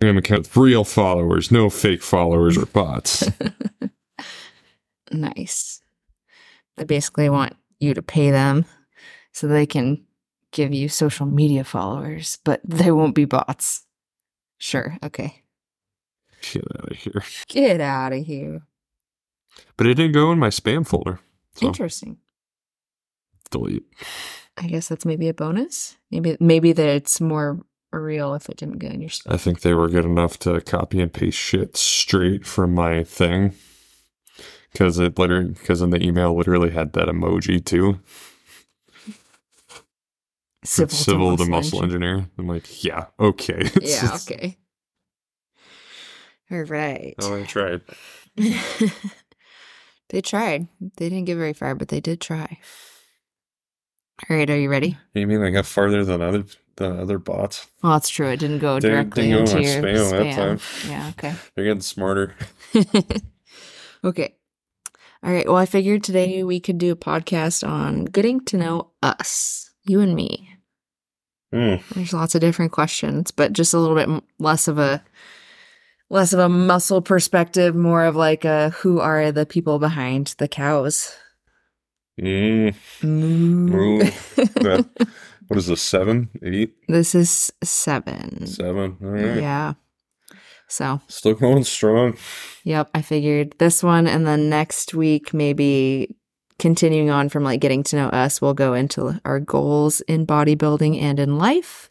Instagram 0.00 0.18
account 0.18 0.40
with 0.40 0.56
real 0.56 0.84
followers, 0.84 1.50
no 1.50 1.70
fake 1.70 2.02
followers 2.02 2.56
or 2.58 2.66
bots. 2.66 3.28
Nice. 5.10 5.80
They 6.76 6.84
basically 6.84 7.30
want 7.30 7.54
you 7.80 7.94
to 7.94 8.02
pay 8.02 8.30
them 8.30 8.66
so 9.32 9.46
they 9.46 9.64
can 9.64 10.04
give 10.52 10.74
you 10.74 10.90
social 10.90 11.24
media 11.24 11.64
followers, 11.64 12.38
but 12.44 12.60
they 12.62 12.90
won't 12.90 13.14
be 13.14 13.24
bots. 13.24 13.86
Sure. 14.58 14.98
Okay. 15.02 15.42
Get 16.52 16.64
out 16.76 16.90
of 16.90 16.96
here. 16.98 17.24
Get 17.48 17.80
out 17.80 18.12
of 18.12 18.26
here. 18.26 18.60
But 19.78 19.86
it 19.86 19.94
didn't 19.94 20.12
go 20.12 20.30
in 20.30 20.38
my 20.38 20.48
spam 20.48 20.86
folder. 20.86 21.20
So 21.54 21.68
Interesting. 21.68 22.18
delete. 23.50 23.86
I 24.58 24.66
guess 24.66 24.88
that's 24.88 25.06
maybe 25.06 25.28
a 25.28 25.34
bonus. 25.34 25.96
Maybe 26.10 26.36
maybe 26.38 26.72
that 26.72 26.86
it's 26.86 27.18
more 27.20 27.60
real 27.92 28.34
if 28.34 28.48
it 28.48 28.56
didn't 28.56 28.78
go 28.78 28.88
in 28.88 29.00
your. 29.00 29.10
I 29.26 29.36
think 29.36 29.60
they 29.60 29.74
were 29.74 29.88
good 29.88 30.04
enough 30.04 30.38
to 30.40 30.60
copy 30.60 31.00
and 31.00 31.12
paste 31.12 31.38
shit 31.38 31.76
straight 31.76 32.46
from 32.46 32.74
my 32.74 33.04
thing. 33.04 33.54
Cause 34.74 34.98
it 34.98 35.18
literally, 35.18 35.50
because 35.52 35.80
in 35.80 35.90
the 35.90 36.02
email 36.02 36.36
literally 36.36 36.70
had 36.70 36.92
that 36.92 37.08
emoji 37.08 37.64
too. 37.64 38.00
Civil, 40.64 40.96
Civil 40.96 41.36
to 41.38 41.46
muscle 41.46 41.82
engineer. 41.82 42.28
I'm 42.36 42.46
like, 42.46 42.84
yeah, 42.84 43.06
okay. 43.18 43.70
Yeah, 43.80 44.16
okay. 44.16 44.58
All 46.50 46.62
right. 46.62 47.14
oh, 47.20 47.36
I 47.36 47.44
tried. 47.44 47.80
they 50.08 50.20
tried. 50.20 50.68
They 50.80 51.08
didn't 51.08 51.24
get 51.24 51.36
very 51.36 51.52
far, 51.52 51.74
but 51.74 51.88
they 51.88 52.00
did 52.00 52.20
try. 52.20 52.58
All 54.28 54.36
right, 54.36 54.48
are 54.50 54.58
you 54.58 54.68
ready? 54.68 54.98
You 55.14 55.26
mean 55.26 55.42
I 55.42 55.50
got 55.50 55.66
farther 55.66 56.04
than 56.04 56.20
other 56.20 56.44
than 56.78 56.98
other 56.98 57.18
bots? 57.18 57.68
Well, 57.82 57.92
that's 57.92 58.08
true. 58.08 58.28
It 58.28 58.40
didn't 58.40 58.58
go 58.58 58.80
directly 58.80 59.30
didn't 59.30 59.46
go 59.46 59.58
into 59.58 59.62
your 59.62 59.82
spam 59.82 60.58
spam. 60.58 60.88
Yeah, 60.90 61.08
okay. 61.10 61.34
They're 61.54 61.64
getting 61.64 61.80
smarter. 61.80 62.34
okay. 64.04 64.34
All 65.22 65.32
right. 65.32 65.46
Well, 65.46 65.56
I 65.56 65.66
figured 65.66 66.02
today 66.02 66.42
we 66.44 66.60
could 66.60 66.78
do 66.78 66.92
a 66.92 66.96
podcast 66.96 67.66
on 67.66 68.04
getting 68.06 68.44
to 68.46 68.56
know 68.56 68.90
us, 69.02 69.70
you 69.84 70.00
and 70.00 70.14
me. 70.14 70.48
Hmm. 71.52 71.76
There's 71.94 72.12
lots 72.12 72.34
of 72.34 72.40
different 72.40 72.72
questions, 72.72 73.30
but 73.30 73.52
just 73.52 73.74
a 73.74 73.78
little 73.78 73.96
bit 73.96 74.22
less 74.38 74.68
of 74.68 74.78
a 74.78 75.02
less 76.10 76.32
of 76.32 76.38
a 76.38 76.48
muscle 76.48 77.02
perspective, 77.02 77.74
more 77.74 78.04
of 78.04 78.16
like 78.16 78.44
a 78.44 78.70
who 78.70 79.00
are 79.00 79.32
the 79.32 79.46
people 79.46 79.78
behind 79.78 80.34
the 80.38 80.48
cows? 80.48 81.14
Mm. 82.20 82.74
Moo. 83.02 84.10
What 85.48 85.56
is 85.58 85.66
this? 85.66 85.80
Seven, 85.82 86.28
eight, 86.42 86.74
This 86.88 87.14
is 87.14 87.52
seven. 87.64 88.46
seven. 88.46 88.96
All 89.02 89.08
right. 89.08 89.36
Yeah. 89.40 89.74
So, 90.68 91.00
Still 91.08 91.34
going 91.34 91.64
strong. 91.64 92.16
yep, 92.64 92.90
I 92.94 93.00
figured 93.00 93.54
this 93.58 93.82
one 93.82 94.06
and 94.06 94.26
then 94.26 94.50
next 94.50 94.92
week 94.92 95.32
maybe 95.32 96.14
continuing 96.58 97.08
on 97.08 97.28
from 97.30 97.42
like 97.44 97.60
getting 97.60 97.82
to 97.84 97.96
know 97.96 98.08
us, 98.08 98.42
we'll 98.42 98.52
go 98.52 98.74
into 98.74 99.18
our 99.24 99.40
goals 99.40 100.02
in 100.02 100.26
bodybuilding 100.26 101.00
and 101.00 101.18
in 101.18 101.38
life. 101.38 101.90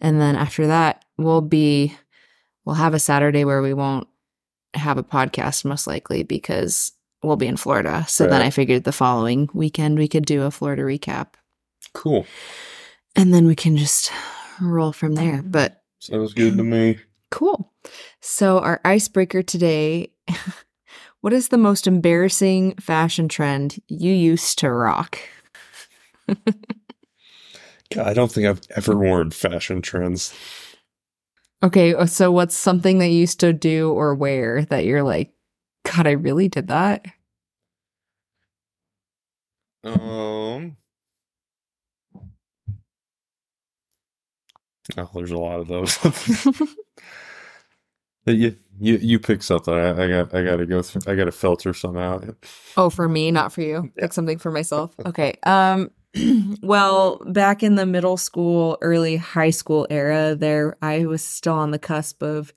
And 0.00 0.20
then 0.20 0.34
after 0.34 0.66
that, 0.66 1.04
we'll 1.16 1.42
be 1.42 1.94
we'll 2.64 2.74
have 2.76 2.94
a 2.94 2.98
Saturday 2.98 3.44
where 3.44 3.62
we 3.62 3.74
won't 3.74 4.08
have 4.74 4.98
a 4.98 5.04
podcast 5.04 5.64
most 5.64 5.86
likely 5.86 6.22
because 6.24 6.90
we'll 7.22 7.36
be 7.36 7.46
in 7.46 7.56
Florida. 7.56 8.04
So 8.08 8.26
then 8.26 8.42
I 8.42 8.50
figured 8.50 8.82
the 8.84 8.92
following 8.92 9.48
weekend 9.54 9.98
we 9.98 10.08
could 10.08 10.26
do 10.26 10.42
a 10.42 10.50
Florida 10.50 10.82
recap. 10.82 11.34
Cool. 11.94 12.26
And 13.18 13.34
then 13.34 13.46
we 13.48 13.56
can 13.56 13.76
just 13.76 14.12
roll 14.60 14.92
from 14.92 15.16
there. 15.16 15.42
But 15.42 15.82
Sounds 15.98 16.32
good 16.34 16.56
to 16.56 16.62
me. 16.62 16.98
Cool. 17.32 17.72
So, 18.20 18.60
our 18.60 18.80
icebreaker 18.84 19.42
today 19.42 20.12
what 21.20 21.32
is 21.32 21.48
the 21.48 21.58
most 21.58 21.88
embarrassing 21.88 22.76
fashion 22.76 23.28
trend 23.28 23.80
you 23.88 24.12
used 24.12 24.60
to 24.60 24.70
rock? 24.70 25.18
God, 26.28 28.06
I 28.06 28.14
don't 28.14 28.30
think 28.30 28.46
I've 28.46 28.60
ever 28.76 28.96
worn 28.96 29.32
fashion 29.32 29.82
trends. 29.82 30.32
Okay, 31.60 31.94
uh, 31.94 32.06
so 32.06 32.30
what's 32.30 32.54
something 32.54 32.98
that 32.98 33.08
you 33.08 33.18
used 33.18 33.40
to 33.40 33.52
do 33.52 33.90
or 33.90 34.14
wear 34.14 34.64
that 34.66 34.84
you're 34.84 35.02
like, 35.02 35.32
God, 35.84 36.06
I 36.06 36.12
really 36.12 36.48
did 36.48 36.68
that? 36.68 37.04
Um. 39.82 40.76
Oh, 44.96 45.10
there's 45.14 45.30
a 45.30 45.38
lot 45.38 45.60
of 45.60 45.68
those. 45.68 45.98
you, 48.26 48.56
you, 48.78 48.96
you 48.96 49.18
pick 49.18 49.42
something. 49.42 49.74
I, 49.74 49.90
I 49.90 50.08
got, 50.08 50.34
I 50.34 50.44
got 50.44 50.56
to 50.56 50.66
go 50.66 50.82
through. 50.82 51.02
I 51.10 51.14
got 51.14 51.24
to 51.24 51.32
filter 51.32 51.74
some 51.74 51.96
out. 51.96 52.24
Oh, 52.76 52.90
for 52.90 53.08
me, 53.08 53.30
not 53.30 53.52
for 53.52 53.60
you. 53.60 53.90
Yeah. 53.96 54.02
Pick 54.02 54.12
something 54.12 54.38
for 54.38 54.50
myself. 54.50 54.94
Okay. 55.04 55.34
Um 55.44 55.90
well, 56.62 57.20
back 57.26 57.62
in 57.62 57.74
the 57.74 57.86
middle 57.86 58.16
school, 58.16 58.78
early 58.80 59.16
high 59.16 59.50
school 59.50 59.86
era, 59.90 60.34
there 60.34 60.76
I 60.80 61.04
was 61.06 61.22
still 61.22 61.54
on 61.54 61.70
the 61.70 61.78
cusp 61.78 62.22
of 62.22 62.52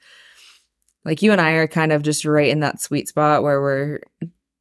like 1.03 1.21
you 1.21 1.31
and 1.31 1.41
I 1.41 1.51
are 1.53 1.67
kind 1.67 1.91
of 1.91 2.03
just 2.03 2.25
right 2.25 2.49
in 2.49 2.61
that 2.61 2.79
sweet 2.79 3.07
spot 3.09 3.43
where 3.43 3.61
we're 3.61 3.99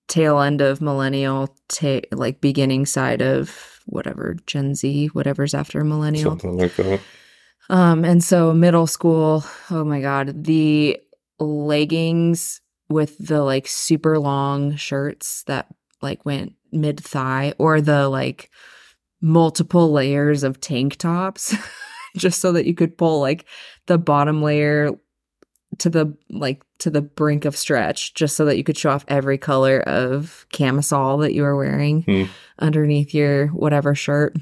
tail 0.08 0.40
end 0.40 0.60
of 0.60 0.80
millennial, 0.80 1.54
ta- 1.68 2.00
like 2.12 2.40
beginning 2.40 2.84
side 2.84 3.22
of 3.22 3.80
whatever 3.86 4.36
Gen 4.46 4.74
Z, 4.74 5.06
whatever's 5.08 5.54
after 5.54 5.84
millennial. 5.84 6.30
Something 6.32 6.58
like 6.58 6.74
that. 6.76 7.00
Um, 7.70 8.04
and 8.04 8.22
so 8.22 8.52
middle 8.52 8.88
school, 8.88 9.44
oh 9.70 9.84
my 9.84 10.00
god, 10.00 10.44
the 10.44 11.00
leggings 11.38 12.60
with 12.88 13.16
the 13.18 13.42
like 13.42 13.68
super 13.68 14.18
long 14.18 14.74
shirts 14.74 15.44
that 15.44 15.68
like 16.02 16.24
went 16.26 16.54
mid 16.72 16.98
thigh, 17.00 17.54
or 17.58 17.80
the 17.80 18.08
like 18.08 18.50
multiple 19.20 19.92
layers 19.92 20.42
of 20.42 20.60
tank 20.60 20.96
tops, 20.96 21.54
just 22.16 22.40
so 22.40 22.50
that 22.52 22.66
you 22.66 22.74
could 22.74 22.98
pull 22.98 23.20
like 23.20 23.44
the 23.86 23.98
bottom 23.98 24.42
layer 24.42 24.90
to 25.78 25.88
the 25.88 26.16
like 26.28 26.64
to 26.80 26.90
the 26.90 27.02
brink 27.02 27.44
of 27.44 27.56
stretch, 27.56 28.14
just 28.14 28.36
so 28.36 28.44
that 28.46 28.56
you 28.56 28.64
could 28.64 28.76
show 28.76 28.90
off 28.90 29.04
every 29.06 29.38
color 29.38 29.80
of 29.82 30.44
camisole 30.50 31.18
that 31.18 31.34
you 31.34 31.42
were 31.42 31.56
wearing 31.56 32.02
Hmm. 32.02 32.24
underneath 32.58 33.14
your 33.14 33.46
whatever 33.48 33.94
shirt 33.94 34.36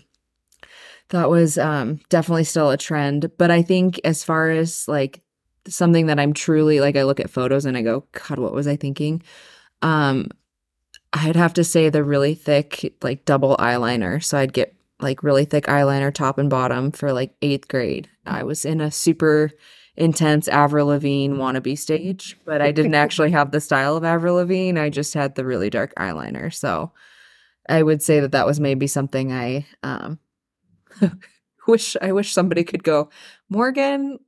that 1.10 1.30
was 1.30 1.58
um 1.58 2.00
definitely 2.08 2.44
still 2.44 2.70
a 2.70 2.76
trend 2.76 3.30
but 3.38 3.50
i 3.50 3.62
think 3.62 4.00
as 4.04 4.24
far 4.24 4.50
as 4.50 4.86
like 4.88 5.22
something 5.66 6.06
that 6.06 6.18
i'm 6.18 6.32
truly 6.32 6.80
like 6.80 6.96
i 6.96 7.02
look 7.02 7.20
at 7.20 7.30
photos 7.30 7.64
and 7.64 7.76
i 7.76 7.82
go 7.82 8.04
god 8.12 8.38
what 8.38 8.54
was 8.54 8.66
i 8.66 8.76
thinking? 8.76 9.22
Um 9.82 10.28
i'd 11.12 11.36
have 11.36 11.54
to 11.54 11.64
say 11.64 11.88
the 11.88 12.04
really 12.04 12.34
thick 12.34 12.94
like 13.02 13.24
double 13.24 13.56
eyeliner. 13.56 14.22
So 14.22 14.38
i'd 14.38 14.52
get 14.52 14.74
like 15.00 15.22
really 15.22 15.44
thick 15.44 15.64
eyeliner 15.64 16.12
top 16.12 16.38
and 16.38 16.50
bottom 16.50 16.90
for 16.90 17.12
like 17.12 17.32
eighth 17.40 17.68
grade. 17.68 18.08
I 18.26 18.42
was 18.42 18.64
in 18.64 18.80
a 18.80 18.90
super 18.90 19.50
intense 19.96 20.46
avril 20.48 20.88
lavigne 20.88 21.36
wannabe 21.36 21.76
stage 21.76 22.38
but 22.44 22.62
i 22.62 22.70
didn't 22.70 22.94
actually 23.04 23.32
have 23.32 23.50
the 23.50 23.60
style 23.60 23.96
of 23.96 24.04
avril 24.04 24.36
lavigne. 24.36 24.78
I 24.78 24.90
just 24.90 25.14
had 25.14 25.34
the 25.34 25.44
really 25.44 25.70
dark 25.70 25.94
eyeliner. 25.96 26.52
So 26.52 26.92
i 27.68 27.82
would 27.82 28.02
say 28.02 28.20
that 28.20 28.32
that 28.32 28.46
was 28.46 28.60
maybe 28.60 28.86
something 28.86 29.32
i 29.32 29.66
um 29.82 30.18
wish 31.68 31.96
I 32.00 32.12
wish 32.12 32.32
somebody 32.32 32.64
could 32.64 32.82
go, 32.82 33.10
Morgan, 33.48 34.18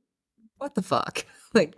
what 0.57 0.75
the 0.75 0.81
fuck? 0.81 1.25
Like, 1.53 1.75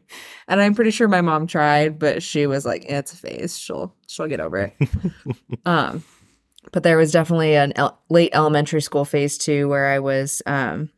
and 0.47 0.61
I'm 0.61 0.75
pretty 0.75 0.91
sure 0.91 1.07
my 1.07 1.21
mom 1.21 1.47
tried, 1.47 1.97
but 1.97 2.21
she 2.21 2.45
was 2.45 2.63
like, 2.63 2.85
"Eh, 2.87 2.99
it's 2.99 3.11
a 3.11 3.17
phase. 3.17 3.57
She'll 3.57 3.95
she'll 4.05 4.27
get 4.27 4.39
over 4.39 4.71
it. 4.79 4.89
um, 5.65 6.03
but 6.71 6.83
there 6.83 6.95
was 6.95 7.11
definitely 7.11 7.55
an 7.55 7.73
el- 7.75 7.99
late 8.07 8.29
elementary 8.33 8.83
school 8.83 9.03
phase 9.03 9.35
too, 9.35 9.67
where 9.67 9.87
I 9.87 9.97
was 9.97 10.43
um, 10.45 10.91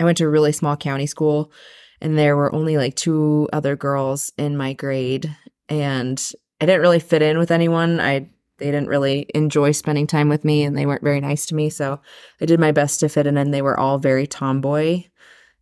I 0.00 0.04
went 0.04 0.16
to 0.16 0.24
a 0.24 0.30
really 0.30 0.52
small 0.52 0.78
county 0.78 1.06
school, 1.06 1.52
and 2.00 2.16
there 2.16 2.38
were 2.38 2.54
only 2.54 2.78
like 2.78 2.96
two 2.96 3.50
other 3.52 3.76
girls 3.76 4.32
in 4.38 4.56
my 4.56 4.72
grade, 4.72 5.36
and 5.68 6.32
I 6.58 6.64
didn't 6.64 6.80
really 6.80 7.00
fit 7.00 7.20
in 7.20 7.36
with 7.36 7.50
anyone. 7.50 8.00
I 8.00 8.30
they 8.60 8.66
didn't 8.66 8.88
really 8.88 9.26
enjoy 9.34 9.72
spending 9.72 10.06
time 10.06 10.28
with 10.28 10.44
me, 10.44 10.62
and 10.62 10.76
they 10.76 10.86
weren't 10.86 11.02
very 11.02 11.20
nice 11.20 11.46
to 11.46 11.54
me. 11.54 11.70
So 11.70 12.00
I 12.40 12.46
did 12.46 12.60
my 12.60 12.72
best 12.72 13.00
to 13.00 13.08
fit 13.08 13.26
in, 13.26 13.36
and 13.36 13.52
they 13.52 13.62
were 13.62 13.78
all 13.78 13.98
very 13.98 14.26
tomboy, 14.26 15.04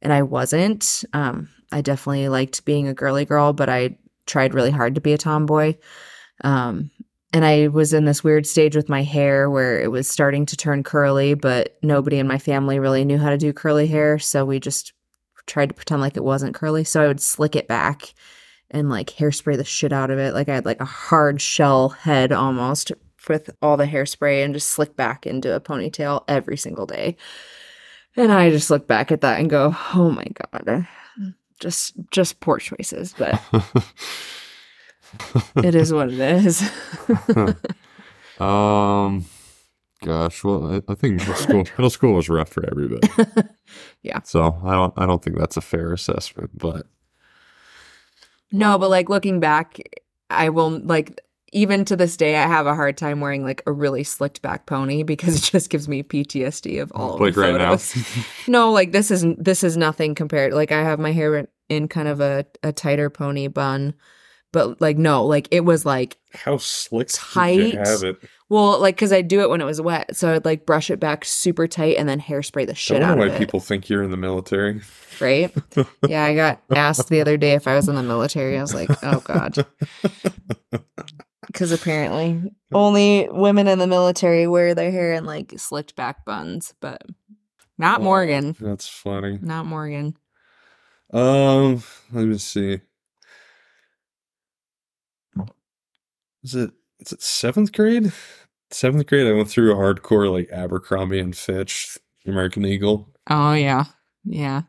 and 0.03 0.13
I 0.13 0.23
wasn't. 0.23 1.05
Um, 1.13 1.49
I 1.73 1.81
definitely 1.81 2.29
liked 2.29 2.65
being 2.65 2.89
a 2.89 2.95
girly 2.95 3.25
girl, 3.25 3.53
but 3.53 3.69
I 3.69 3.97
tried 4.27 4.55
really 4.55 4.71
hard 4.71 4.95
to 4.97 5.01
be 5.01 5.13
a 5.13 5.19
tomboy. 5.19 5.77
Um, 6.45 6.91
and 7.33 7.45
I 7.45 7.69
was 7.69 7.93
in 7.93 8.05
this 8.05 8.25
weird 8.25 8.47
stage 8.47 8.75
with 8.75 8.89
my 8.89 9.03
hair 9.03 9.51
where 9.51 9.81
it 9.81 9.91
was 9.91 10.09
starting 10.09 10.47
to 10.47 10.57
turn 10.57 10.83
curly, 10.83 11.35
but 11.35 11.77
nobody 11.83 12.19
in 12.19 12.27
my 12.27 12.39
family 12.39 12.79
really 12.79 13.05
knew 13.05 13.19
how 13.19 13.31
to 13.31 13.39
do 13.39 13.53
curly 13.53 13.87
hair, 13.87 14.19
so 14.19 14.45
we 14.45 14.61
just 14.61 14.93
tried 15.47 15.69
to 15.71 15.75
pretend 15.75 16.01
like 16.01 16.17
it 16.17 16.25
wasn't 16.25 16.55
curly. 16.55 16.85
So 16.85 17.03
I 17.03 17.07
would 17.07 17.21
slick 17.21 17.57
it 17.57 17.69
back 17.69 18.15
and 18.71 18.91
like 18.91 19.11
hairspray 19.11 19.57
the 19.57 19.65
shit 19.65 19.93
out 19.93 20.11
of 20.11 20.19
it. 20.19 20.35
Like 20.35 20.49
I 20.49 20.55
had 20.55 20.65
like 20.67 20.81
a 20.81 20.87
hard 20.87 21.41
shell 21.41 21.91
head 21.91 22.33
almost 22.33 22.93
with 23.29 23.51
all 23.61 23.77
the 23.77 23.87
hairspray 23.87 24.45
and 24.45 24.55
just 24.55 24.71
slick 24.71 24.97
back 24.97 25.27
into 25.27 25.55
a 25.55 25.61
ponytail 25.61 26.25
every 26.29 26.57
single 26.57 26.87
day. 26.87 27.17
And 28.17 28.33
I 28.33 28.51
just 28.51 28.71
look 28.71 28.87
back 28.87 29.13
at 29.13 29.21
that 29.21 29.39
and 29.39 29.51
go, 29.51 29.75
oh 29.95 30.11
my 30.11 30.27
God. 30.35 30.87
just 31.61 31.95
just 32.11 32.41
poor 32.41 32.59
choices, 32.59 33.15
but 33.17 33.41
it 35.57 35.75
is 35.75 35.93
what 35.93 36.13
it 36.13 36.21
is. 36.21 36.63
um, 38.41 39.25
gosh, 40.03 40.43
well, 40.45 40.75
I, 40.75 40.93
I 40.93 40.95
think 40.95 41.19
middle 41.19 41.35
school 41.35 41.65
middle 41.79 41.91
school 41.91 42.15
was 42.15 42.29
rough 42.29 42.49
for 42.49 42.69
everybody. 42.69 43.09
Yeah. 44.03 44.21
So 44.25 44.59
I 44.65 44.73
don't 44.73 44.95
I 44.97 45.07
don't 45.07 45.23
think 45.23 45.39
that's 45.39 45.57
a 45.57 45.63
fair 45.63 45.93
assessment, 45.93 46.51
but 46.59 46.87
no, 48.53 48.79
but 48.79 48.91
like 48.91 49.09
looking 49.09 49.41
back, 49.41 49.79
I 50.31 50.49
will 50.49 50.71
like 50.71 51.21
even 51.53 51.85
to 51.87 51.97
this 51.97 52.17
day 52.17 52.37
I 52.37 52.47
have 52.47 52.67
a 52.67 52.75
hard 52.75 52.97
time 52.97 53.21
wearing 53.21 53.43
like 53.43 53.63
a 53.67 53.73
really 53.73 54.05
slicked 54.05 54.43
back 54.43 54.67
pony 54.67 55.03
because 55.03 55.37
it 55.37 55.51
just 55.51 55.71
gives 55.71 55.89
me 55.89 56.03
PTSD 56.03 56.83
of 56.83 56.93
all 56.95 57.15
of 57.15 57.21
like 57.21 57.35
the 57.35 57.41
right 57.41 57.55
now. 57.55 57.79
no, 58.47 58.73
like 58.73 58.93
this 58.93 59.11
is 59.11 59.25
this 59.39 59.65
is 59.65 59.77
nothing 59.77 60.15
compared. 60.15 60.53
Like 60.53 60.73
I 60.73 60.83
have 60.83 60.99
my 60.99 61.13
hair 61.13 61.49
in 61.69 61.89
kind 61.89 62.09
of 62.09 62.21
a, 62.21 62.47
a 62.63 62.73
tighter 62.73 63.11
pony 63.11 63.49
bun, 63.49 63.95
but 64.53 64.81
like 64.81 64.99
no, 64.99 65.25
like 65.25 65.49
it 65.51 65.61
was 65.61 65.87
like 65.87 66.19
How 66.33 66.59
slick 66.59 67.09
Tight. 67.11 67.75
Have 67.75 68.03
it? 68.05 68.17
Well, 68.51 68.81
like 68.81 68.95
because 68.97 69.13
I 69.13 69.23
do 69.23 69.41
it 69.41 69.51
when 69.51 69.61
it 69.61 69.65
was 69.65 69.81
wet, 69.81 70.17
so 70.17 70.35
I'd 70.35 70.45
like 70.45 70.65
brush 70.67 70.91
it 70.91 70.99
back 71.01 71.25
super 71.25 71.67
tight 71.67 71.97
and 71.99 72.09
then 72.09 72.21
hairspray 72.21 72.67
the 72.67 72.73
I 72.73 72.75
shit 72.75 73.01
don't 73.01 73.11
out 73.11 73.19
know 73.19 73.25
of 73.25 73.31
why 73.31 73.35
it. 73.35 73.39
people 73.39 73.61
think 73.61 73.89
you're 73.89 74.03
in 74.03 74.11
the 74.11 74.17
military. 74.17 74.81
right? 75.21 75.55
yeah, 76.09 76.25
I 76.25 76.35
got 76.35 76.63
asked 76.75 77.09
the 77.09 77.21
other 77.21 77.37
day 77.37 77.53
if 77.53 77.67
I 77.69 77.75
was 77.75 77.89
in 77.89 77.95
the 77.95 78.03
military. 78.03 78.57
I 78.59 78.63
was 78.63 78.75
like, 78.75 78.89
oh 79.03 79.21
god, 79.21 79.67
because 81.47 81.73
apparently 81.73 82.41
only 82.73 83.29
women 83.31 83.69
in 83.69 83.79
the 83.79 83.87
military 83.87 84.47
wear 84.47 84.75
their 84.75 84.91
hair 84.91 85.13
in 85.13 85.25
like 85.25 85.53
slicked 85.59 85.97
back 85.97 86.25
buns, 86.25 86.75
but 86.81 87.03
not 87.77 88.03
Morgan. 88.03 88.57
That's 88.59 88.89
funny. 88.89 89.39
Not 89.41 89.67
Morgan. 89.67 90.17
Um, 91.13 91.83
let 92.13 92.27
me 92.27 92.39
see. 92.39 92.81
Is 96.43 96.55
it 96.55 96.71
is 97.01 97.13
it 97.13 97.23
seventh 97.23 97.73
grade? 97.73 98.13
Seventh 98.71 99.07
grade, 99.07 99.27
I 99.27 99.33
went 99.33 99.49
through 99.49 99.73
a 99.73 99.77
hardcore 99.77 100.31
like 100.31 100.51
Abercrombie 100.51 101.21
and 101.21 101.37
Fitch, 101.37 101.99
American 102.27 102.67
Eagle. 102.67 103.09
Oh 103.29 103.55
yeah, 103.55 103.85
yeah. 104.25 104.63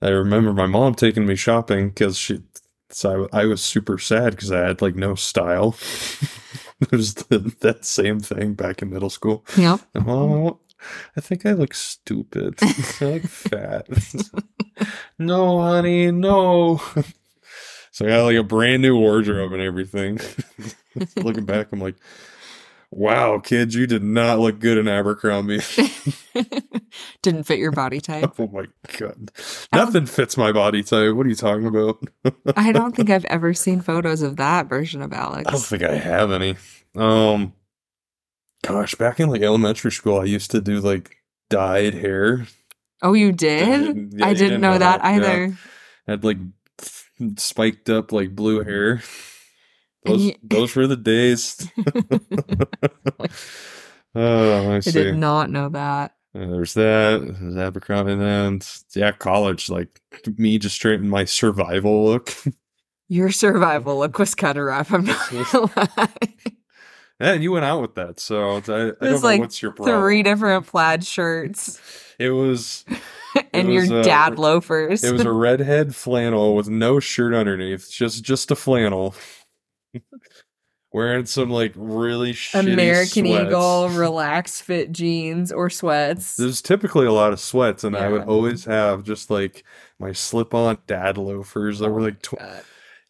I 0.00 0.08
remember 0.08 0.52
my 0.52 0.66
mom 0.66 0.94
taking 0.94 1.26
me 1.26 1.34
shopping 1.34 1.88
because 1.88 2.16
she, 2.16 2.42
so 2.90 3.28
I, 3.32 3.42
I 3.42 3.44
was 3.46 3.62
super 3.62 3.98
sad 3.98 4.30
because 4.30 4.52
I 4.52 4.60
had 4.60 4.80
like 4.80 4.94
no 4.94 5.14
style. 5.14 5.76
it 6.80 6.92
was 6.92 7.14
the, 7.14 7.54
that 7.60 7.84
same 7.84 8.20
thing 8.20 8.54
back 8.54 8.80
in 8.80 8.90
middle 8.90 9.10
school. 9.10 9.44
Yep. 9.56 9.80
Oh, 10.06 10.60
I 11.16 11.20
think 11.20 11.44
I 11.44 11.52
look 11.52 11.74
stupid. 11.74 12.54
I 12.62 13.04
look 13.04 13.22
fat. 13.24 13.88
no, 15.18 15.60
honey, 15.60 16.12
no. 16.12 16.80
So 17.90 18.06
I 18.06 18.10
got 18.10 18.24
like 18.24 18.36
a 18.36 18.44
brand 18.44 18.82
new 18.82 18.96
wardrobe 18.96 19.52
and 19.52 19.62
everything. 19.62 20.20
Looking 21.16 21.44
back, 21.44 21.68
I'm 21.72 21.80
like, 21.80 21.96
wow, 22.90 23.38
kids, 23.38 23.74
you 23.74 23.86
did 23.86 24.02
not 24.02 24.38
look 24.38 24.58
good 24.60 24.78
in 24.78 24.88
Abercrombie. 24.88 25.60
Didn't 27.22 27.44
fit 27.44 27.58
your 27.58 27.72
body 27.72 28.00
type. 28.00 28.32
oh 28.38 28.48
my 28.48 28.66
god. 28.98 29.30
Nothing 29.72 30.06
fits 30.06 30.36
my 30.36 30.52
body 30.52 30.82
type. 30.82 31.14
What 31.14 31.26
are 31.26 31.28
you 31.28 31.34
talking 31.34 31.66
about? 31.66 31.98
I 32.56 32.72
don't 32.72 32.94
think 32.94 33.10
I've 33.10 33.24
ever 33.26 33.52
seen 33.54 33.80
photos 33.80 34.22
of 34.22 34.36
that 34.36 34.68
version 34.68 35.02
of 35.02 35.12
Alex. 35.12 35.44
I 35.48 35.50
don't 35.52 35.60
think 35.60 35.82
I 35.82 35.96
have 35.96 36.30
any. 36.30 36.56
Um 36.96 37.52
gosh, 38.64 38.94
back 38.94 39.20
in 39.20 39.28
like 39.28 39.42
elementary 39.42 39.92
school, 39.92 40.20
I 40.20 40.24
used 40.24 40.50
to 40.52 40.60
do 40.60 40.80
like 40.80 41.16
dyed 41.50 41.94
hair. 41.94 42.46
Oh, 43.02 43.12
you 43.12 43.32
did? 43.32 44.14
Yeah, 44.14 44.26
I 44.26 44.34
didn't 44.34 44.60
know 44.60 44.78
that 44.78 45.00
Yeah. 45.02 45.10
either. 45.10 45.58
had 46.06 46.24
like 46.24 46.38
spiked 47.36 47.90
up 47.90 48.12
like 48.12 48.34
blue 48.34 48.62
hair. 48.64 49.02
Those 50.04 50.22
you- 50.22 50.34
those 50.42 50.76
were 50.76 50.86
the 50.86 50.96
days. 50.96 51.68
oh, 54.14 54.76
I 54.76 54.80
see. 54.80 54.92
did 54.92 55.16
not 55.16 55.50
know 55.50 55.68
that. 55.70 56.14
Uh, 56.34 56.46
there's 56.46 56.74
that. 56.74 57.36
There's 57.40 57.56
Abercrombie, 57.56 58.12
and 58.12 58.20
then 58.20 58.60
yeah, 58.94 59.12
college. 59.12 59.70
Like 59.70 60.00
me, 60.36 60.58
just 60.58 60.74
straight 60.74 61.00
in 61.00 61.08
my 61.08 61.24
survival 61.24 62.04
look. 62.04 62.34
Your 63.08 63.30
survival 63.30 63.98
look 63.98 64.18
was 64.18 64.34
kind 64.34 64.58
of 64.58 64.64
rough. 64.64 64.92
I'm 64.92 65.06
not 65.06 65.30
gonna 65.30 65.70
lie. 65.76 66.08
and 67.18 67.42
you 67.42 67.52
went 67.52 67.64
out 67.64 67.80
with 67.80 67.94
that, 67.94 68.20
so 68.20 68.50
I, 68.50 68.56
I 68.56 68.60
don't 68.60 69.02
know 69.02 69.16
like 69.22 69.40
what's 69.40 69.62
your 69.62 69.72
problem. 69.72 70.02
Three 70.02 70.22
different 70.22 70.66
plaid 70.66 71.06
shirts 71.06 71.80
It 72.18 72.28
was 72.28 72.84
and 73.54 73.68
was, 73.68 73.88
your 73.88 74.00
uh, 74.00 74.02
dad 74.02 74.38
loafers. 74.38 75.02
it 75.02 75.12
was 75.12 75.24
a 75.24 75.32
redhead 75.32 75.94
flannel 75.94 76.54
with 76.54 76.68
no 76.68 77.00
shirt 77.00 77.32
underneath, 77.32 77.90
just 77.90 78.22
just 78.22 78.50
a 78.50 78.54
flannel. 78.54 79.14
Wearing 80.90 81.26
some 81.26 81.50
like 81.50 81.72
really 81.76 82.34
American 82.54 83.26
sweats. 83.26 83.46
Eagle 83.48 83.88
relaxed 83.90 84.62
fit 84.62 84.90
jeans 84.90 85.52
or 85.52 85.68
sweats. 85.68 86.36
There's 86.36 86.62
typically 86.62 87.04
a 87.06 87.12
lot 87.12 87.32
of 87.32 87.40
sweats, 87.40 87.84
and 87.84 87.94
I 87.94 88.08
would 88.08 88.24
always 88.24 88.64
have 88.64 89.04
just 89.04 89.30
like 89.30 89.64
my 89.98 90.12
slip-on 90.12 90.78
dad 90.86 91.18
loafers 91.18 91.80
that 91.80 91.86
oh 91.86 91.90
were 91.90 92.00
like. 92.00 92.22
Tw- 92.22 92.34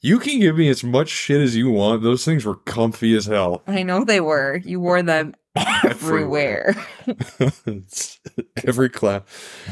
you 0.00 0.18
can 0.18 0.38
give 0.38 0.56
me 0.56 0.68
as 0.68 0.84
much 0.84 1.08
shit 1.08 1.40
as 1.40 1.56
you 1.56 1.70
want. 1.70 2.02
Those 2.02 2.24
things 2.24 2.44
were 2.44 2.54
comfy 2.54 3.16
as 3.16 3.26
hell. 3.26 3.62
I 3.66 3.82
know 3.82 4.04
they 4.04 4.20
were. 4.20 4.60
You 4.64 4.80
wore 4.80 5.02
them 5.02 5.34
everywhere. 5.84 6.74
Every 8.64 8.88
class, 8.90 9.22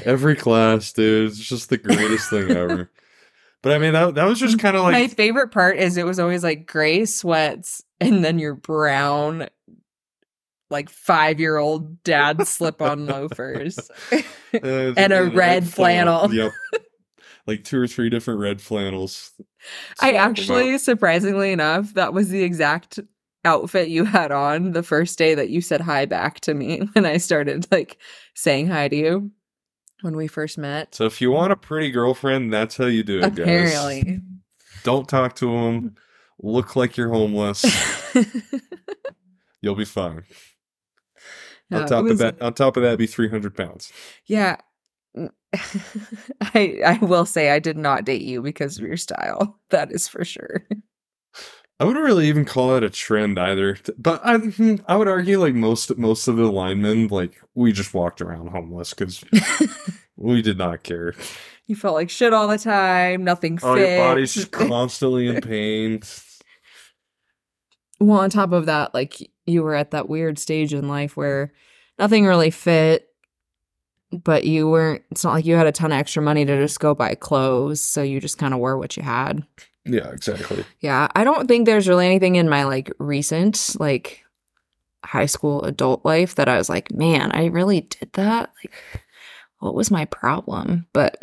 every 0.04 0.36
class, 0.36 0.92
dude. 0.92 1.30
It's 1.30 1.38
just 1.38 1.68
the 1.68 1.76
greatest 1.76 2.30
thing 2.30 2.50
ever. 2.50 2.90
But 3.66 3.74
I 3.74 3.78
mean, 3.78 3.94
that 3.94 4.14
that 4.14 4.26
was 4.26 4.38
just 4.38 4.60
kind 4.60 4.76
of 4.76 4.84
like 4.84 4.92
My 4.92 5.08
favorite 5.08 5.48
part 5.48 5.76
is 5.76 5.96
it 5.96 6.06
was 6.06 6.20
always 6.20 6.44
like 6.44 6.68
gray 6.68 7.04
sweats 7.04 7.82
and 8.00 8.24
then 8.24 8.38
your 8.38 8.54
brown, 8.54 9.48
like 10.70 10.88
five 10.88 11.40
year 11.40 11.56
old 11.56 12.00
dad 12.04 12.46
slip 12.46 12.80
on 12.80 13.06
loafers. 13.08 13.76
uh, 14.12 14.22
and 14.62 15.12
a 15.12 15.24
red 15.24 15.66
flannel. 15.68 16.32
Yep. 16.32 16.52
Like 17.48 17.64
two 17.64 17.80
or 17.80 17.88
three 17.88 18.08
different 18.08 18.38
red 18.38 18.60
flannels. 18.60 19.32
I 20.00 20.10
Swap 20.10 20.14
'em 20.14 20.14
out. 20.16 20.30
actually, 20.30 20.78
surprisingly 20.78 21.50
enough, 21.50 21.94
that 21.94 22.12
was 22.12 22.28
the 22.28 22.44
exact 22.44 23.00
outfit 23.44 23.88
you 23.88 24.04
had 24.04 24.30
on 24.30 24.72
the 24.72 24.82
first 24.84 25.18
day 25.18 25.34
that 25.34 25.48
you 25.48 25.60
said 25.60 25.80
hi 25.80 26.04
back 26.06 26.38
to 26.40 26.54
me 26.54 26.78
when 26.92 27.04
I 27.04 27.16
started 27.16 27.66
like 27.72 27.98
saying 28.34 28.68
hi 28.68 28.86
to 28.88 28.96
you 28.96 29.30
when 30.02 30.16
we 30.16 30.26
first 30.26 30.58
met. 30.58 30.94
So 30.94 31.04
if 31.06 31.20
you 31.20 31.30
want 31.30 31.52
a 31.52 31.56
pretty 31.56 31.90
girlfriend, 31.90 32.52
that's 32.52 32.76
how 32.76 32.86
you 32.86 33.02
do 33.02 33.18
it, 33.18 33.34
guys. 33.34 33.38
Apparently. 33.40 34.20
Don't 34.82 35.08
talk 35.08 35.34
to 35.36 35.46
them. 35.46 35.96
Look 36.38 36.76
like 36.76 36.96
you're 36.96 37.08
homeless. 37.10 37.64
You'll 39.62 39.74
be 39.74 39.84
fine. 39.84 40.24
Yeah, 41.70 41.80
on 41.80 41.86
top 41.88 42.04
was- 42.04 42.12
of 42.12 42.18
that, 42.18 42.40
on 42.42 42.54
top 42.54 42.76
of 42.76 42.82
that, 42.82 42.98
be 42.98 43.06
three 43.06 43.28
hundred 43.28 43.56
pounds. 43.56 43.92
Yeah. 44.26 44.56
I 46.40 46.80
I 46.84 46.98
will 47.00 47.24
say 47.24 47.50
I 47.50 47.58
did 47.58 47.78
not 47.78 48.04
date 48.04 48.22
you 48.22 48.42
because 48.42 48.78
of 48.78 48.84
your 48.84 48.98
style. 48.98 49.58
That 49.70 49.90
is 49.90 50.06
for 50.06 50.24
sure. 50.24 50.66
I 51.78 51.84
wouldn't 51.84 52.04
really 52.04 52.28
even 52.28 52.46
call 52.46 52.72
that 52.72 52.84
a 52.84 52.90
trend 52.90 53.38
either. 53.38 53.76
But 53.98 54.24
I, 54.24 54.38
hmm, 54.38 54.76
I 54.88 54.96
would 54.96 55.08
argue 55.08 55.38
like 55.38 55.54
most 55.54 55.96
most 55.98 56.26
of 56.26 56.36
the 56.36 56.50
linemen, 56.50 57.08
like 57.08 57.40
we 57.54 57.72
just 57.72 57.92
walked 57.92 58.22
around 58.22 58.48
homeless 58.48 58.94
because 58.94 59.22
we 60.16 60.40
did 60.40 60.56
not 60.56 60.82
care. 60.82 61.14
You 61.66 61.76
felt 61.76 61.94
like 61.94 62.08
shit 62.10 62.32
all 62.32 62.48
the 62.48 62.58
time, 62.58 63.24
nothing 63.24 63.58
fit. 63.58 63.66
Oh, 63.66 63.74
your 63.74 63.98
body's 63.98 64.32
just 64.34 64.52
constantly 64.52 65.26
in 65.26 65.40
pain. 65.42 66.00
well, 68.00 68.20
on 68.20 68.30
top 68.30 68.52
of 68.52 68.66
that, 68.66 68.94
like 68.94 69.30
you 69.46 69.62
were 69.62 69.74
at 69.74 69.90
that 69.90 70.08
weird 70.08 70.38
stage 70.38 70.72
in 70.72 70.88
life 70.88 71.16
where 71.16 71.52
nothing 71.98 72.24
really 72.24 72.50
fit, 72.50 73.08
but 74.12 74.44
you 74.44 74.70
weren't, 74.70 75.02
it's 75.10 75.24
not 75.24 75.32
like 75.32 75.44
you 75.44 75.56
had 75.56 75.66
a 75.66 75.72
ton 75.72 75.92
of 75.92 75.98
extra 75.98 76.22
money 76.22 76.44
to 76.44 76.56
just 76.56 76.80
go 76.80 76.94
buy 76.94 77.14
clothes. 77.14 77.80
So 77.80 78.02
you 78.02 78.20
just 78.20 78.38
kind 78.38 78.54
of 78.54 78.60
wore 78.60 78.78
what 78.78 78.96
you 78.96 79.02
had. 79.02 79.44
Yeah, 79.86 80.10
exactly. 80.10 80.64
Yeah. 80.80 81.08
I 81.14 81.24
don't 81.24 81.46
think 81.46 81.64
there's 81.66 81.88
really 81.88 82.06
anything 82.06 82.36
in 82.36 82.48
my 82.48 82.64
like 82.64 82.90
recent, 82.98 83.76
like 83.78 84.24
high 85.04 85.26
school 85.26 85.62
adult 85.62 86.04
life 86.04 86.34
that 86.34 86.48
I 86.48 86.58
was 86.58 86.68
like, 86.68 86.90
man, 86.92 87.30
I 87.32 87.46
really 87.46 87.82
did 87.82 88.12
that. 88.14 88.50
Like, 88.62 88.74
what 89.60 89.74
was 89.74 89.90
my 89.90 90.04
problem? 90.06 90.86
But 90.92 91.22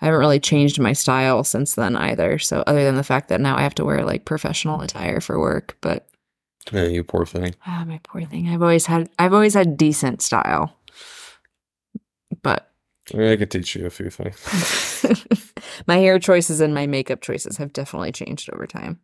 I 0.00 0.06
haven't 0.06 0.20
really 0.20 0.40
changed 0.40 0.80
my 0.80 0.92
style 0.92 1.44
since 1.44 1.74
then 1.74 1.96
either. 1.96 2.38
So, 2.38 2.62
other 2.66 2.84
than 2.84 2.94
the 2.94 3.04
fact 3.04 3.28
that 3.28 3.40
now 3.40 3.56
I 3.58 3.62
have 3.62 3.74
to 3.74 3.84
wear 3.84 4.04
like 4.04 4.24
professional 4.24 4.80
attire 4.80 5.20
for 5.20 5.38
work, 5.38 5.76
but 5.80 6.06
Yeah, 6.72 6.84
you 6.84 7.04
poor 7.04 7.26
thing. 7.26 7.54
Ah, 7.66 7.84
my 7.86 8.00
poor 8.04 8.24
thing. 8.24 8.48
I've 8.48 8.62
always 8.62 8.86
had 8.86 9.10
I've 9.18 9.34
always 9.34 9.54
had 9.54 9.76
decent 9.76 10.22
style. 10.22 10.74
But 12.42 12.69
I 13.14 13.36
could 13.36 13.50
teach 13.50 13.74
you 13.76 13.86
a 13.86 13.90
few 13.90 14.10
things. 14.10 15.04
my 15.86 15.96
hair 15.96 16.18
choices 16.18 16.60
and 16.60 16.74
my 16.74 16.86
makeup 16.86 17.20
choices 17.20 17.56
have 17.56 17.72
definitely 17.72 18.12
changed 18.12 18.50
over 18.52 18.66
time. 18.66 19.00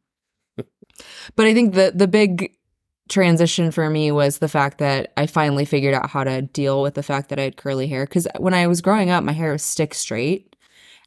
but 1.37 1.47
I 1.47 1.55
think 1.55 1.75
the 1.75 1.93
the 1.95 2.09
big 2.09 2.53
transition 3.09 3.71
for 3.71 3.89
me 3.89 4.11
was 4.11 4.39
the 4.39 4.49
fact 4.49 4.79
that 4.79 5.13
I 5.17 5.27
finally 5.27 5.65
figured 5.65 5.95
out 5.95 6.11
how 6.11 6.25
to 6.25 6.43
deal 6.43 6.83
with 6.83 6.95
the 6.95 7.03
fact 7.03 7.29
that 7.29 7.39
I 7.39 7.43
had 7.43 7.57
curly 7.57 7.87
hair 7.87 8.07
cuz 8.07 8.27
when 8.39 8.55
I 8.55 8.67
was 8.67 8.81
growing 8.81 9.11
up 9.11 9.23
my 9.23 9.33
hair 9.33 9.53
was 9.53 9.63
stick 9.63 9.95
straight 9.95 10.56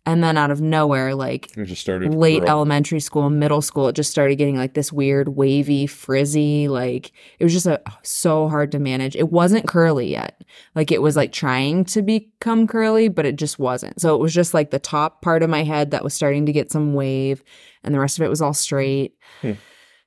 And 0.06 0.24
then 0.24 0.38
out 0.38 0.50
of 0.50 0.60
nowhere, 0.60 1.14
like 1.14 1.56
It 1.56 1.66
just 1.66 1.82
started 1.82 2.16
late 2.16 2.42
grow. 2.42 2.50
elementary 2.50 3.00
school, 3.00 3.30
middle 3.30 3.62
school, 3.62 3.90
it 3.90 3.96
just 3.96 4.10
started 4.10 4.38
getting 4.38 4.58
like 4.58 4.74
this 4.74 4.92
weird 4.92 5.30
wavy, 5.30 5.86
frizzy, 5.86 6.68
like 6.68 7.12
it 7.38 7.44
was 7.44 7.54
just 7.54 7.68
a, 7.68 7.80
so 8.02 8.48
hard 8.50 8.72
to 8.72 8.80
manage. 8.80 9.16
It 9.16 9.32
wasn't 9.32 9.68
curly 9.68 10.10
yet. 10.10 10.44
Like 10.74 10.92
it 10.92 11.02
was 11.02 11.16
like 11.16 11.32
trying 11.32 11.86
to 11.86 12.02
become 12.02 12.66
curly, 12.66 13.08
but 13.08 13.26
it 13.26 13.36
just 13.36 13.60
wasn't. 13.60 14.02
So 14.02 14.16
it 14.16 14.20
was 14.20 14.34
just 14.34 14.54
like 14.54 14.72
the 14.72 14.80
top 14.80 15.22
part 15.22 15.44
of 15.44 15.50
my 15.50 15.64
head 15.64 15.92
that 15.92 16.04
was 16.04 16.14
starting 16.14 16.46
to 16.48 16.54
get 16.54 16.72
some 16.72 16.94
wave 16.94 17.44
and 17.84 17.94
the 17.94 18.00
rest 18.00 18.18
of 18.18 18.26
it 18.26 18.30
was 18.30 18.42
all 18.42 18.54
straight. 18.54 19.16
Hmm. 19.42 19.54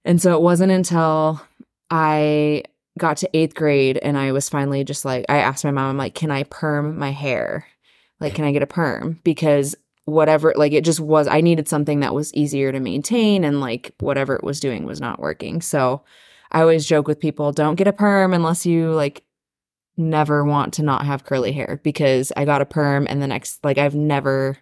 And 0.05 0.21
so 0.21 0.35
it 0.35 0.43
wasn't 0.43 0.73
until 0.73 1.41
I 1.91 2.65
got 2.99 3.19
to 3.19 3.31
eighth 3.37 3.55
grade 3.55 3.99
and 3.99 4.19
I 4.19 4.33
was 4.33 4.49
finally 4.49 4.83
just 4.83 5.05
like, 5.05 5.27
I 5.29 5.39
asked 5.39 5.65
my 5.65 5.71
mom, 5.71 5.91
I'm 5.91 5.97
like, 5.97 6.15
can 6.15 6.31
I 6.31 6.43
perm 6.45 6.99
my 6.99 7.11
hair? 7.11 7.67
Like, 8.21 8.35
can 8.35 8.45
I 8.45 8.53
get 8.53 8.63
a 8.63 8.67
perm? 8.67 9.21
Because 9.25 9.75
whatever, 10.05 10.53
like, 10.57 10.73
it 10.73 10.85
just 10.85 11.01
was, 11.01 11.29
I 11.29 11.41
needed 11.41 11.69
something 11.69 12.01
that 12.01 12.15
was 12.15 12.35
easier 12.35 12.73
to 12.73 12.81
maintain 12.81 13.45
and 13.45 13.61
like 13.61 13.93
whatever 14.01 14.35
it 14.35 14.45
was 14.45 14.61
doing 14.61 14.85
was 14.85 15.01
not 15.01 15.21
working. 15.21 15.61
So 15.61 16.03
I 16.51 16.61
always 16.61 16.87
joke 16.87 17.07
with 17.07 17.21
people, 17.21 17.53
don't 17.53 17.77
get 17.77 17.89
a 17.89 17.93
perm 17.93 18.35
unless 18.35 18.67
you 18.67 18.91
like 18.91 19.23
never 19.97 20.45
want 20.45 20.75
to 20.75 20.83
not 20.83 21.07
have 21.07 21.25
curly 21.25 21.53
hair 21.53 21.81
because 21.83 22.33
I 22.37 22.45
got 22.45 22.63
a 22.63 22.67
perm 22.67 23.07
and 23.09 23.23
the 23.23 23.27
next, 23.27 23.65
like, 23.65 23.79
I've 23.79 23.95
never 23.95 24.59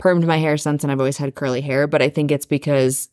permed 0.00 0.24
my 0.26 0.38
hair 0.38 0.56
since 0.56 0.82
and 0.82 0.90
I've 0.90 1.00
always 1.00 1.18
had 1.18 1.34
curly 1.34 1.60
hair. 1.60 1.86
But 1.86 2.02
I 2.02 2.08
think 2.08 2.30
it's 2.32 2.46
because 2.46 3.08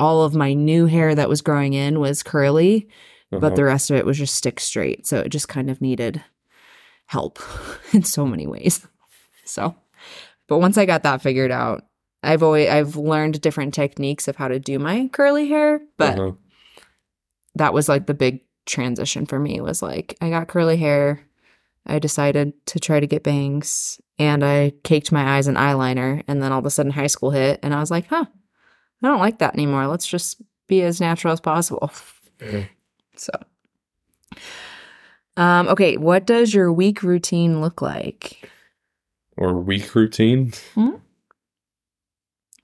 all 0.00 0.22
of 0.22 0.34
my 0.34 0.54
new 0.54 0.86
hair 0.86 1.14
that 1.14 1.28
was 1.28 1.42
growing 1.42 1.74
in 1.74 2.00
was 2.00 2.22
curly 2.22 2.88
but 3.30 3.46
Uh-huh. 3.46 3.56
the 3.56 3.64
rest 3.64 3.90
of 3.90 3.96
it 3.96 4.04
was 4.04 4.18
just 4.18 4.34
stick 4.34 4.60
straight. 4.60 5.06
So 5.06 5.20
it 5.20 5.30
just 5.30 5.48
kind 5.48 5.70
of 5.70 5.80
needed 5.80 6.22
help 7.06 7.38
in 7.92 8.04
so 8.04 8.26
many 8.26 8.46
ways. 8.46 8.86
So, 9.44 9.74
but 10.52 10.58
once 10.58 10.76
I 10.76 10.84
got 10.84 11.02
that 11.04 11.22
figured 11.22 11.50
out, 11.50 11.86
I've 12.22 12.42
always 12.42 12.68
I've 12.68 12.94
learned 12.96 13.40
different 13.40 13.72
techniques 13.72 14.28
of 14.28 14.36
how 14.36 14.48
to 14.48 14.60
do 14.60 14.78
my 14.78 15.08
curly 15.12 15.48
hair, 15.48 15.80
but 15.96 16.18
Uh-huh. 16.18 16.32
that 17.54 17.72
was 17.72 17.88
like 17.88 18.04
the 18.06 18.12
big 18.14 18.42
transition 18.66 19.24
for 19.24 19.38
me 19.38 19.60
was 19.62 19.80
like 19.82 20.14
I 20.20 20.28
got 20.28 20.48
curly 20.48 20.76
hair. 20.76 21.20
I 21.86 21.98
decided 21.98 22.52
to 22.66 22.78
try 22.78 23.00
to 23.00 23.06
get 23.06 23.24
bangs 23.24 23.98
and 24.18 24.44
I 24.44 24.72
caked 24.84 25.10
my 25.10 25.36
eyes 25.36 25.48
in 25.48 25.54
eyeliner 25.56 26.22
and 26.28 26.42
then 26.42 26.52
all 26.52 26.58
of 26.60 26.66
a 26.66 26.70
sudden 26.70 26.92
high 26.92 27.06
school 27.08 27.30
hit 27.30 27.58
and 27.62 27.72
I 27.74 27.80
was 27.80 27.90
like, 27.90 28.06
"Huh. 28.08 28.26
I 29.02 29.08
don't 29.08 29.18
like 29.18 29.38
that 29.38 29.54
anymore. 29.54 29.86
Let's 29.88 30.06
just 30.06 30.40
be 30.68 30.82
as 30.82 31.00
natural 31.00 31.32
as 31.32 31.40
possible." 31.40 31.90
Mhm. 32.40 32.68
So, 33.16 33.32
um, 35.36 35.68
okay, 35.68 35.96
what 35.96 36.26
does 36.26 36.52
your 36.54 36.72
week 36.72 37.02
routine 37.02 37.60
look 37.60 37.80
like? 37.82 38.48
Or 39.36 39.54
week 39.54 39.94
routine. 39.94 40.52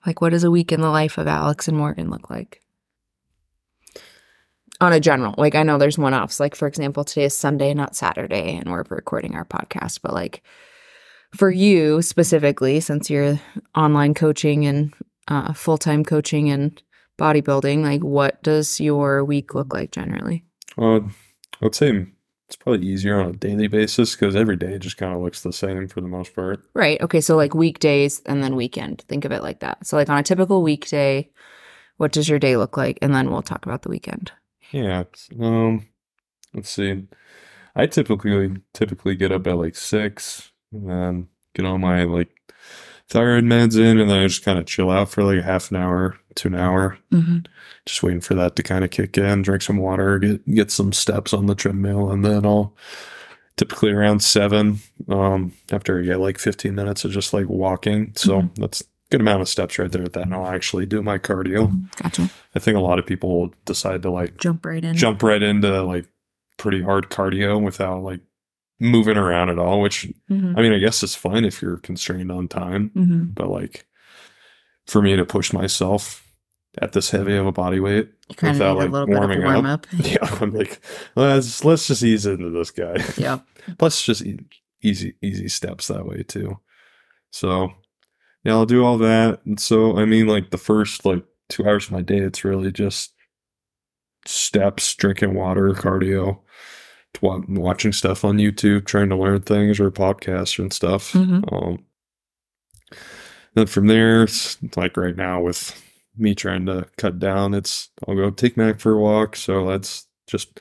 Like, 0.05 0.21
what 0.21 0.29
does 0.29 0.43
a 0.43 0.51
week 0.51 0.71
in 0.71 0.81
the 0.81 0.89
life 0.89 1.17
of 1.17 1.27
Alex 1.27 1.67
and 1.67 1.77
Morgan 1.77 2.09
look 2.09 2.29
like? 2.29 2.61
On 4.81 4.93
a 4.93 4.99
general, 4.99 5.35
like, 5.37 5.55
I 5.55 5.63
know 5.63 5.77
there's 5.77 5.97
one 5.97 6.13
offs. 6.13 6.39
Like, 6.39 6.55
for 6.55 6.67
example, 6.67 7.03
today 7.03 7.25
is 7.25 7.37
Sunday, 7.37 7.73
not 7.73 7.97
Saturday, 7.97 8.55
and 8.55 8.71
we're 8.71 8.85
recording 8.89 9.35
our 9.35 9.43
podcast. 9.43 9.99
But, 10.01 10.13
like, 10.13 10.41
for 11.35 11.51
you 11.51 12.01
specifically, 12.01 12.79
since 12.79 13.09
you're 13.09 13.39
online 13.75 14.13
coaching 14.13 14.65
and 14.65 14.93
uh, 15.27 15.51
full 15.51 15.77
time 15.77 16.05
coaching 16.05 16.49
and 16.49 16.81
bodybuilding, 17.17 17.83
like, 17.83 18.01
what 18.01 18.41
does 18.41 18.79
your 18.79 19.25
week 19.25 19.53
look 19.53 19.73
like 19.73 19.91
generally? 19.91 20.45
Uh, 20.77 21.01
I'd 21.61 21.75
say 21.75 22.05
it's 22.49 22.55
probably 22.55 22.87
easier 22.87 23.21
on 23.21 23.29
a 23.29 23.33
daily 23.33 23.67
basis 23.67 24.15
because 24.15 24.35
every 24.35 24.55
day 24.55 24.79
just 24.79 24.97
kind 24.97 25.13
of 25.13 25.21
looks 25.21 25.43
the 25.43 25.53
same 25.53 25.87
for 25.87 26.01
the 26.01 26.07
most 26.07 26.33
part. 26.33 26.59
Right. 26.73 26.99
Okay. 26.99 27.21
So 27.21 27.35
like 27.35 27.53
weekdays 27.53 28.23
and 28.25 28.41
then 28.41 28.55
weekend. 28.55 29.03
Think 29.07 29.23
of 29.23 29.31
it 29.31 29.43
like 29.43 29.59
that. 29.59 29.85
So 29.85 29.95
like 29.97 30.09
on 30.09 30.17
a 30.17 30.23
typical 30.23 30.63
weekday, 30.63 31.29
what 31.97 32.11
does 32.11 32.27
your 32.27 32.39
day 32.39 32.57
look 32.57 32.75
like? 32.75 32.97
And 33.03 33.13
then 33.13 33.29
we'll 33.29 33.43
talk 33.43 33.67
about 33.67 33.83
the 33.83 33.89
weekend. 33.89 34.31
Yeah. 34.71 35.03
Um, 35.39 35.89
let's 36.55 36.71
see. 36.71 37.03
I 37.75 37.85
typically 37.85 38.55
typically 38.73 39.13
get 39.13 39.31
up 39.31 39.45
at 39.45 39.55
like 39.55 39.75
six 39.75 40.51
and 40.71 40.89
then 40.89 41.27
get 41.53 41.67
all 41.67 41.77
my 41.77 42.05
like 42.05 42.29
thyroid 43.09 43.43
meds 43.43 43.77
in, 43.77 43.99
and 43.99 44.09
then 44.09 44.19
I 44.19 44.27
just 44.27 44.43
kind 44.45 44.59
of 44.59 44.65
chill 44.65 44.89
out 44.89 45.09
for 45.09 45.23
like 45.23 45.39
a 45.39 45.43
half 45.43 45.71
an 45.71 45.77
hour 45.77 46.17
to 46.35 46.47
an 46.47 46.55
hour, 46.55 46.97
Mm-hmm. 47.11 47.39
just 47.85 48.03
waiting 48.03 48.21
for 48.21 48.35
that 48.35 48.55
to 48.55 48.63
kind 48.63 48.83
of 48.83 48.91
kick 48.91 49.17
in. 49.17 49.41
Drink 49.41 49.61
some 49.63 49.77
water, 49.77 50.19
get 50.19 50.45
get 50.49 50.71
some 50.71 50.93
steps 50.93 51.33
on 51.33 51.47
the 51.47 51.55
treadmill, 51.55 52.11
and 52.11 52.23
then 52.23 52.45
I'll 52.45 52.75
typically 53.57 53.91
around 53.91 54.21
seven. 54.21 54.79
Um, 55.09 55.53
after 55.71 55.99
I 55.99 56.03
get 56.03 56.19
like 56.19 56.37
fifteen 56.37 56.75
minutes 56.75 57.03
of 57.05 57.11
just 57.11 57.33
like 57.33 57.47
walking, 57.49 58.13
so 58.15 58.43
Mhm. 58.43 58.55
that's 58.55 58.81
a 58.81 58.85
good 59.11 59.21
amount 59.21 59.41
of 59.41 59.49
steps 59.49 59.79
right 59.79 59.91
there. 59.91 60.03
At 60.03 60.13
that, 60.13 60.23
and 60.23 60.33
I'll 60.33 60.47
actually 60.47 60.85
do 60.85 61.01
my 61.01 61.17
cardio. 61.17 61.85
Gotcha. 62.01 62.29
I 62.55 62.59
think 62.59 62.77
a 62.77 62.81
lot 62.81 62.99
of 62.99 63.05
people 63.05 63.53
decide 63.65 64.01
to 64.03 64.11
like 64.11 64.37
Jump 64.37 64.65
right 64.65 64.83
in. 64.85 64.95
jump 64.95 65.23
right 65.23 65.41
into 65.41 65.81
like 65.83 66.05
pretty 66.57 66.81
hard 66.83 67.09
cardio 67.09 67.61
without 67.61 68.03
like 68.03 68.19
moving 68.79 69.17
around 69.17 69.49
at 69.49 69.59
all, 69.59 69.81
which 69.81 70.07
Mm-hmm. 70.29 70.57
I 70.57 70.61
mean, 70.61 70.73
I 70.73 70.79
guess 70.79 71.03
it's 71.03 71.15
fine 71.15 71.45
if 71.45 71.61
you're 71.61 71.77
constrained 71.77 72.31
on 72.31 72.47
time, 72.47 72.91
Mm-hmm. 72.95 73.23
but 73.33 73.49
like 73.49 73.85
for 74.87 75.01
me 75.01 75.15
to 75.15 75.25
push 75.25 75.51
myself 75.53 76.25
at 76.81 76.93
this 76.93 77.09
heavy 77.11 77.35
of 77.35 77.45
a 77.47 77.51
body 77.51 77.79
weight 77.79 78.09
You 78.29 78.35
without 78.49 78.77
like 78.77 78.89
a 78.89 78.91
little 78.91 79.07
bit 79.07 79.15
of 79.15 79.23
a 79.23 79.27
warming 79.27 79.43
warm 79.43 79.65
up. 79.65 79.85
up. 79.93 79.99
Yeah, 80.05 80.37
I'm 80.41 80.51
like, 80.53 80.79
let's 81.15 81.63
let's 81.65 81.87
just 81.87 82.03
ease 82.03 82.25
into 82.25 82.49
this 82.51 82.71
guy. 82.71 83.03
yeah. 83.17 83.39
Plus, 83.77 84.01
just 84.03 84.23
e- 84.23 84.39
easy 84.81 85.15
easy 85.21 85.47
steps 85.49 85.87
that 85.87 86.05
way 86.05 86.23
too. 86.23 86.59
So 87.31 87.71
yeah, 88.43 88.53
I'll 88.53 88.65
do 88.65 88.85
all 88.85 88.97
that. 88.99 89.41
And 89.45 89.59
so 89.59 89.97
I 89.97 90.05
mean, 90.05 90.27
like 90.27 90.51
the 90.51 90.57
first 90.57 91.05
like 91.05 91.23
two 91.49 91.67
hours 91.67 91.87
of 91.87 91.91
my 91.91 92.01
day, 92.01 92.19
it's 92.19 92.45
really 92.45 92.71
just 92.71 93.13
steps, 94.25 94.93
drinking 94.95 95.33
water, 95.33 95.69
cardio, 95.71 96.39
watching 97.21 97.91
stuff 97.91 98.23
on 98.23 98.37
YouTube, 98.37 98.85
trying 98.85 99.09
to 99.09 99.15
learn 99.15 99.41
things 99.41 99.79
or 99.79 99.91
podcasts 99.91 100.59
and 100.59 100.71
stuff. 100.71 101.13
Mhm. 101.13 101.51
Um, 101.51 101.83
then 103.55 103.65
from 103.67 103.87
there, 103.87 104.23
it's 104.23 104.57
like 104.77 104.95
right 104.95 105.15
now 105.15 105.41
with 105.41 105.81
me 106.17 106.35
trying 106.35 106.65
to 106.65 106.85
cut 106.97 107.19
down, 107.19 107.53
it's 107.53 107.89
I'll 108.07 108.15
go 108.15 108.29
take 108.29 108.57
Mac 108.57 108.79
for 108.79 108.93
a 108.93 108.99
walk. 108.99 109.35
So 109.35 109.67
that's 109.67 110.07
just 110.27 110.59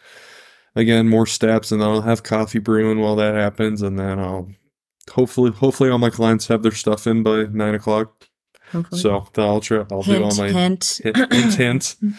again 0.75 1.09
more 1.09 1.27
steps, 1.27 1.71
and 1.73 1.81
then 1.81 1.89
I'll 1.89 2.03
have 2.03 2.23
coffee 2.23 2.59
brewing 2.61 3.01
while 3.01 3.17
that 3.17 3.35
happens, 3.35 3.83
and 3.83 3.99
then 3.99 4.19
I'll 4.19 4.49
hopefully 5.11 5.51
hopefully 5.51 5.91
all 5.91 5.99
my 5.99 6.11
clients 6.11 6.47
have 6.49 6.63
their 6.63 6.73
stuff 6.73 7.07
in 7.07 7.23
by 7.23 7.45
nine 7.45 7.75
o'clock. 7.75 8.27
Hopefully. 8.73 9.01
So 9.01 9.29
then 9.35 9.47
I'll 9.47 9.61
try 9.61 9.85
I'll 9.91 10.03
do 10.03 10.23
all 10.23 10.35
my 10.37 10.51
hint. 10.51 11.01
hint, 11.03 11.33
hint, 11.33 11.55
hint. 11.55 11.97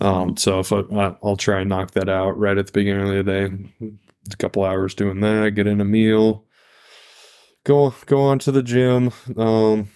Um, 0.00 0.36
so 0.36 0.60
if 0.60 0.72
I, 0.72 0.82
I'll 1.22 1.36
try 1.36 1.60
and 1.60 1.68
knock 1.68 1.92
that 1.92 2.08
out 2.08 2.38
right 2.38 2.58
at 2.58 2.66
the 2.66 2.72
beginning 2.72 3.08
of 3.16 3.24
the 3.24 3.32
day, 3.32 3.88
a 4.32 4.36
couple 4.36 4.64
hours 4.64 4.94
doing 4.94 5.20
that, 5.20 5.54
get 5.54 5.66
in 5.66 5.80
a 5.80 5.84
meal, 5.84 6.44
go 7.64 7.94
go 8.06 8.20
on 8.22 8.38
to 8.40 8.52
the 8.52 8.62
gym. 8.62 9.12
Um, 9.36 9.88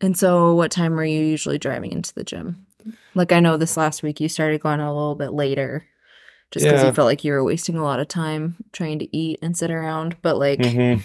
And 0.00 0.16
so, 0.16 0.54
what 0.54 0.70
time 0.70 0.92
were 0.94 1.04
you 1.04 1.20
usually 1.22 1.58
driving 1.58 1.92
into 1.92 2.14
the 2.14 2.24
gym? 2.24 2.66
Like, 3.14 3.32
I 3.32 3.40
know 3.40 3.56
this 3.56 3.76
last 3.76 4.02
week 4.02 4.20
you 4.20 4.28
started 4.28 4.60
going 4.62 4.80
a 4.80 4.92
little 4.92 5.14
bit 5.14 5.32
later 5.32 5.84
just 6.50 6.64
because 6.64 6.80
Yeah. 6.80 6.88
you 6.88 6.94
felt 6.94 7.06
like 7.06 7.22
you 7.24 7.32
were 7.32 7.44
wasting 7.44 7.76
a 7.76 7.84
lot 7.84 8.00
of 8.00 8.08
time 8.08 8.56
trying 8.72 8.98
to 9.00 9.16
eat 9.16 9.38
and 9.42 9.56
sit 9.56 9.70
around. 9.70 10.16
But, 10.22 10.38
like, 10.38 10.58
mhm. 10.60 11.02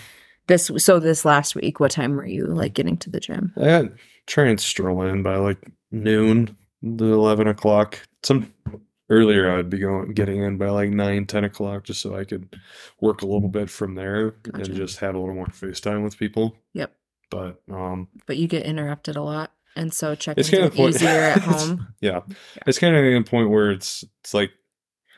this, 0.47 0.71
so 0.77 0.99
this 0.99 1.25
last 1.25 1.55
week, 1.55 1.79
what 1.79 1.91
time 1.91 2.15
were 2.15 2.25
you 2.25 2.47
like 2.47 2.73
getting 2.73 2.97
to 2.97 3.09
the 3.09 3.19
gym? 3.19 3.51
I 3.57 3.89
try 4.27 4.45
and 4.45 4.59
stroll 4.59 5.01
in 5.03 5.21
by 5.23 5.35
like 5.35 5.59
noon 5.91 6.55
to 6.97 7.13
eleven 7.13 7.47
o'clock. 7.47 7.99
Some 8.23 8.53
earlier 9.09 9.51
I'd 9.51 9.69
be 9.69 9.79
going 9.79 10.13
getting 10.13 10.41
in 10.41 10.57
by 10.57 10.69
like 10.69 10.89
nine, 10.89 11.25
ten 11.25 11.43
o'clock 11.43 11.83
just 11.83 12.01
so 12.01 12.15
I 12.15 12.23
could 12.23 12.55
work 13.01 13.21
a 13.21 13.27
little 13.27 13.49
bit 13.49 13.69
from 13.69 13.95
there 13.95 14.31
Gotcha. 14.31 14.65
and 14.65 14.75
just 14.75 14.99
have 14.99 15.15
a 15.15 15.19
little 15.19 15.35
more 15.35 15.47
face 15.47 15.79
time 15.79 16.03
with 16.03 16.17
people. 16.17 16.55
Yep. 16.73 16.95
But 17.29 17.61
um 17.71 18.07
But 18.25 18.37
you 18.37 18.47
get 18.47 18.65
interrupted 18.65 19.15
a 19.15 19.21
lot. 19.21 19.51
And 19.77 19.93
so, 19.93 20.15
checking 20.15 20.39
it's 20.39 20.49
kind 20.49 20.63
of 20.63 20.75
easier 20.79 21.09
at 21.09 21.39
home, 21.41 21.87
yeah. 21.99 22.21
It's 22.65 22.79
kind 22.79 22.95
of 22.95 23.03
a 23.03 23.23
point 23.23 23.49
where 23.49 23.71
it's 23.71 24.05
it's 24.21 24.33
like 24.33 24.51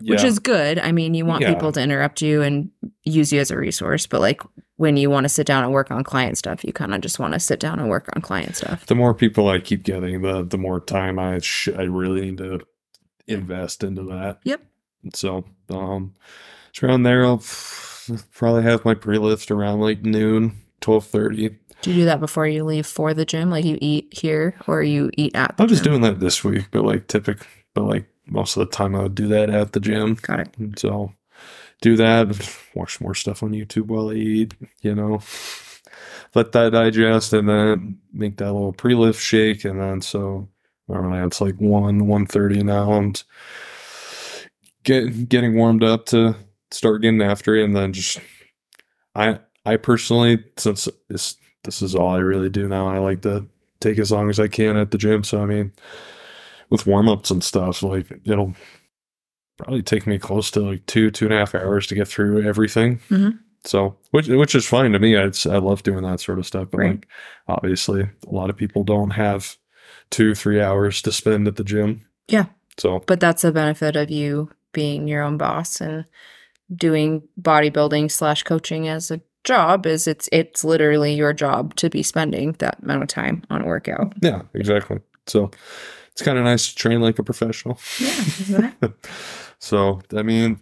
which 0.01 0.21
yeah. 0.21 0.27
is 0.27 0.39
good. 0.39 0.79
I 0.79 0.91
mean, 0.91 1.13
you 1.13 1.25
want 1.25 1.41
Yeah. 1.41 1.53
people 1.53 1.71
to 1.71 1.81
interrupt 1.81 2.21
you 2.21 2.41
and 2.41 2.69
use 3.03 3.31
you 3.33 3.39
as 3.39 3.51
a 3.51 3.57
resource. 3.57 4.07
But, 4.07 4.21
like, 4.21 4.41
when 4.77 4.95
you 4.97 5.09
want 5.09 5.25
to 5.25 5.29
sit 5.29 5.47
down 5.47 5.63
and 5.63 5.73
work 5.73 5.89
on 5.91 6.03
client 6.03 6.37
stuff, 6.37 6.63
you 6.63 6.71
kind 6.73 6.93
of 6.93 7.01
just 7.01 7.17
want 7.19 7.33
to 7.33 7.39
sit 7.39 7.59
down 7.59 7.79
and 7.79 7.89
work 7.89 8.09
on 8.15 8.21
client 8.21 8.55
stuff. 8.55 8.85
the 8.85 8.95
more 8.95 9.13
people 9.13 9.47
I 9.49 9.59
keep 9.59 9.83
getting, 9.83 10.21
the 10.21 10.43
the 10.43 10.57
more 10.57 10.79
time 10.79 11.17
I 11.19 11.39
sh- 11.39 11.69
I 11.75 11.83
really 11.83 12.21
need 12.31 12.37
to 12.37 12.59
invest 13.27 13.83
into 13.83 14.03
that. 14.03 14.39
Yep. 14.43 14.61
So 15.13 15.45
um, 15.69 16.13
it's 16.69 16.83
around 16.83 17.03
there. 17.03 17.25
I'll 17.25 17.43
probably 18.33 18.63
have 18.63 18.85
my 18.85 18.93
pre-lift 18.93 19.51
around 19.51 19.79
like 19.81 20.03
noon, 20.03 20.57
twelve 20.81 21.05
thirty. 21.07 21.57
Do 21.81 21.91
you 21.91 21.97
do 21.97 22.05
that 22.05 22.19
before 22.19 22.47
you 22.47 22.63
leave 22.63 22.85
for 22.87 23.13
the 23.13 23.25
gym? 23.25 23.49
Like 23.49 23.65
you 23.65 23.77
eat 23.81 24.07
here 24.11 24.55
or 24.67 24.81
you 24.83 25.09
eat 25.17 25.35
at 25.35 25.57
the 25.57 25.63
I'm 25.63 25.69
just 25.69 25.83
gym? 25.83 25.93
doing 25.93 26.01
that 26.03 26.19
this 26.19 26.43
week, 26.43 26.67
but 26.71 26.83
like 26.83 27.07
typical, 27.07 27.45
but 27.73 27.83
like 27.83 28.05
most 28.27 28.57
of 28.57 28.61
the 28.61 28.75
time 28.75 28.95
I 28.95 29.03
would 29.03 29.15
do 29.15 29.27
that 29.29 29.49
at 29.49 29.73
the 29.73 29.79
gym. 29.79 30.15
Got 30.15 30.41
it. 30.59 30.79
So 30.79 31.13
do 31.81 31.95
that, 31.97 32.57
watch 32.75 32.99
more 32.99 33.15
stuff 33.15 33.43
on 33.43 33.51
YouTube 33.51 33.87
while 33.87 34.09
I 34.09 34.15
eat. 34.15 34.55
You 34.81 34.95
know, 34.95 35.21
let 36.35 36.51
that 36.53 36.71
digest 36.71 37.33
and 37.33 37.47
then 37.47 37.99
make 38.13 38.37
that 38.37 38.53
little 38.53 38.73
pre-lift 38.73 39.21
shake 39.21 39.65
and 39.65 39.79
then 39.79 40.01
so 40.01 40.47
know, 40.87 41.25
it's 41.25 41.41
like 41.41 41.55
one 41.55 42.07
one 42.07 42.25
thirty 42.25 42.63
now 42.63 42.93
and 42.93 43.23
get 44.83 45.29
getting 45.29 45.55
warmed 45.55 45.83
up 45.83 46.05
to 46.07 46.35
start 46.71 47.01
getting 47.01 47.21
after 47.21 47.55
it 47.55 47.63
and 47.63 47.75
then 47.75 47.93
just 47.93 48.19
I 49.15 49.39
I 49.65 49.77
personally 49.77 50.43
since 50.57 50.87
this 51.09 51.37
this 51.63 51.81
is 51.81 51.95
all 51.95 52.11
I 52.11 52.19
really 52.19 52.49
do 52.49 52.67
now, 52.67 52.87
I 52.87 52.99
like 52.99 53.21
to 53.23 53.45
take 53.79 53.99
as 53.99 54.11
long 54.11 54.29
as 54.29 54.39
I 54.39 54.47
can 54.47 54.77
at 54.77 54.91
the 54.91 54.97
gym. 54.97 55.23
So 55.23 55.41
I 55.41 55.45
mean 55.45 55.73
with 56.69 56.85
warm 56.87 57.07
ups 57.09 57.31
and 57.31 57.43
stuff, 57.43 57.81
like 57.83 58.07
it'll 58.25 58.53
probably 59.57 59.81
take 59.81 60.05
me 60.05 60.17
close 60.19 60.51
to 60.51 60.59
like 60.59 60.85
two, 60.85 61.09
two 61.11 61.25
and 61.25 61.33
a 61.33 61.37
half 61.37 61.55
hours 61.55 61.87
to 61.87 61.95
get 61.95 62.07
through 62.07 62.43
everything. 62.47 62.99
Mhm. 63.09 63.39
So, 63.65 63.97
which 64.11 64.27
which 64.27 64.55
is 64.55 64.65
fine 64.67 64.91
to 64.93 64.99
me. 64.99 65.15
It's, 65.15 65.45
I 65.45 65.57
love 65.57 65.83
doing 65.83 66.03
that 66.03 66.19
sort 66.19 66.39
of 66.39 66.45
stuff. 66.45 66.67
But 66.71 66.77
Right. 66.77 66.91
like, 66.91 67.07
obviously, 67.47 68.01
a 68.03 68.29
lot 68.31 68.49
of 68.49 68.55
people 68.55 68.83
don't 68.83 69.09
have 69.11 69.57
two, 70.11 70.35
three 70.35 70.61
hours 70.61 71.01
to 71.01 71.11
spend 71.11 71.47
at 71.47 71.55
the 71.55 71.63
gym. 71.63 72.05
Yeah. 72.27 72.45
So, 72.77 72.99
But 73.07 73.19
that's 73.19 73.41
the 73.41 73.51
benefit 73.51 73.95
of 73.95 74.11
you 74.11 74.51
being 74.73 75.07
your 75.07 75.23
own 75.23 75.37
boss 75.37 75.81
and 75.81 76.05
doing 76.73 77.23
bodybuilding 77.41 78.11
slash 78.11 78.43
coaching 78.43 78.87
as 78.87 79.09
a 79.09 79.21
job 79.43 79.85
is 79.85 80.07
it's 80.07 80.27
it's 80.31 80.63
literally 80.63 81.13
your 81.13 81.33
job 81.33 81.73
to 81.75 81.89
be 81.89 82.03
spending 82.03 82.51
that 82.59 82.77
amount 82.83 83.01
of 83.01 83.07
time 83.09 83.43
on 83.49 83.61
a 83.61 83.65
workout. 83.65 84.13
yeah, 84.21 84.43
exactly. 84.53 84.99
So, 85.25 85.49
it's 86.17 86.23
kind 86.25 86.39
of 86.39 86.45
nice 86.45 86.69
to 86.69 86.75
train 86.75 86.99
like 86.99 87.19
a 87.19 87.23
professional. 87.23 87.79
Yeah, 88.49 88.71
so, 89.59 90.01
I 90.15 90.23
mean, 90.23 90.59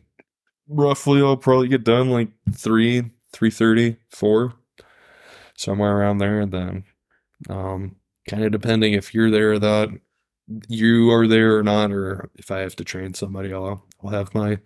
roughly, 0.68 1.22
I'll 1.22 1.38
probably 1.38 1.70
get 1.70 1.86
done 1.86 2.10
like 2.10 2.28
three, 2.54 3.10
three 3.32 3.52
thirty, 3.52 3.96
four, 4.10 4.54
somewhere 5.56 5.96
around 5.98 6.18
there, 6.18 6.42
and 6.42 6.52
then, 6.52 6.84
um, 7.50 7.96
kind 8.30 8.44
of 8.44 8.52
depending 8.52 8.94
if 8.94 9.14
you're 9.14 9.32
there 9.32 9.54
or 9.54 9.60
that 9.60 9.90
you 10.68 11.10
are 11.12 11.26
there 11.26 11.58
or 11.58 11.64
not, 11.64 11.92
or 11.94 12.30
if 12.36 12.52
I 12.52 12.60
have 12.60 12.76
to 12.76 12.84
train 12.84 13.14
somebody, 13.14 13.54
I'll 13.54 13.86
I'll 14.04 14.10
have 14.10 14.36
my 14.36 14.60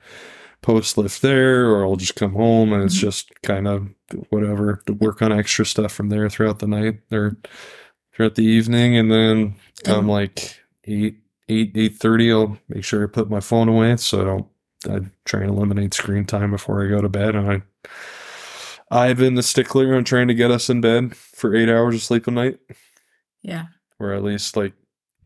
post 0.64 0.98
lift 0.98 1.22
there, 1.22 1.70
or 1.70 1.86
I'll 1.86 1.98
just 1.98 2.16
come 2.16 2.34
home 2.34 2.74
and 2.74 2.84
it's 2.84 2.98
Mhm. 2.98 3.02
just 3.02 3.30
kind 3.44 3.68
of 3.68 3.90
whatever 4.32 4.82
to 4.88 4.94
work 4.94 5.22
on 5.22 5.32
extra 5.32 5.68
stuff 5.68 5.92
from 5.94 6.10
there 6.10 6.30
throughout 6.32 6.58
the 6.60 6.68
night 6.68 7.00
or 7.12 7.38
throughout 8.16 8.34
the 8.34 8.44
evening, 8.44 8.98
and 8.98 9.12
then 9.12 9.56
come 9.86 10.00
And- 10.00 10.08
like 10.10 10.59
eight 10.90 11.18
eight 11.48 11.72
eight 11.76 11.96
thirty, 11.98 12.32
I'll 12.32 12.58
make 12.68 12.84
sure 12.84 13.04
I 13.04 13.08
put 13.08 13.30
my 13.30 13.40
phone 13.40 13.70
away 13.70 13.96
so 13.98 14.22
I 14.22 14.24
don't. 14.26 14.48
I 14.90 15.10
try 15.26 15.42
and 15.42 15.50
eliminate 15.50 15.94
screen 15.94 16.26
time 16.26 16.52
before 16.52 16.84
I 16.86 16.90
go 16.90 17.02
to 17.02 17.10
bed, 17.10 17.36
and 17.36 17.52
I. 17.52 17.62
I've 18.92 19.18
been 19.18 19.36
the 19.36 19.44
stickler 19.44 19.96
on 19.96 20.04
trying 20.04 20.28
to 20.30 20.34
get 20.34 20.50
us 20.50 20.68
in 20.70 20.82
bed 20.82 21.16
for 21.16 21.56
eight 21.56 21.70
hours 21.70 21.94
of 21.94 22.02
sleep 22.02 22.26
a 22.26 22.32
night 22.32 22.58
yeah. 23.44 23.66
or 24.00 24.14
at 24.14 24.24
least 24.24 24.58
like 24.58 24.74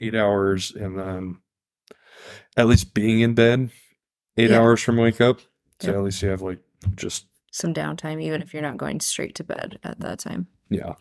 eight 0.01 0.15
hours 0.15 0.71
and 0.71 0.99
then 0.99 1.37
at 2.57 2.67
least 2.67 2.93
being 2.93 3.21
in 3.21 3.35
bed 3.35 3.69
eight 4.35 4.49
Yeah. 4.49 4.59
hours 4.59 4.81
from 4.81 4.97
wake 4.97 5.21
up. 5.21 5.39
So 5.79 5.87
Yep. 5.87 5.95
at 5.95 6.03
least 6.03 6.21
you 6.23 6.27
have 6.27 6.41
like 6.41 6.59
just 6.95 7.27
Some 7.53 7.73
downtime 7.73 8.21
even 8.21 8.41
if 8.41 8.51
you're 8.53 8.61
not 8.61 8.75
going 8.75 8.99
straight 8.99 9.35
to 9.35 9.45
bed 9.45 9.79
at 9.81 9.97
that 10.01 10.19
time. 10.19 10.47
yeah. 10.69 10.95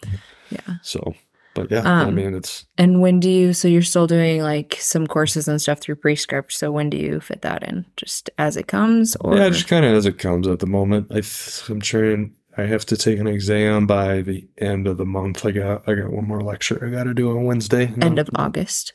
Yeah. 0.50 0.74
So 0.82 1.16
but 1.54 1.70
yeah, 1.70 1.82
I 1.84 2.04
Um, 2.04 2.14
mean 2.14 2.34
it's 2.34 2.64
And 2.78 3.00
when 3.00 3.20
do 3.20 3.28
you 3.30 3.52
so 3.52 3.68
you're 3.68 3.82
still 3.82 4.06
doing 4.06 4.42
like 4.42 4.76
some 4.80 5.06
courses 5.06 5.48
and 5.48 5.60
stuff 5.60 5.80
through 5.80 5.96
Pre-Script, 5.96 6.52
so 6.52 6.70
when 6.72 6.90
do 6.90 6.96
you 6.96 7.20
fit 7.20 7.42
that 7.42 7.62
in? 7.62 7.84
Just 7.96 8.30
as 8.38 8.56
it 8.56 8.68
comes 8.68 9.16
or 9.16 9.36
yeah, 9.36 9.48
just 9.48 9.68
kind 9.68 9.84
of 9.84 9.94
as 9.94 10.06
it 10.06 10.18
comes 10.18 10.46
at 10.48 10.58
the 10.60 10.66
moment. 10.66 11.08
I 11.10 11.14
th- 11.20 11.68
I'm 11.68 11.80
trying. 11.80 12.34
I 12.56 12.64
have 12.64 12.84
to 12.86 12.96
take 12.98 13.18
an 13.18 13.26
exam 13.26 13.86
by 13.86 14.20
the 14.20 14.46
end 14.58 14.86
of 14.86 14.98
the 14.98 15.06
month. 15.06 15.46
I 15.46 15.52
got 15.52 15.88
I 15.88 15.94
got 15.94 16.10
one 16.12 16.28
more 16.28 16.42
lecture 16.42 16.84
I 16.86 16.90
got 16.90 17.04
to 17.04 17.14
do 17.14 17.30
on 17.30 17.44
Wednesday. 17.44 17.92
end 18.00 18.18
of 18.18 18.28
August? 18.34 18.92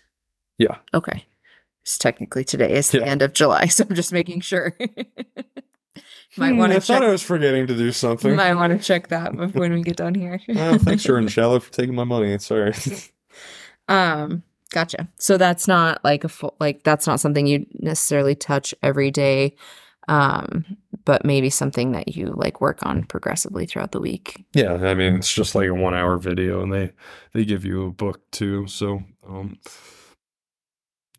Yeah. 0.59 0.77
Okay. 0.93 1.25
It's 1.83 1.97
technically 1.97 2.43
today 2.43 2.73
is 2.73 2.91
the 2.91 3.03
end 3.03 3.21
of 3.21 3.33
July, 3.33 3.65
so 3.67 3.85
I'm 3.89 3.95
just 3.95 4.11
making 4.13 4.41
sure. 4.41 4.77
might 6.37 6.53
Hmm, 6.53 6.57
want 6.57 6.71
I 6.73 6.75
to 6.75 6.81
thought 6.81 7.03
I 7.03 7.09
was 7.09 7.21
forgetting 7.23 7.67
to 7.67 7.75
do 7.75 7.91
something. 7.91 8.35
might 8.35 8.53
want 8.55 8.73
to 8.73 8.79
check 8.85 9.07
that 9.09 9.35
when 9.35 9.73
we 9.73 9.81
get 9.83 9.97
done 9.97 10.15
here. 10.15 10.39
oh, 10.55 10.77
thanks, 10.77 11.03
Jordan 11.03 11.27
Shallow, 11.29 11.59
for 11.59 11.71
taking 11.71 11.95
my 11.95 12.03
money. 12.03 12.37
Sorry. 12.39 12.73
Um, 13.89 14.43
gotcha. 14.71 15.07
So 15.17 15.37
that's 15.37 15.67
not 15.67 16.03
like 16.03 16.23
a 16.25 16.29
full, 16.29 16.55
like 16.59 16.83
that's 16.83 17.07
not 17.07 17.19
something 17.21 17.47
you 17.47 17.65
necessarily 17.79 18.35
touch 18.35 18.75
every 18.83 19.11
day, 19.11 19.55
um, 20.09 20.65
but 21.05 21.23
maybe 21.23 21.49
something 21.49 21.93
that 21.93 22.09
you 22.09 22.33
like 22.35 22.59
work 22.59 22.85
on 22.85 23.03
progressively 23.05 23.65
throughout 23.65 23.93
the 23.93 24.01
week. 24.01 24.43
Yeah, 24.53 24.73
I 24.73 24.93
mean 24.93 25.15
it's 25.15 25.33
just 25.33 25.55
like 25.55 25.69
a 25.69 25.73
one 25.73 25.93
hour 25.93 26.17
video 26.17 26.61
and 26.63 26.73
they 26.73 26.91
they 27.33 27.45
give 27.45 27.63
you 27.63 27.85
a 27.87 27.91
book 27.91 28.29
too. 28.31 28.67
So 28.67 29.03
um 29.25 29.57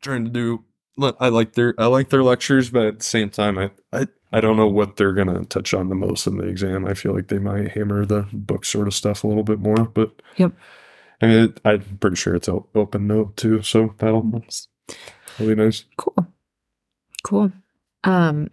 trying 0.03 0.25
to 0.27 0.31
do 0.31 0.65
look, 0.99 1.17
I 1.21 1.29
like 1.29 1.55
their 1.55 1.75
I 1.79 1.87
like 1.87 2.11
their 2.11 2.23
lectures, 2.23 2.69
but 2.69 2.85
at 2.87 2.99
the 2.99 3.05
same 3.05 3.31
time 3.31 3.57
I 3.59 3.71
I, 3.95 4.07
I 4.33 4.41
don't 4.41 4.57
know 4.57 4.69
what 4.69 4.97
they're 4.97 5.13
gonna 5.13 5.45
touch 5.45 5.73
on 5.73 5.89
the 5.89 5.95
most 5.95 6.27
in 6.27 6.37
the 6.37 6.47
exam. 6.47 6.85
I 6.87 6.95
feel 6.95 7.15
like 7.15 7.29
they 7.29 7.39
might 7.39 7.73
hammer 7.73 8.05
the 8.05 8.27
book 8.33 8.65
sort 8.65 8.87
of 8.87 8.95
stuff 8.95 9.25
a 9.25 9.27
little 9.27 9.43
bit 9.43 9.61
more, 9.61 9.85
but 9.87 10.11
Yep. 10.37 10.53
I 11.21 11.27
mean 11.27 11.45
it, 11.45 11.61
I'm 11.65 11.99
pretty 12.01 12.17
sure 12.17 12.35
it's 12.35 12.49
open 12.49 13.07
note 13.07 13.37
too, 13.37 13.63
so 13.63 13.95
that'll 13.99 14.23
that'll 14.23 15.47
be 15.47 15.55
nice. 15.55 15.85
Cool. 15.97 16.27
Cool. 17.25 17.53
Um, 18.05 18.49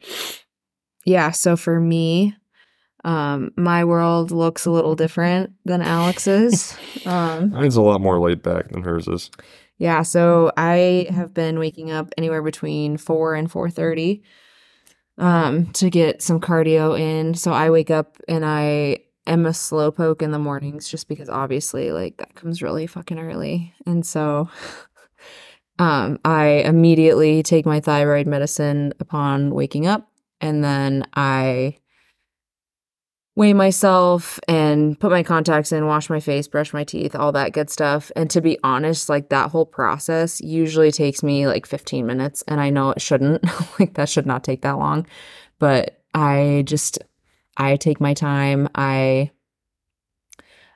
yeah. 1.05 1.31
So 1.31 1.55
for 1.55 1.79
me, 1.79 2.35
um, 3.03 3.51
my 3.55 3.85
world 3.85 4.31
looks 4.31 4.65
a 4.65 4.71
little 4.71 4.95
different 4.95 5.53
than 5.63 5.81
Alex's. 5.81 6.75
um, 7.05 7.51
Mine's 7.51 7.75
a 7.75 7.81
lot 7.81 8.01
more 8.01 8.19
laid 8.19 8.41
back 8.41 8.69
than 8.69 8.81
hers 8.81 9.07
is. 9.07 9.29
Yeah, 9.77 10.03
so 10.03 10.51
I 10.55 11.07
have 11.09 11.33
been 11.33 11.59
waking 11.59 11.91
up 11.91 12.13
anywhere 12.17 12.41
between 12.41 12.97
4 12.97 13.35
and 13.35 13.51
4:30 13.51 14.21
um 15.17 15.71
to 15.73 15.89
get 15.89 16.21
some 16.21 16.39
cardio 16.39 16.99
in. 16.99 17.33
So 17.33 17.51
I 17.51 17.69
wake 17.69 17.91
up 17.91 18.17
and 18.27 18.45
I 18.45 18.99
am 19.27 19.45
a 19.45 19.49
slowpoke 19.49 20.21
in 20.21 20.31
the 20.31 20.39
mornings 20.39 20.87
just 20.87 21.07
because 21.07 21.29
obviously 21.29 21.91
like 21.91 22.17
that 22.17 22.35
comes 22.35 22.61
really 22.61 22.87
fucking 22.87 23.19
early. 23.19 23.73
And 23.85 24.05
so 24.05 24.49
um 25.79 26.19
I 26.25 26.63
immediately 26.65 27.43
take 27.43 27.65
my 27.65 27.79
thyroid 27.79 28.27
medicine 28.27 28.93
upon 28.99 29.51
waking 29.53 29.87
up 29.87 30.09
and 30.41 30.63
then 30.63 31.05
I 31.13 31.77
weigh 33.35 33.53
myself 33.53 34.39
and 34.47 34.97
put 34.99 35.11
my 35.11 35.21
contacts 35.21 35.71
in, 35.71 35.87
wash 35.87 36.09
my 36.09 36.21
face, 36.21 36.47
brush 36.47 36.73
my 36.73 36.85
teeth, 36.85 37.15
all 37.15 37.33
that 37.33 37.51
good 37.51 37.69
stuff. 37.69 38.11
And 38.15 38.29
to 38.29 38.41
be 38.41 38.57
honest, 38.63 39.09
like 39.09 39.29
that 39.29 39.51
whole 39.51 39.65
process 39.65 40.39
usually 40.39 40.91
takes 40.91 41.21
me 41.21 41.45
like 41.45 41.65
15 41.65 42.05
minutes. 42.05 42.43
And 42.47 42.61
I 42.61 42.69
know 42.69 42.91
it 42.91 43.01
shouldn't, 43.01 43.43
like 43.79 43.95
that 43.95 44.09
should 44.09 44.25
not 44.25 44.43
take 44.43 44.61
that 44.61 44.77
long. 44.77 45.05
But 45.59 46.01
I 46.13 46.63
just, 46.65 46.99
I 47.57 47.75
take 47.75 47.99
my 47.99 48.13
time. 48.13 48.69
I, 48.73 49.31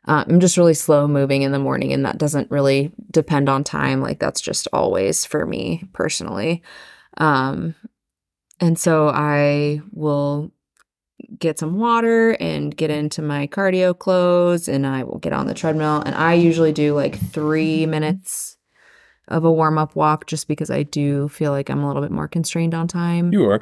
uh, 0.05 0.25
I'm 0.27 0.39
just 0.39 0.57
really 0.57 0.73
slow 0.73 1.07
moving 1.07 1.43
in 1.43 1.51
the 1.51 1.59
morning, 1.59 1.93
and 1.93 2.05
that 2.05 2.17
doesn't 2.17 2.49
really 2.49 2.91
depend 3.11 3.47
on 3.47 3.63
time. 3.63 4.01
Like 4.01 4.19
that's 4.19 4.41
just 4.41 4.67
always 4.73 5.23
for 5.23 5.45
me 5.45 5.83
personally. 5.93 6.63
Um, 7.17 7.75
and 8.59 8.77
so 8.79 9.09
I 9.09 9.81
will 9.91 10.51
get 11.37 11.59
some 11.59 11.77
water 11.77 12.31
and 12.39 12.75
get 12.75 12.89
into 12.89 13.21
my 13.21 13.47
cardio 13.47 13.97
clothes 13.97 14.67
and 14.67 14.85
I 14.85 15.03
will 15.03 15.19
get 15.19 15.33
on 15.33 15.47
the 15.47 15.53
treadmill 15.53 16.01
and 16.05 16.15
I 16.15 16.33
usually 16.33 16.71
do 16.73 16.93
like 16.93 17.17
3 17.31 17.85
minutes 17.85 18.57
of 19.27 19.43
a 19.45 19.51
warm 19.51 19.77
up 19.77 19.95
walk 19.95 20.25
just 20.27 20.47
because 20.47 20.69
I 20.71 20.83
do 20.83 21.29
feel 21.29 21.51
like 21.51 21.69
I'm 21.69 21.83
a 21.83 21.87
little 21.87 22.01
bit 22.01 22.11
more 22.11 22.27
constrained 22.27 22.73
on 22.73 22.87
time. 22.87 23.31
You 23.31 23.45
are. 23.49 23.61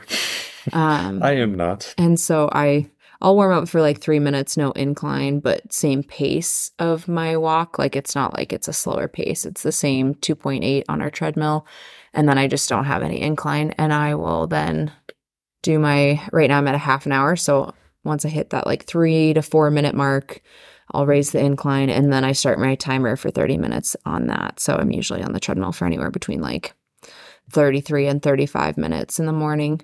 Um 0.73 1.21
I 1.23 1.33
am 1.33 1.55
not. 1.55 1.93
and 1.97 2.19
so 2.19 2.49
I 2.51 2.89
I'll 3.19 3.35
warm 3.35 3.51
up 3.63 3.67
for 3.67 3.81
like 3.81 3.99
3 3.99 4.19
minutes 4.19 4.57
no 4.57 4.71
incline 4.73 5.39
but 5.39 5.73
same 5.73 6.03
pace 6.03 6.71
of 6.79 7.07
my 7.07 7.35
walk 7.35 7.79
like 7.79 7.95
it's 7.95 8.13
not 8.15 8.35
like 8.37 8.53
it's 8.53 8.67
a 8.67 8.73
slower 8.73 9.07
pace 9.07 9.45
it's 9.45 9.63
the 9.63 9.71
same 9.71 10.13
2.8 10.15 10.83
on 10.87 11.01
our 11.01 11.09
treadmill 11.09 11.65
and 12.13 12.29
then 12.29 12.37
I 12.37 12.47
just 12.47 12.69
don't 12.69 12.85
have 12.85 13.01
any 13.03 13.19
incline 13.21 13.71
and 13.77 13.91
I 13.93 14.15
will 14.15 14.45
then 14.47 14.91
do 15.67 15.79
my 15.79 16.25
right 16.31 16.49
now 16.49 16.57
I'm 16.57 16.67
at 16.67 16.75
a 16.75 16.79
half 16.79 17.05
an 17.05 17.11
hour. 17.11 17.35
So 17.35 17.73
once 18.03 18.23
I 18.25 18.29
hit 18.29 18.51
that 18.51 18.65
like 18.65 18.85
3 18.85 19.33
to 19.33 19.41
4 19.41 19.69
minute 19.69 19.95
mark 19.95 20.41
I'll 20.91 21.05
raise 21.05 21.31
the 21.31 21.39
incline 21.39 21.89
and 21.89 22.11
then 22.13 22.23
I 22.23 22.31
start 22.31 22.59
my 22.59 22.75
timer 22.75 23.17
for 23.17 23.29
30 23.29 23.57
minutes 23.57 23.95
on 24.05 24.27
that. 24.27 24.59
So 24.59 24.75
I'm 24.75 24.91
usually 24.91 25.21
on 25.21 25.33
the 25.33 25.39
treadmill 25.39 25.73
for 25.73 25.85
anywhere 25.85 26.11
between 26.11 26.41
like 26.41 26.73
33 27.51 28.07
and 28.07 28.21
35 28.21 28.77
minutes 28.77 29.19
in 29.19 29.25
the 29.25 29.33
morning. 29.33 29.81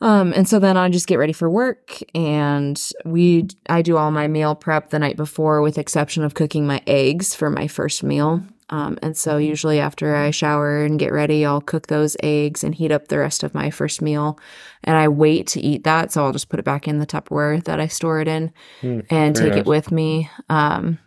Um, 0.00 0.32
and 0.34 0.48
so 0.48 0.58
then 0.58 0.76
I 0.76 0.88
just 0.88 1.06
get 1.06 1.18
ready 1.18 1.34
for 1.34 1.48
work 1.48 1.98
and 2.14 2.80
we 3.04 3.48
I 3.68 3.82
do 3.82 3.96
all 3.96 4.10
my 4.10 4.26
meal 4.26 4.54
prep 4.54 4.90
the 4.90 4.98
night 4.98 5.16
before 5.16 5.60
with 5.60 5.78
exception 5.78 6.24
of 6.24 6.34
cooking 6.34 6.66
my 6.66 6.82
eggs 6.86 7.34
for 7.34 7.50
my 7.50 7.68
first 7.68 8.02
meal. 8.02 8.42
Um, 8.72 8.98
and 9.02 9.14
so 9.14 9.36
usually 9.36 9.80
after 9.80 10.16
I 10.16 10.30
shower 10.30 10.82
and 10.82 10.98
get 10.98 11.12
ready, 11.12 11.44
I'll 11.44 11.60
cook 11.60 11.88
those 11.88 12.16
eggs 12.22 12.64
and 12.64 12.74
heat 12.74 12.90
up 12.90 13.08
the 13.08 13.18
rest 13.18 13.42
of 13.42 13.52
my 13.52 13.68
first 13.68 14.00
meal. 14.00 14.38
And 14.82 14.96
I 14.96 15.08
wait 15.08 15.46
to 15.48 15.60
eat 15.60 15.84
that. 15.84 16.10
So 16.10 16.24
I'll 16.24 16.32
just 16.32 16.48
put 16.48 16.58
it 16.58 16.64
back 16.64 16.88
in 16.88 16.98
the 16.98 17.06
Tupperware 17.06 17.62
that 17.64 17.80
I 17.80 17.86
store 17.86 18.20
it 18.20 18.28
in 18.28 18.50
Mm, 18.80 19.06
and 19.10 19.36
take 19.36 19.52
it 19.52 19.66
with 19.66 19.92
me. 19.92 20.30
Um, 20.48 20.98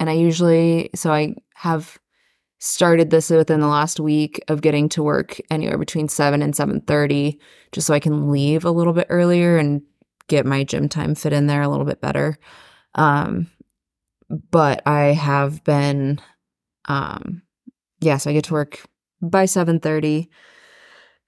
and 0.00 0.10
I 0.10 0.14
usually, 0.14 0.90
so 0.96 1.12
I 1.12 1.36
have 1.54 1.98
started 2.58 3.10
this 3.10 3.30
within 3.30 3.60
the 3.60 3.68
last 3.68 4.00
week 4.00 4.42
of 4.48 4.60
getting 4.60 4.88
to 4.88 5.04
work 5.04 5.38
anywhere 5.50 5.78
between 5.78 6.08
7 6.08 6.42
and 6.42 6.54
7.30 6.54 7.38
just 7.70 7.86
so 7.86 7.92
i 7.92 8.00
can 8.00 8.30
leave 8.32 8.64
a 8.64 8.70
little 8.70 8.94
bit 8.94 9.06
earlier 9.10 9.58
and 9.58 9.82
get 10.26 10.46
my 10.46 10.64
gym 10.64 10.88
time 10.88 11.14
fit 11.14 11.34
in 11.34 11.46
there 11.46 11.60
a 11.60 11.68
little 11.68 11.84
bit 11.84 12.00
better 12.00 12.38
um, 12.94 13.46
but 14.50 14.80
i 14.86 15.12
have 15.12 15.62
been 15.64 16.18
um, 16.88 17.42
yeah 18.00 18.16
so 18.16 18.30
i 18.30 18.32
get 18.32 18.44
to 18.44 18.52
work 18.52 18.84
by 19.22 19.44
7.30 19.44 20.28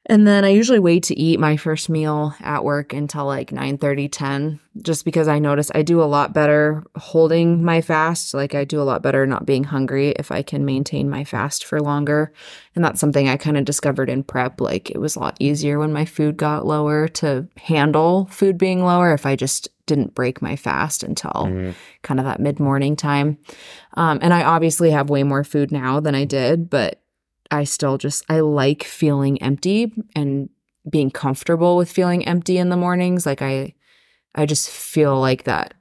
and 0.09 0.27
then 0.27 0.45
i 0.45 0.49
usually 0.49 0.79
wait 0.79 1.03
to 1.03 1.19
eat 1.19 1.39
my 1.39 1.57
first 1.57 1.89
meal 1.91 2.35
at 2.41 2.65
work 2.65 2.93
until 2.93 3.27
like 3.27 3.51
9.30 3.51 4.09
10 4.11 4.61
just 4.83 5.05
because 5.05 5.29
i 5.29 5.39
notice 5.39 5.71
i 5.75 5.83
do 5.83 6.01
a 6.03 6.05
lot 6.05 6.33
better 6.33 6.85
holding 6.97 7.63
my 7.65 7.81
fast 7.81 8.33
like 8.35 8.55
i 8.55 8.65
do 8.65 8.81
a 8.81 8.85
lot 8.85 9.03
better 9.03 9.27
not 9.27 9.47
being 9.47 9.65
hungry 9.65 10.11
if 10.19 10.31
i 10.31 10.43
can 10.43 10.65
maintain 10.65 11.11
my 11.11 11.25
fast 11.25 11.65
for 11.65 11.81
longer 11.81 12.33
and 12.75 12.85
that's 12.85 13.01
something 13.01 13.29
i 13.29 13.37
kind 13.37 13.57
of 13.57 13.65
discovered 13.65 14.09
in 14.09 14.23
prep 14.23 14.61
like 14.61 14.91
it 14.91 14.99
was 14.99 15.17
a 15.17 15.21
lot 15.21 15.37
easier 15.41 15.79
when 15.79 15.93
my 15.93 16.05
food 16.05 16.37
got 16.37 16.67
lower 16.67 17.09
to 17.09 17.47
handle 17.57 18.27
food 18.31 18.57
being 18.59 18.83
lower 18.85 19.13
if 19.13 19.27
i 19.27 19.35
just 19.37 19.69
didn't 19.87 20.15
break 20.15 20.43
my 20.43 20.55
fast 20.55 21.03
until 21.03 21.31
Mhm. 21.49 21.75
kind 22.03 22.21
of 22.21 22.27
that 22.27 22.41
mid 22.41 22.61
morning 22.61 22.95
time. 22.95 23.39
Um, 23.95 24.19
and 24.21 24.35
I 24.35 24.43
obviously 24.45 24.91
have 24.91 25.09
way 25.09 25.23
more 25.23 25.45
food 25.45 25.73
now 25.73 25.99
than 25.99 26.15
I 26.15 26.27
did, 26.27 26.69
but 26.69 27.01
I 27.51 27.65
still 27.65 27.99
just, 27.99 28.25
I 28.29 28.41
like 28.41 28.85
feeling 28.85 29.41
empty 29.43 29.93
and 30.15 30.49
being 30.89 31.11
comfortable 31.11 31.77
with 31.77 31.91
feeling 31.91 32.27
empty 32.27 32.59
in 32.59 32.69
the 32.69 32.77
mornings. 32.77 33.27
Like 33.27 33.43
I, 33.43 33.75
I 34.35 34.47
just 34.47 34.71
feel 34.71 35.19
like 35.19 35.45
that 35.45 35.75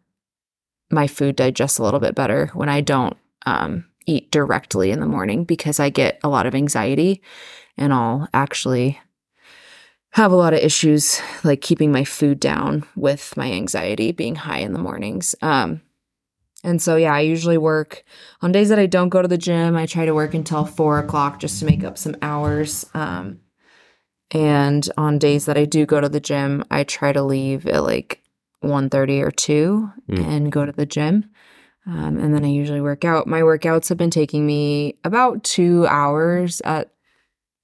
my 0.90 1.08
food 1.08 1.36
digests 1.36 1.78
a 1.78 1.84
little 1.84 2.00
bit 2.00 2.16
better 2.16 2.48
when 2.54 2.70
I 2.70 2.82
don't 2.82 3.18
um, 3.46 3.86
eat 4.06 4.32
directly 4.32 4.92
in 4.92 5.00
the 5.00 5.06
morning 5.06 5.44
because 5.44 5.80
I 5.80 5.90
get 5.90 6.20
a 6.24 6.30
lot 6.30 6.46
of 6.46 6.56
anxiety 6.56 7.22
and 7.78 7.94
I'll 7.94 8.28
actually 8.34 9.00
have 10.12 10.32
a 10.32 10.36
lot 10.36 10.54
of 10.54 10.60
issues 10.60 11.22
like 11.44 11.62
keeping 11.62 11.92
my 11.92 12.04
food 12.04 12.40
down 12.40 12.86
with 12.96 13.36
my 13.38 13.52
anxiety 13.52 14.12
being 14.12 14.36
high 14.36 14.60
in 14.60 14.74
the 14.74 14.80
mornings. 14.80 15.36
Um, 15.42 15.82
and 16.63 16.82
so, 16.82 16.96
yeah, 16.96 17.13
I 17.13 17.22
usually 17.22 17.58
work 17.58 18.04
on 18.41 18.52
days 18.52 18.70
that 18.70 18.80
I 18.80 18.86
don't 18.88 19.10
go 19.10 19.22
to 19.22 19.28
the 19.28 19.38
gym. 19.38 19.76
I 19.76 19.86
try 19.86 20.06
to 20.06 20.13
work 20.15 20.34
until 20.34 20.65
four 20.65 21.00
o'clock 21.00 21.39
just 21.39 21.60
to 21.60 21.65
make 21.65 21.84
up 21.84 21.98
some 21.98 22.15
hours. 22.22 22.86
Um, 22.93 23.39
and 24.32 24.89
on 24.98 25.20
days 25.20 25.46
that 25.46 25.58
I 25.58 25.65
do 25.65 25.86
go 25.86 26.02
to 26.02 26.10
the 26.10 26.20
gym, 26.20 26.63
I 26.70 26.84
try 26.84 27.13
to 27.13 27.24
leave 27.24 27.67
at 27.67 27.84
like 27.84 28.22
1.30 28.63 29.22
or 29.22 29.32
2 29.32 29.91
Mm. 30.10 30.26
and 30.26 30.52
go 30.52 30.65
to 30.65 30.72
the 30.72 30.86
gym. 30.86 31.30
Um, 31.86 32.17
and 32.17 32.34
then 32.34 32.43
I 32.43 32.50
usually 32.50 32.82
work 32.82 33.06
out. 33.06 33.28
My 33.28 33.41
workouts 33.41 33.88
have 33.89 33.98
been 33.98 34.10
taking 34.10 34.46
me 34.46 34.98
about 35.04 35.43
two 35.43 35.86
hours 35.88 36.62
at 36.62 36.91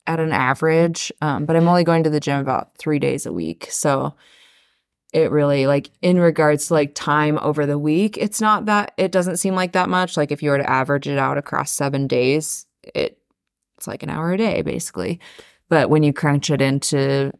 at 0.06 0.20
an 0.20 0.34
average, 0.34 1.14
um, 1.22 1.46
but 1.46 1.56
I'm 1.56 1.68
only 1.70 1.86
going 1.86 2.04
to 2.04 2.10
the 2.10 2.20
gym 2.20 2.40
about 2.40 2.76
three 2.78 3.00
days 3.00 3.26
a 3.26 3.32
week. 3.32 3.68
So 3.72 4.16
it 5.14 5.32
really 5.32 5.68
like 5.68 5.92
in 6.02 6.20
regards 6.20 6.68
to 6.68 6.74
like 6.74 6.96
time 6.96 7.38
over 7.42 7.66
the 7.66 7.78
week, 7.78 8.18
it's 8.18 8.42
not 8.42 8.66
that 8.66 8.94
it 8.98 9.12
doesn't 9.12 9.38
seem 9.38 9.56
like 9.56 9.74
that 9.74 9.88
much. 9.90 10.18
Like 10.18 10.32
if 10.32 10.42
you 10.42 10.50
were 10.50 10.58
to 10.58 10.70
average 10.70 11.08
it 11.08 11.20
out 11.20 11.38
across 11.38 11.72
seven 11.72 12.08
days, 12.08 12.66
it 12.84 13.20
it's 13.78 13.88
like 13.88 14.04
an 14.04 14.10
hour 14.10 14.34
a 14.34 14.38
day 14.38 14.62
basically. 14.64 15.20
But 15.70 15.90
when 15.90 16.04
you 16.04 16.14
crunch 16.14 16.50
it 16.50 16.62
into 16.62 17.32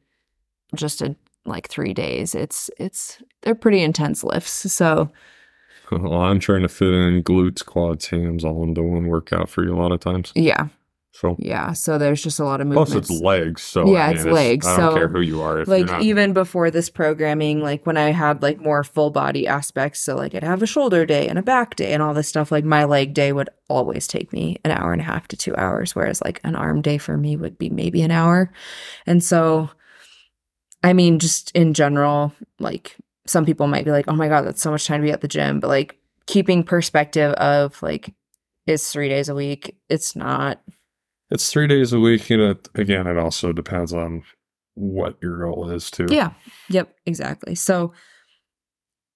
just 0.76 1.02
a 1.02 1.16
like 1.46 1.68
three 1.68 1.94
days, 1.94 2.36
it's 2.36 2.70
it's 2.78 3.22
they're 3.42 3.56
pretty 3.56 3.82
intense 3.82 4.24
lifts. 4.24 4.72
So 4.72 5.12
Well, 5.92 6.22
I'm 6.22 6.40
trying 6.40 6.62
to 6.62 6.70
fit 6.70 6.94
in 6.94 7.24
glutes, 7.24 7.66
quads, 7.66 8.08
hams 8.08 8.46
all 8.46 8.64
into 8.64 8.84
one 8.84 9.08
workout 9.08 9.50
for 9.50 9.64
you 9.64 9.74
a 9.74 9.80
lot 9.82 9.92
of 9.92 10.00
times. 10.00 10.32
yeah, 10.36 10.68
So 11.14 11.36
yeah. 11.40 11.74
So 11.74 11.98
there's 11.98 12.22
just 12.22 12.40
a 12.40 12.44
lot 12.44 12.60
of 12.60 12.68
movement. 12.68 12.88
plus 12.88 13.10
it's 13.10 13.22
legs. 13.22 13.62
So 13.62 13.94
Yeah, 13.94 14.08
I 14.08 14.10
mean, 14.10 14.18
it's 14.18 14.26
legs, 14.26 14.68
I 14.68 14.78
don't 14.78 14.92
so, 14.92 14.98
care 14.98 15.08
who 15.08 15.22
you 15.22 15.42
are. 15.42 15.62
If 15.62 15.68
you're 15.68 15.78
like 15.78 15.86
not, 15.86 16.02
even 16.02 16.34
before 16.34 16.72
this 16.72 16.90
programming 16.90 17.62
like 17.62 17.86
when 17.86 17.98
i 17.98 18.12
had 18.12 18.42
like 18.42 18.60
more 18.60 18.84
full 18.84 19.10
body 19.10 19.48
aspects 19.48 20.00
so 20.00 20.16
like 20.16 20.36
i'd 20.36 20.44
have 20.44 20.62
a 20.62 20.68
shoulder 20.68 21.06
day 21.06 21.28
and 21.28 21.40
a 21.40 21.44
back 21.44 21.76
day 21.76 21.94
and 21.94 22.02
all 22.02 22.14
this 22.14 22.28
stuff 22.28 22.52
like 22.52 22.66
my 22.66 22.84
leg 22.84 23.14
day 23.14 23.32
would 23.32 23.50
always 23.70 24.08
take 24.08 24.34
me 24.34 24.58
an 24.66 24.72
hour 24.72 24.92
and 24.92 25.02
a 25.02 25.06
half 25.06 25.28
to 25.28 25.38
two 25.38 25.56
hours 25.56 25.96
whereas 25.96 26.22
like 26.24 26.42
an 26.44 26.56
arm 26.56 26.82
day 26.82 26.98
for 26.98 27.18
me 27.18 27.36
would 27.36 27.58
be 27.58 27.70
maybe 27.70 28.02
an 28.02 28.12
hour 28.12 28.52
and 29.06 29.24
so 29.24 29.70
i 30.84 30.94
mean 30.94 31.20
just 31.20 31.52
in 31.52 31.74
general 31.74 32.34
like 32.60 32.98
some 33.26 33.46
people 33.46 33.68
might 33.68 33.86
be 33.86 33.92
like 33.92 34.06
oh 34.08 34.16
my 34.16 34.28
god 34.28 34.42
that's 34.42 34.62
so 34.62 34.72
much 34.72 34.86
time 34.86 35.02
to 35.02 35.06
be 35.06 35.12
at 35.12 35.22
the 35.22 35.28
gym 35.28 35.60
but 35.60 35.68
like 35.68 35.98
keeping 36.26 36.64
perspective 36.64 37.34
of 37.34 37.82
like 37.82 38.14
it's 38.66 38.92
three 38.92 39.10
days 39.10 39.30
a 39.30 39.36
week 39.36 39.78
it's 39.90 40.16
not 40.16 40.62
it's 41.34 41.52
three 41.52 41.68
days 41.68 41.92
a 41.92 42.00
week. 42.00 42.30
You 42.30 42.38
know, 42.38 42.56
again, 42.76 43.08
it 43.08 43.18
also 43.18 43.52
depends 43.52 43.92
on 43.92 44.24
what 44.76 45.18
your 45.22 45.40
goal 45.40 45.70
is 45.72 45.90
too. 45.92 46.06
Yeah. 46.10 46.34
Yep. 46.70 46.96
Exactly. 47.06 47.56
So 47.56 47.94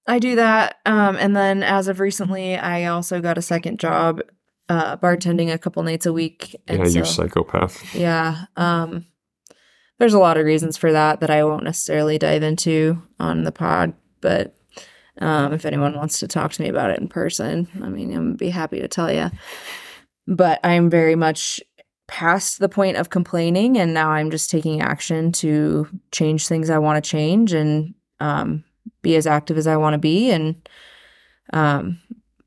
I 0.07 0.19
do 0.19 0.35
that. 0.35 0.77
Um, 0.85 1.15
and 1.17 1.35
then 1.35 1.63
as 1.63 1.87
of 1.87 1.99
recently, 1.99 2.57
I 2.57 2.85
also 2.85 3.21
got 3.21 3.37
a 3.37 3.41
second 3.41 3.79
job, 3.79 4.21
uh, 4.67 4.97
bartending 4.97 5.53
a 5.53 5.57
couple 5.57 5.83
nights 5.83 6.05
a 6.05 6.13
week. 6.13 6.55
And 6.67 6.79
Yeah, 6.79 6.85
you 6.87 7.05
psychopath. 7.05 7.93
yeah. 7.95 8.45
Um, 8.55 9.05
there's 9.99 10.13
a 10.13 10.19
lot 10.19 10.37
of 10.37 10.45
reasons 10.45 10.75
for 10.75 10.91
that 10.91 11.19
that 11.21 11.29
I 11.29 11.43
won't 11.43 11.63
necessarily 11.63 12.17
dive 12.17 12.43
into 12.43 13.01
on 13.19 13.43
the 13.43 13.51
pod, 13.51 13.93
but 14.21 14.55
um, 15.19 15.53
if 15.53 15.65
anyone 15.65 15.95
wants 15.95 16.19
to 16.19 16.27
talk 16.27 16.51
to 16.53 16.61
me 16.61 16.69
about 16.69 16.91
it 16.91 16.99
in 16.99 17.07
person, 17.07 17.67
I 17.83 17.89
mean, 17.89 18.15
I'm 18.15 18.35
be 18.35 18.49
happy 18.49 18.79
to 18.79 18.87
tell 18.87 19.11
you. 19.11 19.31
But 20.27 20.59
I'm 20.63 20.89
very 20.89 21.15
much 21.15 21.59
past 22.07 22.59
the 22.59 22.69
point 22.69 22.97
of 22.97 23.09
complaining, 23.09 23.77
and 23.77 23.93
now 23.93 24.09
I'm 24.09 24.31
just 24.31 24.49
taking 24.49 24.81
action 24.81 25.31
to 25.33 25.87
change 26.11 26.47
things 26.47 26.69
I 26.69 26.77
want 26.77 27.03
to 27.03 27.09
change 27.09 27.53
and 27.53 27.93
um, 28.19 28.63
be 29.01 29.15
as 29.15 29.27
active 29.27 29.57
as 29.57 29.67
I 29.67 29.77
want 29.77 29.93
to 29.93 29.99
be. 29.99 30.31
And 30.31 30.55
um, 31.53 31.99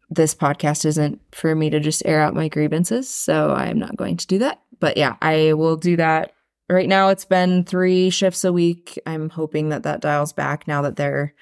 this 0.08 0.34
podcast 0.34 0.84
isn't 0.84 1.20
for 1.32 1.54
me 1.54 1.70
to 1.70 1.80
just 1.80 2.04
air 2.04 2.20
out 2.20 2.34
my 2.34 2.48
grievances, 2.48 3.08
so 3.08 3.52
I'm 3.52 3.78
not 3.78 3.96
going 3.96 4.16
to 4.16 4.26
do 4.26 4.38
that. 4.38 4.60
But 4.80 4.96
yeah, 4.96 5.16
I 5.20 5.52
will 5.52 5.76
do 5.76 5.96
that. 5.96 6.32
Right 6.68 6.88
now, 6.88 7.08
it's 7.08 7.24
been 7.24 7.64
three 7.64 8.10
shifts 8.10 8.44
a 8.44 8.52
week. 8.52 8.98
I'm 9.04 9.28
hoping 9.28 9.70
that 9.70 9.82
that 9.82 10.00
dials 10.00 10.32
back 10.32 10.66
now 10.68 10.82
that 10.82 10.96
they're 10.96 11.34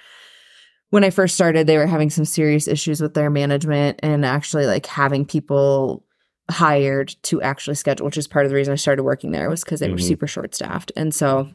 when 0.91 1.05
I 1.05 1.11
first 1.11 1.35
started, 1.35 1.67
they 1.67 1.77
were 1.77 1.87
having 1.87 2.11
some 2.11 2.25
serious 2.25 2.67
issues 2.67 3.01
with 3.01 3.15
their 3.15 3.31
management 3.31 4.01
and 4.03 4.25
actually 4.25 4.67
like 4.67 4.87
having 4.87 5.27
people 5.27 6.03
hired 6.51 7.15
to 7.25 7.43
actually 7.43 7.75
schedule, 7.75 8.07
which 8.07 8.17
is 8.17 8.27
part 8.27 8.47
of 8.47 8.51
the 8.51 8.57
reason 8.57 8.73
I 8.73 8.77
started 8.77 9.03
working 9.03 9.33
there 9.33 9.51
was 9.51 9.65
because 9.65 9.81
they 9.81 9.91
were 9.91 9.97
Mhm. 9.97 10.03
super 10.09 10.27
short 10.27 10.55
staffed. 10.55 10.93
And 10.97 11.15
so 11.15 11.51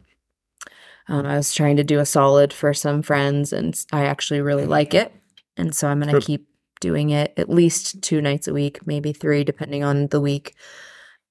um, 1.07 1.25
I 1.25 1.35
was 1.35 1.53
trying 1.53 1.75
to 1.77 1.83
do 1.83 1.99
a 1.99 2.05
solid 2.05 2.53
for 2.53 2.73
some 2.73 3.01
friends 3.01 3.51
and 3.51 3.77
I 3.91 4.05
actually 4.05 4.39
really 4.41 4.65
like 4.65 4.93
it. 4.93 5.11
And 5.57 5.75
so 5.75 5.87
I'm 5.87 5.99
going 5.99 6.07
to 6.13 6.19
Good. 6.19 6.25
keep 6.25 6.47
doing 6.79 7.09
it 7.09 7.33
at 7.37 7.49
least 7.49 8.01
two 8.01 8.21
nights 8.21 8.47
a 8.47 8.53
week, 8.53 8.85
maybe 8.87 9.11
three, 9.13 9.43
depending 9.43 9.83
on 9.83 10.07
the 10.07 10.21
week 10.21 10.53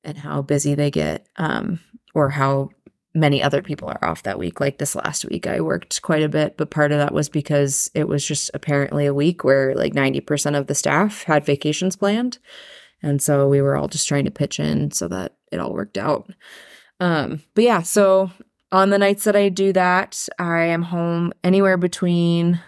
and 0.05 0.19
how 0.19 0.43
busy 0.43 0.75
they 0.75 0.91
get 0.91 1.27
um, 1.37 1.81
or 2.15 2.31
how 2.31 2.69
many 3.15 3.43
other 3.43 3.63
people 3.63 3.89
are 3.89 4.05
off 4.05 4.23
that 4.25 4.39
week. 4.39 4.61
Like 4.61 4.79
this 4.79 4.95
last 4.95 5.25
week, 5.27 5.47
I 5.47 5.61
worked 5.61 6.03
quite 6.03 6.23
a 6.23 6.29
bit, 6.29 6.57
but 6.57 6.71
part 6.71 6.93
of 6.93 6.99
that 6.99 7.13
was 7.15 7.29
because 7.29 7.91
it 7.95 8.09
was 8.09 8.27
just 8.27 8.51
apparently 8.55 9.07
a 9.07 9.15
week 9.15 9.45
where 9.45 9.75
like 9.75 9.93
90% 9.95 10.57
of 10.57 10.67
the 10.67 10.75
staff 10.75 11.23
had 11.25 11.45
vacations 11.45 11.97
planned. 11.97 12.39
And 13.03 13.21
so 13.21 13.49
we 13.49 13.61
were 13.61 13.77
all 13.77 13.89
just 13.89 14.09
trying 14.09 14.25
to 14.25 14.31
pitch 14.31 14.61
in 14.61 14.91
so 14.91 15.09
that 15.09 15.37
it 15.51 15.61
all 15.61 15.73
worked 15.73 15.99
out. 15.99 16.31
Um, 17.01 17.43
but 17.55 17.65
yeah, 17.65 17.83
so 17.83 18.31
on 18.71 18.91
the 18.91 18.99
nights 18.99 19.25
that 19.25 19.37
I 19.37 19.49
do 19.49 19.73
that, 19.73 20.29
I 20.39 20.65
am 20.65 20.83
home 20.83 21.33
anywhere 21.43 21.77
between 21.77 22.61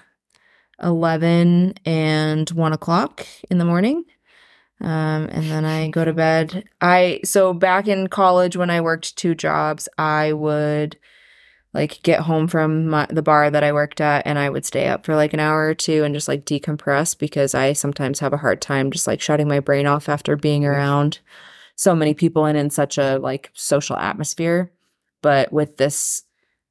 11 0.83 1.75
and 1.87 2.51
1 2.51 2.73
o'clock 2.73 3.27
in 3.51 3.59
the 3.59 3.65
morning. 3.65 4.05
Um, 4.81 5.29
and 5.31 5.51
then 5.51 5.65
I 5.65 5.89
go 5.89 6.05
to 6.05 6.13
bed. 6.13 6.65
I 6.81 7.21
so 7.25 7.55
back 7.55 7.87
in 7.87 8.09
college 8.09 8.57
when 8.57 8.71
I 8.71 8.81
worked 8.81 9.17
two 9.17 9.35
jobs, 9.35 9.89
I 9.97 10.33
would 10.33 10.99
like 11.75 12.01
get 12.03 12.21
home 12.21 12.47
from 12.47 12.89
my, 12.89 13.07
the 13.11 13.23
bar 13.23 13.51
that 13.51 13.65
I 13.65 13.73
worked 13.73 14.01
at 14.01 14.27
and 14.27 14.39
I 14.39 14.49
would 14.49 14.65
stay 14.65 14.87
up 14.87 15.05
for 15.05 15.17
like 15.17 15.35
an 15.35 15.41
hour 15.41 15.67
or 15.67 15.75
two 15.75 16.05
and 16.05 16.15
just 16.15 16.29
like 16.29 16.47
decompress 16.47 17.19
because 17.19 17.55
I 17.55 17.73
sometimes 17.73 18.21
have 18.21 18.33
a 18.33 18.39
hard 18.39 18.63
time 18.63 18.93
just 18.93 19.09
like 19.09 19.21
shutting 19.21 19.49
my 19.49 19.61
brain 19.61 19.87
off 19.87 20.09
after 20.09 20.37
being 20.37 20.65
around 20.65 21.19
so 21.75 21.95
many 21.95 22.15
people 22.15 22.47
and 22.47 22.57
in 22.57 22.71
such 22.71 22.97
a 22.97 23.19
like 23.19 23.51
social 23.53 23.97
atmosphere. 23.97 24.71
But 25.21 25.53
with 25.53 25.77
this 25.77 26.23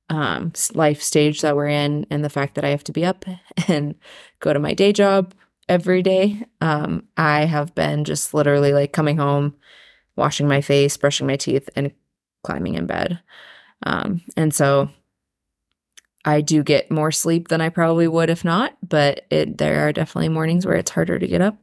um 0.10 0.54
life 0.74 1.02
stage 1.02 1.42
that 1.42 1.56
we're 1.56 1.68
in 1.68 2.06
and 2.10 2.24
the 2.24 2.30
fact 2.30 2.56
that 2.56 2.66
I 2.66 2.70
have 2.70 2.84
to 2.86 2.92
be 2.92 3.06
up 3.06 3.26
and 3.68 3.96
go 4.40 4.54
to 4.54 4.60
my 4.60 4.74
day 4.74 4.94
job 4.94 5.34
every 5.68 6.02
day. 6.02 6.46
Um, 6.62 7.08
I 7.18 7.46
have 7.46 7.76
been 7.76 8.04
just 8.04 8.34
literally 8.34 8.74
like 8.74 8.94
coming 8.94 9.18
home, 9.18 9.56
washing 10.16 10.48
my 10.48 10.62
face, 10.62 10.98
brushing 10.98 11.28
my 11.28 11.36
teeth, 11.36 11.70
and 11.76 11.92
climbing 12.44 12.76
in 12.76 12.86
bed. 12.86 13.20
Um, 13.86 14.22
and 14.38 14.54
so 14.54 14.90
I 16.26 16.42
do 16.42 16.64
get 16.64 16.90
more 16.90 17.12
sleep 17.12 17.50
than 17.50 17.60
I 17.62 17.70
probably 17.70 18.08
would 18.08 18.30
if 18.30 18.46
not, 18.46 18.78
but 18.88 19.26
it 19.30 19.58
there 19.58 19.88
are 19.88 19.92
definitely 19.92 20.30
mornings 20.30 20.66
where 20.66 20.76
it's 20.76 20.92
harder 20.92 21.20
to 21.20 21.28
get 21.28 21.42
up. 21.42 21.58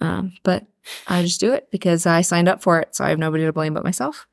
Um, 0.00 0.32
but 0.42 0.64
I 1.06 1.22
just 1.22 1.40
do 1.40 1.52
it 1.52 1.68
because 1.70 2.06
I 2.06 2.22
signed 2.22 2.48
up 2.48 2.62
for 2.62 2.80
it, 2.80 2.94
so 2.94 3.04
I 3.04 3.10
have 3.10 3.18
nobody 3.18 3.44
to 3.44 3.52
blame 3.52 3.74
but 3.74 3.84
myself. 3.84 4.26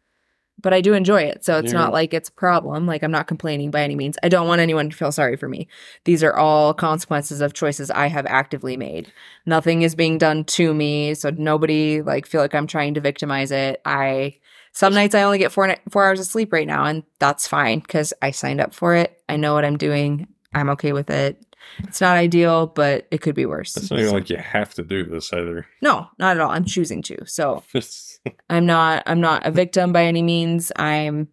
But 0.61 0.73
I 0.73 0.79
do 0.79 0.93
enjoy 0.93 1.23
it, 1.23 1.43
so 1.43 1.57
it's 1.59 1.73
Yeah. 1.73 1.79
not 1.79 1.91
like 1.91 2.13
it's 2.13 2.29
a 2.29 2.33
problem. 2.33 2.87
Like 2.87 3.03
I'm 3.03 3.11
not 3.11 3.27
complaining 3.27 3.71
by 3.71 3.81
any 3.83 3.95
means. 3.95 4.17
I 4.23 4.29
don't 4.29 4.47
want 4.47 4.61
anyone 4.61 4.89
to 4.89 4.95
feel 4.95 5.11
sorry 5.11 5.35
for 5.35 5.49
me. 5.49 5.67
These 6.05 6.23
are 6.23 6.33
all 6.33 6.73
consequences 6.73 7.41
of 7.41 7.53
choices 7.53 7.91
I 7.91 8.07
have 8.07 8.25
actively 8.25 8.77
made. 8.77 9.11
Nothing 9.45 9.81
is 9.81 9.95
being 9.95 10.17
done 10.17 10.45
to 10.45 10.73
me, 10.73 11.13
so 11.13 11.29
nobody 11.31 12.01
like 12.01 12.25
feel 12.25 12.39
like 12.39 12.55
I'm 12.55 12.67
trying 12.67 12.93
to 12.93 13.01
victimize 13.01 13.51
it. 13.51 13.81
I 13.83 14.37
some 14.75 14.93
nights 14.93 15.15
I 15.15 15.23
only 15.23 15.37
get 15.37 15.53
four 15.53 15.73
four 15.89 16.05
hours 16.05 16.19
of 16.19 16.25
sleep 16.25 16.51
right 16.51 16.67
now, 16.67 16.83
and 16.83 17.03
that's 17.19 17.47
fine 17.47 17.79
because 17.79 18.13
I 18.21 18.31
signed 18.31 18.59
up 18.59 18.73
for 18.73 18.93
it. 18.93 19.21
I 19.29 19.37
know 19.37 19.53
what 19.53 19.63
I'm 19.63 19.77
doing. 19.77 20.27
I'm 20.53 20.69
okay 20.71 20.91
with 20.91 21.09
it. 21.09 21.41
It's 21.79 22.01
not 22.01 22.17
ideal, 22.17 22.67
but 22.67 23.07
it 23.09 23.21
could 23.21 23.35
be 23.35 23.45
worse. 23.45 23.75
It's 23.77 23.89
not 23.89 24.01
even 24.01 24.11
like 24.11 24.29
you 24.29 24.37
have 24.37 24.73
to 24.75 24.83
do 24.83 25.05
this 25.05 25.31
either. 25.31 25.65
No, 25.81 26.09
not 26.19 26.35
at 26.35 26.41
all. 26.41 26.51
I'm 26.51 26.65
choosing 26.65 27.01
to. 27.03 27.25
So 27.25 27.63
I'm 28.49 28.65
not 28.65 29.03
I'm 29.05 29.21
not 29.21 29.45
a 29.45 29.51
victim 29.51 29.93
by 29.93 30.03
any 30.05 30.21
means. 30.21 30.73
I'm 30.75 31.29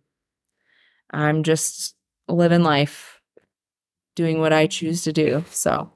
I'm 1.11 1.43
just 1.43 1.97
living 2.29 2.63
life, 2.63 3.21
doing 4.15 4.39
what 4.39 4.53
I 4.53 4.69
choose 4.69 5.03
to 5.03 5.13
do. 5.13 5.45
So 5.51 5.91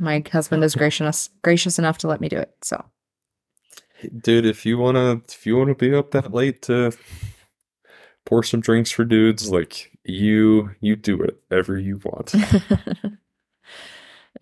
my 0.00 0.22
husband 0.32 0.64
is 0.64 0.74
gracious 0.74 1.30
gracious 1.42 1.78
enough 1.78 1.98
to 1.98 2.08
let 2.08 2.20
me 2.20 2.28
do 2.28 2.38
it. 2.38 2.52
So 2.62 2.84
Dude, 4.22 4.46
if 4.46 4.64
you 4.66 4.78
wanna 4.78 5.22
if 5.28 5.46
you 5.46 5.56
wanna 5.56 5.74
be 5.74 5.94
up 5.94 6.10
that 6.12 6.32
late 6.32 6.62
to 6.62 6.92
pour 8.24 8.42
some 8.42 8.60
drinks 8.60 8.90
for 8.90 9.04
dudes, 9.04 9.50
like 9.50 9.90
you 10.04 10.70
you 10.80 10.96
do 10.96 11.18
whatever 11.18 11.78
you 11.78 12.00
want. 12.04 12.34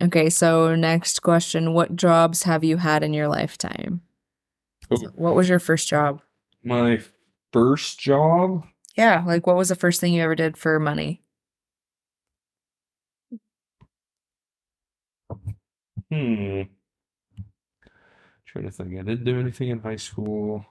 Okay, 0.01 0.31
so 0.31 0.75
next 0.75 1.21
question, 1.21 1.73
what 1.73 1.95
jobs 1.95 2.43
have 2.43 2.63
you 2.63 2.77
had 2.77 3.03
in 3.03 3.13
your 3.13 3.27
lifetime? 3.27 4.01
Oh. 4.89 4.97
What 5.15 5.35
was 5.35 5.47
your 5.47 5.59
first 5.59 5.87
job? 5.87 6.21
My 6.63 7.01
first 7.53 7.99
job? 7.99 8.65
Yeah, 8.97 9.23
like 9.25 9.45
what 9.45 9.57
was 9.57 9.69
the 9.69 9.75
first 9.75 10.01
thing 10.01 10.13
you 10.13 10.23
ever 10.23 10.35
did 10.35 10.57
for 10.57 10.79
money? 10.79 11.21
Hmm. 16.09 16.63
Trying 18.51 18.65
to 18.65 18.71
think. 18.71 18.93
I 18.93 19.03
didn't 19.03 19.23
do 19.23 19.39
anything 19.39 19.69
in 19.69 19.79
high 19.79 19.95
school. 19.95 20.65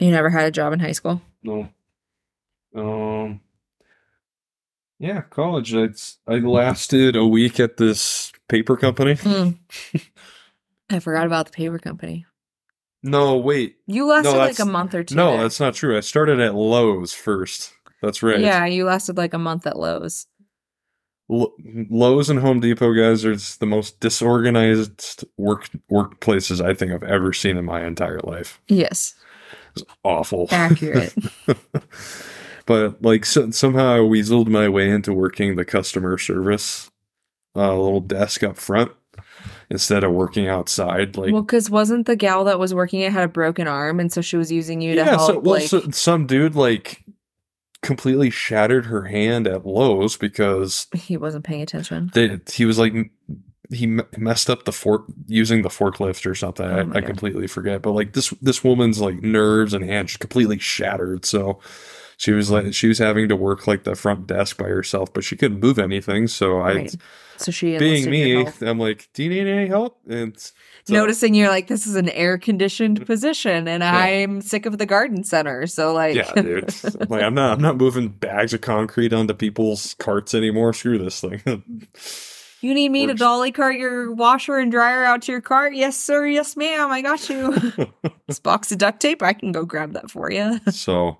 You 0.00 0.10
never 0.10 0.28
had 0.28 0.44
a 0.44 0.50
job 0.50 0.74
in 0.74 0.80
high 0.80 0.92
school? 0.92 1.22
No. 1.42 1.68
Um. 2.74 3.40
Yeah, 4.98 5.22
college. 5.22 5.72
It's 5.72 6.18
I 6.28 6.34
lasted 6.34 7.16
a 7.16 7.26
week 7.26 7.58
at 7.58 7.78
this 7.78 8.32
paper 8.48 8.76
company. 8.76 9.14
Hmm. 9.14 9.50
I 10.90 11.00
forgot 11.00 11.26
about 11.26 11.46
the 11.46 11.52
paper 11.52 11.78
company. 11.78 12.26
No, 13.02 13.38
wait. 13.38 13.76
You 13.86 14.06
lasted 14.06 14.36
like 14.36 14.58
a 14.58 14.66
month 14.66 14.94
or 14.94 15.04
two. 15.04 15.14
No, 15.14 15.32
there. 15.32 15.42
that's 15.42 15.60
not 15.60 15.74
true. 15.74 15.96
I 15.96 16.00
started 16.00 16.38
at 16.40 16.54
Lowe's 16.54 17.14
first. 17.14 17.72
That's 18.02 18.22
right. 18.22 18.40
Yeah, 18.40 18.66
you 18.66 18.84
lasted 18.84 19.16
like 19.16 19.32
a 19.32 19.38
month 19.38 19.66
at 19.66 19.78
Lowe's. 19.78 20.26
Lo- 21.28 21.52
Lowe's 21.90 22.30
and 22.30 22.38
Home 22.38 22.60
Depot 22.60 22.92
guys 22.94 23.24
are 23.24 23.34
just 23.34 23.58
the 23.60 23.66
most 23.66 23.98
disorganized 24.00 25.24
work 25.36 25.68
workplaces 25.90 26.64
I 26.64 26.72
think 26.74 26.92
I've 26.92 27.02
ever 27.02 27.32
seen 27.32 27.56
in 27.56 27.64
my 27.64 27.84
entire 27.84 28.20
life. 28.20 28.60
Yes, 28.68 29.14
It's 29.74 29.84
awful. 30.04 30.46
accurate. 30.50 31.14
but 32.66 33.02
like 33.02 33.24
so, 33.24 33.50
somehow 33.50 33.94
I 33.94 33.98
weaseled 33.98 34.48
my 34.48 34.68
way 34.68 34.88
into 34.90 35.12
working 35.12 35.56
the 35.56 35.64
customer 35.64 36.18
service 36.18 36.90
uh, 37.56 37.74
little 37.74 38.00
desk 38.00 38.42
up 38.42 38.56
front 38.56 38.92
instead 39.70 40.04
of 40.04 40.12
working 40.12 40.46
outside. 40.46 41.16
Like 41.16 41.32
well, 41.32 41.42
because 41.42 41.70
wasn't 41.70 42.06
the 42.06 42.16
gal 42.16 42.44
that 42.44 42.58
was 42.58 42.74
working 42.74 43.00
it 43.00 43.12
had 43.12 43.24
a 43.24 43.28
broken 43.28 43.66
arm, 43.66 43.98
and 43.98 44.12
so 44.12 44.20
she 44.20 44.36
was 44.36 44.52
using 44.52 44.80
you 44.80 44.94
to 44.94 45.04
help. 45.04 45.20
so, 45.26 45.38
well, 45.38 45.54
like, 45.54 45.68
so, 45.68 45.80
some 45.90 46.26
dude 46.26 46.54
like 46.54 47.02
completely 47.82 48.30
shattered 48.30 48.86
her 48.86 49.04
hand 49.04 49.46
at 49.46 49.66
Lowe's 49.66 50.16
because 50.16 50.86
he 50.94 51.16
wasn't 51.16 51.44
paying 51.44 51.62
attention. 51.62 52.10
they, 52.14 52.38
he 52.52 52.64
was 52.64 52.78
like 52.78 52.94
he 53.70 53.86
messed 54.16 54.48
up 54.48 54.64
the 54.64 54.72
fork 54.72 55.04
using 55.26 55.62
the 55.62 55.68
forklift 55.68 56.24
or 56.24 56.34
something. 56.34 56.66
Oh 56.66 56.92
I, 56.94 56.98
I 56.98 57.00
completely 57.00 57.46
forget. 57.46 57.82
But 57.82 57.92
like 57.92 58.12
this 58.12 58.30
this 58.40 58.62
woman's 58.62 59.00
like 59.00 59.22
nerves 59.22 59.74
and 59.74 59.84
hands 59.84 60.16
completely 60.16 60.58
shattered. 60.58 61.24
So 61.24 61.60
she 62.16 62.32
was 62.32 62.50
like 62.50 62.72
she 62.74 62.88
was 62.88 62.98
having 62.98 63.28
to 63.28 63.36
work 63.36 63.66
like 63.66 63.84
the 63.84 63.94
front 63.94 64.26
desk 64.26 64.56
by 64.56 64.68
herself, 64.68 65.12
but 65.12 65.24
she 65.24 65.36
couldn't 65.36 65.60
move 65.60 65.78
anything. 65.78 66.28
So 66.28 66.60
I, 66.60 66.88
So 67.36 67.50
she 67.50 67.76
being 67.76 68.08
me. 68.08 68.46
I'm 68.62 68.78
like, 68.78 69.08
do 69.12 69.24
you 69.24 69.30
need 69.30 69.46
any 69.50 69.68
help? 69.68 69.98
And 70.08 70.36
so- 70.86 70.94
noticing 70.94 71.34
you're 71.34 71.48
like 71.48 71.66
this 71.66 71.86
is 71.86 71.96
an 71.96 72.08
air 72.10 72.38
conditioned 72.38 73.00
mm. 73.00 73.06
position, 73.06 73.68
and 73.68 73.82
Yeah. 73.82 73.96
I'm 73.96 74.40
sick 74.40 74.66
of 74.66 74.78
the 74.78 74.86
garden 74.86 75.24
center. 75.24 75.66
So 75.66 75.92
like, 75.92 76.16
yeah, 76.16 76.32
dude. 76.34 76.74
like 77.10 77.22
I'm 77.22 77.34
not 77.34 77.54
I'm 77.54 77.62
not 77.62 77.76
moving 77.76 78.08
bags 78.08 78.54
of 78.54 78.60
concrete 78.60 79.12
onto 79.12 79.34
people's 79.34 79.94
carts 79.98 80.34
anymore. 80.34 80.72
Screw 80.72 80.98
this 80.98 81.20
thing. 81.20 81.42
you 82.60 82.74
need 82.74 82.90
me 82.90 83.06
to 83.06 83.14
dolly 83.14 83.52
cart 83.52 83.76
your 83.76 84.12
washer 84.12 84.58
and 84.58 84.70
dryer 84.70 85.04
out 85.04 85.22
to 85.22 85.32
your 85.32 85.40
cart? 85.40 85.74
Yes, 85.74 85.96
sir. 85.96 86.26
Yes, 86.26 86.56
ma'am. 86.56 86.90
I 86.90 87.02
got 87.02 87.28
you. 87.28 87.76
this 88.26 88.38
box 88.38 88.70
of 88.72 88.78
duct 88.78 89.00
tape, 89.00 89.22
I 89.22 89.32
can 89.32 89.52
go 89.52 89.64
grab 89.64 89.92
that 89.94 90.10
for 90.10 90.30
you. 90.30 90.60
so 90.70 91.18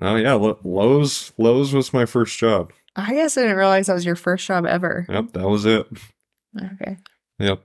no, 0.00 0.16
yeah, 0.16 0.34
Lowe's 0.34 1.32
Lowe's 1.38 1.72
was 1.72 1.92
my 1.92 2.06
first 2.06 2.38
job. 2.38 2.72
I 2.96 3.14
guess 3.14 3.36
I 3.36 3.42
didn't 3.42 3.56
realize 3.56 3.86
that 3.86 3.94
was 3.94 4.04
your 4.04 4.16
first 4.16 4.46
job 4.46 4.66
ever. 4.66 5.06
Yep, 5.08 5.32
that 5.32 5.48
was 5.48 5.64
it. 5.64 5.86
Okay. 6.56 6.96
Yep. 7.38 7.62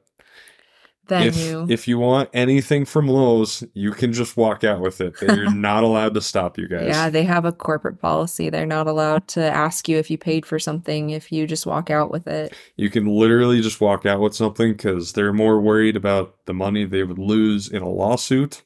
Then 1.07 1.27
if 1.27 1.37
you 1.37 1.67
if 1.69 1.87
you 1.87 1.99
want 1.99 2.29
anything 2.33 2.85
from 2.85 3.09
Lowe's, 3.09 3.61
you 3.73 3.91
can 3.91 4.13
just 4.13 4.37
walk 4.37 4.63
out 4.63 4.79
with 4.79 5.01
it. 5.01 5.19
They're 5.19 5.49
not 5.53 5.83
allowed 5.83 6.13
to 6.13 6.21
stop 6.21 6.57
you 6.57 6.69
guys. 6.69 6.87
Yeah, 6.87 7.09
they 7.09 7.23
have 7.23 7.43
a 7.43 7.51
corporate 7.51 7.99
policy. 7.99 8.49
They're 8.49 8.65
not 8.65 8.87
allowed 8.87 9.27
to 9.29 9.41
ask 9.41 9.89
you 9.89 9.97
if 9.97 10.09
you 10.09 10.17
paid 10.17 10.45
for 10.45 10.59
something 10.59 11.09
if 11.09 11.29
you 11.29 11.45
just 11.45 11.65
walk 11.65 11.89
out 11.89 12.09
with 12.09 12.25
it. 12.27 12.53
You 12.77 12.89
can 12.89 13.05
literally 13.05 13.59
just 13.61 13.81
walk 13.81 14.05
out 14.05 14.21
with 14.21 14.33
something 14.33 14.71
because 14.71 15.11
they're 15.11 15.33
more 15.33 15.59
worried 15.59 15.97
about 15.97 16.35
the 16.45 16.53
money 16.53 16.85
they 16.85 17.03
would 17.03 17.19
lose 17.19 17.67
in 17.67 17.81
a 17.81 17.89
lawsuit, 17.89 18.63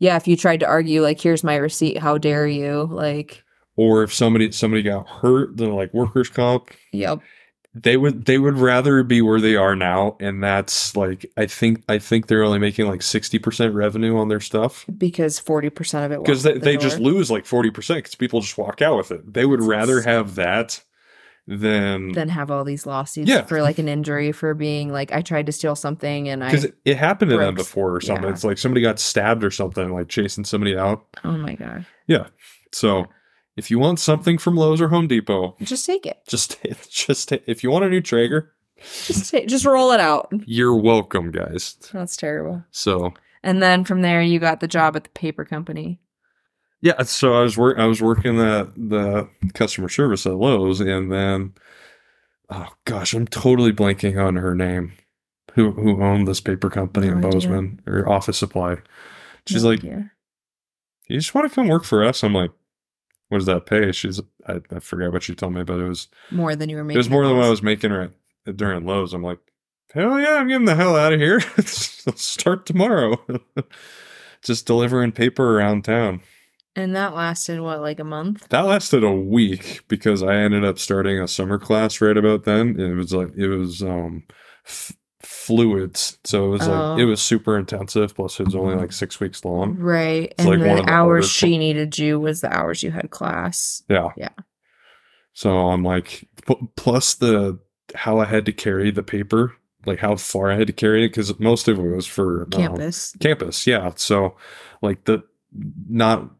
Yeah, 0.00 0.16
if 0.16 0.28
you 0.28 0.36
tried 0.36 0.60
to 0.60 0.66
argue 0.66 1.00
like 1.02 1.18
here's 1.20 1.42
my 1.42 1.56
receipt, 1.56 1.96
how 1.98 2.18
dare 2.18 2.46
you? 2.46 2.88
Like, 2.90 3.42
or 3.76 4.02
if 4.02 4.12
somebody 4.12 4.52
somebody 4.52 4.82
got 4.82 5.08
hurt, 5.08 5.56
then 5.56 5.72
like 5.72 5.94
workers' 5.94 6.28
comp. 6.28 6.68
yep. 6.92 7.20
They 7.74 7.96
would 7.96 8.26
they 8.26 8.36
would 8.38 8.58
rather 8.58 9.02
be 9.02 9.22
where 9.22 9.40
they 9.40 9.56
are 9.56 9.74
now, 9.74 10.16
and 10.20 10.42
that's 10.42 10.94
like 10.94 11.24
I 11.38 11.46
think 11.46 11.82
I 11.88 11.98
think 11.98 12.26
they're 12.26 12.42
only 12.42 12.58
making 12.58 12.86
like 12.86 13.00
sixty 13.00 13.38
percent 13.38 13.74
revenue 13.74 14.18
on 14.18 14.28
their 14.28 14.40
stuff 14.40 14.84
Because 14.98 15.40
40% 15.40 16.04
of 16.04 16.12
it 16.12 16.20
because 16.20 16.42
they, 16.42 16.52
the 16.52 16.58
they 16.58 16.76
just 16.76 16.98
lose 16.98 17.30
like 17.30 17.46
forty 17.46 17.70
percent 17.70 17.98
because 17.98 18.14
people 18.14 18.42
just 18.42 18.58
walk 18.58 18.82
out 18.82 18.98
with 18.98 19.10
it. 19.10 19.32
They 19.32 19.46
would 19.46 19.62
rather 19.62 20.02
have 20.02 20.34
that 20.34 20.82
than 21.46 22.12
than 22.12 22.28
have 22.28 22.50
all 22.50 22.62
these 22.62 22.86
lawsuits 22.86 23.28
Yeah. 23.28 23.42
for 23.44 23.62
like 23.62 23.78
an 23.78 23.88
injury 23.88 24.32
for 24.32 24.54
being 24.54 24.92
like 24.92 25.10
I 25.12 25.22
tried 25.22 25.46
to 25.46 25.52
steal 25.52 25.74
something 25.74 26.28
and 26.28 26.44
I 26.44 26.48
because 26.50 26.64
it, 26.66 26.74
it 26.84 26.96
happened 26.98 27.30
to 27.30 27.38
them 27.38 27.54
before 27.54 27.96
or 27.96 28.00
something. 28.00 28.24
yeah. 28.24 28.30
It's 28.32 28.44
like 28.44 28.58
somebody 28.58 28.82
got 28.82 28.98
stabbed 29.00 29.42
or 29.42 29.50
something, 29.50 29.92
like 29.92 30.08
chasing 30.08 30.44
somebody 30.44 30.76
out. 30.76 31.04
oh 31.24 31.32
my 31.32 31.54
god. 31.54 31.86
Yeah. 32.06 32.26
So 32.72 33.06
if 33.56 33.70
you 33.70 33.78
want 33.78 34.00
something 34.00 34.38
from 34.38 34.56
Lowe's 34.56 34.80
or 34.80 34.88
Home 34.88 35.06
Depot, 35.08 35.56
Just 35.62 35.86
take 35.86 36.06
it. 36.06 36.18
just 36.28 36.58
just 36.90 37.32
if 37.32 37.62
you 37.62 37.70
want 37.70 37.84
a 37.84 37.88
new 37.90 38.00
Traeger, 38.00 38.52
Just 39.04 39.30
take, 39.30 39.48
just 39.48 39.64
roll 39.64 39.92
it 39.92 40.00
out. 40.00 40.32
you're 40.46 40.76
welcome, 40.76 41.30
guys. 41.30 41.76
That's 41.92 42.16
terrible. 42.16 42.64
So 42.70 43.12
And 43.42 43.62
then 43.62 43.84
from 43.84 44.02
there 44.02 44.22
you 44.22 44.38
got 44.38 44.60
the 44.60 44.68
job 44.68 44.96
at 44.96 45.04
the 45.04 45.10
paper 45.10 45.44
company. 45.44 46.00
yeah, 46.80 47.02
so 47.02 47.34
I 47.34 47.42
was 47.42 47.56
work 47.56 47.78
I 47.78 47.86
was 47.86 48.00
working 48.02 48.36
the 48.36 48.72
the 48.76 49.28
customer 49.54 49.88
service 49.88 50.26
at 50.26 50.34
Lowe's, 50.36 50.80
and 50.80 51.12
then 51.12 51.52
oh 52.50 52.68
gosh, 52.84 53.14
I'm 53.14 53.26
totally 53.26 53.72
blanking 53.72 54.22
on 54.22 54.36
her 54.36 54.54
name. 54.54 54.92
Who 55.54 55.70
who 55.72 56.02
owned 56.02 56.26
this 56.26 56.40
paper 56.40 56.70
company 56.70 57.08
in 57.08 57.18
idea. 57.18 57.30
Bozeman 57.30 57.82
or 57.86 58.08
Office 58.08 58.38
Supply? 58.38 58.76
She's 59.46 59.62
No 59.64 59.70
like, 59.70 59.80
idea. 59.80 60.10
you 61.08 61.18
just 61.18 61.34
want 61.34 61.48
to 61.48 61.54
come 61.54 61.68
work 61.68 61.84
for 61.84 62.02
us? 62.04 62.22
I'm 62.24 62.32
like, 62.32 62.50
what 63.32 63.38
does 63.38 63.46
that 63.46 63.64
pay? 63.64 63.90
She's, 63.92 64.20
I, 64.46 64.60
I 64.70 64.78
forgot 64.78 65.12
what 65.12 65.22
she 65.22 65.34
told 65.34 65.54
me, 65.54 65.62
but 65.62 65.80
it 65.80 65.88
was, 65.88 66.08
more 66.30 66.54
than 66.54 66.68
you 66.68 66.76
were 66.76 66.84
making. 66.84 66.96
it 66.96 66.98
was 66.98 67.08
more 67.08 67.26
than 67.26 67.38
what 67.38 67.46
I 67.46 67.50
was 67.50 67.62
making 67.62 67.90
right 67.90 68.10
during 68.54 68.84
Lowe's. 68.84 69.14
I'm 69.14 69.22
like, 69.22 69.38
hell 69.94 70.20
yeah, 70.20 70.34
I'm 70.34 70.48
getting 70.48 70.66
the 70.66 70.74
hell 70.74 70.96
out 70.96 71.14
of 71.14 71.18
here. 71.18 71.40
Start 71.60 72.66
tomorrow. 72.66 73.16
just 74.42 74.66
delivering 74.66 75.12
paper 75.12 75.56
around 75.58 75.84
town. 75.84 76.20
And 76.76 76.94
that 76.94 77.14
lasted 77.14 77.60
what, 77.60 77.80
like 77.80 78.00
a 78.00 78.04
month? 78.04 78.48
That 78.50 78.66
lasted 78.66 79.02
a 79.02 79.10
week 79.10 79.84
because 79.88 80.22
I 80.22 80.36
ended 80.36 80.64
up 80.64 80.78
starting 80.78 81.18
a 81.18 81.26
summer 81.28 81.58
class 81.58 82.00
right 82.02 82.16
about 82.16 82.44
then. 82.44 82.78
It 82.78 82.94
was 82.94 83.14
like, 83.14 83.34
it 83.34 83.48
was, 83.48 83.82
um, 83.82 84.24
f- 84.66 84.92
fluids. 85.46 86.18
So 86.24 86.46
it 86.46 86.48
was 86.50 86.68
Oh. 86.68 86.92
like 86.92 87.00
it 87.00 87.04
was 87.04 87.20
super 87.20 87.58
intensive. 87.58 88.14
Plus, 88.14 88.38
it 88.40 88.44
was 88.46 88.54
only 88.54 88.74
like 88.76 88.92
six 88.92 89.18
weeks 89.20 89.44
long. 89.44 89.76
Right. 89.76 90.32
It's 90.32 90.40
and 90.44 90.48
like 90.48 90.58
the 90.60 90.82
the 90.84 90.90
hours 90.90 91.28
she 91.30 91.58
needed 91.58 91.98
you 91.98 92.20
was 92.20 92.40
the 92.40 92.52
hours 92.52 92.82
you 92.82 92.90
had 92.90 93.10
class. 93.10 93.82
Yeah. 93.88 94.10
Yeah. 94.16 94.28
So 95.34 95.68
I'm 95.68 95.82
like, 95.82 96.28
plus 96.76 97.14
the 97.14 97.58
how 97.94 98.18
I 98.20 98.24
had 98.26 98.46
to 98.46 98.52
carry 98.52 98.90
the 98.90 99.02
paper, 99.02 99.54
like 99.86 99.98
how 99.98 100.16
far 100.16 100.50
I 100.52 100.56
had 100.56 100.66
to 100.68 100.72
carry 100.72 101.04
it, 101.04 101.08
because 101.08 101.38
most 101.40 101.68
of 101.68 101.78
it 101.78 101.82
was 101.82 102.06
for 102.06 102.42
um, 102.44 102.50
Campus. 102.50 103.14
campus. 103.20 103.66
Yeah. 103.66 103.92
So 103.96 104.36
like 104.82 105.04
the 105.04 105.22
not 105.88 106.30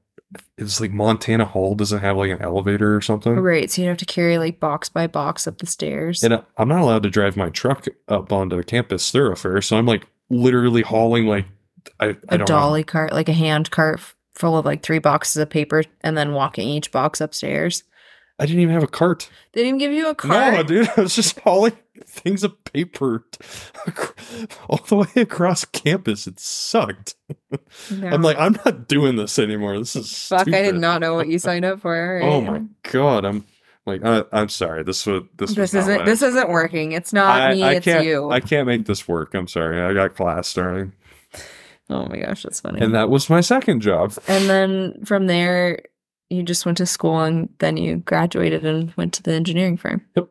it's 0.56 0.80
like 0.80 0.92
Montana 0.92 1.44
Hall 1.44 1.74
doesn't 1.74 2.00
have 2.00 2.16
like 2.16 2.30
an 2.30 2.40
elevator 2.40 2.94
or 2.96 3.00
something. 3.00 3.34
Right. 3.36 3.70
So 3.70 3.82
you 3.82 3.88
have 3.88 3.96
to 3.98 4.06
carry 4.06 4.38
like 4.38 4.60
box 4.60 4.88
by 4.88 5.06
box 5.06 5.46
up 5.46 5.58
the 5.58 5.66
stairs. 5.66 6.22
And 6.22 6.34
I- 6.34 6.42
I'm 6.56 6.68
not 6.68 6.80
allowed 6.80 7.02
to 7.02 7.10
drive 7.10 7.36
my 7.36 7.50
truck 7.50 7.86
up 8.08 8.32
onto 8.32 8.56
the 8.56 8.64
campus 8.64 9.10
thoroughfare. 9.10 9.60
So 9.62 9.76
I'm 9.76 9.86
like 9.86 10.06
literally 10.30 10.82
hauling 10.82 11.26
like 11.26 11.46
I, 12.00 12.06
I 12.06 12.08
a 12.08 12.14
don't 12.14 12.38
know. 12.38 12.44
A 12.44 12.46
dolly 12.46 12.84
cart, 12.84 13.12
like 13.12 13.28
a 13.28 13.32
hand 13.34 13.70
cart 13.70 14.00
full 14.34 14.56
of 14.56 14.64
like 14.64 14.82
three 14.82 14.98
boxes 14.98 15.36
of 15.42 15.50
paper 15.50 15.82
and 16.00 16.16
then 16.16 16.32
walking 16.32 16.68
each 16.68 16.90
box 16.92 17.20
upstairs. 17.20 17.84
I 18.42 18.46
didn't 18.46 18.60
even 18.62 18.74
have 18.74 18.82
a 18.82 18.88
cart. 18.88 19.30
They 19.52 19.62
didn't 19.62 19.78
give 19.78 19.92
you 19.92 20.08
a 20.08 20.16
cart. 20.16 20.54
No, 20.54 20.62
dude, 20.64 20.90
I 20.96 21.02
was 21.02 21.14
just 21.14 21.38
hauling 21.38 21.76
things 22.04 22.42
of 22.42 22.64
paper 22.64 23.24
all 24.68 24.80
the 24.88 24.96
way 24.96 25.22
across 25.22 25.64
campus. 25.64 26.26
It 26.26 26.40
sucked. 26.40 27.14
No. 27.88 28.08
I'm 28.08 28.22
like, 28.22 28.36
I'm 28.36 28.58
not 28.64 28.88
doing 28.88 29.14
this 29.14 29.38
anymore. 29.38 29.78
This 29.78 29.94
is 29.94 30.26
fuck, 30.26 30.48
I 30.48 30.62
did 30.62 30.74
not 30.74 31.00
know 31.00 31.14
what 31.14 31.28
you 31.28 31.38
signed 31.38 31.64
up 31.64 31.78
for. 31.78 32.18
Right. 32.20 32.24
Oh 32.32 32.40
my 32.40 32.64
god, 32.82 33.24
I'm 33.24 33.44
like, 33.86 34.04
I, 34.04 34.24
I'm 34.32 34.48
sorry. 34.48 34.82
This 34.82 35.06
was 35.06 35.22
this. 35.36 35.54
This 35.54 35.72
not 35.72 35.80
isn't 35.82 36.04
this 36.04 36.22
isn't 36.22 36.48
working. 36.48 36.90
It's 36.90 37.12
not 37.12 37.40
I, 37.40 37.54
me, 37.54 37.62
I 37.62 37.74
it's 37.74 37.86
you. 37.86 38.28
I 38.28 38.40
can't 38.40 38.66
make 38.66 38.86
this 38.86 39.06
work. 39.06 39.34
I'm 39.34 39.46
sorry. 39.46 39.80
I 39.80 39.94
got 39.94 40.16
class 40.16 40.48
starting, 40.48 40.94
oh 41.90 42.06
my 42.06 42.16
gosh, 42.16 42.42
that's 42.42 42.58
funny. 42.58 42.80
and 42.80 42.92
that 42.94 43.08
was 43.08 43.30
my 43.30 43.40
second 43.40 43.82
job. 43.82 44.14
And 44.26 44.48
then 44.50 45.04
from 45.04 45.28
there, 45.28 45.82
you 46.32 46.42
just 46.42 46.64
went 46.66 46.78
to 46.78 46.86
school 46.86 47.20
and 47.20 47.48
then 47.58 47.76
you 47.76 47.96
graduated 47.96 48.64
and 48.64 48.92
went 48.96 49.12
to 49.14 49.22
the 49.22 49.32
engineering 49.32 49.76
firm. 49.76 50.04
Yep. 50.16 50.28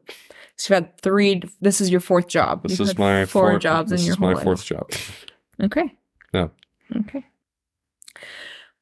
So 0.57 0.73
you've 0.75 0.83
had 0.85 0.97
three. 1.01 1.41
This 1.61 1.81
is 1.81 1.89
your 1.89 1.99
fourth 2.01 2.27
job. 2.27 2.63
This 2.63 2.77
You've 2.79 2.89
is 2.89 2.97
my 2.97 3.25
four 3.25 3.51
fourth, 3.51 3.61
jobs 3.61 3.91
This 3.91 4.01
in 4.01 4.07
your 4.07 4.13
is 4.15 4.19
my 4.19 4.33
life. 4.33 4.43
fourth 4.43 4.63
job. 4.65 4.91
Okay. 5.61 5.95
Yeah. 6.33 6.47
Okay. 6.95 7.25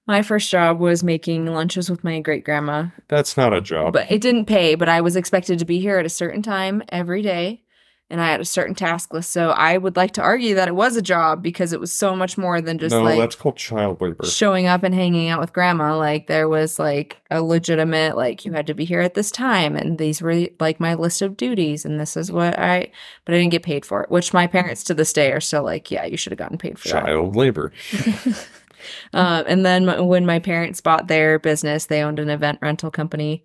My 0.07 0.21
first 0.23 0.49
job 0.49 0.79
was 0.79 1.03
making 1.03 1.45
lunches 1.45 1.89
with 1.89 2.03
my 2.03 2.19
great 2.19 2.43
grandma, 2.43 2.87
That's 3.09 3.37
not 3.37 3.53
a 3.53 3.61
job. 3.61 3.93
but 3.93 4.09
it 4.11 4.21
didn't 4.21 4.45
pay. 4.45 4.73
But 4.75 4.89
I 4.89 5.01
was 5.01 5.15
expected 5.15 5.59
to 5.59 5.65
be 5.65 5.79
here 5.79 5.99
at 5.99 6.05
a 6.05 6.09
certain 6.09 6.41
time 6.41 6.81
every 6.89 7.21
day, 7.21 7.61
and 8.09 8.19
I 8.19 8.31
had 8.31 8.41
a 8.41 8.45
certain 8.45 8.73
task 8.73 9.13
list. 9.13 9.31
So 9.31 9.49
I 9.51 9.77
would 9.77 9.95
like 9.95 10.11
to 10.13 10.21
argue 10.21 10.55
that 10.55 10.67
it 10.67 10.75
was 10.75 10.95
a 10.95 11.01
job 11.01 11.43
because 11.43 11.73
it 11.73 11.79
was 11.79 11.93
so 11.93 12.15
much 12.15 12.37
more 12.37 12.59
than 12.59 12.79
just 12.79 12.95
no, 12.95 13.03
like 13.03 13.19
that's 13.19 13.35
called 13.35 13.57
child 13.57 14.01
labor. 14.01 14.25
showing 14.25 14.65
up 14.65 14.83
and 14.83 14.95
hanging 14.95 15.29
out 15.29 15.39
with 15.39 15.53
grandma 15.53 15.95
like 15.95 16.27
there 16.27 16.49
was 16.49 16.79
like 16.79 17.17
a 17.29 17.41
legitimate 17.41 18.17
like 18.17 18.45
you 18.45 18.51
had 18.51 18.65
to 18.67 18.73
be 18.73 18.85
here 18.85 19.01
at 19.01 19.13
this 19.13 19.31
time 19.31 19.75
and 19.75 19.97
these 19.97 20.21
were 20.21 20.47
like 20.59 20.79
my 20.79 20.95
list 20.95 21.21
of 21.21 21.37
duties 21.37 21.85
and 21.85 21.99
this 21.99 22.17
is 22.17 22.31
what 22.31 22.57
i 22.57 22.89
but 23.25 23.35
i 23.35 23.37
didn't 23.37 23.51
get 23.51 23.63
paid 23.63 23.85
for 23.85 24.01
it 24.01 24.09
which 24.09 24.33
my 24.33 24.47
parents 24.47 24.83
to 24.83 24.93
this 24.93 25.13
day 25.13 25.31
are 25.31 25.41
still 25.41 25.63
like 25.63 25.91
yeah 25.91 26.05
you 26.05 26.17
should 26.17 26.31
have 26.31 26.39
gotten 26.39 26.57
paid 26.57 26.79
for 26.79 26.89
Child 26.89 27.35
labor. 27.35 27.71
um, 29.13 29.43
and 29.47 29.65
then 29.65 30.07
when 30.07 30.25
my 30.25 30.39
parents 30.39 30.81
bought 30.81 31.07
their 31.07 31.37
business 31.37 31.85
they 31.85 32.01
owned 32.01 32.19
an 32.19 32.29
event 32.29 32.59
rental 32.61 32.89
company 32.89 33.43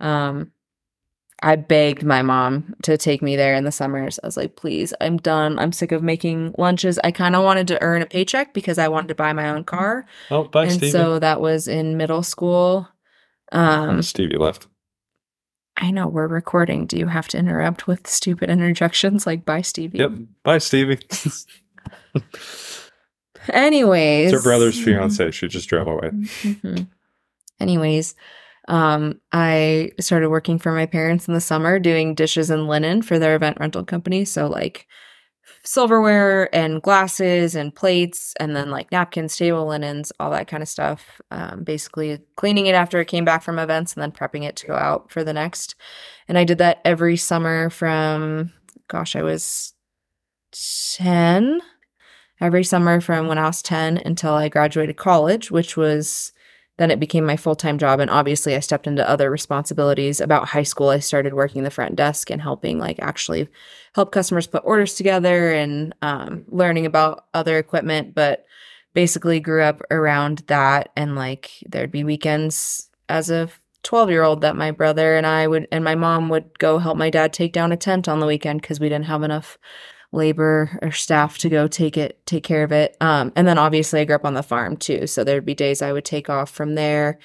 um, 0.00 0.52
I 1.42 1.56
begged 1.56 2.02
my 2.02 2.22
mom 2.22 2.74
to 2.84 2.96
take 2.96 3.20
me 3.20 3.36
there 3.36 3.54
in 3.54 3.64
the 3.64 3.70
summers. 3.72 4.18
I 4.22 4.26
was 4.26 4.36
like, 4.38 4.56
please, 4.56 4.94
I'm 5.02 5.18
done. 5.18 5.58
I'm 5.58 5.70
sick 5.72 5.92
of 5.92 6.02
making 6.02 6.54
lunches. 6.56 6.98
I 7.04 7.10
kind 7.10 7.36
of 7.36 7.44
wanted 7.44 7.68
to 7.68 7.82
earn 7.82 8.00
a 8.02 8.06
paycheck 8.06 8.54
because 8.54 8.78
I 8.78 8.88
wanted 8.88 9.08
to 9.08 9.14
buy 9.14 9.32
my 9.34 9.50
own 9.50 9.64
car 9.64 10.06
Oh, 10.30 10.44
bye, 10.44 10.64
Stevie. 10.68 10.72
and 10.72 10.78
Stevie. 10.78 10.90
so 10.92 11.18
that 11.18 11.40
was 11.42 11.68
in 11.68 11.96
middle 11.98 12.22
school. 12.22 12.88
Um, 13.52 14.00
Stevie 14.02 14.38
left. 14.38 14.66
I 15.76 15.90
know 15.90 16.06
we're 16.08 16.26
recording. 16.26 16.86
Do 16.86 16.96
you 16.96 17.06
have 17.06 17.28
to 17.28 17.38
interrupt 17.38 17.86
with 17.86 18.06
stupid 18.06 18.48
interjections 18.56 19.26
like 19.26 19.44
"Bye, 19.44 19.60
Stevie"? 19.60 19.98
Yep. 19.98 20.12
Bye, 20.42 20.58
Stevie. 20.58 20.98
it's 21.10 22.90
Anyways, 23.50 24.32
her 24.32 24.40
brother's 24.42 24.82
fiance. 24.82 25.30
She 25.30 25.46
just 25.48 25.68
drove 25.68 25.86
away. 25.86 26.08
Mhm. 26.10 26.88
Anyways, 27.60 28.14
um, 28.68 29.20
I 29.32 29.90
started 30.00 30.30
working 30.30 30.58
for 30.58 30.72
my 30.72 30.86
parents 30.86 31.28
in 31.28 31.34
the 31.34 31.40
summer 31.40 31.78
doing 31.78 32.14
dishes 32.14 32.50
and 32.50 32.66
linen 32.66 33.02
for 33.02 33.18
their 33.18 33.36
event 33.36 33.58
rental 33.60 33.84
company. 33.84 34.24
So 34.24 34.46
like 34.46 34.86
silverware 35.62 36.54
and 36.54 36.82
glasses 36.82 37.54
and 37.54 37.74
plates 37.74 38.34
and 38.40 38.54
then 38.54 38.70
like 38.70 38.90
napkins, 38.90 39.36
table 39.36 39.66
linens, 39.66 40.12
all 40.18 40.30
that 40.30 40.48
kind 40.48 40.62
of 40.62 40.68
stuff. 40.68 41.20
Um, 41.30 41.64
basically 41.64 42.18
cleaning 42.36 42.66
it 42.66 42.74
after 42.74 43.00
it 43.00 43.08
came 43.08 43.24
back 43.24 43.42
from 43.42 43.58
events 43.58 43.94
and 43.94 44.02
then 44.02 44.12
prepping 44.12 44.44
it 44.44 44.56
to 44.56 44.66
go 44.66 44.74
out 44.74 45.10
for 45.10 45.22
the 45.22 45.32
next. 45.32 45.74
And 46.28 46.36
I 46.38 46.44
did 46.44 46.58
that 46.58 46.80
every 46.84 47.16
summer 47.16 47.70
from 47.70 48.52
gosh, 48.88 49.16
I 49.16 49.22
was 49.22 49.72
10 50.52 51.60
every 52.40 52.64
summer 52.64 53.00
from 53.00 53.26
when 53.28 53.38
I 53.38 53.46
was 53.46 53.62
10 53.62 53.98
until 53.98 54.34
I 54.34 54.48
graduated 54.48 54.96
college, 54.96 55.50
which 55.50 55.76
was 55.76 56.32
then 56.78 56.90
it 56.90 57.00
became 57.00 57.24
my 57.24 57.36
full-time 57.36 57.78
job 57.78 58.00
and 58.00 58.10
obviously 58.10 58.54
I 58.54 58.60
stepped 58.60 58.86
into 58.86 59.08
other 59.08 59.30
responsibilities. 59.30 60.20
About 60.20 60.48
high 60.48 60.62
school, 60.62 60.90
I 60.90 60.98
started 60.98 61.34
working 61.34 61.62
the 61.62 61.70
front 61.70 61.96
desk 61.96 62.30
and 62.30 62.42
helping 62.42 62.78
like 62.78 62.98
actually 63.00 63.48
help 63.94 64.12
customers 64.12 64.46
put 64.46 64.62
orders 64.64 64.94
together 64.94 65.52
and 65.52 65.94
um, 66.02 66.44
learning 66.48 66.86
about 66.86 67.26
other 67.32 67.58
equipment, 67.58 68.14
but 68.14 68.46
basically 68.94 69.40
grew 69.40 69.62
up 69.62 69.82
around 69.90 70.38
that 70.46 70.90
and 70.96 71.16
like 71.16 71.50
there'd 71.68 71.92
be 71.92 72.04
weekends 72.04 72.88
as 73.08 73.30
a 73.30 73.48
12 73.82 74.10
year 74.10 74.22
old 74.22 74.40
that 74.40 74.56
my 74.56 74.70
brother 74.70 75.16
and 75.16 75.26
I 75.26 75.46
would 75.46 75.68
and 75.70 75.84
my 75.84 75.94
mom 75.94 76.28
would 76.30 76.58
go 76.58 76.78
help 76.78 76.96
my 76.96 77.10
dad 77.10 77.32
take 77.32 77.52
down 77.52 77.72
a 77.72 77.76
tent 77.76 78.08
on 78.08 78.20
the 78.20 78.26
weekend 78.26 78.62
because 78.62 78.80
we 78.80 78.88
didn't 78.88 79.04
have 79.04 79.22
enough 79.22 79.58
labor 80.12 80.78
or 80.82 80.92
staff 80.92 81.38
to 81.38 81.48
go 81.48 81.66
take 81.66 81.96
it 81.96 82.24
take 82.26 82.44
care 82.44 82.64
of 82.64 82.72
it. 82.72 82.96
Um 83.00 83.32
and 83.36 83.46
then 83.46 83.58
obviously 83.58 84.00
i 84.00 84.04
grew 84.04 84.16
up 84.16 84.24
on 84.24 84.34
the 84.34 84.42
farm 84.42 84.76
too 84.76 85.06
so 85.06 85.24
there'd 85.24 85.44
be 85.44 85.54
days 85.54 85.82
i 85.82 85.92
would 85.92 86.04
take 86.04 86.30
off 86.30 86.50
from 86.50 86.74
there 86.74 87.18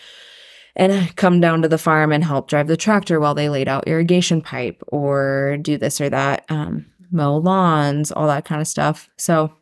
and 0.76 1.16
come 1.16 1.42
down 1.42 1.62
to 1.62 1.68
the 1.68 1.78
farm 1.78 2.12
and 2.12 2.24
help 2.24 2.48
drive 2.48 2.68
the 2.68 2.78
tractor 2.78 3.20
while 3.20 3.36
they 3.36 3.50
laid 3.50 3.68
out 3.68 3.88
irrigation 3.88 4.42
pipe 4.42 4.82
or 4.88 5.58
do 5.62 5.78
this 5.78 6.00
or 6.00 6.10
that 6.10 6.46
um 6.50 6.86
mow 7.12 7.38
lawns 7.38 8.12
all 8.12 8.28
that 8.28 8.46
kind 8.46 8.62
of 8.62 8.68
stuff. 8.68 9.10
So 9.18 9.54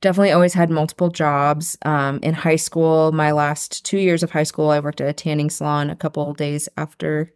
definitely 0.00 0.32
always 0.32 0.54
had 0.54 0.70
multiple 0.70 1.10
jobs. 1.10 1.76
Um 1.82 2.18
in 2.22 2.34
high 2.34 2.56
school 2.56 3.12
my 3.12 3.32
last 3.32 3.84
two 3.84 3.98
years 3.98 4.22
of 4.22 4.30
high 4.30 4.42
school 4.44 4.70
i 4.70 4.80
worked 4.80 5.00
at 5.00 5.08
a 5.08 5.12
tanning 5.12 5.50
salon 5.50 5.90
a 5.90 5.96
couple 5.96 6.32
days 6.34 6.68
after 6.76 7.32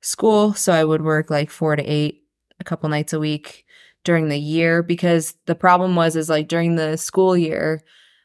school. 0.00 0.54
So 0.54 0.72
i 0.72 0.84
would 0.84 1.02
work 1.02 1.30
like 1.30 1.50
four 1.50 1.76
to 1.76 1.82
eight 1.82 2.22
a 2.60 2.64
couple 2.64 2.88
nights 2.88 3.12
a 3.12 3.20
week 3.20 3.63
during 4.04 4.28
the 4.28 4.38
year 4.38 4.82
because 4.82 5.34
the 5.46 5.54
problem 5.54 5.96
was 5.96 6.16
is 6.16 6.28
like 6.28 6.48
during 6.48 6.76
the 6.76 6.96
school 6.96 7.36
year 7.36 7.82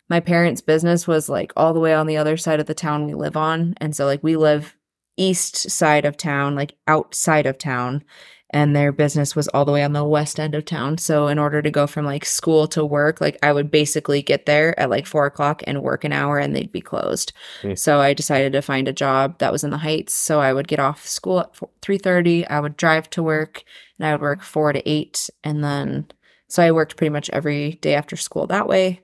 my 0.09 0.19
parents 0.19 0.61
business 0.61 1.07
was 1.07 1.29
like 1.29 1.53
all 1.55 1.73
the 1.73 1.79
way 1.79 1.93
on 1.93 2.07
the 2.07 2.17
other 2.17 2.35
side 2.35 2.59
of 2.59 2.65
the 2.65 2.73
town 2.73 3.05
we 3.05 3.13
live 3.13 3.37
on. 3.37 3.75
And 3.77 3.95
so 3.95 4.05
like 4.05 4.23
we 4.23 4.35
live 4.35 4.75
east 5.17 5.69
side 5.69 6.05
of 6.05 6.17
town 6.17 6.55
like 6.55 6.75
outside 6.87 7.45
of 7.45 7.57
town 7.57 8.03
and 8.51 8.75
their 8.75 8.91
business 8.91 9.35
was 9.35 9.47
all 9.49 9.65
the 9.65 9.71
way 9.71 9.83
on 9.83 9.93
the 9.93 10.03
west 10.03 10.39
end 10.39 10.55
of 10.55 10.65
town 10.65 10.97
so 10.97 11.27
in 11.27 11.37
order 11.37 11.61
to 11.61 11.69
go 11.69 11.85
from 11.85 12.05
like 12.05 12.25
school 12.25 12.67
to 12.67 12.83
work 12.85 13.21
like 13.21 13.37
i 13.43 13.51
would 13.53 13.69
basically 13.69 14.21
get 14.21 14.45
there 14.45 14.79
at 14.79 14.89
like 14.89 15.05
four 15.05 15.25
o'clock 15.25 15.61
and 15.67 15.83
work 15.83 16.03
an 16.03 16.13
hour 16.13 16.37
and 16.39 16.55
they'd 16.55 16.71
be 16.71 16.81
closed 16.81 17.31
Hmm. 17.61 17.75
so 17.75 17.99
i 17.99 18.13
decided 18.13 18.53
to 18.53 18.61
find 18.61 18.87
a 18.87 18.93
job 18.93 19.37
that 19.39 19.51
was 19.51 19.63
in 19.63 19.69
the 19.69 19.77
heights 19.77 20.13
so 20.13 20.39
i 20.39 20.53
would 20.53 20.67
get 20.67 20.79
off 20.79 21.05
school 21.07 21.39
at 21.39 21.53
3.30 21.81 22.45
i 22.49 22.59
would 22.59 22.75
drive 22.77 23.09
to 23.11 23.23
work 23.23 23.63
and 23.99 24.07
I 24.07 24.13
would 24.13 24.21
work 24.21 24.41
four 24.41 24.71
to 24.71 24.89
eight. 24.89 25.29
And 25.43 25.63
then, 25.63 26.07
so 26.47 26.63
I 26.63 26.71
worked 26.71 26.95
pretty 26.95 27.09
much 27.09 27.29
every 27.31 27.73
day 27.81 27.95
after 27.95 28.15
school 28.15 28.47
that 28.47 28.65
way 28.67 29.01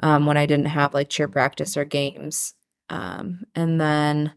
um, 0.00 0.26
when 0.26 0.36
I 0.36 0.46
didn't 0.46 0.66
have 0.66 0.94
like 0.94 1.08
cheer 1.08 1.26
practice 1.26 1.76
or 1.76 1.84
games. 1.84 2.54
Um, 2.88 3.40
and 3.56 3.80
then 3.80 4.32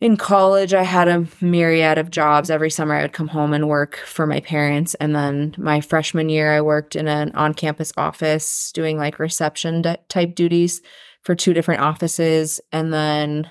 in 0.00 0.16
college, 0.16 0.74
I 0.74 0.84
had 0.84 1.08
a 1.08 1.26
myriad 1.40 1.98
of 1.98 2.10
jobs. 2.10 2.50
Every 2.50 2.70
summer, 2.70 2.94
I 2.94 3.02
would 3.02 3.12
come 3.12 3.28
home 3.28 3.52
and 3.52 3.68
work 3.68 3.96
for 3.96 4.26
my 4.26 4.38
parents. 4.40 4.94
And 4.94 5.14
then 5.14 5.54
my 5.58 5.80
freshman 5.80 6.28
year, 6.28 6.52
I 6.52 6.60
worked 6.60 6.94
in 6.94 7.08
an 7.08 7.32
on 7.34 7.52
campus 7.52 7.92
office 7.96 8.70
doing 8.72 8.96
like 8.96 9.18
reception 9.18 9.82
type 10.08 10.34
duties 10.36 10.82
for 11.22 11.34
two 11.34 11.52
different 11.52 11.80
offices. 11.80 12.60
And 12.70 12.92
then 12.92 13.50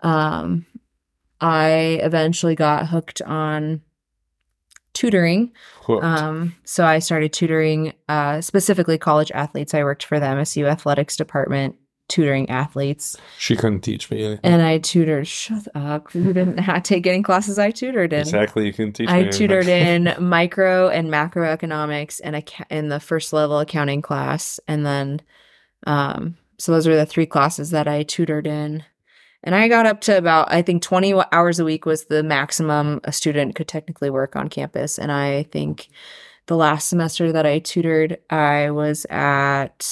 um, 0.00 0.66
I 1.40 2.00
eventually 2.02 2.56
got 2.56 2.88
hooked 2.88 3.22
on 3.22 3.80
tutoring. 4.92 5.52
Hooked. 5.82 6.04
Um, 6.04 6.56
so 6.64 6.84
I 6.84 6.98
started 6.98 7.32
tutoring 7.32 7.92
uh, 8.08 8.40
specifically 8.40 8.98
college 8.98 9.30
athletes. 9.30 9.72
I 9.72 9.84
worked 9.84 10.04
for 10.04 10.18
the 10.18 10.26
MSU 10.26 10.68
athletics 10.68 11.16
department 11.16 11.76
tutoring 12.08 12.48
athletes. 12.48 13.16
She 13.38 13.56
couldn't 13.56 13.80
teach 13.80 14.10
me 14.10 14.24
anything. 14.24 14.40
And 14.44 14.62
I 14.62 14.78
tutored, 14.78 15.26
shut 15.26 15.66
up. 15.74 16.08
You 16.14 16.32
didn't 16.32 16.58
have 16.58 16.82
take 16.82 17.06
any 17.06 17.22
classes 17.22 17.58
I 17.58 17.70
tutored 17.70 18.12
in. 18.12 18.20
Exactly, 18.20 18.66
you 18.66 18.72
couldn't 18.72 18.94
teach 18.94 19.08
I 19.08 19.24
tutored 19.24 19.68
in 19.68 20.14
micro 20.18 20.88
and 20.88 21.08
macroeconomics 21.08 22.20
and 22.24 22.36
acc- 22.36 22.70
in 22.70 22.88
the 22.88 23.00
first 23.00 23.32
level 23.32 23.58
accounting 23.60 24.02
class. 24.02 24.58
And 24.66 24.84
then, 24.84 25.20
um, 25.86 26.36
so 26.58 26.72
those 26.72 26.86
were 26.88 26.96
the 26.96 27.06
three 27.06 27.26
classes 27.26 27.70
that 27.70 27.86
I 27.86 28.02
tutored 28.02 28.46
in. 28.46 28.84
And 29.44 29.54
I 29.54 29.68
got 29.68 29.86
up 29.86 30.00
to 30.02 30.18
about, 30.18 30.52
I 30.52 30.62
think 30.62 30.82
20 30.82 31.14
hours 31.30 31.60
a 31.60 31.64
week 31.64 31.86
was 31.86 32.06
the 32.06 32.22
maximum 32.22 33.00
a 33.04 33.12
student 33.12 33.54
could 33.54 33.68
technically 33.68 34.10
work 34.10 34.34
on 34.34 34.48
campus. 34.48 34.98
And 34.98 35.12
I 35.12 35.44
think 35.44 35.88
the 36.46 36.56
last 36.56 36.88
semester 36.88 37.30
that 37.30 37.46
I 37.46 37.60
tutored, 37.60 38.18
I 38.30 38.70
was 38.70 39.06
at 39.10 39.82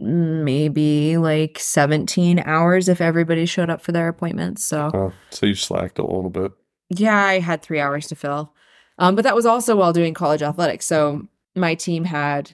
maybe 0.00 1.16
like 1.16 1.58
17 1.58 2.40
hours 2.44 2.88
if 2.88 3.00
everybody 3.00 3.46
showed 3.46 3.70
up 3.70 3.80
for 3.82 3.92
their 3.92 4.08
appointments. 4.08 4.64
So, 4.64 4.90
Oh, 4.94 5.12
so 5.30 5.46
you 5.46 5.54
slacked 5.54 5.98
a 5.98 6.02
little 6.06 6.30
bit. 6.30 6.52
yeah, 6.88 7.22
I 7.24 7.38
had 7.40 7.62
three 7.62 7.80
hours 7.80 8.06
to 8.08 8.14
fill. 8.16 8.54
Um, 8.98 9.14
but 9.14 9.22
that 9.22 9.34
was 9.34 9.46
also 9.46 9.76
while 9.76 9.92
doing 9.92 10.14
college 10.14 10.42
athletics. 10.42 10.86
So 10.86 11.28
my 11.54 11.74
team 11.74 12.04
had 12.04 12.52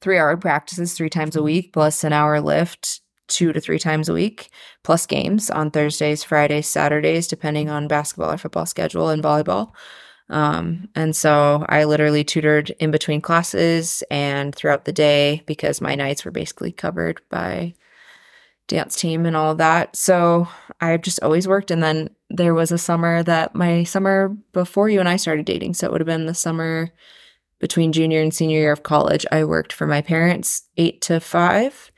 three 0.00 0.18
hour 0.18 0.36
practices 0.36 0.94
three 0.94 1.10
times 1.10 1.36
a 1.36 1.42
week, 1.42 1.72
plus 1.72 2.04
an 2.04 2.12
hour 2.12 2.40
lift 2.40 3.00
two 3.28 3.52
to 3.52 3.60
three 3.60 3.78
times 3.78 4.08
a 4.08 4.12
week, 4.12 4.50
plus 4.82 5.06
games 5.06 5.50
on 5.50 5.70
Thursdays, 5.70 6.24
Fridays, 6.24 6.66
Saturdays, 6.66 7.28
depending 7.28 7.68
on 7.70 7.86
basketball 7.88 8.32
or 8.32 8.36
football 8.38 8.66
schedule 8.66 9.08
and 9.08 9.22
volleyball. 9.22 9.70
Um, 10.30 10.88
and 10.94 11.14
so 11.14 11.66
I 11.68 11.84
literally 11.84 12.24
tutored 12.24 12.70
in 12.78 12.90
between 12.90 13.20
classes 13.20 14.02
and 14.10 14.54
throughout 14.54 14.84
the 14.84 14.92
day 14.92 15.42
because 15.46 15.80
my 15.80 15.94
nights 15.94 16.24
were 16.24 16.30
basically 16.30 16.72
covered 16.72 17.20
by 17.28 17.74
dance 18.68 18.94
team 18.94 19.26
and 19.26 19.36
all 19.36 19.56
that. 19.56 19.96
So 19.96 20.46
I've 20.80 21.02
just 21.02 21.20
always 21.22 21.48
worked. 21.48 21.72
And 21.72 21.82
then 21.82 22.10
there 22.30 22.54
was 22.54 22.70
a 22.70 22.78
summer 22.78 23.22
that 23.24 23.54
my 23.54 23.82
summer 23.82 24.28
before 24.52 24.88
you 24.88 25.00
and 25.00 25.08
I 25.08 25.16
started 25.16 25.44
dating. 25.44 25.74
So 25.74 25.86
it 25.86 25.92
would 25.92 26.00
have 26.00 26.06
been 26.06 26.26
the 26.26 26.34
summer 26.34 26.92
between 27.58 27.92
junior 27.92 28.22
and 28.22 28.32
senior 28.32 28.60
year 28.60 28.72
of 28.72 28.84
college. 28.84 29.26
I 29.32 29.44
worked 29.44 29.72
for 29.72 29.86
my 29.86 30.00
parents 30.00 30.62
eight 30.76 31.02
to 31.02 31.18
five. 31.20 31.89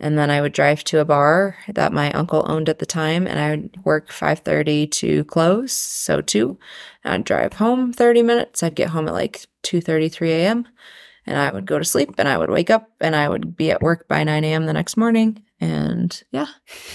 And 0.00 0.18
then 0.18 0.30
I 0.30 0.40
would 0.40 0.54
drive 0.54 0.82
to 0.84 1.00
a 1.00 1.04
bar 1.04 1.58
that 1.68 1.92
my 1.92 2.10
uncle 2.12 2.44
owned 2.48 2.70
at 2.70 2.78
the 2.78 2.86
time, 2.86 3.26
and 3.26 3.38
I 3.38 3.50
would 3.50 3.84
work 3.84 4.10
five 4.10 4.38
thirty 4.40 4.86
to 4.86 5.24
close, 5.24 5.72
so 5.72 6.22
two. 6.22 6.58
I'd 7.04 7.24
drive 7.24 7.54
home 7.54 7.92
thirty 7.92 8.22
minutes. 8.22 8.62
I'd 8.62 8.74
get 8.74 8.90
home 8.90 9.08
at 9.08 9.14
like 9.14 9.46
two 9.62 9.82
thirty, 9.82 10.08
three 10.08 10.32
a.m., 10.32 10.66
and 11.26 11.38
I 11.38 11.52
would 11.52 11.66
go 11.66 11.78
to 11.78 11.84
sleep, 11.84 12.14
and 12.16 12.26
I 12.26 12.38
would 12.38 12.50
wake 12.50 12.70
up, 12.70 12.88
and 13.00 13.14
I 13.14 13.28
would 13.28 13.56
be 13.56 13.70
at 13.70 13.82
work 13.82 14.08
by 14.08 14.24
nine 14.24 14.42
a.m. 14.42 14.64
the 14.64 14.72
next 14.72 14.96
morning. 14.96 15.42
And 15.60 16.22
yeah, 16.30 16.46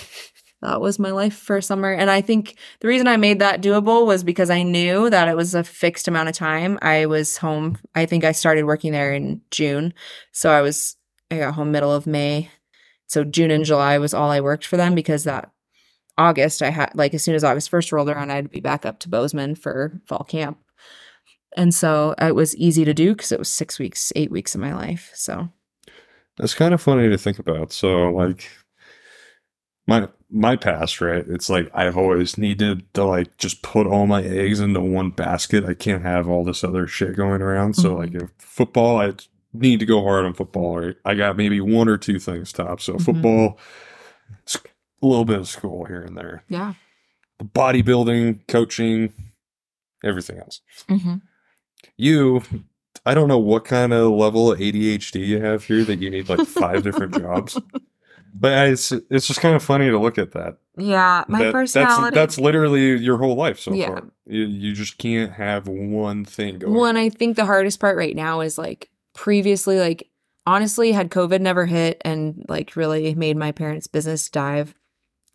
that 0.63 0.81
was 0.81 0.97
my 0.97 1.11
life 1.11 1.35
for 1.35 1.61
summer. 1.61 1.93
And 1.93 2.09
I 2.09 2.21
think 2.21 2.57
the 2.79 2.87
reason 2.87 3.07
I 3.07 3.17
made 3.17 3.37
that 3.37 3.61
doable 3.61 4.07
was 4.07 4.23
because 4.23 4.49
I 4.49 4.63
knew 4.63 5.11
that 5.11 5.27
it 5.27 5.37
was 5.37 5.53
a 5.53 5.63
fixed 5.63 6.07
amount 6.07 6.29
of 6.29 6.35
time. 6.35 6.79
I 6.81 7.05
was 7.05 7.37
home. 7.37 7.77
I 7.93 8.07
think 8.07 8.23
I 8.23 8.31
started 8.31 8.63
working 8.63 8.93
there 8.93 9.13
in 9.13 9.41
June, 9.51 9.93
so 10.31 10.49
I 10.49 10.61
was 10.61 10.95
I 11.29 11.37
got 11.37 11.53
home 11.53 11.71
middle 11.71 11.93
of 11.93 12.07
May 12.07 12.49
so 13.07 13.23
June 13.23 13.51
and 13.51 13.65
July 13.65 13.97
was 13.97 14.13
all 14.13 14.29
I 14.31 14.41
worked 14.41 14.65
for 14.65 14.77
them 14.77 14.95
because 14.95 15.23
that 15.25 15.51
August 16.17 16.61
I 16.61 16.69
had 16.69 16.91
like 16.95 17.13
as 17.13 17.23
soon 17.23 17.35
as 17.35 17.43
August 17.43 17.69
first 17.69 17.91
rolled 17.91 18.09
around, 18.09 18.31
I'd 18.31 18.49
be 18.51 18.59
back 18.61 18.85
up 18.85 18.99
to 18.99 19.09
Bozeman 19.09 19.55
for 19.55 20.01
fall 20.07 20.23
camp. 20.23 20.57
And 21.57 21.73
so 21.73 22.15
it 22.19 22.35
was 22.35 22.55
easy 22.57 22.83
to 22.85 22.93
do 22.93 23.13
because 23.15 23.31
it 23.31 23.39
was 23.39 23.47
six 23.49 23.79
weeks, 23.79 24.11
eight 24.15 24.31
weeks 24.31 24.55
of 24.55 24.61
my 24.61 24.73
life. 24.73 25.11
So 25.13 25.49
That's 26.37 26.53
kind 26.53 26.73
of 26.73 26.81
funny 26.81 27.09
to 27.09 27.17
think 27.17 27.39
about. 27.39 27.71
So 27.71 28.09
like 28.11 28.49
my 29.87 30.07
my 30.31 30.55
past, 30.55 30.99
right? 30.99 31.23
It's 31.27 31.49
like 31.49 31.69
I've 31.73 31.97
always 31.97 32.37
needed 32.37 32.91
to 32.95 33.05
like 33.05 33.37
just 33.37 33.61
put 33.61 33.85
all 33.87 34.07
my 34.07 34.23
eggs 34.23 34.59
into 34.59 34.81
one 34.81 35.11
basket. 35.11 35.63
I 35.65 35.73
can't 35.75 36.01
have 36.03 36.27
all 36.27 36.43
this 36.43 36.63
other 36.63 36.87
shit 36.87 37.15
going 37.15 37.41
around. 37.41 37.75
So 37.75 37.91
Mhm. 37.95 37.97
like 37.97 38.15
if 38.15 38.29
football, 38.39 38.99
I 38.99 39.13
need 39.59 39.79
to 39.79 39.85
go 39.85 40.01
hard 40.03 40.25
on 40.25 40.33
football. 40.33 40.79
Right? 40.79 40.95
I 41.05 41.15
got 41.15 41.37
maybe 41.37 41.59
one 41.61 41.87
or 41.89 41.97
two 41.97 42.19
things 42.19 42.51
top. 42.53 42.81
So 42.81 42.93
Mhm. 42.93 43.01
football, 43.05 43.59
a 45.01 45.05
little 45.05 45.25
bit 45.25 45.39
of 45.39 45.47
school 45.47 45.85
here 45.85 46.01
and 46.01 46.17
there, 46.17 46.43
yeah. 46.49 46.73
The 47.39 47.45
bodybuilding, 47.45 48.47
coaching, 48.47 49.11
everything 50.03 50.37
else. 50.39 50.61
Mm-hmm. 50.89 51.15
You, 51.97 52.41
I 53.05 53.13
don't 53.13 53.27
know 53.27 53.37
what 53.39 53.65
kind 53.65 53.93
of 53.93 54.11
level 54.11 54.51
of 54.51 54.59
ADHD 54.59 55.25
you 55.25 55.41
have 55.41 55.65
here 55.65 55.83
that 55.83 56.01
you 56.01 56.09
need 56.09 56.29
like 56.29 56.47
five 56.47 56.83
different 56.83 57.13
jobs. 57.19 57.59
But 58.37 58.69
it's 58.69 58.91
it's 58.91 59.27
just 59.27 59.39
kind 59.39 59.55
of 59.55 59.63
funny 59.63 59.89
to 59.89 59.97
look 59.99 60.17
at 60.17 60.31
that. 60.31 60.57
Yeah. 60.77 61.23
My 61.27 61.43
That- 61.43 61.53
personality. 61.53 62.03
That's 62.15 62.35
that's 62.35 62.39
literally 62.39 62.97
your 62.97 63.17
whole 63.17 63.35
life 63.35 63.59
so 63.59 63.73
Yeah. 63.73 63.87
far. 63.87 64.03
You 64.25 64.43
you 64.45 64.73
just 64.73 64.97
can't 64.97 65.31
have 65.33 65.67
one 65.67 66.25
thing 66.25 66.59
going. 66.59 66.73
Well, 66.73 66.85
and 66.85 66.97
I 66.97 67.09
think 67.09 67.35
the 67.37 67.45
hardest 67.45 67.79
part 67.79 67.97
right 67.97 68.15
now 68.15 68.41
is 68.41 68.57
like 68.57 68.89
previously, 69.15 69.79
like 69.79 70.09
honestly, 70.45 70.91
had 70.91 71.09
COVID 71.09 71.41
never 71.41 71.65
hit 71.65 71.99
and 72.05 72.45
like 72.47 72.75
really 72.75 73.15
made 73.15 73.37
my 73.37 73.51
parents' 73.51 73.87
business 73.87 74.29
dive. 74.29 74.75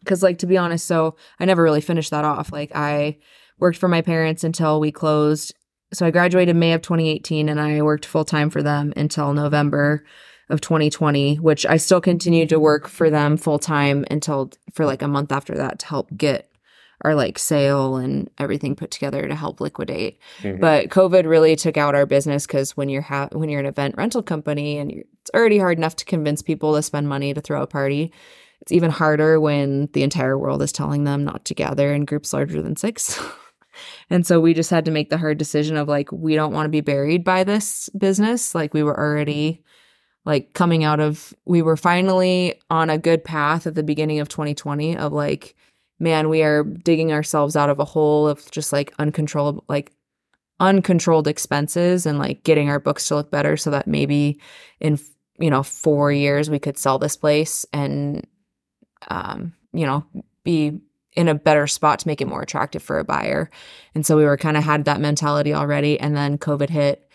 Cause 0.05 0.23
like 0.23 0.39
to 0.39 0.47
be 0.47 0.57
honest, 0.57 0.87
so 0.87 1.17
I 1.41 1.45
never 1.45 1.63
really 1.63 1.81
finished 1.81 2.11
that 2.11 2.25
off. 2.25 2.53
Like 2.53 2.71
I 2.75 3.19
worked 3.59 3.79
for 3.79 3.89
my 3.89 4.01
parents 4.01 4.45
until 4.45 4.81
we 4.81 4.93
closed. 4.93 5.55
So 5.93 6.07
I 6.07 6.11
graduated 6.11 6.57
May 6.57 6.73
of 6.73 6.83
2018 6.83 7.49
and 7.49 7.61
I 7.61 7.83
worked 7.83 8.07
full 8.07 8.25
time 8.25 8.49
for 8.49 8.63
them 8.63 8.93
until 8.97 9.35
November 9.35 10.05
of 10.49 10.61
2020, 10.61 11.37
which 11.37 11.67
I 11.67 11.77
still 11.77 12.01
continued 12.01 12.49
to 12.49 12.61
work 12.61 12.89
for 12.89 13.11
them 13.11 13.37
full 13.37 13.59
time 13.59 14.05
until 14.11 14.51
for 14.73 14.87
like 14.87 15.03
a 15.03 15.09
month 15.09 15.33
after 15.33 15.55
that 15.57 15.81
to 15.81 15.87
help 15.87 16.09
get 16.17 16.50
our 17.03 17.15
like 17.15 17.39
sale 17.39 17.97
and 17.97 18.29
everything 18.39 18.77
put 18.77 18.91
together 18.91 19.27
to 19.27 19.35
help 19.35 19.61
liquidate. 19.61 20.19
Mhm. 20.43 20.61
But 20.61 20.89
COVID 20.89 21.27
really 21.27 21.57
took 21.57 21.77
out 21.77 21.95
our 21.95 22.07
business 22.07 22.47
because 22.47 22.77
when 22.77 22.89
you're 22.89 23.03
ha- 23.03 23.29
when 23.33 23.49
you're 23.49 23.61
an 23.61 23.67
event 23.67 23.95
rental 23.97 24.23
company 24.23 24.79
and 24.79 24.93
you're, 24.93 25.05
it's 25.23 25.31
already 25.35 25.59
hard 25.59 25.79
enough 25.79 25.97
to 25.97 26.05
convince 26.05 26.43
people 26.43 26.75
to 26.75 26.83
spend 26.83 27.09
money 27.09 27.33
to 27.33 27.41
throw 27.41 27.63
a 27.63 27.67
party, 27.67 28.13
it's 28.61 28.73
even 28.73 28.91
harder 28.91 29.41
when 29.41 29.89
the 29.93 30.03
entire 30.03 30.37
world 30.39 30.63
is 30.63 30.73
telling 30.73 31.05
them 31.05 31.25
not 31.25 31.45
to 31.47 31.55
gather 31.55 31.93
in 31.93 32.05
groups 32.05 32.33
larger 32.33 32.61
than 32.61 32.77
six. 32.77 33.19
and 34.11 34.27
so 34.27 34.41
we 34.41 34.53
just 34.53 34.71
had 34.71 34.85
to 34.85 34.91
make 34.91 35.09
the 35.09 35.19
hard 35.19 35.39
decision 35.39 35.77
of 35.77 35.89
like 35.89 36.13
we 36.13 36.35
don't 36.35 36.53
want 36.53 36.67
to 36.67 36.71
be 36.71 36.83
buried 36.83 37.25
by 37.25 37.45
this 37.45 37.89
business. 37.97 38.55
Like 38.55 38.75
we 38.75 38.83
were 38.83 38.99
already 38.99 39.63
like 40.27 40.53
coming 40.53 40.85
out 40.85 41.01
of 41.01 41.33
we 41.47 41.63
were 41.63 41.79
finally 41.79 42.61
on 42.69 42.91
a 42.91 42.99
good 42.99 43.25
path 43.25 43.67
at 43.67 43.75
the 43.75 43.83
beginning 43.83 44.21
of 44.21 44.29
2020 44.29 44.99
of 44.99 45.15
like 45.15 45.57
man 46.01 46.29
we 46.29 46.43
are 46.43 46.65
digging 46.65 47.13
ourselves 47.13 47.57
out 47.57 47.71
of 47.71 47.79
a 47.79 47.85
hole 47.85 48.27
of 48.27 48.51
just 48.51 48.73
like 48.73 48.93
uncontrollable 48.99 49.65
like 49.69 49.93
uncontrolled 50.59 51.29
expenses 51.29 52.05
and 52.07 52.19
like 52.19 52.43
getting 52.43 52.69
our 52.69 52.81
books 52.81 53.07
to 53.09 53.15
look 53.15 53.31
better 53.31 53.57
so 53.57 53.71
that 53.71 53.87
maybe 53.87 54.41
in 54.81 54.99
you 55.39 55.51
know 55.51 55.63
4 55.63 56.13
years 56.13 56.51
we 56.51 56.59
could 56.59 56.77
sell 56.77 56.99
this 56.99 57.17
place 57.17 57.65
and 57.73 58.27
um 59.09 59.55
you 59.73 59.87
know 59.87 60.05
be 60.45 60.81
in 61.13 61.29
a 61.29 61.35
better 61.35 61.67
spot 61.67 61.99
to 62.01 62.09
make 62.09 62.21
it 62.21 62.29
more 62.29 62.43
attractive 62.43 62.83
for 62.83 62.99
a 62.99 63.05
buyer. 63.05 63.51
And 63.95 64.07
so 64.07 64.17
we 64.17 64.25
were 64.25 64.37
kind 64.37 64.57
of 64.57 64.63
had 64.63 64.85
that 64.85 65.01
mentality 65.01 65.53
already 65.53 65.99
and 65.99 66.17
then 66.17 66.39
COVID 66.39 66.71
hit 66.71 67.11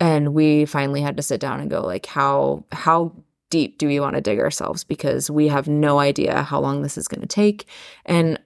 and 0.00 0.34
we 0.34 0.64
finally 0.64 1.00
had 1.00 1.16
to 1.16 1.22
sit 1.22 1.40
down 1.40 1.60
and 1.60 1.70
go 1.70 1.82
like 1.82 2.06
how 2.06 2.64
how 2.72 3.14
deep 3.52 3.78
do 3.78 3.86
we 3.86 4.00
want 4.00 4.16
to 4.16 4.20
dig 4.20 4.40
ourselves? 4.40 4.82
Because 4.82 5.30
we 5.30 5.46
have 5.46 5.68
no 5.68 6.00
idea 6.00 6.42
how 6.42 6.58
long 6.58 6.82
this 6.82 6.98
is 6.98 7.06
going 7.06 7.20
to 7.20 7.28
take. 7.28 7.68
And 8.04 8.40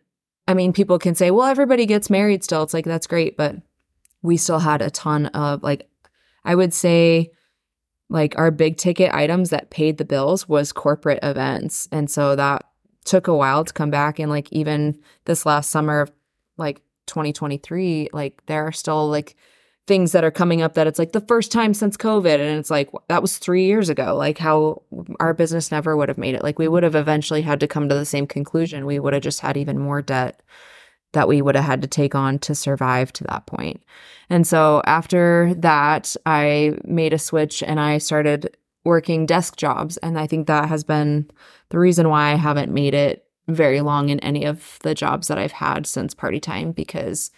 i 0.49 0.55
mean 0.55 0.73
people 0.73 0.97
can 0.99 1.17
say 1.17 1.33
well 1.33 1.47
everybody 1.47 1.87
gets 1.87 2.11
married 2.11 2.45
still. 2.45 2.63
It's 2.63 2.75
like 2.75 2.85
that's 2.85 3.07
great 3.07 3.37
but 3.37 3.57
we 4.23 4.37
still 4.37 4.59
had 4.59 4.83
a 4.83 4.91
ton 4.91 5.27
of 5.27 5.63
like 5.63 5.89
i 6.45 6.55
would 6.55 6.75
say 6.75 7.31
like 8.09 8.39
our 8.39 8.51
big 8.51 8.77
ticket 8.77 9.13
items 9.13 9.51
that 9.51 9.71
paid 9.71 9.99
the 9.99 10.05
bills 10.05 10.49
was 10.49 10.73
corporate 10.73 11.19
events. 11.23 11.89
And 11.91 12.09
so 12.09 12.37
that 12.37 12.65
took 13.05 13.27
a 13.27 13.35
while 13.35 13.65
to 13.65 13.73
come 13.73 13.91
back. 13.91 14.19
And 14.21 14.31
like 14.31 14.53
even 14.53 15.01
this 15.25 15.45
last 15.45 15.71
summer 15.71 16.03
of 16.03 16.13
like 16.57 16.83
2023 17.07 18.09
like 18.13 18.43
there 18.47 18.67
are 18.67 18.73
still 18.73 19.09
like 19.09 19.37
things 19.87 20.13
that 20.13 20.25
are 20.25 20.31
coming 20.33 20.63
up 20.63 20.75
that 20.75 20.87
it's 20.87 20.99
like 20.99 21.13
the 21.13 21.21
first 21.21 21.53
time 21.53 21.73
since 21.73 21.97
COVID. 21.97 22.35
And 22.35 22.59
it's 22.59 22.71
like, 22.71 22.91
that 23.09 23.23
was 23.23 23.39
three 23.39 23.67
years 23.67 23.89
ago. 23.89 24.17
Like, 24.17 24.39
how 24.39 24.83
our 25.21 25.33
business 25.33 25.71
never 25.71 25.97
would 25.97 26.09
have 26.09 26.19
made 26.19 26.35
it. 26.35 26.43
Like, 26.43 26.59
we 26.59 26.69
would 26.69 26.83
have 26.83 26.97
eventually 26.97 27.43
had 27.43 27.61
to 27.61 27.69
come 27.69 27.89
to 27.89 27.95
the 27.95 28.05
same 28.05 28.27
conclusion. 28.27 28.87
We 28.87 28.99
would 28.99 29.13
have 29.13 29.23
just 29.23 29.41
had 29.41 29.57
even 29.57 29.79
more 29.79 30.03
debt 30.03 30.43
that 31.13 31.29
we 31.29 31.41
would 31.41 31.55
have 31.55 31.65
had 31.65 31.83
to 31.83 31.89
take 31.89 32.15
on 32.15 32.39
to 32.41 32.55
survive 32.55 33.13
to 33.13 33.25
that 33.25 33.47
point. 33.47 33.83
And 34.29 34.47
so 34.47 34.83
after 34.87 35.55
that, 35.59 36.17
I 36.27 36.77
made 36.85 37.13
a 37.13 37.19
switch 37.19 37.63
and 37.63 37.79
I 37.79 37.99
started 37.99 38.57
working 38.85 39.25
desk 39.25 39.57
jobs. 39.57 39.97
And 39.99 40.19
I 40.19 40.27
think 40.27 40.47
that 40.47 40.69
has 40.69 40.85
been 40.85 41.31
the 41.71 41.79
reason 41.79 42.09
why 42.09 42.33
I 42.33 42.37
haven't 42.37 42.73
made 42.73 42.93
it 42.93 43.25
very 43.49 43.81
long 43.81 44.09
in 44.09 44.19
any 44.21 44.45
of 44.45 44.79
the 44.83 44.95
jobs 44.95 45.29
that 45.29 45.39
I've 45.39 45.53
had 45.53 45.87
since 45.87 46.13
party 46.13 46.41
time 46.41 46.73
because 46.73 47.31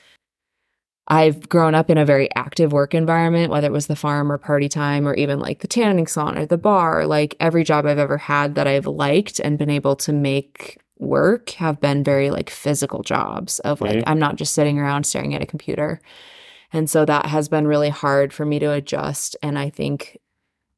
I've 1.09 1.49
grown 1.49 1.75
up 1.75 1.89
in 1.89 1.97
a 1.97 2.05
very 2.05 2.29
active 2.37 2.71
work 2.73 2.95
environment, 2.95 3.51
whether 3.51 3.67
it 3.67 3.73
was 3.73 3.87
the 3.87 3.97
farm 3.97 4.31
or 4.31 4.37
party 4.37 4.69
time 4.69 5.09
or 5.09 5.15
even 5.15 5.41
like 5.41 5.61
the 5.61 5.69
tanning 5.69 6.07
salon 6.07 6.37
or 6.37 6.45
the 6.47 6.59
bar. 6.59 7.07
Like 7.07 7.35
every 7.41 7.65
job 7.65 7.87
I've 7.87 7.99
ever 7.99 8.19
had 8.19 8.55
that 8.57 8.67
I've 8.67 8.87
liked 8.87 9.41
and 9.41 9.59
been 9.59 9.71
able 9.71 9.97
to 9.97 10.13
make 10.13 10.79
work 10.99 11.51
have 11.51 11.81
been 11.81 12.05
very 12.05 12.31
like 12.31 12.51
physical 12.51 13.03
jobs 13.03 13.59
of 13.61 13.81
like, 13.81 13.95
Right. 13.95 14.05
I'm 14.07 14.19
not 14.19 14.37
just 14.37 14.55
sitting 14.55 14.79
around 14.79 15.05
staring 15.05 15.35
at 15.35 15.43
a 15.43 15.47
computer. 15.47 16.01
And 16.73 16.91
so 16.91 17.07
that 17.07 17.27
has 17.27 17.49
been 17.49 17.67
really 17.67 17.89
hard 17.89 18.33
for 18.35 18.45
me 18.45 18.59
to 18.59 18.73
adjust. 18.73 19.35
And 19.43 19.59
I 19.59 19.71
think 19.71 20.19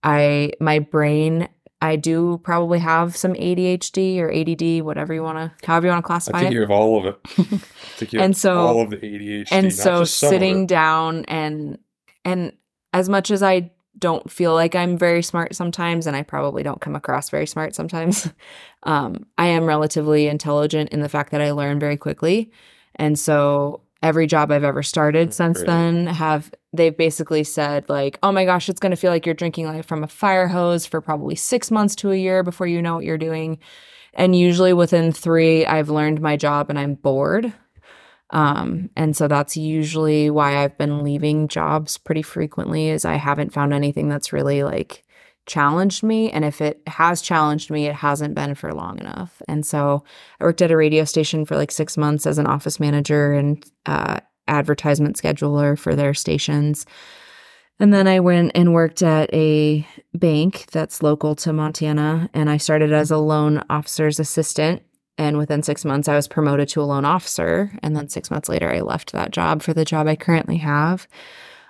I, 0.04 0.52
my 0.60 0.78
brain, 0.78 1.48
I 1.82 1.96
do 1.96 2.38
probably 2.44 2.78
have 2.80 3.16
some 3.16 3.32
ADHD 3.34 4.18
or 4.18 4.30
ADD, 4.30 4.84
whatever 4.84 5.14
you 5.14 5.22
want 5.22 5.38
to, 5.38 5.66
however 5.66 5.86
you 5.86 5.92
want 5.92 6.04
to 6.04 6.06
classify 6.06 6.38
I 6.38 6.40
think 6.42 6.52
it. 6.52 6.54
you 6.56 6.60
have 6.60 6.70
all 6.70 6.98
of 6.98 7.06
it. 7.06 8.12
You 8.12 8.20
And 8.20 8.36
so- 8.36 8.58
all 8.58 8.80
of 8.82 8.90
the 8.90 8.96
ADHD. 8.96 9.48
and 9.50 9.72
so 9.72 10.04
sitting 10.04 10.66
down 10.66 11.24
and 11.26 11.78
and 12.24 12.52
as 12.92 13.08
much 13.08 13.30
as 13.30 13.42
i 13.42 13.70
don't 13.98 14.30
feel 14.30 14.52
like 14.54 14.74
i'm 14.74 14.96
very 14.98 15.22
smart 15.22 15.54
sometimes 15.54 16.06
and 16.06 16.14
i 16.16 16.22
probably 16.22 16.62
don't 16.62 16.80
come 16.80 16.94
across 16.96 17.30
very 17.30 17.46
smart 17.46 17.74
sometimes 17.74 18.28
um, 18.84 19.24
i 19.38 19.46
am 19.46 19.64
relatively 19.64 20.26
intelligent 20.28 20.90
in 20.90 21.00
the 21.00 21.08
fact 21.08 21.30
that 21.32 21.40
i 21.40 21.50
learn 21.50 21.78
very 21.78 21.96
quickly 21.96 22.50
and 22.96 23.18
so 23.18 23.80
every 24.02 24.26
job 24.26 24.50
i've 24.52 24.64
ever 24.64 24.82
started 24.82 25.32
since 25.34 25.58
Great. 25.58 25.66
then 25.66 26.06
have 26.06 26.52
they've 26.72 26.96
basically 26.96 27.44
said 27.44 27.88
like 27.88 28.18
oh 28.22 28.32
my 28.32 28.44
gosh 28.44 28.68
it's 28.68 28.80
going 28.80 28.90
to 28.90 28.96
feel 28.96 29.10
like 29.10 29.26
you're 29.26 29.34
drinking 29.34 29.66
like 29.66 29.84
from 29.84 30.04
a 30.04 30.08
fire 30.08 30.48
hose 30.48 30.86
for 30.86 31.00
probably 31.00 31.34
six 31.34 31.70
months 31.70 31.94
to 31.96 32.10
a 32.10 32.16
year 32.16 32.42
before 32.42 32.66
you 32.66 32.80
know 32.80 32.94
what 32.96 33.04
you're 33.04 33.18
doing 33.18 33.58
and 34.14 34.36
usually 34.36 34.72
within 34.72 35.12
three 35.12 35.66
i've 35.66 35.90
learned 35.90 36.20
my 36.20 36.36
job 36.36 36.70
and 36.70 36.78
i'm 36.78 36.94
bored 36.94 37.52
um, 38.32 38.90
and 38.96 39.16
so 39.16 39.28
that's 39.28 39.56
usually 39.56 40.30
why 40.30 40.62
I've 40.62 40.78
been 40.78 41.02
leaving 41.02 41.48
jobs 41.48 41.98
pretty 41.98 42.22
frequently 42.22 42.88
is 42.88 43.04
I 43.04 43.16
haven't 43.16 43.52
found 43.52 43.72
anything 43.72 44.08
that's 44.08 44.32
really 44.32 44.62
like 44.62 45.04
challenged 45.46 46.02
me. 46.04 46.30
And 46.30 46.44
if 46.44 46.60
it 46.60 46.80
has 46.86 47.20
challenged 47.22 47.70
me, 47.70 47.86
it 47.86 47.94
hasn't 47.94 48.36
been 48.36 48.54
for 48.54 48.72
long 48.72 49.00
enough. 49.00 49.42
And 49.48 49.66
so 49.66 50.04
I 50.40 50.44
worked 50.44 50.62
at 50.62 50.70
a 50.70 50.76
radio 50.76 51.04
station 51.04 51.44
for 51.44 51.56
like 51.56 51.72
six 51.72 51.96
months 51.96 52.26
as 52.26 52.38
an 52.38 52.46
office 52.46 52.78
manager 52.78 53.32
and 53.32 53.64
uh, 53.86 54.20
advertisement 54.50 55.16
scheduler 55.16 55.78
for 55.78 55.94
their 55.94 56.12
stations. 56.14 56.84
And 57.78 57.94
then 57.94 58.06
I 58.06 58.20
went 58.20 58.52
and 58.54 58.74
worked 58.74 59.02
at 59.02 59.32
a 59.32 59.86
bank 60.12 60.66
that's 60.70 61.02
local 61.02 61.34
to 61.36 61.52
Montana. 61.52 62.28
And 62.34 62.50
I 62.50 62.58
started 62.58 62.92
as 62.92 63.10
a 63.10 63.16
loan 63.16 63.64
officer's 63.70 64.20
assistant. 64.20 64.82
And 65.16 65.38
within 65.38 65.62
six 65.62 65.84
months, 65.84 66.08
I 66.08 66.14
was 66.14 66.28
promoted 66.28 66.68
to 66.70 66.82
a 66.82 66.84
loan 66.84 67.06
officer. 67.06 67.72
And 67.82 67.96
then 67.96 68.08
six 68.08 68.30
months 68.30 68.50
later, 68.50 68.70
I 68.70 68.80
left 68.80 69.12
that 69.12 69.30
job 69.30 69.62
for 69.62 69.72
the 69.72 69.84
job 69.84 70.06
I 70.06 70.16
currently 70.16 70.58
have. 70.58 71.08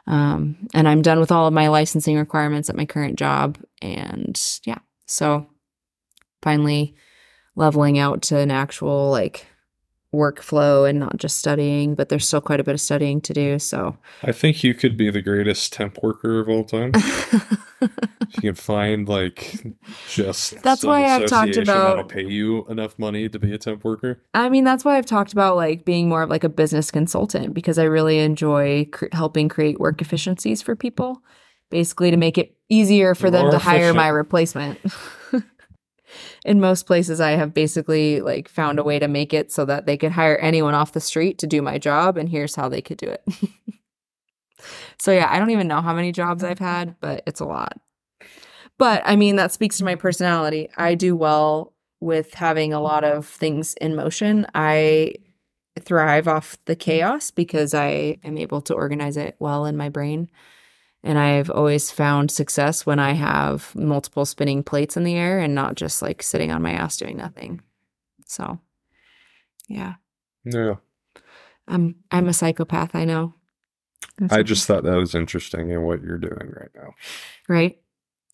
Um, 0.06 0.68
and 0.74 0.88
I'm 0.88 1.02
done 1.02 1.20
with 1.20 1.30
all 1.30 1.46
of 1.46 1.54
my 1.54 1.68
licensing 1.68 2.16
requirements 2.18 2.68
at 2.68 2.76
my 2.76 2.86
current 2.86 3.16
job. 3.16 3.58
And 3.80 4.40
yeah, 4.64 4.78
so 5.06 5.46
finally 6.42 6.96
leveling 7.54 7.98
out 7.98 8.22
to 8.22 8.38
an 8.38 8.50
actual 8.50 9.10
like 9.10 9.46
workflow 10.14 10.88
and 10.88 10.98
not 10.98 11.16
just 11.18 11.38
studying, 11.38 11.94
but 11.94 12.08
there's 12.08 12.26
still 12.26 12.40
quite 12.40 12.60
a 12.60 12.64
bit 12.64 12.74
of 12.74 12.80
studying 12.80 13.20
to 13.20 13.32
do. 13.32 13.58
So 13.58 13.96
I 14.22 14.32
think 14.32 14.64
you 14.64 14.74
could 14.74 14.96
be 14.96 15.10
the 15.10 15.22
greatest 15.22 15.72
temp 15.72 15.98
worker 16.02 16.40
of 16.40 16.48
all 16.48 16.64
time. 16.64 16.92
You 18.32 18.42
can 18.42 18.54
find 18.54 19.08
like 19.08 19.64
just 20.08 20.62
That's 20.62 20.84
why 20.84 21.04
I've 21.04 21.26
talked 21.28 21.56
about- 21.56 21.88
that'll 21.96 22.04
pay 22.04 22.26
you 22.26 22.64
enough 22.66 22.96
money 22.98 23.28
to 23.28 23.38
be 23.38 23.52
a 23.54 23.58
temp 23.58 23.84
worker. 23.84 24.22
I 24.34 24.48
mean, 24.50 24.64
that's 24.64 24.84
why 24.84 24.98
I've 24.98 25.06
talked 25.06 25.32
about 25.32 25.56
like 25.56 25.84
being 25.84 26.08
more 26.08 26.22
of 26.22 26.30
like 26.30 26.44
a 26.44 26.48
business 26.48 26.90
consultant 26.90 27.54
because 27.54 27.78
I 27.78 27.84
really 27.84 28.18
enjoy 28.18 28.86
cr- 28.92 29.06
helping 29.12 29.48
create 29.48 29.80
work 29.80 30.00
efficiencies 30.00 30.62
for 30.62 30.76
people, 30.76 31.22
basically 31.70 32.10
to 32.10 32.16
make 32.16 32.38
it 32.38 32.54
easier 32.68 33.14
for 33.14 33.30
them 33.30 33.50
to 33.50 33.58
hire 33.58 33.92
my 33.94 34.08
replacement. 34.08 34.78
In 36.44 36.60
most 36.60 36.86
places, 36.86 37.20
I 37.20 37.32
have 37.32 37.54
basically 37.54 38.20
like 38.20 38.48
found 38.48 38.78
a 38.78 38.84
way 38.84 38.98
to 38.98 39.08
make 39.08 39.34
it 39.34 39.52
so 39.52 39.64
that 39.64 39.86
they 39.86 39.96
could 39.96 40.12
hire 40.12 40.36
anyone 40.36 40.74
off 40.74 40.92
the 40.92 41.00
street 41.00 41.38
to 41.38 41.46
do 41.46 41.62
my 41.62 41.78
job, 41.78 42.16
and 42.16 42.28
here's 42.28 42.54
how 42.54 42.68
they 42.68 42.82
could 42.82 42.98
do 42.98 43.08
it. 43.08 43.22
so 44.98 45.12
yeah, 45.12 45.28
I 45.30 45.38
don't 45.38 45.50
even 45.50 45.68
know 45.68 45.80
how 45.80 45.94
many 45.94 46.12
jobs 46.12 46.44
I've 46.44 46.58
had, 46.58 46.96
but 47.00 47.22
it's 47.26 47.40
a 47.40 47.46
lot. 47.46 47.78
But 48.78 49.02
I 49.04 49.16
mean, 49.16 49.36
that 49.36 49.52
speaks 49.52 49.78
to 49.78 49.84
my 49.84 49.94
personality. 49.94 50.68
I 50.76 50.94
do 50.94 51.14
well 51.14 51.74
with 52.00 52.34
having 52.34 52.72
a 52.72 52.80
lot 52.80 53.04
of 53.04 53.26
things 53.26 53.74
in 53.74 53.94
motion. 53.94 54.46
I 54.54 55.14
thrive 55.78 56.26
off 56.26 56.56
the 56.64 56.76
chaos 56.76 57.30
because 57.30 57.74
I 57.74 58.18
am 58.24 58.38
able 58.38 58.60
to 58.62 58.74
organize 58.74 59.16
it 59.16 59.36
well 59.38 59.66
in 59.66 59.76
my 59.76 59.88
brain. 59.88 60.30
And 61.02 61.18
I've 61.18 61.50
always 61.50 61.90
found 61.90 62.30
success 62.30 62.84
when 62.84 62.98
I 62.98 63.12
have 63.12 63.74
multiple 63.74 64.26
spinning 64.26 64.62
plates 64.62 64.96
in 64.96 65.04
the 65.04 65.14
air 65.14 65.38
and 65.38 65.54
not 65.54 65.74
just 65.74 66.02
like 66.02 66.22
sitting 66.22 66.50
on 66.50 66.60
my 66.60 66.72
ass 66.72 66.98
doing 66.98 67.16
nothing. 67.16 67.62
So, 68.26 68.58
yeah, 69.68 69.94
Yeah. 70.44 70.74
I'm 71.66 71.96
I'm 72.10 72.28
a 72.28 72.32
psychopath. 72.32 72.94
I 72.94 73.04
know. 73.04 73.34
That's 74.18 74.32
I 74.32 74.42
just 74.42 74.66
thought 74.66 74.82
that 74.82 74.96
was 74.96 75.14
interesting 75.14 75.70
in 75.70 75.82
what 75.82 76.02
you're 76.02 76.18
doing 76.18 76.52
right 76.54 76.70
now. 76.74 76.90
right 77.48 77.78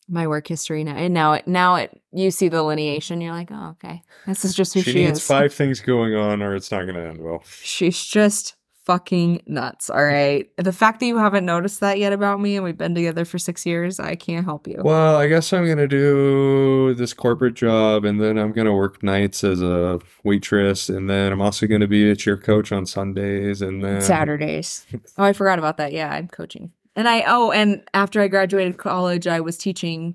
my 0.08 0.26
work 0.28 0.46
history 0.46 0.84
now 0.84 0.94
and 0.94 1.12
now 1.12 1.32
it 1.32 1.48
now 1.48 1.74
it 1.74 2.00
you 2.12 2.30
see 2.30 2.48
the 2.48 2.58
lineation 2.58 3.20
you're 3.20 3.32
like 3.32 3.48
oh 3.50 3.70
okay 3.70 4.02
this 4.26 4.44
is 4.44 4.54
just 4.54 4.72
who 4.72 4.80
She 4.80 4.92
she, 4.92 5.04
needs 5.04 5.18
is 5.18 5.26
five 5.26 5.52
things 5.60 5.80
going 5.80 6.14
on 6.14 6.42
or 6.42 6.54
it's 6.54 6.70
not 6.70 6.82
going 6.82 6.94
to 6.94 7.08
end 7.08 7.18
well. 7.20 7.42
she's 7.60 8.04
just 8.04 8.54
fucking 8.86 9.42
nuts 9.46 9.90
all 9.90 10.04
right? 10.04 10.48
The 10.56 10.72
fact 10.72 11.00
that 11.00 11.06
you 11.06 11.18
haven't 11.18 11.44
noticed 11.44 11.80
that 11.80 11.98
yet 11.98 12.12
about 12.12 12.40
me 12.40 12.54
and 12.54 12.64
we've 12.64 12.78
been 12.78 12.94
together 12.94 13.24
for 13.24 13.36
six 13.36 13.66
years 13.66 13.98
i 13.98 14.14
can't 14.14 14.44
help 14.44 14.68
you. 14.68 14.80
Well, 14.82 15.16
I 15.16 15.26
guess 15.26 15.52
I'm 15.52 15.64
going 15.66 15.76
to 15.78 15.88
do 15.88 16.94
this 16.94 17.12
corporate 17.12 17.54
job 17.54 18.04
and 18.04 18.20
then 18.20 18.38
I'm 18.38 18.52
going 18.52 18.66
to 18.66 18.72
work 18.72 19.02
nights 19.02 19.42
as 19.42 19.60
a 19.60 19.98
waitress 20.22 20.88
and 20.88 21.10
then 21.10 21.32
I'm 21.32 21.42
also 21.42 21.66
going 21.66 21.80
to 21.80 21.88
be 21.88 22.08
a 22.08 22.14
cheer 22.16 22.36
coach 22.36 22.70
on 22.70 22.86
Sundays 22.86 23.60
and 23.60 23.84
then 23.84 24.00
saturdays. 24.00 24.86
Oh 25.18 25.24
i 25.24 25.32
forgot 25.32 25.58
about 25.58 25.76
that. 25.78 25.92
Yeah 25.92 26.10
i'm 26.10 26.28
coaching. 26.28 26.70
And 26.94 27.08
i 27.08 27.24
oh 27.26 27.50
and 27.50 27.82
after 27.92 28.20
i 28.20 28.28
graduated 28.28 28.78
college 28.78 29.26
i 29.26 29.40
was 29.40 29.58
teaching 29.58 30.14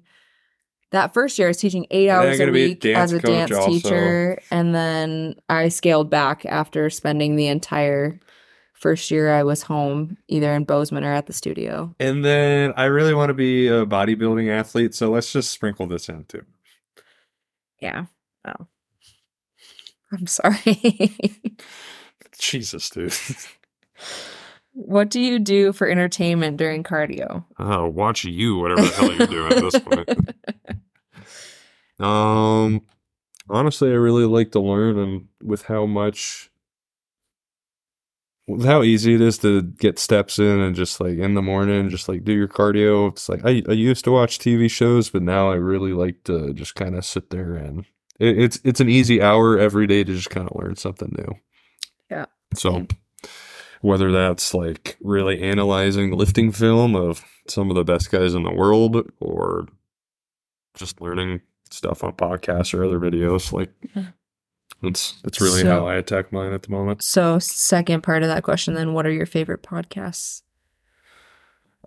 that 0.92 1.14
first 1.14 1.38
year 1.38 1.48
i 1.48 1.52
was 1.52 1.58
teaching 1.58 1.86
eight 1.92 2.10
hours 2.10 2.36
a 2.36 2.38
gonna 2.40 2.52
a 2.52 2.54
week 2.54 2.86
as 2.86 3.12
a 3.12 3.20
dance 3.20 3.52
also. 3.52 3.70
teacher. 3.70 4.40
And 4.50 4.74
then 4.74 5.36
i 5.50 5.68
scaled 5.68 6.10
back 6.10 6.46
after 6.46 6.90
spending 6.90 7.36
the 7.36 7.48
entire 7.48 8.20
first 8.82 9.12
year 9.12 9.32
i 9.32 9.44
was 9.44 9.62
home 9.62 10.18
either 10.28 10.52
in 10.54 10.64
bozeman 10.66 11.04
or 11.04 11.14
at 11.14 11.28
the 11.28 11.34
studio 11.34 11.94
And 12.00 12.26
then 12.26 12.74
I 12.76 12.86
really 12.86 13.14
want 13.14 13.30
to 13.30 13.34
be 13.36 13.68
a 13.68 13.86
bodybuilding 13.86 14.50
athlete, 14.50 14.96
so 14.96 15.12
let's 15.12 15.32
just 15.32 15.52
sprinkle 15.52 15.86
this 15.88 16.10
in 16.10 16.26
too. 16.26 16.44
yeah 17.80 18.06
oh 18.48 18.66
i'm 20.12 20.26
sorry 20.28 21.16
Jesus, 22.40 22.90
dude. 22.90 23.14
what 24.74 25.10
do 25.12 25.20
you 25.20 25.38
do 25.38 25.72
for 25.74 25.88
entertainment 25.88 26.58
during 26.58 26.84
cardio 26.84 27.46
Oh, 27.60 27.88
watch 27.88 28.24
you, 28.26 28.58
whatever 28.58 28.82
the 28.82 28.88
hell 28.96 29.14
you're 29.14 29.28
doing 29.28 29.52
at 29.54 29.62
this 29.62 29.80
point. 29.80 30.10
Um, 32.00 32.82
honestly, 33.50 33.90
I 33.92 33.94
really 33.96 34.26
like 34.26 34.52
to 34.54 34.60
learn, 34.60 34.98
and 34.98 35.28
with 35.44 35.64
how 35.64 35.86
much, 35.86 36.50
with 38.52 38.66
how 38.66 38.84
easy 38.84 39.16
it 39.16 39.22
is 39.22 39.38
to 39.40 39.62
get 39.62 40.00
steps 40.00 40.40
in, 40.40 40.60
and 40.60 40.76
just 40.76 41.00
like 41.00 41.18
in 41.18 41.34
the 41.34 41.42
morning, 41.42 41.90
just 41.90 42.10
like 42.10 42.24
do 42.24 42.34
your 42.34 42.48
cardio. 42.48 43.12
It's 43.12 43.30
like 43.30 43.44
I, 43.46 43.64
I 43.68 43.74
used 43.74 44.04
to 44.06 44.12
watch 44.12 44.40
TV 44.40 44.70
shows, 44.70 45.10
but 45.10 45.22
now 45.22 45.52
I 45.52 45.56
really 45.56 45.94
like 45.94 46.24
to 46.26 46.54
just 46.54 46.76
kind 46.76 46.96
of 46.96 47.06
sit 47.06 47.30
there 47.30 47.56
and 47.56 47.86
it, 48.20 48.38
it's 48.38 48.60
it's 48.64 48.80
an 48.80 48.90
easy 48.90 49.22
hour 49.22 49.58
every 49.58 49.88
day 49.88 50.04
to 50.04 50.14
just 50.14 50.30
kind 50.30 50.48
of 50.50 50.56
learn 50.56 50.76
something 50.76 51.14
new. 51.18 51.36
Yeah, 52.10 52.26
So. 52.56 52.88
Whether 53.84 54.12
that's 54.12 54.54
like 54.54 54.96
really 55.02 55.42
analyzing 55.42 56.12
lifting 56.12 56.52
film 56.52 56.96
of 56.96 57.26
some 57.48 57.72
of 57.72 57.76
the 57.76 57.84
best 57.84 58.12
guys 58.12 58.36
in 58.36 58.44
the 58.44 58.54
world 58.54 59.12
or 59.20 59.68
just 60.76 61.02
learning 61.02 61.42
stuff 61.72 62.04
on 62.04 62.14
podcasts 62.14 62.74
or 62.74 62.84
other 62.84 63.00
videos, 63.00 63.52
like 63.52 63.72
mm-hmm. 63.88 64.10
It's 64.84 65.20
it's 65.26 65.40
really 65.42 65.62
So- 65.62 65.70
how 65.70 65.88
I 65.88 65.96
attack 65.96 66.32
mine 66.32 66.54
at 66.54 66.64
the 66.64 66.72
moment. 66.72 67.04
so 67.04 67.40
second 67.40 68.02
part 68.02 68.24
of 68.24 68.30
that 68.30 68.44
question 68.44 68.74
then 68.74 68.94
what 68.94 69.06
are 69.06 69.12
your 69.12 69.26
favorite 69.26 69.62
podcasts 69.64 70.42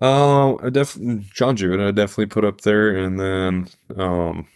Um, 0.01 0.57
I 0.61 0.69
definitely 0.69 1.25
John 1.33 1.55
Jewett, 1.55 1.79
I 1.79 1.91
definitely 1.91 2.25
put 2.27 2.43
up 2.45 2.61
there, 2.61 2.95
and 2.95 3.19
then 3.19 3.67
um, 3.97 4.47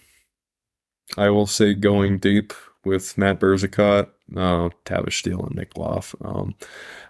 I 1.17 1.29
will 1.29 1.47
say 1.47 1.73
going 1.73 2.17
deep 2.19 2.53
with 2.85 3.17
Matt 3.17 3.39
Berzicott, 3.39 4.09
uh, 4.35 4.69
Tavish 4.85 5.19
Steele, 5.19 5.45
and 5.45 5.55
Nick 5.55 5.73
Gloff. 5.73 6.13
Um, 6.23 6.55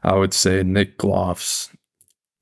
I 0.04 0.16
would 0.16 0.34
say 0.34 0.64
Nick 0.64 0.98
Gloff's 0.98 1.70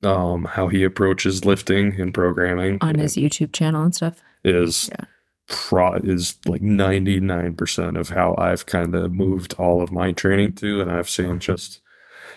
um 0.04 0.44
how 0.44 0.68
he 0.68 0.84
approaches 0.84 1.44
lifting 1.44 2.00
and 2.00 2.14
programming 2.14 2.78
on 2.82 2.94
his 2.96 3.16
youtube 3.16 3.52
channel 3.52 3.82
and 3.82 3.92
stuff 3.92 4.22
is 4.44 4.88
Yeah. 4.96 5.06
Pro 5.48 5.94
is 5.94 6.36
like 6.46 6.60
99% 6.60 7.98
of 7.98 8.10
how 8.10 8.34
I've 8.36 8.66
kind 8.66 8.94
of 8.94 9.12
moved 9.12 9.54
all 9.58 9.82
of 9.82 9.90
my 9.90 10.12
training 10.12 10.52
to 10.56 10.80
and 10.80 10.90
I've 10.90 11.08
seen 11.08 11.40
just 11.40 11.80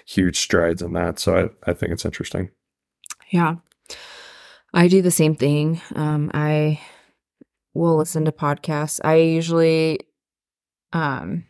huge 0.06 0.40
strides 0.40 0.82
in 0.82 0.94
that. 0.94 1.20
So 1.20 1.52
I, 1.66 1.72
I 1.72 1.74
think 1.74 1.92
it's 1.92 2.06
interesting. 2.06 2.50
Yeah. 3.30 3.56
I 4.74 4.88
do 4.88 5.02
the 5.02 5.12
same 5.12 5.36
thing. 5.36 5.82
Um, 5.96 6.32
I 6.34 6.80
will 7.74 7.98
listen 7.98 8.26
to 8.26 8.32
podcasts. 8.32 9.00
I 9.04 9.16
usually, 9.16 10.00
um, 10.94 11.46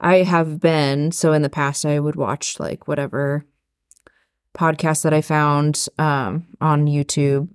I 0.00 0.16
have 0.16 0.60
been, 0.60 1.12
so 1.12 1.32
in 1.32 1.42
the 1.42 1.48
past, 1.48 1.86
I 1.86 2.00
would 2.00 2.16
watch 2.16 2.58
like 2.58 2.88
whatever 2.88 3.46
podcast 4.56 5.02
that 5.02 5.14
I 5.14 5.20
found 5.20 5.86
um, 5.98 6.46
on 6.60 6.86
YouTube, 6.86 7.48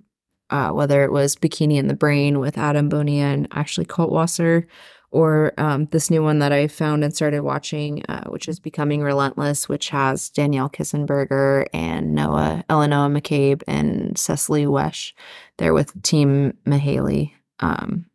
uh, 0.52 0.70
whether 0.70 1.02
it 1.02 1.10
was 1.10 1.34
Bikini 1.34 1.76
in 1.78 1.88
the 1.88 1.94
Brain 1.94 2.38
with 2.38 2.56
Adam 2.56 2.88
Bonilla 2.88 3.26
and 3.26 3.48
Ashley 3.50 3.84
Kaltwasser, 3.84 4.66
or 5.10 5.52
um, 5.58 5.86
this 5.90 6.10
new 6.10 6.22
one 6.22 6.38
that 6.38 6.52
I 6.52 6.68
found 6.68 7.04
and 7.04 7.14
started 7.14 7.42
watching, 7.42 8.02
uh, 8.08 8.24
which 8.30 8.48
is 8.48 8.60
Becoming 8.60 9.02
Relentless, 9.02 9.68
which 9.68 9.90
has 9.90 10.30
Danielle 10.30 10.70
Kissenberger 10.70 11.66
and 11.74 12.14
Noah, 12.14 12.64
Eleanor 12.70 13.08
McCabe 13.08 13.62
and 13.66 14.16
Cecily 14.16 14.66
Wesh. 14.66 15.14
They're 15.58 15.74
with 15.74 16.00
Team 16.02 16.56
Mahaley. 16.66 17.32
Um, 17.60 18.06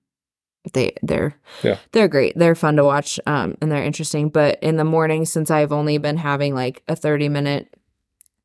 they 0.74 0.94
they're 1.02 1.36
Yeah. 1.64 1.78
they're 1.92 2.08
great. 2.10 2.38
They're 2.38 2.56
fun 2.56 2.76
to 2.78 2.84
watch 2.84 3.20
um, 3.26 3.56
and 3.62 3.72
they're 3.72 3.84
interesting. 3.84 4.30
But 4.30 4.58
in 4.62 4.78
the 4.78 4.84
morning, 4.84 5.26
since 5.26 5.50
I've 5.52 5.72
only 5.72 5.98
been 5.98 6.18
having 6.18 6.54
like 6.56 6.84
a 6.88 6.96
thirty 6.96 7.30
minute 7.30 7.74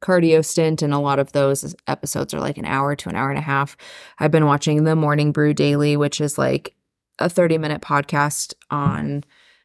cardio 0.02 0.44
stint, 0.44 0.82
and 0.82 0.92
a 0.92 0.98
lot 0.98 1.18
of 1.18 1.32
those 1.32 1.74
episodes 1.86 2.34
are 2.34 2.40
like 2.40 2.58
an 2.58 2.66
hour 2.66 2.94
to 2.96 3.08
an 3.08 3.16
hour 3.16 3.30
and 3.30 3.38
a 3.38 3.42
half, 3.42 3.76
I've 4.18 4.30
been 4.30 4.46
watching 4.46 4.84
the 4.84 4.96
Morning 4.96 5.32
Brew 5.32 5.54
Daily, 5.54 5.96
which 5.96 6.20
is 6.20 6.36
like 6.36 6.74
a 7.18 7.28
30 7.28 7.58
minute 7.58 7.80
podcast 7.80 8.52
on 8.70 9.24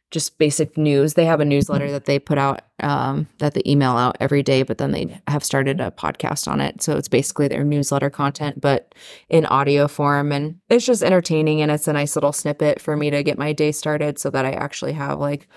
just 0.10 0.38
basic 0.38 0.78
news. 0.78 1.16
They 1.16 1.26
have 1.26 1.42
a 1.42 1.46
newsletter 1.46 1.92
that 1.92 2.06
they 2.06 2.18
put 2.18 2.38
out, 2.38 2.62
um, 2.80 3.28
that 3.40 3.54
they 3.54 3.62
email 3.66 3.98
out 3.98 4.16
every 4.22 4.42
day, 4.42 4.64
but 4.64 4.78
then 4.78 4.92
they 4.92 5.20
have 5.28 5.44
started 5.44 5.82
a 5.82 5.92
podcast 5.92 6.48
on 6.48 6.62
it. 6.62 6.82
So 6.82 6.96
it's 6.96 7.10
basically 7.10 7.50
their 7.50 7.66
newsletter 7.66 8.10
content, 8.10 8.62
but 8.62 8.96
in 9.28 9.46
audio 9.48 9.88
form. 9.88 10.32
And 10.32 10.60
it's 10.70 10.86
just 10.86 11.04
entertaining 11.04 11.62
and 11.62 11.72
it's 11.72 11.90
a 11.90 11.94
nice 11.94 12.16
little 12.16 12.32
snippet 12.32 12.80
for 12.80 12.96
me 12.96 13.10
to 13.10 13.22
get 13.22 13.38
my 13.38 13.52
day 13.52 13.74
started 13.74 14.18
so 14.18 14.30
that 14.30 14.46
I 14.46 14.52
actually 14.52 14.94
have 14.94 15.20
like 15.20 15.50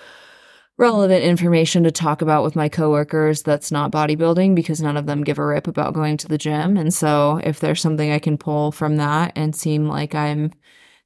relevant 0.81 1.23
information 1.23 1.85
to 1.85 1.91
talk 1.91 2.23
about 2.23 2.43
with 2.43 2.57
my 2.57 2.67
coworkers 2.67 3.43
that's 3.43 3.71
not 3.71 3.93
bodybuilding 3.93 4.55
because 4.55 4.81
none 4.81 4.97
of 4.97 5.05
them 5.05 5.23
give 5.23 5.39
a 5.39 5.45
rip 5.45 5.67
about 5.67 5.93
going 5.93 6.17
to 6.17 6.27
the 6.27 6.39
gym. 6.39 6.79
And 6.79 6.93
so 6.93 7.39
if 7.45 7.61
there's 7.61 7.83
something 7.83 8.11
I 8.11 8.19
can 8.19 8.39
pull 8.39 8.73
from 8.73 8.97
that 8.97 9.33
and 9.37 9.55
seem 9.55 9.87
like 9.87 10.15
I'm 10.15 10.53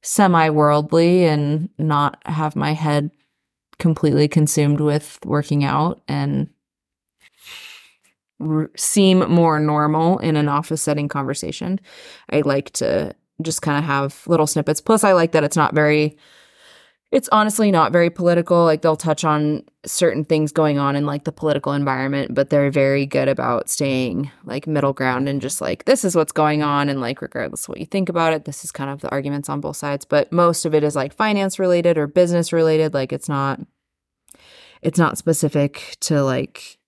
semi 0.01 0.49
worldly 0.49 1.25
and 1.25 1.67
not 1.77 2.21
have 2.25 2.55
my 2.55 2.71
head 2.71 3.11
completely 3.77 4.29
consumed 4.29 4.79
with 4.79 5.19
working 5.25 5.65
out 5.65 6.01
and 6.07 6.47
r- 8.39 8.71
seem 8.77 9.29
more 9.29 9.59
normal 9.59 10.19
in 10.19 10.37
an 10.37 10.47
office 10.47 10.81
setting 10.81 11.09
conversation. 11.09 11.81
I 12.29 12.41
like 12.41 12.69
to 12.73 13.13
just 13.41 13.61
kind 13.61 13.77
of 13.77 13.83
have 13.83 14.23
little 14.25 14.47
snippets. 14.47 14.79
Plus, 14.79 15.03
I 15.03 15.11
like 15.11 15.33
that 15.33 15.43
it's 15.43 15.57
not 15.57 15.75
very, 15.75 16.17
it's 17.15 17.29
honestly 17.31 17.71
not 17.71 17.93
very 17.93 18.09
political. 18.09 18.65
Like 18.65 18.81
they'll 18.81 18.97
touch 18.97 19.23
on 19.23 19.63
certain 19.85 20.25
things 20.25 20.51
going 20.51 20.77
on 20.79 20.97
in 20.97 21.05
like 21.05 21.23
the 21.23 21.31
political 21.31 21.71
environment, 21.71 22.35
but 22.35 22.49
they're 22.49 22.69
very 22.69 23.05
good 23.05 23.29
about 23.29 23.69
staying 23.69 24.29
like 24.43 24.67
middle 24.67 24.91
ground 24.91 25.29
and 25.29 25.41
just 25.41 25.61
like, 25.61 25.85
this 25.85 26.03
is 26.03 26.13
what's 26.13 26.33
going 26.33 26.61
on. 26.61 26.89
And 26.89 26.99
like, 26.99 27.21
regardless 27.21 27.63
of 27.63 27.69
what 27.69 27.79
you 27.79 27.85
think 27.85 28.09
about 28.09 28.33
it, 28.33 28.43
this 28.43 28.65
is 28.65 28.71
kind 28.73 28.89
of 28.89 28.99
the 28.99 29.09
arguments 29.11 29.47
on 29.47 29.61
both 29.61 29.77
sides. 29.77 30.03
But 30.03 30.33
most 30.33 30.65
of 30.65 30.75
it 30.75 30.83
is 30.83 30.93
like 30.93 31.15
finance 31.15 31.57
related 31.57 31.97
or 31.97 32.05
business 32.05 32.51
related. 32.51 32.93
Like 32.93 33.13
it's 33.13 33.29
not, 33.29 33.61
it's 34.81 34.99
not 34.99 35.17
specific 35.17 35.95
to 36.01 36.21
like, 36.21 36.79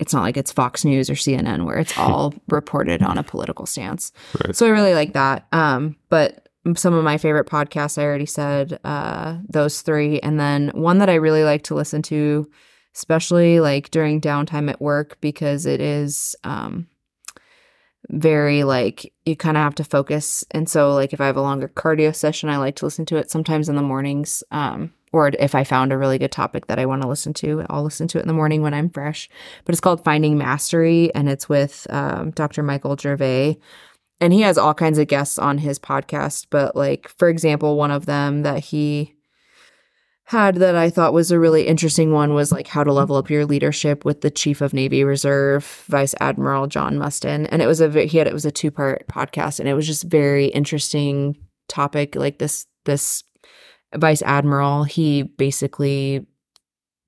it's 0.00 0.12
not 0.12 0.22
like 0.22 0.36
it's 0.36 0.50
Fox 0.50 0.84
News 0.84 1.08
or 1.08 1.14
CNN 1.14 1.64
where 1.64 1.78
it's 1.78 1.96
all 1.96 2.34
reported 2.48 3.04
on 3.04 3.18
a 3.18 3.22
political 3.22 3.66
stance. 3.66 4.10
Right. 4.44 4.56
So 4.56 4.66
I 4.66 4.70
really 4.70 4.94
like 4.94 5.12
that. 5.12 5.46
Um, 5.52 5.94
but 6.08 6.39
some 6.76 6.94
of 6.94 7.04
my 7.04 7.18
favorite 7.18 7.46
podcasts, 7.46 7.98
I 7.98 8.04
already 8.04 8.26
said 8.26 8.78
uh, 8.84 9.38
those 9.48 9.80
three. 9.80 10.20
And 10.20 10.38
then 10.38 10.70
one 10.74 10.98
that 10.98 11.10
I 11.10 11.14
really 11.14 11.44
like 11.44 11.62
to 11.64 11.74
listen 11.74 12.02
to, 12.02 12.50
especially 12.94 13.60
like 13.60 13.90
during 13.90 14.20
downtime 14.20 14.70
at 14.70 14.80
work, 14.80 15.18
because 15.20 15.64
it 15.64 15.80
is 15.80 16.36
um, 16.44 16.86
very 18.10 18.64
like 18.64 19.12
you 19.24 19.36
kind 19.36 19.56
of 19.56 19.62
have 19.62 19.74
to 19.76 19.84
focus. 19.84 20.44
And 20.50 20.68
so, 20.68 20.94
like, 20.94 21.12
if 21.12 21.20
I 21.20 21.26
have 21.26 21.36
a 21.36 21.42
longer 21.42 21.68
cardio 21.68 22.14
session, 22.14 22.48
I 22.48 22.58
like 22.58 22.76
to 22.76 22.84
listen 22.84 23.06
to 23.06 23.16
it 23.16 23.30
sometimes 23.30 23.68
in 23.68 23.76
the 23.76 23.82
mornings. 23.82 24.42
Um, 24.50 24.92
or 25.12 25.28
if 25.38 25.54
I 25.54 25.64
found 25.64 25.92
a 25.92 25.98
really 25.98 26.18
good 26.18 26.30
topic 26.30 26.66
that 26.66 26.78
I 26.78 26.86
want 26.86 27.02
to 27.02 27.08
listen 27.08 27.34
to, 27.34 27.66
I'll 27.68 27.82
listen 27.82 28.06
to 28.08 28.18
it 28.18 28.22
in 28.22 28.28
the 28.28 28.34
morning 28.34 28.62
when 28.62 28.74
I'm 28.74 28.90
fresh. 28.90 29.28
But 29.64 29.72
it's 29.72 29.80
called 29.80 30.04
Finding 30.04 30.38
Mastery, 30.38 31.12
and 31.14 31.28
it's 31.28 31.48
with 31.48 31.86
um, 31.90 32.30
Dr. 32.30 32.62
Michael 32.62 32.96
Gervais 32.96 33.58
and 34.20 34.32
he 34.32 34.42
has 34.42 34.58
all 34.58 34.74
kinds 34.74 34.98
of 34.98 35.08
guests 35.08 35.38
on 35.38 35.58
his 35.58 35.78
podcast 35.78 36.46
but 36.50 36.76
like 36.76 37.08
for 37.08 37.28
example 37.28 37.76
one 37.76 37.90
of 37.90 38.06
them 38.06 38.42
that 38.42 38.64
he 38.64 39.16
had 40.24 40.56
that 40.56 40.76
i 40.76 40.88
thought 40.88 41.12
was 41.12 41.30
a 41.30 41.38
really 41.38 41.66
interesting 41.66 42.12
one 42.12 42.34
was 42.34 42.52
like 42.52 42.68
how 42.68 42.84
to 42.84 42.92
level 42.92 43.16
up 43.16 43.30
your 43.30 43.44
leadership 43.44 44.04
with 44.04 44.20
the 44.20 44.30
chief 44.30 44.60
of 44.60 44.72
navy 44.72 45.02
reserve 45.02 45.84
vice 45.88 46.14
admiral 46.20 46.66
john 46.66 46.96
mustin. 46.96 47.46
And 47.46 47.60
it 47.62 47.66
was 47.66 47.80
a 47.80 48.06
he 48.06 48.18
had 48.18 48.26
it 48.26 48.32
was 48.32 48.44
a 48.44 48.52
two 48.52 48.70
part 48.70 49.06
podcast 49.08 49.58
and 49.58 49.68
it 49.68 49.74
was 49.74 49.86
just 49.86 50.04
very 50.04 50.46
interesting 50.46 51.36
topic 51.68 52.14
like 52.14 52.38
this 52.38 52.66
this 52.84 53.24
vice 53.96 54.22
admiral 54.22 54.84
he 54.84 55.22
basically 55.22 56.26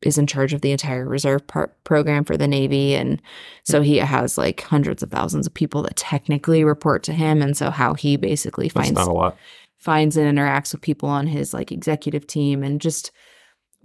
is 0.05 0.19
in 0.19 0.27
charge 0.27 0.53
of 0.53 0.61
the 0.61 0.73
entire 0.73 1.07
reserve 1.09 1.47
par- 1.47 1.73
program 1.85 2.25
for 2.25 2.37
the 2.37 2.49
navy 2.49 2.95
and 2.95 3.21
so 3.65 3.83
he 3.83 3.99
has 3.99 4.37
like 4.39 4.61
hundreds 4.63 5.03
of 5.03 5.11
thousands 5.11 5.47
of 5.47 5.55
people 5.55 5.83
that 5.83 5.97
technically 5.97 6.65
report 6.65 7.03
to 7.03 7.13
him 7.13 7.41
and 7.43 7.57
so 7.57 7.71
how 7.71 7.95
he 7.95 8.17
basically 8.17 8.69
That's 8.69 8.87
finds 8.89 8.99
not 8.99 9.09
a 9.09 9.13
lot. 9.13 9.37
finds 9.79 10.17
and 10.17 10.39
interacts 10.39 10.73
with 10.73 10.83
people 10.83 11.09
on 11.09 11.27
his 11.27 11.53
like 11.55 11.71
executive 11.73 12.27
team 12.27 12.63
and 12.63 12.81
just 12.81 13.11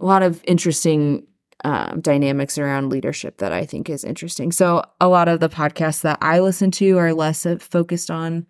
a 0.00 0.04
lot 0.04 0.22
of 0.22 0.42
interesting 0.44 1.26
um, 1.64 2.00
dynamics 2.00 2.56
around 2.56 2.88
leadership 2.90 3.38
that 3.38 3.52
I 3.52 3.66
think 3.66 3.90
is 3.90 4.04
interesting. 4.04 4.52
So 4.52 4.84
a 5.00 5.08
lot 5.08 5.26
of 5.26 5.40
the 5.40 5.48
podcasts 5.48 6.02
that 6.02 6.18
I 6.20 6.38
listen 6.38 6.70
to 6.72 6.96
are 6.98 7.12
less 7.12 7.44
uh, 7.44 7.56
focused 7.58 8.12
on, 8.12 8.46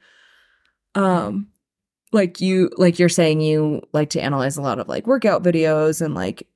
um, 0.94 1.48
like 2.12 2.42
you, 2.42 2.70
like 2.76 2.98
you're 2.98 3.08
saying, 3.08 3.40
you 3.40 3.80
like 3.94 4.10
to 4.10 4.20
analyze 4.20 4.58
a 4.58 4.62
lot 4.62 4.78
of 4.78 4.88
like 4.88 5.06
workout 5.06 5.42
videos 5.42 6.02
and 6.04 6.14
like 6.14 6.46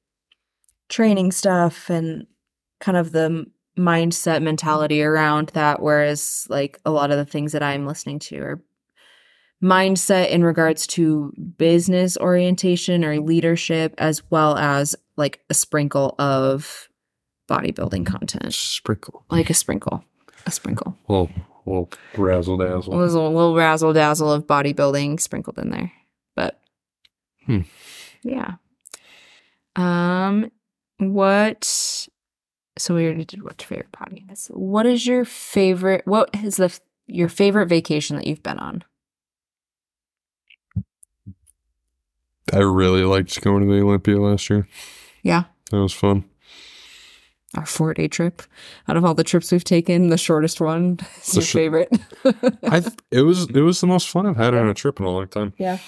training 0.93 1.33
stuff 1.33 1.89
and 1.91 2.27
kind 2.81 2.97
of 2.99 3.11
the 3.13 3.45
mindset 3.79 4.43
mentality 4.43 5.03
around 5.03 5.49
that. 5.55 5.81
Whereas 5.83 6.47
like 6.51 6.79
a 6.85 6.91
lot 6.91 7.11
of 7.11 7.17
the 7.17 7.25
things 7.25 7.53
that 7.53 7.63
I'm 7.63 7.87
listening 7.87 8.19
to 8.21 8.39
are 8.39 8.63
mindset 9.63 10.29
in 10.31 10.45
regards 10.45 10.87
to 10.89 11.33
business 11.57 12.19
orientation 12.19 13.05
or 13.05 13.19
leadership, 13.21 13.95
as 13.99 14.23
well 14.31 14.57
as 14.59 14.95
like 15.17 15.41
a 15.51 15.55
sprinkle 15.55 16.15
of 16.19 16.89
bodybuilding 17.49 18.05
content, 18.07 18.53
Sprinkle. 18.55 19.25
like 19.31 19.51
a 19.51 19.55
sprinkle, 19.55 20.05
a 20.47 20.51
sprinkle. 20.51 20.97
Well, 21.09 21.31
well, 21.65 21.89
razzle 22.17 22.57
dazzle. 22.59 22.99
There's 22.99 23.15
a 23.15 23.21
little 23.21 23.55
razzle 23.55 23.93
dazzle 23.93 24.33
of 24.33 24.47
bodybuilding 24.47 25.21
sprinkled 25.21 25.59
in 25.59 25.71
there, 25.71 25.93
but 26.35 26.61
Hmm. 27.47 27.61
yeah. 28.23 28.55
Um, 29.77 30.51
what? 30.99 32.09
So 32.79 32.95
we 32.95 33.05
already 33.05 33.25
did 33.25 33.43
what's 33.43 33.63
your 33.69 33.69
favorite 33.69 33.93
podcast. 33.93 34.49
What 34.49 34.87
is 34.87 35.07
your 35.07 35.25
favorite? 35.25 36.03
What 36.07 36.31
is 36.43 36.57
the 36.57 36.79
your 37.07 37.29
favorite 37.29 37.67
vacation 37.69 38.17
that 38.17 38.27
you've 38.27 38.43
been 38.43 38.59
on? 38.59 38.85
I 42.53 42.59
really 42.59 43.05
liked 43.05 43.41
going 43.41 43.67
to 43.67 43.73
the 43.73 43.81
Olympia 43.83 44.21
last 44.21 44.51
year. 44.51 44.67
Yeah. 45.23 45.45
That 45.71 45.79
was 45.81 45.93
fun. 45.93 46.25
Our 47.55 47.67
four 47.67 47.93
day 47.95 48.09
trip. 48.09 48.43
Out 48.89 48.97
of 48.97 49.05
all 49.05 49.15
the 49.15 49.25
trips 49.25 49.53
we've 49.53 49.63
taken, 49.65 50.09
the 50.09 50.17
shortest 50.19 50.61
one 50.61 50.99
is 51.23 51.27
The 51.33 51.35
your 51.41 51.43
sh- 51.43 51.53
favorite. 51.53 51.89
I 52.65 52.83
it 53.11 53.23
was 53.23 53.49
it 53.51 53.61
was 53.61 53.81
the 53.81 53.87
most 53.87 54.09
fun 54.09 54.27
I've 54.27 54.37
had 54.37 54.55
on 54.55 54.69
a 54.69 54.75
trip 54.75 54.99
in 55.01 55.07
a 55.07 55.11
long 55.11 55.29
time. 55.29 55.53
Yeah. 55.59 55.79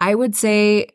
I 0.00 0.14
would 0.14 0.36
say 0.36 0.88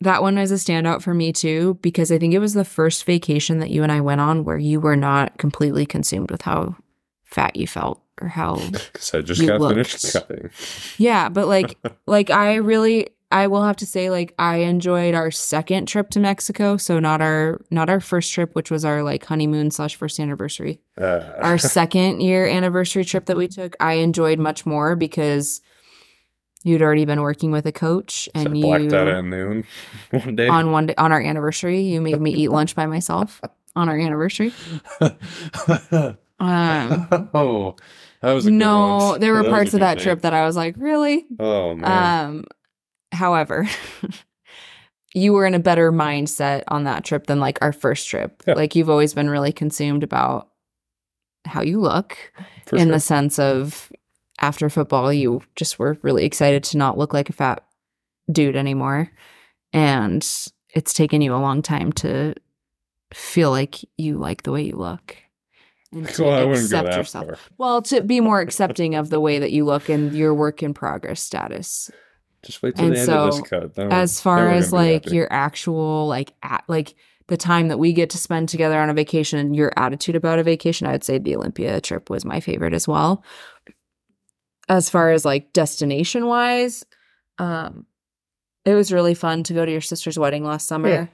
that 0.00 0.22
one 0.22 0.38
is 0.38 0.50
a 0.50 0.56
standout 0.56 1.02
for 1.02 1.14
me 1.14 1.32
too, 1.32 1.78
because 1.82 2.10
I 2.12 2.18
think 2.18 2.34
it 2.34 2.38
was 2.38 2.54
the 2.54 2.64
first 2.64 3.04
vacation 3.04 3.58
that 3.60 3.70
you 3.70 3.82
and 3.82 3.92
I 3.92 4.00
went 4.00 4.20
on 4.20 4.44
where 4.44 4.58
you 4.58 4.80
were 4.80 4.96
not 4.96 5.38
completely 5.38 5.86
consumed 5.86 6.30
with 6.30 6.42
how 6.42 6.76
fat 7.24 7.56
you 7.56 7.66
felt 7.66 8.02
or 8.20 8.28
how 8.28 8.56
Because 8.72 9.14
I 9.14 9.22
just 9.22 9.46
got 9.46 9.60
looked. 9.60 9.74
finished 9.74 10.12
cutting. 10.12 10.50
Yeah, 10.98 11.28
but 11.28 11.48
like 11.48 11.78
like 12.06 12.30
I 12.30 12.56
really 12.56 13.08
I 13.30 13.48
will 13.48 13.64
have 13.64 13.76
to 13.78 13.86
say 13.86 14.10
like 14.10 14.32
I 14.38 14.58
enjoyed 14.58 15.14
our 15.14 15.30
second 15.32 15.86
trip 15.88 16.10
to 16.10 16.20
Mexico, 16.20 16.76
so 16.76 17.00
not 17.00 17.20
our 17.20 17.60
not 17.70 17.90
our 17.90 18.00
first 18.00 18.32
trip, 18.32 18.54
which 18.54 18.70
was 18.70 18.84
our 18.84 19.02
like 19.02 19.24
honeymoon 19.24 19.70
slash 19.72 19.96
first 19.96 20.20
anniversary. 20.20 20.80
Uh, 21.00 21.32
our 21.38 21.58
second 21.58 22.20
year 22.20 22.46
anniversary 22.46 23.04
trip 23.04 23.26
that 23.26 23.36
we 23.36 23.48
took, 23.48 23.74
I 23.80 23.94
enjoyed 23.94 24.38
much 24.38 24.64
more 24.66 24.94
because 24.94 25.60
you'd 26.64 26.82
already 26.82 27.04
been 27.04 27.20
working 27.20 27.52
with 27.52 27.64
a 27.66 27.72
coach 27.72 28.24
So 28.24 28.30
and 28.34 28.48
I 28.48 28.52
you 28.54 28.62
blacked 28.64 28.92
out 28.92 29.06
at 29.08 29.24
noon 29.24 29.64
one 30.10 30.34
day. 30.34 30.48
on 30.48 30.72
one 30.72 30.86
day 30.86 30.94
on 30.98 31.12
our 31.12 31.20
anniversary, 31.20 31.82
you 31.82 32.00
made 32.00 32.20
me 32.20 32.32
eat 32.32 32.48
lunch 32.48 32.74
by 32.74 32.86
myself 32.86 33.40
on 33.76 33.88
our 33.88 33.98
anniversary. 33.98 34.52
Um, 35.00 36.18
oh, 37.34 37.76
that 38.20 38.32
was 38.32 38.46
a 38.46 38.50
good 38.50 38.56
no, 38.56 39.18
there 39.18 39.34
were 39.34 39.44
parts 39.44 39.74
of 39.74 39.80
that 39.80 39.98
day. 39.98 40.04
trip 40.04 40.22
that 40.22 40.34
I 40.34 40.44
was 40.46 40.56
like, 40.56 40.74
really? 40.78 41.26
Oh 41.38 41.74
man, 41.74 42.26
Um, 42.26 42.44
however, 43.12 43.68
you 45.14 45.32
were 45.32 45.46
in 45.46 45.54
a 45.54 45.58
better 45.60 45.92
mindset 45.92 46.64
on 46.68 46.84
that 46.84 47.04
trip 47.04 47.26
than 47.26 47.38
like 47.40 47.58
our 47.62 47.72
first 47.72 48.08
trip. 48.08 48.42
Yeah. 48.46 48.54
Like 48.54 48.74
you've 48.74 48.90
always 48.90 49.14
been 49.14 49.30
really 49.30 49.52
consumed 49.52 50.02
about 50.02 50.48
how 51.44 51.62
you 51.62 51.80
look 51.80 52.16
for 52.66 52.76
in 52.76 52.86
sure. 52.86 52.92
the 52.92 53.00
sense 53.00 53.38
of 53.38 53.92
after 54.40 54.68
football, 54.68 55.12
you 55.12 55.42
just 55.56 55.78
were 55.78 55.98
really 56.02 56.24
excited 56.24 56.64
to 56.64 56.78
not 56.78 56.98
look 56.98 57.14
like 57.14 57.30
a 57.30 57.32
fat 57.32 57.64
dude 58.30 58.56
anymore. 58.56 59.10
And 59.72 60.26
it's 60.74 60.94
taken 60.94 61.20
you 61.20 61.34
a 61.34 61.36
long 61.36 61.62
time 61.62 61.92
to 61.92 62.34
feel 63.12 63.50
like 63.50 63.76
you 63.96 64.18
like 64.18 64.42
the 64.42 64.52
way 64.52 64.62
you 64.62 64.76
look. 64.76 65.16
And 65.92 66.08
to 66.10 66.22
well, 66.24 66.48
I 66.48 66.52
accept 66.52 66.86
that 66.86 66.96
yourself. 66.96 67.26
far. 67.26 67.38
Well, 67.58 67.82
to 67.82 68.02
be 68.02 68.20
more 68.20 68.40
accepting 68.40 68.94
of 68.94 69.10
the 69.10 69.20
way 69.20 69.38
that 69.38 69.52
you 69.52 69.64
look 69.64 69.88
and 69.88 70.12
your 70.12 70.34
work 70.34 70.62
in 70.62 70.74
progress 70.74 71.22
status. 71.22 71.90
Just 72.42 72.62
wait 72.62 72.76
till 72.76 72.86
And 72.86 72.94
the 72.94 73.00
end 73.00 73.10
of 73.10 73.32
so, 73.32 73.40
this 73.40 73.48
cut. 73.48 73.74
Then 73.74 73.92
As 73.92 74.20
far 74.20 74.50
as 74.50 74.72
like 74.72 75.10
your 75.10 75.32
actual 75.32 76.06
like 76.08 76.34
at 76.42 76.64
like 76.68 76.94
the 77.26 77.36
time 77.38 77.68
that 77.68 77.78
we 77.78 77.94
get 77.94 78.10
to 78.10 78.18
spend 78.18 78.50
together 78.50 78.78
on 78.78 78.90
a 78.90 78.94
vacation 78.94 79.38
and 79.38 79.56
your 79.56 79.72
attitude 79.76 80.14
about 80.14 80.38
a 80.38 80.42
vacation, 80.42 80.86
I'd 80.86 81.04
say 81.04 81.18
the 81.18 81.36
Olympia 81.36 81.80
trip 81.80 82.10
was 82.10 82.24
my 82.24 82.40
favorite 82.40 82.74
as 82.74 82.86
well. 82.86 83.24
As 84.68 84.88
far 84.90 85.10
as 85.10 85.24
like 85.24 85.52
destination 85.52 86.26
wise, 86.26 86.84
um 87.38 87.86
it 88.64 88.72
was 88.74 88.92
really 88.92 89.14
fun 89.14 89.42
to 89.42 89.52
go 89.54 89.66
to 89.66 89.70
your 89.72 89.80
sister's 89.82 90.18
wedding 90.18 90.44
last 90.44 90.66
summer. 90.68 90.88
Yeah. 90.88 91.06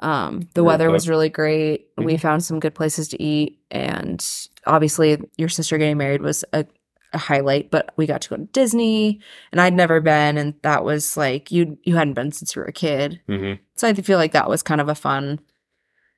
Um 0.00 0.40
the 0.54 0.62
Very 0.62 0.66
weather 0.66 0.90
was 0.90 1.08
really 1.08 1.28
great. 1.28 1.88
We 1.98 2.14
Mhm. 2.14 2.20
found 2.20 2.44
some 2.44 2.60
good 2.60 2.74
places 2.74 3.08
to 3.08 3.22
eat 3.22 3.58
and 3.70 4.24
obviously 4.66 5.18
your 5.36 5.48
sister 5.48 5.76
getting 5.78 5.98
married 5.98 6.22
was 6.22 6.44
a 6.52 6.64
a 7.12 7.18
highlight, 7.18 7.70
but 7.70 7.92
we 7.96 8.06
got 8.06 8.22
to 8.22 8.28
go 8.30 8.36
to 8.36 8.42
Disney 8.46 9.20
and 9.52 9.60
I'd 9.60 9.72
never 9.72 10.00
been 10.00 10.36
and 10.36 10.54
that 10.62 10.82
was 10.84 11.16
like 11.16 11.52
you 11.52 11.78
you 11.84 11.94
hadn't 11.94 12.14
been 12.14 12.32
since 12.32 12.56
you 12.56 12.60
were 12.62 12.66
a 12.66 12.72
kid. 12.72 13.20
Mhm. 13.28 13.58
So 13.76 13.86
I 13.86 13.92
feel 13.94 14.18
like 14.18 14.32
that 14.32 14.48
was 14.48 14.62
kind 14.64 14.80
of 14.80 14.88
a 14.88 14.94
fun 14.96 15.38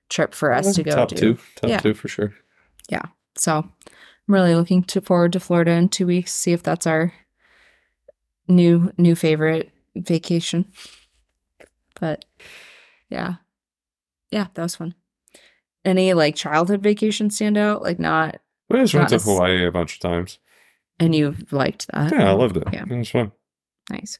trip 0.08 0.32
for 0.34 0.52
us 0.52 0.74
to 0.76 0.82
go 0.82 0.90
to. 0.92 0.96
top 0.96 1.08
two, 1.10 1.34
top 1.56 1.68
Yeah. 1.70 1.78
two 1.80 1.92
for 1.94 2.08
sure. 2.08 2.32
Yeah. 2.88 3.02
So 3.36 3.68
I'm 4.28 4.34
really 4.34 4.54
looking 4.54 4.82
to 4.84 5.00
forward 5.00 5.32
to 5.34 5.40
Florida 5.40 5.72
in 5.72 5.88
two 5.88 6.06
weeks, 6.06 6.32
see 6.32 6.52
if 6.52 6.62
that's 6.62 6.86
our 6.86 7.12
new 8.48 8.92
new 8.98 9.14
favorite 9.14 9.70
vacation. 9.94 10.66
But 12.00 12.24
yeah. 13.08 13.34
Yeah, 14.30 14.48
that 14.54 14.62
was 14.62 14.76
fun. 14.76 14.94
Any 15.84 16.12
like 16.14 16.34
childhood 16.34 16.82
vacation 16.82 17.30
stand 17.30 17.56
out? 17.56 17.82
Like 17.82 17.98
not 18.00 18.40
We 18.68 18.78
just 18.80 18.94
went 18.94 19.08
to 19.10 19.18
Hawaii 19.18 19.64
a 19.64 19.70
bunch 19.72 19.94
of 19.94 20.00
times. 20.00 20.38
and 20.98 21.14
you 21.14 21.36
liked 21.50 21.86
that. 21.92 22.12
Yeah, 22.12 22.30
I 22.30 22.32
loved 22.32 22.56
it. 22.56 22.64
Yeah. 22.72 22.84
It 22.88 22.98
was 22.98 23.10
fun. 23.10 23.32
Nice. 23.90 24.18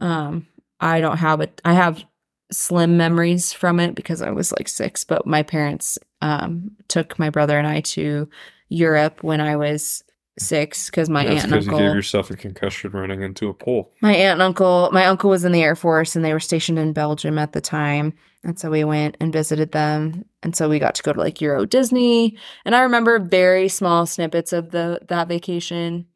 Um, 0.00 0.46
I 0.80 1.00
don't 1.00 1.18
have 1.18 1.40
it. 1.40 1.60
I 1.64 1.74
have 1.74 2.02
slim 2.50 2.96
memories 2.96 3.52
from 3.52 3.78
it 3.78 3.94
because 3.94 4.20
I 4.22 4.30
was 4.30 4.52
like 4.52 4.68
six, 4.68 5.04
but 5.04 5.26
my 5.26 5.42
parents 5.42 5.98
um 6.22 6.72
took 6.88 7.18
my 7.18 7.28
brother 7.30 7.58
and 7.58 7.66
I 7.66 7.80
to 7.80 8.28
Europe 8.72 9.22
when 9.22 9.40
I 9.40 9.56
was 9.56 10.02
six 10.38 10.86
because 10.86 11.10
my 11.10 11.24
aunt 11.24 11.42
and 11.44 11.50
because 11.52 11.66
you 11.66 11.72
uncle 11.72 11.86
gave 11.86 11.94
yourself 11.94 12.30
a 12.30 12.36
concussion 12.36 12.90
running 12.90 13.22
into 13.22 13.48
a 13.48 13.54
pole. 13.54 13.92
my 14.00 14.14
aunt 14.14 14.34
and 14.34 14.42
uncle 14.42 14.88
my 14.92 15.04
uncle 15.04 15.28
was 15.28 15.44
in 15.44 15.52
the 15.52 15.62
Air 15.62 15.76
Force 15.76 16.16
and 16.16 16.24
they 16.24 16.32
were 16.32 16.40
stationed 16.40 16.78
in 16.78 16.92
Belgium 16.92 17.38
at 17.38 17.52
the 17.52 17.60
time. 17.60 18.14
And 18.44 18.58
so 18.58 18.70
we 18.70 18.82
went 18.82 19.16
and 19.20 19.32
visited 19.32 19.70
them. 19.70 20.24
And 20.42 20.56
so 20.56 20.68
we 20.68 20.80
got 20.80 20.96
to 20.96 21.02
go 21.02 21.12
to 21.12 21.20
like 21.20 21.40
Euro 21.40 21.64
Disney. 21.64 22.36
And 22.64 22.74
I 22.74 22.80
remember 22.80 23.20
very 23.20 23.68
small 23.68 24.04
snippets 24.06 24.52
of 24.52 24.70
the 24.70 25.00
that 25.08 25.28
vacation. 25.28 26.06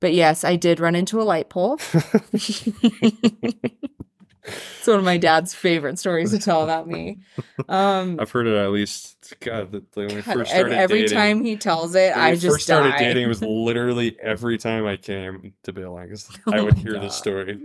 But 0.00 0.14
yes, 0.14 0.44
I 0.44 0.56
did 0.56 0.80
run 0.80 0.94
into 0.94 1.20
a 1.20 1.24
light 1.24 1.50
pole. 1.50 1.78
it's 4.78 4.86
one 4.86 4.98
of 4.98 5.04
my 5.04 5.16
dad's 5.18 5.54
favorite 5.54 5.98
stories 5.98 6.30
to 6.32 6.38
tell 6.38 6.62
about 6.64 6.86
me. 6.88 7.18
Um, 7.68 8.18
I've 8.20 8.30
heard 8.30 8.46
it 8.46 8.56
at 8.56 8.70
least. 8.70 9.34
God, 9.40 9.72
like, 9.74 9.82
when 9.94 10.14
we 10.14 10.22
first 10.22 10.50
started 10.50 10.72
every 10.74 11.02
dating, 11.02 11.16
time 11.16 11.44
he 11.44 11.56
tells 11.56 11.94
it, 11.94 12.14
when 12.14 12.18
I 12.24 12.30
we 12.30 12.36
just 12.36 12.54
first 12.56 12.64
started 12.64 12.90
die. 12.90 12.98
dating. 12.98 13.24
It 13.24 13.28
was 13.28 13.42
literally 13.42 14.16
every 14.22 14.56
time 14.58 14.86
I 14.86 14.96
came 14.96 15.52
to 15.64 15.72
Billings, 15.72 16.30
Oh 16.46 16.52
I 16.52 16.60
would 16.62 16.78
hear 16.78 16.92
God. 16.94 17.02
this 17.02 17.14
story. 17.16 17.60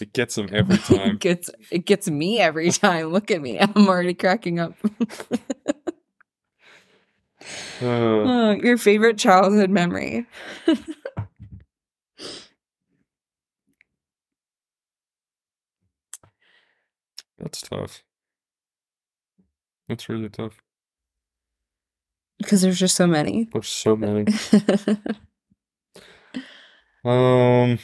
it 0.00 0.12
gets 0.12 0.36
him 0.38 0.48
every 0.52 0.78
time. 0.96 1.12
it 1.16 1.20
gets 1.20 1.50
it 1.70 1.84
gets 1.86 2.08
me 2.08 2.38
every 2.40 2.70
time. 2.70 3.06
Look 3.08 3.30
at 3.30 3.40
me, 3.42 3.58
I'm 3.60 3.88
already 3.88 4.14
cracking 4.14 4.58
up. 4.60 4.74
Uh, 7.82 7.86
Oh, 7.86 8.50
your 8.52 8.78
favorite 8.78 9.18
childhood 9.18 9.68
memory? 9.68 10.24
That's 17.44 17.60
tough. 17.60 18.02
That's 19.88 20.08
really 20.08 20.30
tough. 20.30 20.62
Because 22.38 22.62
there's 22.62 22.78
just 22.78 22.96
so 22.96 23.06
many. 23.06 23.48
There's 23.52 23.68
so 23.68 23.94
many. 23.96 24.26
Um, 27.04 27.78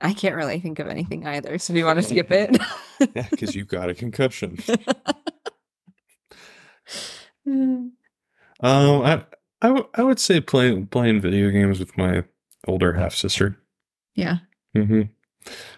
I 0.00 0.12
can't 0.14 0.34
really 0.34 0.58
think 0.58 0.80
of 0.80 0.88
anything 0.88 1.28
either. 1.28 1.58
So 1.58 1.72
do 1.72 1.78
you 1.78 1.84
want 1.84 1.98
to 1.98 2.02
skip 2.02 2.32
it? 2.32 2.58
yeah, 3.14 3.28
because 3.30 3.54
you 3.54 3.64
got 3.64 3.88
a 3.88 3.94
concussion. 3.94 4.58
Um, 8.60 9.02
I 9.02 9.24
I, 9.66 9.70
w- 9.70 9.88
I 9.94 10.02
would 10.04 10.20
say 10.20 10.40
playing 10.40 10.86
playing 10.86 11.20
video 11.20 11.50
games 11.50 11.80
with 11.80 11.98
my 11.98 12.22
older 12.68 12.92
half 12.92 13.14
sister. 13.14 13.58
yeah. 14.14 14.38
Mm-hmm. 14.76 15.02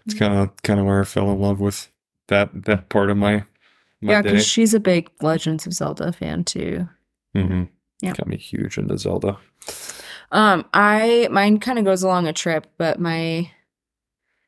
It's 0.04 0.14
kind 0.14 0.34
of 0.34 0.50
kind 0.62 0.78
of 0.80 0.86
where 0.86 1.00
I 1.00 1.04
fell 1.04 1.30
in 1.30 1.40
love 1.40 1.58
with 1.60 1.90
that 2.26 2.64
that 2.64 2.88
part 2.90 3.08
of 3.10 3.16
my 3.16 3.44
my 4.02 4.12
Yeah, 4.12 4.22
because 4.22 4.46
she's 4.46 4.74
a 4.74 4.80
big 4.80 5.10
Legends 5.22 5.66
of 5.66 5.72
Zelda 5.72 6.12
fan 6.12 6.44
too. 6.44 6.88
Mm-hmm. 7.34 7.64
Yeah. 8.00 8.12
got 8.12 8.26
me 8.26 8.36
huge 8.36 8.76
into 8.76 8.98
Zelda. 8.98 9.38
Um, 10.32 10.66
I 10.74 11.28
mine 11.30 11.60
kind 11.60 11.78
of 11.78 11.84
goes 11.86 12.02
along 12.02 12.26
a 12.26 12.32
trip, 12.32 12.66
but 12.76 13.00
my 13.00 13.50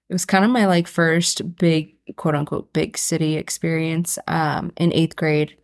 it 0.09 0.13
was 0.13 0.27
kind 0.27 0.45
of 0.45 0.51
my 0.51 0.67
like 0.67 0.87
first 0.87 1.57
big 1.57 1.95
quote 2.17 2.35
unquote 2.35 2.73
big 2.75 2.99
city 2.99 3.37
experience. 3.37 4.19
Um, 4.27 4.73
in 4.77 4.93
eighth 4.93 5.17
grade, 5.17 5.57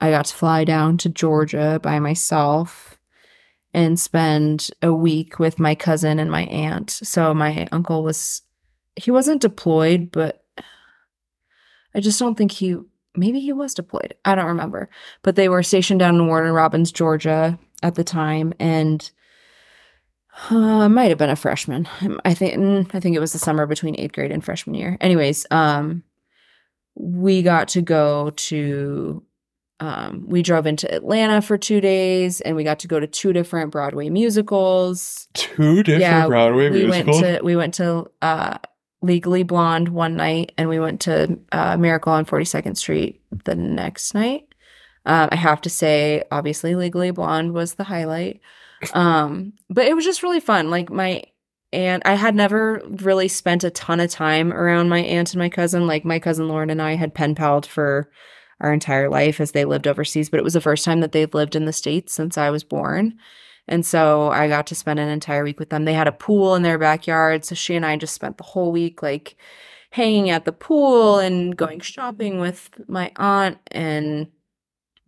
I 0.00 0.10
got 0.10 0.26
to 0.26 0.34
fly 0.34 0.64
down 0.64 0.96
to 0.98 1.08
Georgia 1.08 1.78
by 1.82 1.98
myself 1.98 2.98
and 3.74 3.98
spend 3.98 4.68
a 4.82 4.92
week 4.92 5.38
with 5.38 5.58
my 5.58 5.74
cousin 5.74 6.18
and 6.18 6.30
my 6.30 6.42
aunt. 6.44 6.90
So 6.90 7.32
my 7.32 7.66
uncle 7.72 8.02
was 8.02 8.42
he 8.96 9.10
wasn't 9.10 9.40
deployed, 9.40 10.10
but 10.12 10.44
I 11.94 12.00
just 12.00 12.18
don't 12.18 12.36
think 12.36 12.52
he 12.52 12.76
maybe 13.14 13.40
he 13.40 13.52
was 13.52 13.74
deployed. 13.74 14.14
I 14.24 14.34
don't 14.34 14.46
remember. 14.46 14.88
But 15.22 15.36
they 15.36 15.48
were 15.48 15.62
stationed 15.62 16.00
down 16.00 16.16
in 16.16 16.26
Warner 16.26 16.52
Robins, 16.52 16.92
Georgia 16.92 17.58
at 17.82 17.94
the 17.94 18.04
time 18.04 18.52
and 18.60 19.10
uh, 20.50 20.88
might 20.88 21.10
have 21.10 21.18
been 21.18 21.30
a 21.30 21.36
freshman. 21.36 21.88
I 22.24 22.34
think 22.34 22.54
mm, 22.54 22.94
I 22.94 23.00
think 23.00 23.16
it 23.16 23.20
was 23.20 23.32
the 23.32 23.38
summer 23.38 23.66
between 23.66 23.98
eighth 23.98 24.12
grade 24.12 24.32
and 24.32 24.44
freshman 24.44 24.74
year. 24.74 24.96
Anyways, 25.00 25.46
um, 25.50 26.02
we 26.94 27.42
got 27.42 27.68
to 27.68 27.82
go 27.82 28.30
to. 28.30 29.22
Um, 29.82 30.22
we 30.28 30.42
drove 30.42 30.64
into 30.66 30.92
Atlanta 30.94 31.42
for 31.42 31.58
two 31.58 31.80
days, 31.80 32.40
and 32.40 32.54
we 32.54 32.62
got 32.62 32.78
to 32.80 32.88
go 32.88 33.00
to 33.00 33.06
two 33.08 33.32
different 33.32 33.72
Broadway 33.72 34.10
musicals. 34.10 35.26
Two 35.34 35.82
different 35.82 36.02
Yeah, 36.02 36.26
Broadway 36.28 36.70
we 36.70 36.84
musicals. 36.84 37.20
went 37.20 37.38
to 37.38 37.44
we 37.44 37.56
went 37.56 37.74
to 37.74 38.08
uh, 38.22 38.58
Legally 39.02 39.42
Blonde 39.42 39.88
one 39.88 40.14
night, 40.14 40.52
and 40.56 40.68
we 40.68 40.78
went 40.78 41.00
to 41.00 41.36
uh, 41.50 41.76
Miracle 41.76 42.12
on 42.12 42.24
Forty 42.24 42.44
Second 42.44 42.76
Street 42.76 43.22
the 43.44 43.56
next 43.56 44.14
night. 44.14 44.46
Um, 45.04 45.30
I 45.32 45.34
have 45.36 45.60
to 45.62 45.70
say, 45.70 46.22
obviously, 46.30 46.76
Legally 46.76 47.10
Blonde 47.10 47.52
was 47.52 47.74
the 47.74 47.82
highlight. 47.82 48.40
Um, 48.94 49.54
but 49.68 49.86
it 49.86 49.96
was 49.96 50.04
just 50.04 50.22
really 50.22 50.38
fun. 50.38 50.70
Like 50.70 50.90
my 50.90 51.24
aunt, 51.72 52.04
I 52.06 52.14
had 52.14 52.36
never 52.36 52.80
really 52.86 53.26
spent 53.26 53.64
a 53.64 53.70
ton 53.70 53.98
of 53.98 54.10
time 54.12 54.52
around 54.52 54.90
my 54.90 55.00
aunt 55.00 55.32
and 55.32 55.40
my 55.40 55.48
cousin. 55.48 55.88
Like 55.88 56.04
my 56.04 56.20
cousin 56.20 56.46
Lauren 56.46 56.70
and 56.70 56.80
I 56.80 56.94
had 56.94 57.14
pen 57.14 57.34
palled 57.34 57.66
for 57.66 58.12
our 58.62 58.72
entire 58.72 59.10
life 59.10 59.40
as 59.40 59.52
they 59.52 59.64
lived 59.64 59.86
overseas, 59.86 60.30
but 60.30 60.38
it 60.38 60.44
was 60.44 60.54
the 60.54 60.60
first 60.60 60.84
time 60.84 61.00
that 61.00 61.12
they'd 61.12 61.34
lived 61.34 61.54
in 61.54 61.66
the 61.66 61.72
States 61.72 62.14
since 62.14 62.38
I 62.38 62.48
was 62.48 62.64
born. 62.64 63.18
And 63.68 63.84
so 63.84 64.30
I 64.30 64.48
got 64.48 64.66
to 64.68 64.74
spend 64.74 64.98
an 64.98 65.08
entire 65.08 65.44
week 65.44 65.58
with 65.58 65.70
them. 65.70 65.84
They 65.84 65.94
had 65.94 66.08
a 66.08 66.12
pool 66.12 66.54
in 66.54 66.62
their 66.62 66.78
backyard. 66.78 67.44
So 67.44 67.54
she 67.54 67.76
and 67.76 67.84
I 67.84 67.96
just 67.96 68.14
spent 68.14 68.38
the 68.38 68.44
whole 68.44 68.72
week 68.72 69.02
like 69.02 69.36
hanging 69.90 70.30
at 70.30 70.44
the 70.44 70.52
pool 70.52 71.18
and 71.18 71.56
going 71.56 71.80
shopping 71.80 72.40
with 72.40 72.70
my 72.88 73.12
aunt 73.16 73.58
and 73.70 74.28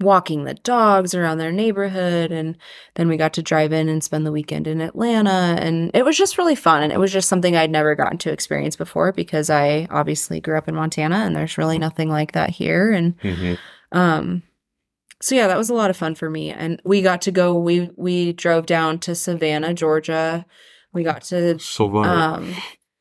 walking 0.00 0.44
the 0.44 0.54
dogs 0.54 1.14
around 1.14 1.38
their 1.38 1.52
neighborhood 1.52 2.32
and 2.32 2.56
then 2.96 3.08
we 3.08 3.16
got 3.16 3.32
to 3.32 3.42
drive 3.42 3.72
in 3.72 3.88
and 3.88 4.02
spend 4.02 4.26
the 4.26 4.32
weekend 4.32 4.66
in 4.66 4.80
Atlanta 4.80 5.56
and 5.60 5.90
it 5.94 6.04
was 6.04 6.16
just 6.16 6.36
really 6.36 6.56
fun 6.56 6.82
and 6.82 6.92
it 6.92 6.98
was 6.98 7.12
just 7.12 7.28
something 7.28 7.56
I'd 7.56 7.70
never 7.70 7.94
gotten 7.94 8.18
to 8.18 8.32
experience 8.32 8.74
before 8.74 9.12
because 9.12 9.50
I 9.50 9.86
obviously 9.90 10.40
grew 10.40 10.58
up 10.58 10.68
in 10.68 10.74
Montana 10.74 11.16
and 11.16 11.36
there's 11.36 11.58
really 11.58 11.78
nothing 11.78 12.08
like 12.08 12.32
that 12.32 12.50
here 12.50 12.92
and 12.92 13.14
hmm 13.20 13.54
um 13.92 14.42
so 15.22 15.36
yeah 15.36 15.46
that 15.46 15.56
was 15.56 15.70
a 15.70 15.74
lot 15.74 15.90
of 15.90 15.96
fun 15.96 16.16
for 16.16 16.28
me 16.28 16.50
and 16.50 16.82
we 16.84 17.00
got 17.00 17.22
to 17.22 17.30
go 17.30 17.56
we 17.56 17.88
we 17.96 18.32
drove 18.32 18.66
down 18.66 18.98
to 18.98 19.14
Savannah 19.14 19.74
Georgia 19.74 20.44
we 20.92 21.04
got 21.04 21.22
to 21.24 21.58
Savannah. 21.60 22.36
um, 22.38 22.54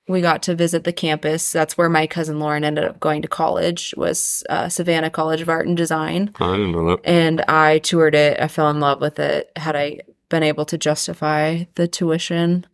we 0.08 0.22
got 0.22 0.44
to 0.44 0.56
visit 0.56 0.84
the 0.84 0.94
campus. 0.94 1.52
That's 1.52 1.78
where 1.78 1.90
my 1.90 2.08
cousin 2.08 2.40
Lauren 2.40 2.64
ended 2.64 2.84
up 2.84 3.00
going 3.00 3.22
to 3.22 3.28
college. 3.28 3.94
Was 3.96 4.44
uh, 4.50 4.70
Savannah 4.70 5.10
College 5.10 5.42
of 5.42 5.50
Art 5.50 5.68
and 5.68 5.78
Design, 5.78 6.34
I 6.40 6.52
didn't 6.58 6.72
know 6.74 6.90
that. 6.90 7.00
and 7.06 7.42
I 7.42 7.80
toured 7.80 8.16
it. 8.16 8.40
I 8.40 8.48
fell 8.48 8.70
in 8.70 8.80
love 8.80 9.00
with 9.00 9.20
it. 9.20 9.52
Had 9.56 9.76
I 9.76 10.00
been 10.30 10.44
able 10.44 10.66
to 10.66 10.78
justify 10.78 11.64
the 11.76 11.88
tuition, 11.88 12.66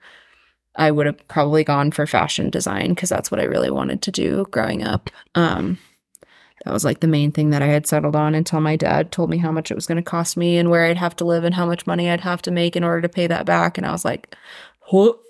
I 0.76 0.92
would 0.92 1.06
have 1.06 1.28
probably 1.28 1.64
gone 1.64 1.92
for 1.92 2.08
fashion 2.08 2.50
design 2.50 2.90
because 2.90 3.10
that's 3.10 3.30
what 3.30 3.40
I 3.40 3.44
really 3.44 3.70
wanted 3.70 4.02
to 4.04 4.12
do 4.12 4.46
growing 4.50 4.84
up. 4.84 5.10
Um, 5.36 5.78
that 6.66 6.74
was 6.74 6.84
like 6.84 7.00
the 7.00 7.08
main 7.08 7.32
thing 7.32 7.52
that 7.52 7.62
I 7.62 7.68
had 7.68 7.88
settled 7.88 8.16
on 8.16 8.36
until 8.36 8.60
my 8.60 8.76
dad 8.76 9.12
told 9.12 9.30
me 9.30 9.38
how 9.38 9.52
much 9.52 9.72
it 9.72 9.76
was 9.76 9.88
going 9.88 9.98
to 9.98 10.02
cost 10.02 10.36
me 10.36 10.58
and 10.58 10.70
where 10.70 10.86
I'd 10.86 10.98
have 10.98 11.16
to 11.18 11.26
live 11.26 11.44
and 11.44 11.56
how 11.56 11.66
much 11.66 11.88
money 11.88 12.10
I'd 12.10 12.22
have 12.22 12.42
to 12.44 12.52
make 12.52 12.76
in 12.76 12.84
order 12.84 13.02
to 13.02 13.10
pay 13.10 13.28
that 13.28 13.46
back. 13.46 13.78
And 13.78 13.86
I 13.86 13.92
was 13.92 14.04
like, 14.04 14.36
whoop, 14.92 15.22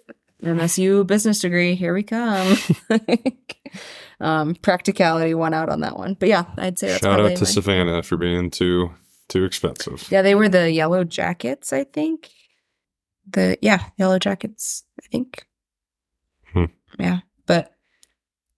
MSU 0.44 1.06
business 1.06 1.40
degree, 1.40 1.76
here 1.76 1.94
we 1.94 2.04
come. 2.04 2.58
um, 4.22 4.56
practicality 4.56 5.34
won 5.34 5.54
out 5.54 5.70
on 5.70 5.82
that 5.82 5.98
one. 5.98 6.14
But 6.14 6.30
yeah, 6.30 6.46
I'd 6.58 6.80
say 6.80 6.88
that's 6.90 7.02
Shout 7.02 7.20
out 7.20 7.36
to 7.36 7.44
my- 7.44 7.50
Savannah 7.50 8.04
for 8.04 8.18
being 8.18 8.50
too 8.50 8.92
too 9.28 9.44
expensive. 9.44 10.08
yeah, 10.10 10.22
they 10.22 10.36
were 10.36 10.50
the 10.50 10.72
yellow 10.72 11.04
jackets, 11.04 11.72
I 11.74 11.84
think. 11.84 12.32
The 13.32 13.58
yeah, 13.62 13.84
yellow 13.98 14.18
jackets, 14.18 14.84
I 15.00 15.08
think. 15.12 15.46
Hmm. 16.54 16.66
Yeah, 16.98 17.20
but 17.46 17.74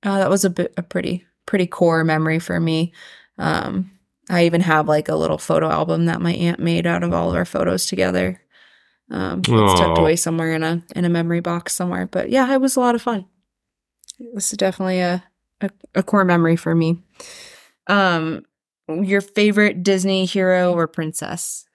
uh, 0.04 0.20
that 0.20 0.30
was 0.30 0.46
a 0.46 0.50
bit 0.50 0.74
a 0.78 0.84
pretty 0.84 1.26
pretty 1.46 1.68
core 1.68 2.04
memory 2.04 2.40
for 2.40 2.60
me. 2.60 2.94
Um, 3.38 3.92
I 4.30 4.46
even 4.46 4.62
have 4.62 4.88
like 4.88 5.10
a 5.10 5.16
little 5.16 5.38
photo 5.38 5.70
album 5.70 6.06
that 6.06 6.22
my 6.22 6.34
aunt 6.34 6.60
made 6.60 6.88
out 6.88 7.04
of 7.04 7.14
all 7.14 7.30
of 7.30 7.36
our 7.36 7.46
photos 7.46 7.86
together. 7.86 8.41
Um, 9.12 9.40
it's 9.40 9.80
tucked 9.80 9.98
away 9.98 10.16
somewhere 10.16 10.54
in 10.54 10.64
a 10.64 10.82
in 10.96 11.06
a 11.06 11.10
memory 11.10 11.42
box 11.42 11.74
somewhere. 11.74 12.08
But 12.08 12.30
yeah, 12.30 12.52
it 12.54 12.62
was 12.62 12.76
a 12.76 12.80
lot 12.80 12.96
of 12.96 13.02
fun. 13.02 13.26
This 14.34 14.52
is 14.52 14.58
definitely 14.58 15.00
a, 15.00 15.24
a, 15.60 15.70
a 15.96 16.04
core 16.04 16.24
memory 16.24 16.56
for 16.56 16.74
me. 16.74 17.04
Um, 17.88 18.46
your 18.88 19.22
favorite 19.22 19.84
Disney 19.84 20.26
hero 20.26 20.74
or 20.74 20.88
princess? 20.88 21.66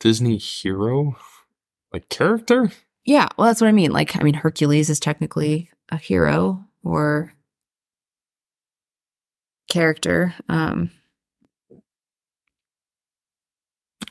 Disney 0.00 0.36
hero, 0.36 1.16
like 1.92 2.08
character. 2.08 2.70
Yeah, 3.04 3.28
well, 3.36 3.46
that's 3.46 3.60
what 3.60 3.68
I 3.68 3.72
mean. 3.72 3.92
Like, 3.92 4.16
I 4.16 4.22
mean, 4.22 4.34
Hercules 4.34 4.90
is 4.90 4.98
technically 4.98 5.70
a 5.90 5.96
hero 5.96 6.64
or 6.82 7.34
character. 9.68 10.34
Um, 10.48 10.90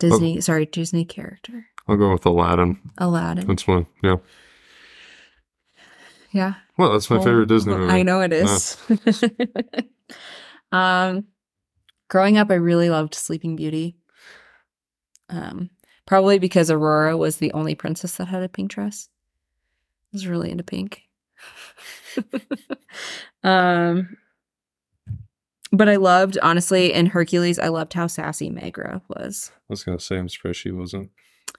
Disney, 0.09 0.41
sorry, 0.41 0.65
Disney 0.65 1.05
character. 1.05 1.65
I'll 1.87 1.97
go 1.97 2.11
with 2.11 2.25
Aladdin. 2.25 2.79
Aladdin. 2.97 3.47
That's 3.47 3.67
one. 3.67 3.85
Yeah. 4.03 4.17
Yeah. 6.31 6.53
Well, 6.77 6.93
that's 6.93 7.09
my 7.09 7.17
Well, 7.17 7.25
favorite 7.25 7.47
Disney 7.47 7.75
movie. 7.75 7.91
I 7.91 8.03
know 8.03 8.21
it 8.21 8.33
is. 8.33 8.77
um, 10.71 11.25
growing 12.09 12.37
up, 12.37 12.49
I 12.49 12.55
really 12.55 12.89
loved 12.89 13.13
Sleeping 13.15 13.55
Beauty. 13.55 13.97
Um, 15.29 15.69
probably 16.05 16.39
because 16.39 16.71
Aurora 16.71 17.15
was 17.15 17.37
the 17.37 17.51
only 17.53 17.75
princess 17.75 18.17
that 18.17 18.25
had 18.25 18.43
a 18.43 18.49
pink 18.49 18.71
dress. 18.71 19.09
I 20.11 20.13
was 20.13 20.27
really 20.27 20.51
into 20.51 20.63
pink. 20.63 21.03
um, 23.43 24.17
but 25.73 25.89
I 25.89 25.97
loved, 25.97 26.37
honestly, 26.41 26.93
in 26.93 27.07
Hercules, 27.07 27.59
I 27.59 27.67
loved 27.67 27.93
how 27.93 28.07
sassy 28.07 28.49
Megara 28.49 29.01
was. 29.09 29.51
I 29.55 29.59
was 29.69 29.83
gonna 29.83 29.99
say 29.99 30.17
I'm 30.17 30.29
surprised 30.29 30.59
she 30.59 30.71
wasn't. 30.71 31.09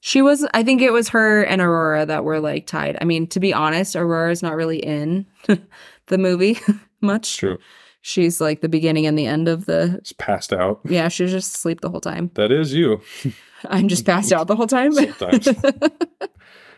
She 0.01 0.21
was, 0.23 0.47
I 0.55 0.63
think 0.63 0.83
it 0.83 0.93
was 0.93 1.09
her 1.11 1.43
and 1.45 1.61
Aurora 1.63 2.05
that 2.07 2.25
were 2.25 2.39
like 2.41 2.67
tied. 2.67 2.99
I 3.01 3.05
mean, 3.05 3.27
to 3.29 3.41
be 3.41 3.53
honest, 3.55 3.97
Aurora's 3.97 4.43
not 4.43 4.55
really 4.55 4.79
in 4.79 5.27
the 6.07 6.19
movie 6.19 6.59
much. 7.01 7.39
true. 7.39 7.59
She's 8.03 8.39
like 8.39 8.61
the 8.61 8.69
beginning 8.69 9.07
and 9.07 9.19
the 9.19 9.25
end 9.27 9.49
of 9.49 9.65
the. 9.65 9.95
It's 9.97 10.13
passed 10.13 10.53
out. 10.53 10.81
Yeah, 10.85 11.09
she 11.09 11.23
was 11.23 11.33
just 11.33 11.55
asleep 11.55 11.81
the 11.81 11.89
whole 11.89 12.03
time. 12.03 12.31
That 12.35 12.53
is 12.53 12.75
you. 12.75 13.01
I'm 13.71 13.89
just 13.89 14.05
passed 14.05 14.31
out 14.31 14.47
the 14.47 14.57
whole 14.57 14.67
time. 14.67 14.93
Sometimes. 14.93 15.49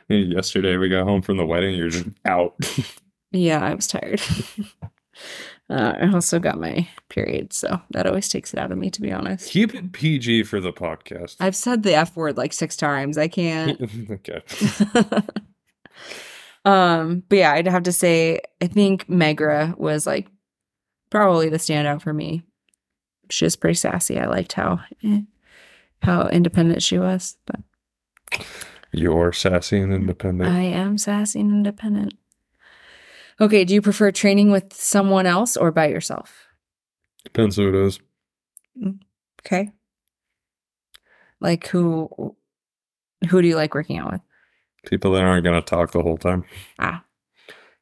Yesterday 0.09 0.77
we 0.77 0.89
got 0.89 1.03
home 1.03 1.23
from 1.23 1.37
the 1.37 1.45
wedding. 1.45 1.75
You're 1.75 1.89
just 1.89 2.07
out. 2.25 2.55
yeah, 3.33 3.61
I 3.61 3.75
was 3.75 3.89
tired. 3.89 4.21
Uh, 5.69 5.95
I 6.01 6.13
also 6.13 6.39
got 6.39 6.61
my 6.61 6.89
period, 7.09 7.53
so 7.53 7.81
that 7.91 8.07
always 8.07 8.29
takes 8.29 8.53
it 8.53 8.59
out 8.61 8.71
of 8.71 8.79
me, 8.79 8.89
to 8.91 9.01
be 9.01 9.11
honest. 9.13 9.51
Keep 9.51 9.75
it 9.75 9.93
PG 9.93 10.45
for 10.45 10.61
the 10.61 10.73
podcast. 10.73 11.37
I've 11.41 11.57
said 11.57 11.83
the 11.83 11.95
F 11.95 12.15
word 12.17 12.37
like 12.37 12.53
six 12.53 12.77
times. 12.77 13.19
I 13.19 13.27
can't. 13.27 13.81
okay. 14.11 14.43
um, 16.65 17.25
but 17.29 17.39
yeah, 17.39 17.53
I'd 17.53 17.67
have 17.67 17.83
to 17.85 17.93
say 17.93 18.41
I 18.63 18.69
think 18.69 19.09
Megara 19.09 19.75
was 19.77 20.07
like 20.07 20.29
probably 21.11 21.49
the 21.49 21.57
standout 21.57 22.01
for 22.01 22.13
me. 22.13 22.43
She 23.31 23.45
was 23.45 23.57
pretty 23.57 23.75
sassy. 23.75 24.21
I 24.21 24.27
liked 24.27 24.53
how 24.53 24.81
eh, 25.03 25.23
how 26.03 26.29
independent 26.29 26.81
she 26.81 27.01
was. 27.01 27.37
But 27.45 28.47
You're 28.93 29.33
sassy 29.33 29.81
and 29.81 29.93
independent. 29.93 30.49
I 30.49 30.63
am 30.63 30.97
sassy 30.97 31.41
and 31.41 31.51
independent. 31.51 32.15
Okay, 33.41 33.65
do 33.65 33.75
you 33.75 33.83
prefer 33.83 34.11
training 34.11 34.51
with 34.51 34.73
someone 34.73 35.27
else 35.27 35.57
or 35.57 35.71
by 35.71 35.89
yourself? 35.89 36.47
Depends 37.25 37.57
who 37.57 37.69
it 37.69 37.75
is. 37.75 38.01
Okay. 39.45 39.71
Like 41.41 41.67
who 41.67 42.35
who 43.29 43.43
do 43.43 43.49
you 43.49 43.57
like 43.57 43.75
working 43.75 43.99
out 43.99 44.13
with? 44.13 44.21
People 44.87 45.13
that 45.13 45.25
aren't 45.25 45.45
gonna 45.45 45.61
talk 45.61 45.93
the 45.93 46.03
whole 46.03 46.17
time. 46.17 46.45
Ah. 46.79 47.05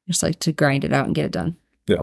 Just 0.08 0.22
like 0.22 0.40
to 0.40 0.52
grind 0.52 0.84
it 0.84 0.92
out 0.92 1.06
and 1.06 1.14
get 1.14 1.26
it 1.26 1.32
done. 1.32 1.56
Yeah. 1.86 2.02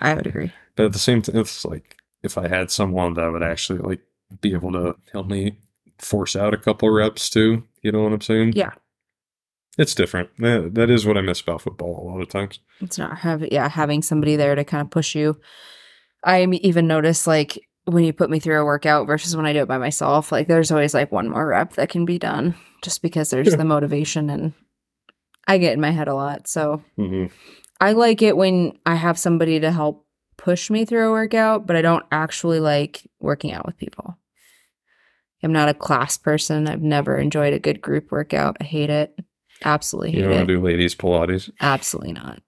I 0.00 0.14
would 0.14 0.26
agree. 0.26 0.52
But 0.76 0.86
at 0.86 0.92
the 0.92 0.98
same 0.98 1.22
time, 1.22 1.36
it's 1.36 1.64
like 1.64 1.96
if 2.22 2.36
I 2.36 2.48
had 2.48 2.70
someone 2.70 3.14
that 3.14 3.30
would 3.30 3.42
actually 3.42 3.80
like 3.80 4.00
be 4.40 4.52
able 4.52 4.72
to 4.72 4.96
help 5.12 5.26
me 5.26 5.58
force 5.98 6.36
out 6.36 6.54
a 6.54 6.58
couple 6.58 6.90
reps 6.90 7.30
too. 7.30 7.64
You 7.82 7.92
know 7.92 8.02
what 8.02 8.12
I'm 8.12 8.20
saying? 8.20 8.52
Yeah. 8.54 8.72
It's 9.78 9.94
different. 9.94 10.30
That, 10.38 10.74
that 10.74 10.90
is 10.90 11.06
what 11.06 11.16
I 11.16 11.20
miss 11.20 11.40
about 11.40 11.62
football 11.62 12.02
a 12.02 12.06
lot 12.10 12.20
of 12.20 12.28
times. 12.28 12.58
It's 12.80 12.98
not 12.98 13.18
have 13.18 13.44
yeah, 13.52 13.68
having 13.68 14.02
somebody 14.02 14.36
there 14.36 14.54
to 14.54 14.64
kind 14.64 14.80
of 14.82 14.90
push 14.90 15.14
you. 15.14 15.40
I 16.24 16.44
even 16.44 16.86
notice 16.86 17.26
like 17.26 17.58
when 17.84 18.04
you 18.04 18.12
put 18.12 18.30
me 18.30 18.40
through 18.40 18.60
a 18.60 18.64
workout 18.64 19.06
versus 19.06 19.36
when 19.36 19.46
I 19.46 19.52
do 19.52 19.60
it 19.60 19.68
by 19.68 19.78
myself, 19.78 20.32
like 20.32 20.48
there's 20.48 20.70
always 20.70 20.92
like 20.94 21.10
one 21.12 21.28
more 21.30 21.46
rep 21.46 21.74
that 21.74 21.88
can 21.88 22.04
be 22.04 22.18
done 22.18 22.54
just 22.82 23.02
because 23.02 23.30
there's 23.30 23.48
Yeah. 23.48 23.56
the 23.56 23.64
motivation 23.64 24.28
and 24.28 24.52
I 25.46 25.58
get 25.58 25.72
in 25.72 25.80
my 25.80 25.90
head 25.90 26.08
a 26.08 26.14
lot. 26.14 26.48
So 26.48 26.82
hmm 26.96 27.26
I 27.80 27.92
like 27.92 28.20
it 28.20 28.36
when 28.36 28.78
I 28.84 28.94
have 28.96 29.18
somebody 29.18 29.58
to 29.60 29.72
help 29.72 30.04
push 30.36 30.68
me 30.68 30.84
through 30.84 31.08
a 31.08 31.12
workout, 31.12 31.66
but 31.66 31.76
I 31.76 31.82
don't 31.82 32.04
actually 32.12 32.60
like 32.60 33.08
working 33.20 33.52
out 33.52 33.64
with 33.64 33.78
people. 33.78 34.18
I'm 35.42 35.52
not 35.52 35.70
a 35.70 35.74
class 35.74 36.18
person. 36.18 36.68
I've 36.68 36.82
never 36.82 37.16
enjoyed 37.16 37.54
a 37.54 37.58
good 37.58 37.80
group 37.80 38.10
workout. 38.10 38.58
I 38.60 38.64
hate 38.64 38.90
it. 38.90 39.18
Absolutely 39.64 40.16
You 40.16 40.22
don't 40.22 40.32
want 40.32 40.48
to 40.48 40.54
do 40.54 40.60
ladies 40.60 40.94
Pilates. 40.94 41.50
Absolutely 41.60 42.12
not. 42.12 42.40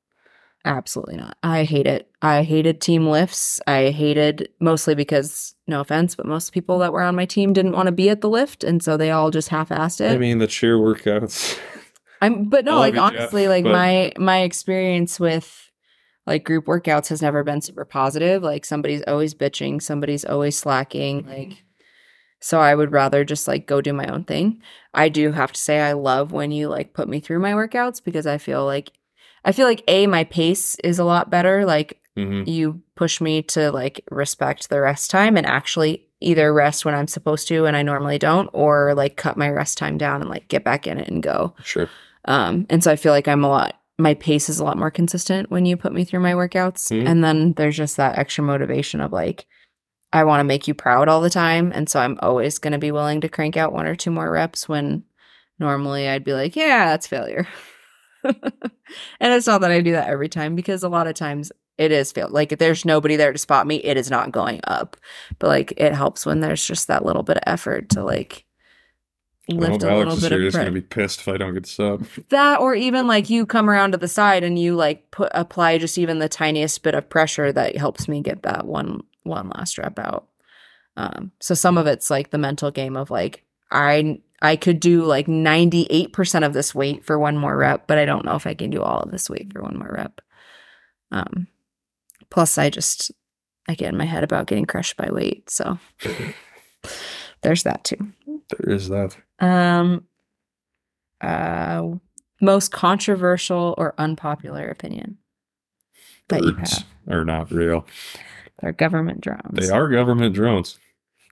Absolutely 0.64 1.16
not. 1.16 1.36
I 1.42 1.64
hate 1.64 1.86
it. 1.88 2.08
I 2.22 2.44
hated 2.44 2.80
team 2.80 3.08
lifts. 3.08 3.60
I 3.66 3.90
hated 3.90 4.48
mostly 4.60 4.94
because, 4.94 5.56
no 5.66 5.80
offense, 5.80 6.14
but 6.14 6.24
most 6.24 6.52
people 6.52 6.78
that 6.78 6.92
were 6.92 7.02
on 7.02 7.16
my 7.16 7.24
team 7.26 7.52
didn't 7.52 7.72
want 7.72 7.86
to 7.86 7.92
be 7.92 8.08
at 8.08 8.20
the 8.20 8.28
lift, 8.28 8.62
and 8.62 8.80
so 8.82 8.96
they 8.96 9.10
all 9.10 9.32
just 9.32 9.48
half-assed 9.48 10.00
it. 10.00 10.12
I 10.12 10.18
mean, 10.18 10.38
the 10.38 10.46
cheer 10.46 10.78
workouts. 10.78 11.58
I'm, 12.20 12.48
but 12.48 12.64
no, 12.64 12.78
like 12.78 12.94
Jeff, 12.94 13.02
honestly, 13.02 13.48
like 13.48 13.64
but- 13.64 13.72
my 13.72 14.12
my 14.16 14.42
experience 14.42 15.18
with 15.18 15.70
like 16.28 16.44
group 16.44 16.66
workouts 16.66 17.08
has 17.08 17.20
never 17.20 17.42
been 17.42 17.60
super 17.60 17.84
positive. 17.84 18.44
Like 18.44 18.64
somebody's 18.64 19.02
always 19.08 19.34
bitching, 19.34 19.82
somebody's 19.82 20.24
always 20.24 20.56
slacking. 20.56 21.26
Like, 21.26 21.64
so 22.42 22.60
I 22.60 22.74
would 22.74 22.92
rather 22.92 23.24
just 23.24 23.48
like 23.48 23.66
go 23.66 23.80
do 23.80 23.92
my 23.92 24.06
own 24.06 24.24
thing. 24.24 24.60
I 24.92 25.08
do 25.08 25.32
have 25.32 25.52
to 25.52 25.60
say 25.60 25.80
I 25.80 25.92
love 25.92 26.32
when 26.32 26.50
you 26.50 26.68
like 26.68 26.92
put 26.92 27.08
me 27.08 27.20
through 27.20 27.38
my 27.38 27.52
workouts 27.52 28.02
because 28.04 28.26
I 28.26 28.36
feel 28.38 28.64
like 28.66 28.92
I 29.44 29.52
feel 29.52 29.66
like 29.66 29.82
a 29.88 30.06
my 30.06 30.24
pace 30.24 30.74
is 30.84 30.98
a 30.98 31.04
lot 31.04 31.30
better. 31.30 31.64
Like 31.64 31.98
hmm 32.16 32.42
you 32.44 32.82
push 32.94 33.20
me 33.20 33.40
to 33.42 33.70
like 33.72 34.04
respect 34.10 34.68
the 34.68 34.80
rest 34.80 35.10
time 35.10 35.36
and 35.36 35.46
actually 35.46 36.06
either 36.20 36.52
rest 36.52 36.84
when 36.84 36.94
I'm 36.94 37.08
supposed 37.08 37.48
to 37.48 37.64
and 37.64 37.76
I 37.76 37.82
normally 37.82 38.18
don't, 38.18 38.50
or 38.52 38.94
like 38.94 39.16
cut 39.16 39.36
my 39.36 39.48
rest 39.48 39.78
time 39.78 39.96
down 39.96 40.20
and 40.20 40.30
like 40.30 40.48
get 40.48 40.62
back 40.62 40.86
in 40.86 40.98
it 40.98 41.08
and 41.08 41.22
go. 41.22 41.54
Sure. 41.62 41.88
Um, 42.26 42.66
and 42.68 42.82
so 42.84 42.92
I 42.92 42.96
feel 42.96 43.12
like 43.12 43.28
I'm 43.28 43.44
a 43.44 43.48
lot 43.48 43.78
my 43.98 44.14
pace 44.14 44.48
is 44.48 44.58
a 44.58 44.64
lot 44.64 44.78
more 44.78 44.90
consistent 44.90 45.50
when 45.50 45.64
you 45.66 45.76
put 45.76 45.92
me 45.92 46.04
through 46.04 46.20
my 46.20 46.32
workouts. 46.32 46.90
Mhm. 46.90 47.06
And 47.08 47.24
then 47.24 47.52
there's 47.54 47.76
just 47.76 47.96
that 47.96 48.18
extra 48.18 48.42
motivation 48.42 49.00
of 49.00 49.12
like, 49.12 49.46
I 50.12 50.24
want 50.24 50.40
to 50.40 50.44
make 50.44 50.68
you 50.68 50.74
proud 50.74 51.08
all 51.08 51.20
the 51.20 51.30
time. 51.30 51.72
And 51.74 51.88
so 51.88 52.00
I'm 52.00 52.18
always 52.20 52.58
going 52.58 52.72
to 52.72 52.78
be 52.78 52.92
willing 52.92 53.20
to 53.22 53.28
crank 53.28 53.56
out 53.56 53.72
one 53.72 53.86
or 53.86 53.94
two 53.94 54.10
more 54.10 54.30
reps 54.30 54.68
when 54.68 55.04
normally 55.58 56.08
I'd 56.08 56.24
be 56.24 56.34
like, 56.34 56.54
yeah, 56.54 56.86
that's 56.86 57.06
failure. 57.06 57.48
and 58.24 58.34
it's 59.20 59.46
not 59.46 59.62
that 59.62 59.70
I 59.70 59.80
do 59.80 59.92
that 59.92 60.08
every 60.08 60.28
time 60.28 60.54
because 60.54 60.82
a 60.82 60.88
lot 60.88 61.06
of 61.06 61.14
times 61.14 61.50
it 61.78 61.92
is 61.92 62.12
fail. 62.12 62.28
Like 62.30 62.52
if 62.52 62.58
there's 62.58 62.84
nobody 62.84 63.16
there 63.16 63.32
to 63.32 63.38
spot 63.38 63.66
me, 63.66 63.76
it 63.76 63.96
is 63.96 64.10
not 64.10 64.32
going 64.32 64.60
up. 64.64 64.96
But 65.38 65.48
like 65.48 65.72
it 65.76 65.94
helps 65.94 66.26
when 66.26 66.40
there's 66.40 66.64
just 66.64 66.88
that 66.88 67.04
little 67.04 67.22
bit 67.22 67.38
of 67.38 67.42
effort 67.46 67.88
to 67.90 68.04
like 68.04 68.44
lift 69.48 69.82
Oh, 69.82 69.88
a 69.88 69.90
Alex 69.90 70.06
little 70.06 70.20
bit 70.20 70.32
of 70.32 70.40
He's 70.42 70.54
pre- 70.54 70.60
gonna 70.60 70.72
be 70.72 70.80
pissed 70.82 71.20
if 71.20 71.28
I 71.28 71.36
don't 71.36 71.54
get 71.54 71.66
sub. 71.66 72.06
that 72.28 72.60
or 72.60 72.74
even 72.74 73.06
like 73.06 73.30
you 73.30 73.46
come 73.46 73.68
around 73.68 73.92
to 73.92 73.98
the 73.98 74.08
side 74.08 74.44
and 74.44 74.58
you 74.58 74.76
like 74.76 75.10
put 75.10 75.32
apply 75.34 75.78
just 75.78 75.98
even 75.98 76.18
the 76.18 76.28
tiniest 76.28 76.82
bit 76.82 76.94
of 76.94 77.08
pressure 77.08 77.50
that 77.52 77.76
helps 77.76 78.06
me 78.06 78.20
get 78.20 78.42
that 78.42 78.66
one 78.66 79.02
one 79.24 79.48
last 79.50 79.78
rep 79.78 79.98
out 79.98 80.28
um 80.96 81.30
so 81.40 81.54
some 81.54 81.78
of 81.78 81.86
it's 81.86 82.10
like 82.10 82.30
the 82.30 82.38
mental 82.38 82.70
game 82.70 82.96
of 82.96 83.10
like 83.10 83.44
i 83.70 84.18
i 84.42 84.56
could 84.56 84.78
do 84.80 85.02
like 85.04 85.26
98% 85.26 86.44
of 86.46 86.52
this 86.52 86.74
weight 86.74 87.04
for 87.04 87.18
one 87.18 87.36
more 87.38 87.56
rep 87.56 87.86
but 87.86 87.98
i 87.98 88.04
don't 88.04 88.24
know 88.24 88.34
if 88.34 88.46
i 88.46 88.54
can 88.54 88.70
do 88.70 88.82
all 88.82 89.00
of 89.00 89.10
this 89.10 89.30
weight 89.30 89.52
for 89.52 89.62
one 89.62 89.78
more 89.78 89.92
rep 89.96 90.20
um 91.12 91.46
plus 92.30 92.58
i 92.58 92.68
just 92.68 93.10
i 93.68 93.74
get 93.74 93.88
in 93.88 93.96
my 93.96 94.04
head 94.04 94.24
about 94.24 94.46
getting 94.46 94.66
crushed 94.66 94.96
by 94.96 95.08
weight 95.10 95.48
so 95.48 95.78
there's 97.42 97.62
that 97.62 97.84
too 97.84 98.12
There 98.26 98.74
is 98.74 98.88
that. 98.88 99.16
um, 99.40 100.04
uh, 101.20 101.88
most 102.40 102.72
controversial 102.72 103.74
or 103.78 103.94
unpopular 103.98 104.68
opinion 104.68 105.18
that 106.28 106.42
you 106.42 106.54
have. 106.54 106.84
are 107.08 107.24
not 107.24 107.50
real. 107.52 107.86
They're 108.62 108.72
government 108.72 109.20
drones. 109.20 109.42
They 109.52 109.68
are 109.70 109.88
government 109.88 110.34
drones. 110.34 110.78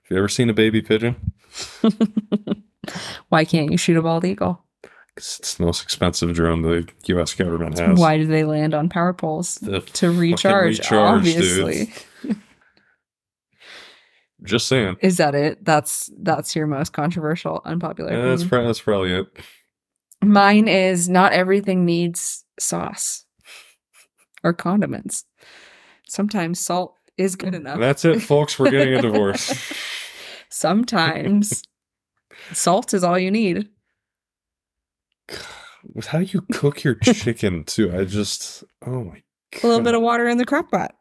Have 0.03 0.11
you 0.11 0.17
ever 0.17 0.27
seen 0.27 0.49
a 0.49 0.53
baby 0.53 0.81
pigeon? 0.81 1.15
Why 3.29 3.45
can't 3.45 3.71
you 3.71 3.77
shoot 3.77 3.97
a 3.97 4.01
bald 4.01 4.25
eagle? 4.25 4.63
it's 5.17 5.55
the 5.55 5.65
most 5.65 5.83
expensive 5.83 6.33
drone 6.33 6.61
the 6.61 6.87
U.S. 7.05 7.33
government 7.33 7.77
has. 7.77 7.99
Why 7.99 8.17
do 8.17 8.25
they 8.25 8.43
land 8.43 8.73
on 8.73 8.89
power 8.89 9.13
poles? 9.13 9.55
The 9.55 9.81
To 9.81 10.11
recharge, 10.11 10.79
recharge, 10.79 11.19
obviously. 11.19 11.93
Just 14.43 14.67
saying. 14.67 14.97
Is 15.01 15.17
that 15.17 15.35
it? 15.35 15.63
That's 15.63 16.09
that's 16.17 16.55
your 16.55 16.65
most 16.65 16.93
controversial, 16.93 17.61
unpopular. 17.65 18.11
Yeah, 18.11 18.29
that's, 18.29 18.41
opinion? 18.41 18.49
pro- 18.49 18.65
that's 18.67 18.81
probably 18.81 19.13
it. 19.13 19.27
Mine 20.23 20.67
is 20.67 21.07
not 21.07 21.33
everything 21.33 21.85
needs 21.85 22.43
sauce 22.59 23.25
or 24.43 24.53
condiments. 24.53 25.25
Sometimes 26.07 26.59
salt 26.59 26.95
is 27.17 27.35
good 27.35 27.53
mm, 27.53 27.57
enough. 27.57 27.79
That's 27.79 28.05
it, 28.05 28.19
folks. 28.21 28.57
We're 28.59 28.71
getting 28.71 28.95
a 28.95 29.01
divorce. 29.03 29.73
Sometimes 30.49 31.63
salt 32.53 32.93
is 32.93 33.03
all 33.03 33.17
you 33.19 33.31
need. 33.31 33.69
With 35.93 36.07
How 36.07 36.19
do 36.19 36.25
you 36.25 36.41
cook 36.51 36.83
your 36.83 36.95
chicken 37.03 37.63
too? 37.63 37.95
I 37.97 38.03
just 38.05 38.63
oh 38.85 39.03
my 39.03 39.23
god. 39.53 39.63
A 39.63 39.67
little 39.67 39.83
bit 39.83 39.95
of 39.95 40.01
water 40.01 40.27
in 40.27 40.37
the 40.37 40.45
crock 40.45 40.69
pot. 40.71 40.95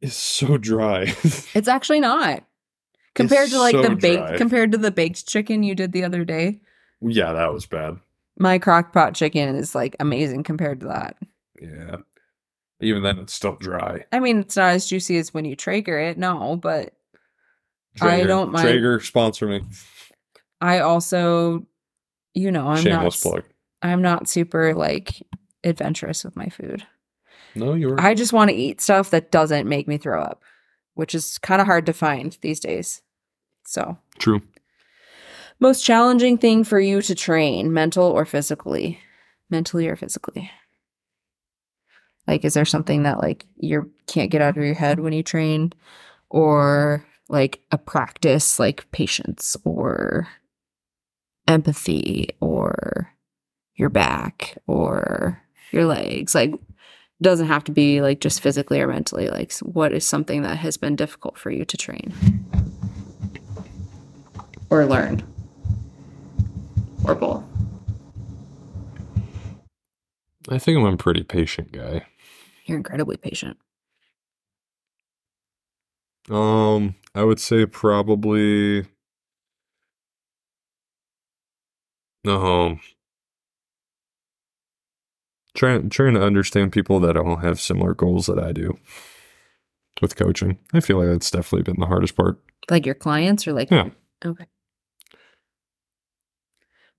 it's 0.00 0.14
so 0.16 0.56
dry. 0.58 1.14
It's 1.54 1.68
actually 1.68 2.00
not. 2.00 2.44
Compared 3.14 3.44
It's 3.44 3.52
to 3.52 3.58
like 3.60 3.74
so 3.74 3.82
the 3.82 3.90
baked 3.94 4.26
dry. 4.28 4.36
compared 4.38 4.72
to 4.72 4.78
the 4.78 4.90
baked 4.90 5.28
chicken 5.28 5.62
you 5.62 5.74
did 5.74 5.92
the 5.92 6.02
other 6.04 6.24
day, 6.24 6.60
yeah, 7.00 7.32
that 7.32 7.52
was 7.52 7.66
bad. 7.66 7.98
my 8.38 8.58
crock 8.58 8.92
pot 8.92 9.14
chicken 9.14 9.54
is 9.54 9.74
like 9.74 9.94
amazing 10.00 10.42
compared 10.42 10.80
to 10.80 10.86
that. 10.86 11.16
Yeah. 11.60 11.96
Even 12.84 13.02
then 13.02 13.18
it's 13.18 13.32
still 13.32 13.56
dry. 13.56 14.04
I 14.12 14.20
mean, 14.20 14.40
it's 14.40 14.56
not 14.56 14.74
as 14.74 14.86
juicy 14.86 15.16
as 15.18 15.34
when 15.34 15.44
you 15.44 15.56
Traeger 15.56 15.98
it, 15.98 16.18
no, 16.18 16.56
but 16.56 16.94
I 18.00 18.22
don't 18.24 18.52
mind- 18.52 18.66
Traeger 18.66 19.00
sponsor 19.00 19.46
me. 19.46 19.62
I 20.60 20.78
also 20.78 21.66
you 22.34 22.50
know, 22.50 22.68
I'm 22.68 22.82
Shameless 22.82 23.24
not 23.24 23.30
plug. 23.30 23.44
I'm 23.82 24.02
not 24.02 24.28
super 24.28 24.74
like 24.74 25.22
adventurous 25.62 26.24
with 26.24 26.36
my 26.36 26.48
food. 26.48 26.84
No, 27.54 27.74
you 27.74 27.88
were 27.88 28.00
I 28.00 28.14
just 28.14 28.32
want 28.32 28.50
to 28.50 28.56
eat 28.56 28.80
stuff 28.80 29.10
that 29.10 29.30
doesn't 29.30 29.68
make 29.68 29.86
me 29.86 29.96
throw 29.96 30.20
up, 30.20 30.42
which 30.94 31.14
is 31.14 31.38
kind 31.38 31.60
of 31.60 31.66
hard 31.66 31.86
to 31.86 31.92
find 31.92 32.36
these 32.40 32.60
days. 32.60 33.02
So, 33.66 33.96
true. 34.18 34.42
most 35.60 35.82
challenging 35.82 36.36
thing 36.36 36.64
for 36.64 36.80
you 36.80 37.00
to 37.02 37.14
train, 37.14 37.72
mental 37.72 38.04
or 38.04 38.26
physically? 38.26 38.98
Mentally 39.48 39.88
or 39.88 39.96
physically? 39.96 40.50
Like, 42.26 42.44
is 42.44 42.54
there 42.54 42.64
something 42.64 43.02
that 43.02 43.18
like 43.18 43.44
you 43.56 43.90
can't 44.06 44.30
get 44.30 44.42
out 44.42 44.56
of 44.56 44.64
your 44.64 44.74
head 44.74 45.00
when 45.00 45.12
you 45.12 45.22
train, 45.22 45.72
or 46.30 47.04
like 47.28 47.60
a 47.70 47.78
practice 47.78 48.58
like 48.58 48.90
patience 48.92 49.56
or 49.64 50.28
empathy 51.46 52.30
or 52.40 53.10
your 53.74 53.90
back 53.90 54.56
or 54.66 55.42
your 55.70 55.84
legs? 55.84 56.34
Like, 56.34 56.54
doesn't 57.22 57.46
have 57.46 57.64
to 57.64 57.72
be 57.72 58.00
like 58.02 58.20
just 58.20 58.40
physically 58.40 58.80
or 58.80 58.88
mentally. 58.88 59.28
Like, 59.28 59.52
what 59.60 59.92
is 59.92 60.06
something 60.06 60.42
that 60.42 60.56
has 60.58 60.76
been 60.76 60.96
difficult 60.96 61.38
for 61.38 61.50
you 61.50 61.64
to 61.64 61.76
train 61.76 62.12
or 64.70 64.84
learn 64.86 65.22
or 67.04 67.14
both? 67.14 67.44
I 70.48 70.58
think 70.58 70.78
I'm 70.78 70.84
a 70.84 70.96
pretty 70.96 71.22
patient 71.22 71.72
guy. 71.72 72.06
You're 72.64 72.78
incredibly 72.78 73.16
patient. 73.16 73.58
Um, 76.30 76.94
I 77.14 77.22
would 77.22 77.38
say 77.38 77.66
probably 77.66 78.86
um 82.26 82.80
trying 85.54 85.90
trying 85.90 86.14
to 86.14 86.22
understand 86.22 86.72
people 86.72 86.98
that 87.00 87.12
don't 87.12 87.40
have 87.42 87.60
similar 87.60 87.94
goals 87.94 88.26
that 88.26 88.38
I 88.38 88.52
do 88.52 88.78
with 90.00 90.16
coaching. 90.16 90.58
I 90.72 90.80
feel 90.80 90.98
like 90.98 91.08
that's 91.08 91.30
definitely 91.30 91.62
been 91.70 91.80
the 91.80 91.86
hardest 91.86 92.16
part. 92.16 92.38
Like 92.70 92.86
your 92.86 92.94
clients 92.94 93.46
or 93.46 93.52
like, 93.52 93.70
Yeah. 93.70 93.90
okay. 94.24 94.46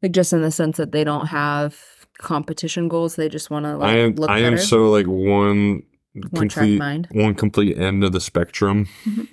Like 0.03 0.11
just 0.11 0.31
in 0.33 0.41
the 0.43 0.51
sense 0.51 0.77
that 0.77 0.91
they 0.91 1.03
don't 1.03 1.25
have 1.27 1.79
competition 2.17 2.87
goals, 2.87 3.15
they 3.15 3.29
just 3.29 3.49
want 3.49 3.65
to 3.65 3.77
like 3.77 3.95
I 3.95 3.99
am 3.99 4.15
look 4.15 4.29
I 4.29 4.39
am 4.39 4.57
so 4.57 4.89
like 4.89 5.05
one 5.07 5.83
one 6.31 6.49
complete 6.49 6.79
mind. 6.79 7.07
one 7.11 7.35
complete 7.35 7.77
end 7.77 8.03
of 8.03 8.11
the 8.13 8.21
spectrum 8.21 8.87
Mhm. 9.05 9.27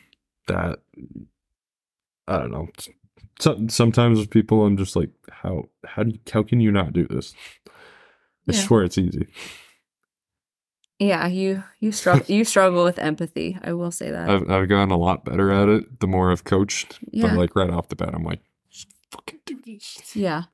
that 0.49 0.81
I 2.29 2.39
don't 2.39 2.51
know. 2.51 2.69
So, 3.41 3.67
sometimes 3.69 4.19
with 4.19 4.31
people, 4.31 4.65
I'm 4.65 4.77
just 4.77 4.95
like, 4.97 5.11
how 5.31 5.69
how 5.85 6.03
do 6.05 6.11
you, 6.13 6.19
how 6.33 6.43
can 6.43 6.61
you 6.61 6.71
not 6.71 6.93
do 6.93 7.07
this? 7.09 7.35
I 7.69 8.53
Yeah. 8.53 8.61
swear 8.61 8.85
it's 8.85 8.99
easy. 8.99 9.27
Yeah, 10.99 11.27
you 11.27 11.65
you 11.81 11.91
struggle 11.93 12.25
you 12.29 12.45
struggle 12.45 12.85
with 12.85 12.99
empathy. 12.99 13.59
I 13.63 13.73
will 13.73 13.91
say 13.91 14.11
that. 14.11 14.29
I've 14.31 14.49
I've 14.51 14.69
gotten 14.69 14.91
a 14.91 14.97
lot 14.99 15.25
better 15.25 15.51
at 15.51 15.69
it 15.69 16.01
the 16.01 16.07
more 16.07 16.31
I've 16.31 16.45
coached. 16.45 16.99
Yeah. 17.11 17.29
But 17.29 17.37
like 17.39 17.57
right 17.57 17.71
off 17.71 17.89
the 17.89 17.97
bat, 17.97 18.15
I'm 18.15 18.23
like, 18.25 18.41
fucking 19.11 19.41
do 19.47 19.59
this. 19.65 20.15
Yeah. 20.15 20.45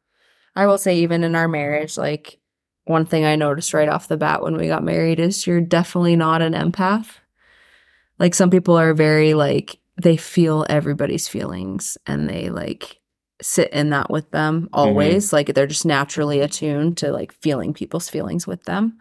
I 0.59 0.67
will 0.67 0.77
say, 0.77 0.99
even 0.99 1.23
in 1.23 1.37
our 1.37 1.47
marriage, 1.47 1.97
like 1.97 2.41
one 2.85 3.07
thing 3.07 3.25
I 3.25 3.37
noticed 3.37 3.73
right 3.73 3.89
off 3.89 4.09
the 4.09 4.17
bat 4.17 4.43
when 4.43 4.57
we 4.57 4.67
got 4.67 4.83
married 4.83 5.21
is 5.21 5.47
you're 5.47 5.61
definitely 5.61 6.17
not 6.17 6.43
an 6.43 6.53
empath. 6.53 7.11
Like 8.19 8.35
some 8.35 8.51
people 8.51 8.77
are 8.77 8.93
very 8.93 9.35
like, 9.35 9.79
they 10.03 10.17
feel 10.17 10.67
everybody's 10.69 11.29
feelings 11.29 11.97
and 12.09 12.29
they 12.29 12.51
like 12.51 12.99
sit 13.41 13.73
in 13.73 13.91
that 13.91 14.11
with 14.11 14.33
them 14.33 14.63
mm-hmm. 14.63 14.75
always. 14.75 15.33
Like 15.33 15.55
they're 15.55 15.69
just 15.69 15.87
naturally 15.87 16.41
attuned 16.41 16.97
to 16.97 17.13
like 17.13 17.33
feeling 17.35 17.73
people's 17.73 18.09
feelings 18.09 18.45
with 18.45 18.65
them. 18.65 18.99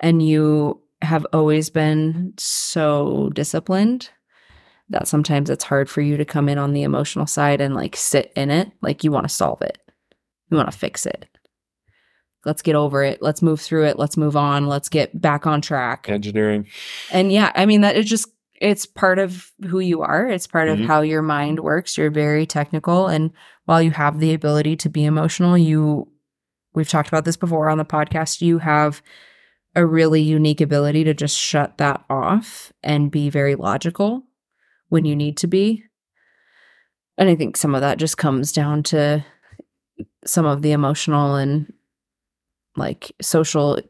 And 0.00 0.22
you 0.22 0.82
have 1.00 1.26
always 1.32 1.70
been 1.70 2.34
so 2.36 3.30
disciplined 3.32 4.10
that 4.90 5.08
sometimes 5.08 5.48
it's 5.48 5.64
hard 5.64 5.88
for 5.88 6.02
you 6.02 6.18
to 6.18 6.26
come 6.26 6.46
in 6.46 6.58
on 6.58 6.74
the 6.74 6.82
emotional 6.82 7.26
side 7.26 7.62
and 7.62 7.74
like 7.74 7.96
sit 7.96 8.34
in 8.36 8.50
it. 8.50 8.70
Like 8.82 9.02
you 9.02 9.10
want 9.10 9.26
to 9.26 9.34
solve 9.34 9.62
it. 9.62 9.78
You 10.50 10.56
want 10.56 10.70
to 10.70 10.76
fix 10.76 11.06
it. 11.06 11.26
Let's 12.44 12.62
get 12.62 12.74
over 12.74 13.02
it. 13.04 13.20
Let's 13.20 13.42
move 13.42 13.60
through 13.60 13.84
it. 13.86 13.98
Let's 13.98 14.16
move 14.16 14.36
on. 14.36 14.66
Let's 14.66 14.88
get 14.88 15.20
back 15.20 15.46
on 15.46 15.60
track. 15.60 16.08
Engineering. 16.08 16.66
And 17.12 17.30
yeah, 17.30 17.52
I 17.54 17.66
mean 17.66 17.82
that 17.82 17.96
it 17.96 18.04
just 18.04 18.28
it's 18.60 18.84
part 18.84 19.18
of 19.18 19.50
who 19.68 19.80
you 19.80 20.02
are. 20.02 20.28
It's 20.28 20.46
part 20.46 20.68
Mhm. 20.68 20.72
of 20.72 20.80
how 20.80 21.00
your 21.00 21.22
mind 21.22 21.60
works. 21.60 21.96
You're 21.96 22.10
very 22.10 22.44
technical 22.46 23.06
and 23.06 23.30
while 23.64 23.80
you 23.80 23.90
have 23.92 24.18
the 24.20 24.34
ability 24.34 24.76
to 24.76 24.88
be 24.88 25.04
emotional, 25.04 25.56
you 25.56 26.08
we've 26.74 26.88
talked 26.88 27.08
about 27.08 27.24
this 27.24 27.36
before 27.36 27.68
on 27.68 27.78
the 27.78 27.84
podcast, 27.84 28.40
you 28.40 28.58
have 28.58 29.02
a 29.76 29.84
really 29.84 30.20
unique 30.22 30.60
ability 30.60 31.04
to 31.04 31.14
just 31.14 31.36
shut 31.38 31.78
that 31.78 32.04
off 32.10 32.72
and 32.82 33.10
be 33.10 33.28
very 33.30 33.54
logical 33.54 34.24
when 34.88 35.04
you 35.04 35.14
need 35.14 35.36
to 35.36 35.46
be. 35.46 35.84
And 37.18 37.28
I 37.28 37.34
think 37.36 37.56
some 37.56 37.74
of 37.74 37.80
that 37.82 37.98
just 37.98 38.16
comes 38.18 38.50
down 38.52 38.82
to 38.84 39.24
some 40.24 40.46
of 40.46 40.62
the 40.62 40.72
emotional 40.72 41.36
and 41.36 41.72
like 42.76 43.12
social 43.20 43.80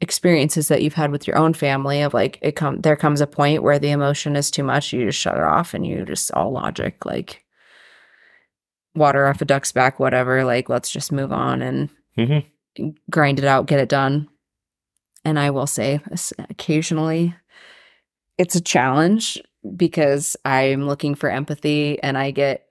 experiences 0.00 0.68
that 0.68 0.82
you've 0.82 0.94
had 0.94 1.10
with 1.10 1.26
your 1.26 1.36
own 1.36 1.54
family 1.54 2.02
of 2.02 2.12
like 2.12 2.38
it 2.42 2.56
come 2.56 2.80
there 2.80 2.96
comes 2.96 3.20
a 3.20 3.26
point 3.26 3.62
where 3.62 3.78
the 3.78 3.90
emotion 3.90 4.36
is 4.36 4.50
too 4.50 4.62
much 4.64 4.92
you 4.92 5.06
just 5.06 5.18
shut 5.18 5.36
it 5.36 5.42
off 5.42 5.72
and 5.72 5.86
you 5.86 6.04
just 6.04 6.32
all 6.32 6.50
logic 6.50 7.06
like 7.06 7.44
water 8.94 9.26
off 9.26 9.40
a 9.40 9.44
duck's 9.44 9.72
back 9.72 10.00
whatever 10.00 10.44
like 10.44 10.68
let's 10.68 10.90
just 10.90 11.12
move 11.12 11.32
on 11.32 11.62
and 11.62 11.88
hmm 12.16 12.38
grind 13.08 13.38
it 13.38 13.44
out 13.44 13.66
get 13.66 13.78
it 13.78 13.88
done. 13.88 14.28
And 15.24 15.38
i 15.38 15.50
will 15.50 15.66
say 15.66 16.00
occasionally 16.50 17.34
it's 18.36 18.56
a 18.56 18.60
challenge 18.60 19.40
because 19.76 20.36
i'm 20.44 20.86
looking 20.86 21.14
for 21.14 21.30
empathy 21.30 22.02
and 22.02 22.18
i 22.18 22.32
get 22.32 22.66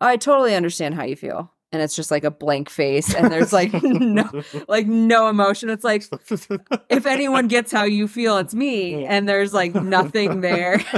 i 0.00 0.16
totally 0.16 0.54
understand 0.54 0.96
how 0.96 1.04
you 1.04 1.16
feel 1.16 1.51
and 1.72 1.80
it's 1.82 1.96
just 1.96 2.10
like 2.10 2.24
a 2.24 2.30
blank 2.30 2.68
face 2.68 3.14
and 3.14 3.32
there's 3.32 3.52
like 3.52 3.72
no 3.82 4.28
like 4.68 4.86
no 4.86 5.28
emotion. 5.28 5.70
It's 5.70 5.84
like 5.84 6.04
if 6.88 7.06
anyone 7.06 7.48
gets 7.48 7.72
how 7.72 7.84
you 7.84 8.06
feel 8.06 8.38
it's 8.38 8.54
me 8.54 9.04
and 9.06 9.28
there's 9.28 9.52
like 9.54 9.74
nothing 9.74 10.40
there. 10.40 10.80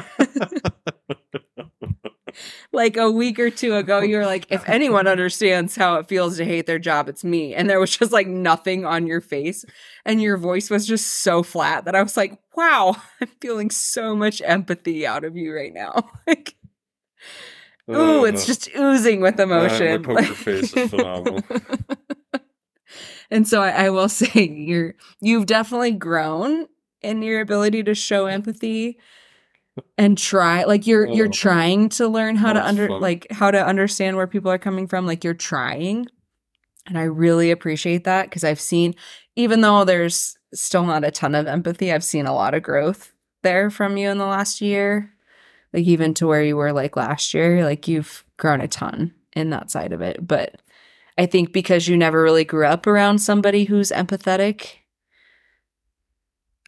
Like 2.73 2.97
a 2.97 3.09
week 3.09 3.39
or 3.39 3.49
two 3.49 3.77
ago 3.77 4.01
you 4.01 4.17
were 4.17 4.27
like 4.27 4.51
if 4.51 4.69
anyone 4.69 5.07
understands 5.07 5.77
how 5.77 5.95
it 5.97 6.09
feels 6.09 6.37
to 6.39 6.45
hate 6.45 6.67
their 6.67 6.81
job 6.81 7.09
it's 7.09 7.23
me 7.23 7.55
and 7.55 7.71
there 7.71 7.79
was 7.79 7.97
just 7.97 8.11
like 8.11 8.27
nothing 8.27 8.85
on 8.85 9.07
your 9.07 9.21
face 9.21 9.65
and 10.05 10.21
your 10.21 10.37
voice 10.37 10.69
was 10.69 10.85
just 10.85 11.07
so 11.23 11.45
flat 11.45 11.85
that 11.85 11.95
i 11.95 12.03
was 12.03 12.17
like 12.17 12.37
wow 12.57 12.97
i'm 13.21 13.29
feeling 13.41 13.71
so 13.71 14.17
much 14.17 14.43
empathy 14.45 15.07
out 15.07 15.23
of 15.23 15.37
you 15.37 15.55
right 15.55 15.73
now. 15.73 16.11
Like 16.27 16.57
ooh 17.91 18.25
it's 18.25 18.47
just 18.47 18.69
oozing 18.77 19.21
with 19.21 19.39
emotion 19.41 20.03
my 20.03 20.23
poker 20.23 20.35
face 20.35 20.75
is 20.77 20.91
phenomenal. 20.91 21.41
and 23.31 23.47
so 23.47 23.63
I, 23.63 23.87
I 23.87 23.91
will 23.91 24.09
say 24.21 24.49
you're 24.49 24.95
you've 25.21 25.47
definitely 25.47 25.93
grown 25.93 26.67
in 27.03 27.23
your 27.23 27.41
ability 27.41 27.83
to 27.85 27.95
show 27.95 28.27
empathy 28.27 28.99
and 29.99 30.17
try 30.17 30.65
like 30.65 30.87
you're 30.87 31.07
you're 31.07 31.27
Oh. 31.29 31.31
trying 31.31 31.89
to 31.91 32.07
learn 32.09 32.37
how 32.37 32.53
to 32.53 32.65
under 32.65 32.89
fun. 32.89 33.01
like 33.01 33.27
how 33.31 33.51
to 33.51 33.65
understand 33.65 34.17
where 34.17 34.27
people 34.27 34.51
are 34.51 34.59
coming 34.59 34.87
from 34.87 35.07
like 35.07 35.25
you're 35.25 35.35
trying 35.35 36.07
and 36.87 36.97
i 36.97 37.03
really 37.03 37.51
appreciate 37.51 38.05
that 38.05 38.27
because 38.27 38.45
i've 38.45 38.61
seen 38.61 38.95
even 39.37 39.63
though 39.63 39.85
there's 39.85 40.37
still 40.55 40.85
not 40.87 41.03
a 41.05 41.11
ton 41.11 41.35
of 41.35 41.47
empathy 41.49 41.93
i've 41.93 42.05
seen 42.05 42.25
a 42.27 42.35
lot 42.35 42.55
of 42.55 42.63
growth 42.63 43.13
there 43.43 43.69
from 43.69 43.97
you 43.97 44.09
in 44.09 44.19
the 44.19 44.27
last 44.27 44.61
year 44.61 45.11
like 45.75 45.85
even 45.85 46.15
to 46.15 46.27
where 46.27 46.43
you 46.43 46.57
were 46.57 46.73
like 46.73 46.97
last 46.97 47.35
year 47.35 47.65
like 47.65 47.87
you've 47.87 48.25
grown 48.39 48.63
a 48.63 48.69
ton 48.69 49.13
in 49.37 49.51
that 49.51 49.71
side 49.71 49.93
of 49.93 50.01
it. 50.01 50.27
But 50.27 50.63
i 51.19 51.27
think 51.27 51.53
because 51.53 51.87
you 51.87 51.97
never 51.97 52.23
really 52.23 52.45
grew 52.45 52.67
up 52.67 52.87
around 52.87 53.19
somebody 53.19 53.65
who's 53.65 53.91
empathetic 53.93 54.79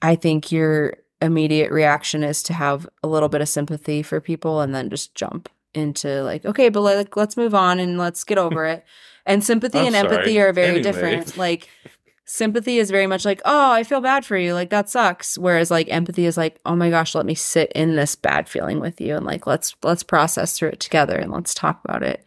i 0.02 0.14
think 0.14 0.52
your 0.52 0.94
immediate 1.22 1.72
reaction 1.72 2.22
is 2.22 2.42
to 2.44 2.52
have 2.52 2.86
a 3.02 3.08
little 3.08 3.28
bit 3.28 3.40
of 3.40 3.48
sympathy 3.48 4.02
for 4.02 4.20
people 4.20 4.60
and 4.60 4.74
then 4.74 4.90
just 4.90 5.14
jump 5.14 5.48
into 5.74 6.22
like 6.22 6.44
okay 6.44 6.68
but 6.68 6.82
like 6.82 7.16
let's 7.16 7.36
move 7.36 7.54
on 7.54 7.78
and 7.80 7.98
let's 7.98 8.22
get 8.24 8.38
over 8.38 8.64
it. 8.74 8.84
And 9.28 9.42
sympathy 9.42 9.80
I'm 9.80 9.86
and 9.86 9.96
empathy 9.96 10.38
are 10.38 10.52
very 10.52 10.68
Anyway. 10.78 10.82
different. 10.82 11.36
Like 11.36 11.68
sympathy 12.26 12.78
is 12.78 12.90
very 12.90 13.06
much 13.06 13.24
like 13.24 13.40
oh 13.44 13.70
i 13.70 13.82
feel 13.84 14.00
bad 14.00 14.26
for 14.26 14.36
you. 14.36 14.52
Like 14.52 14.70
that 14.70 14.90
sucks. 14.90 15.38
Whereas 15.38 15.70
like 15.70 15.88
empathy 15.88 16.26
is 16.26 16.36
like 16.36 16.60
oh 16.66 16.76
my 16.76 16.90
gosh 16.90 17.14
let 17.14 17.24
me 17.24 17.34
sit 17.34 17.72
in 17.72 17.96
this 17.96 18.14
bad 18.16 18.48
feeling 18.48 18.80
with 18.80 19.00
you 19.00 19.16
and 19.16 19.24
like 19.24 19.46
let's 19.46 19.74
let's 19.82 20.02
process 20.02 20.58
through 20.58 20.70
it 20.70 20.80
together 20.80 21.16
and 21.16 21.32
let's 21.32 21.54
talk 21.54 21.80
about 21.84 22.02
it. 22.02 22.24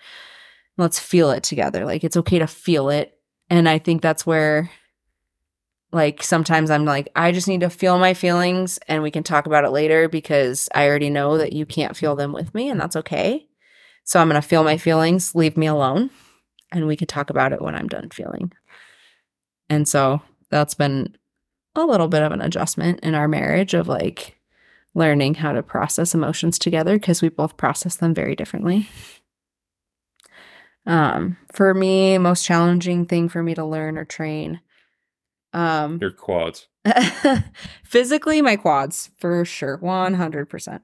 Let's 0.78 1.00
feel 1.00 1.30
it 1.32 1.44
together. 1.44 1.86
Like 1.86 2.04
it's 2.04 2.18
okay 2.18 2.40
to 2.40 2.48
feel 2.48 2.90
it. 2.90 3.20
And 3.50 3.68
i 3.68 3.78
think 3.78 4.02
that's 4.02 4.26
where 4.26 4.72
like 5.92 6.24
sometimes 6.24 6.70
i'm 6.70 6.86
like 6.86 7.10
i 7.16 7.32
just 7.32 7.48
need 7.48 7.62
to 7.62 7.70
feel 7.70 7.98
my 7.98 8.14
feelings 8.14 8.78
and 8.88 9.02
we 9.02 9.10
can 9.10 9.24
talk 9.24 9.48
about 9.48 9.66
it 9.66 9.72
later 9.72 10.08
because 10.08 10.70
i 10.76 10.88
already 10.88 11.10
know 11.10 11.38
that 11.38 11.52
you 11.52 11.66
can't 11.66 11.98
feel 11.98 12.16
them 12.16 12.32
with 12.32 12.54
me 12.54 12.70
and 12.70 12.80
that's 12.80 12.96
okay. 12.96 13.48
So 14.06 14.20
i'm 14.20 14.30
to 14.30 14.42
feel 14.42 14.64
my 14.64 14.78
feelings. 14.78 15.36
Leave 15.36 15.58
me 15.58 15.68
alone 15.68 16.10
and 16.72 16.88
we 16.88 16.96
can 16.96 17.08
talk 17.08 17.30
about 17.30 17.52
it 17.52 17.62
when 17.62 17.76
i'm 17.76 17.88
done 17.88 18.10
feeling 18.12 18.54
and 19.70 19.88
so 19.88 20.22
that's 20.50 20.74
been 20.74 21.16
a 21.76 21.86
little 21.86 22.08
bit 22.08 22.24
of 22.24 22.32
an 22.32 22.42
adjustment 22.42 23.00
in 23.02 23.16
our 23.16 23.28
marriage 23.28 23.74
of 23.74 23.88
like 23.88 24.38
learning 24.96 25.36
how 25.36 25.52
to 25.52 25.64
process 25.64 26.14
emotions 26.14 26.58
together 26.58 26.98
because 26.98 27.22
we 27.22 27.30
both 27.30 27.58
process 27.58 27.96
them 27.96 28.14
very 28.14 28.36
differently. 28.36 28.90
Um, 30.86 31.38
for 31.54 31.74
me, 31.74 32.18
most 32.18 32.46
challenging 32.46 33.06
thing 33.06 33.30
for 33.30 33.44
me 33.44 33.54
to 33.54 33.66
learn 33.66 33.98
or 33.98 34.06
train. 34.06 34.62
Um, 35.54 36.00
Your 36.02 36.12
quads. 36.12 36.68
physically, 37.84 38.42
my 38.42 38.56
quads 38.56 39.12
for 39.20 39.46
sure, 39.46 39.78
one 39.78 40.14
hundred 40.14 40.50
percent. 40.50 40.82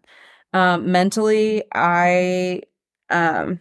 Um, 0.53 0.91
mentally, 0.91 1.63
I 1.73 2.61
um, 3.09 3.59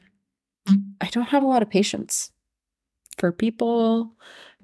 I 1.01 1.07
don't 1.11 1.29
have 1.29 1.43
a 1.43 1.47
lot 1.47 1.63
of 1.63 1.71
patience 1.71 2.31
for 3.19 3.33
people, 3.33 4.13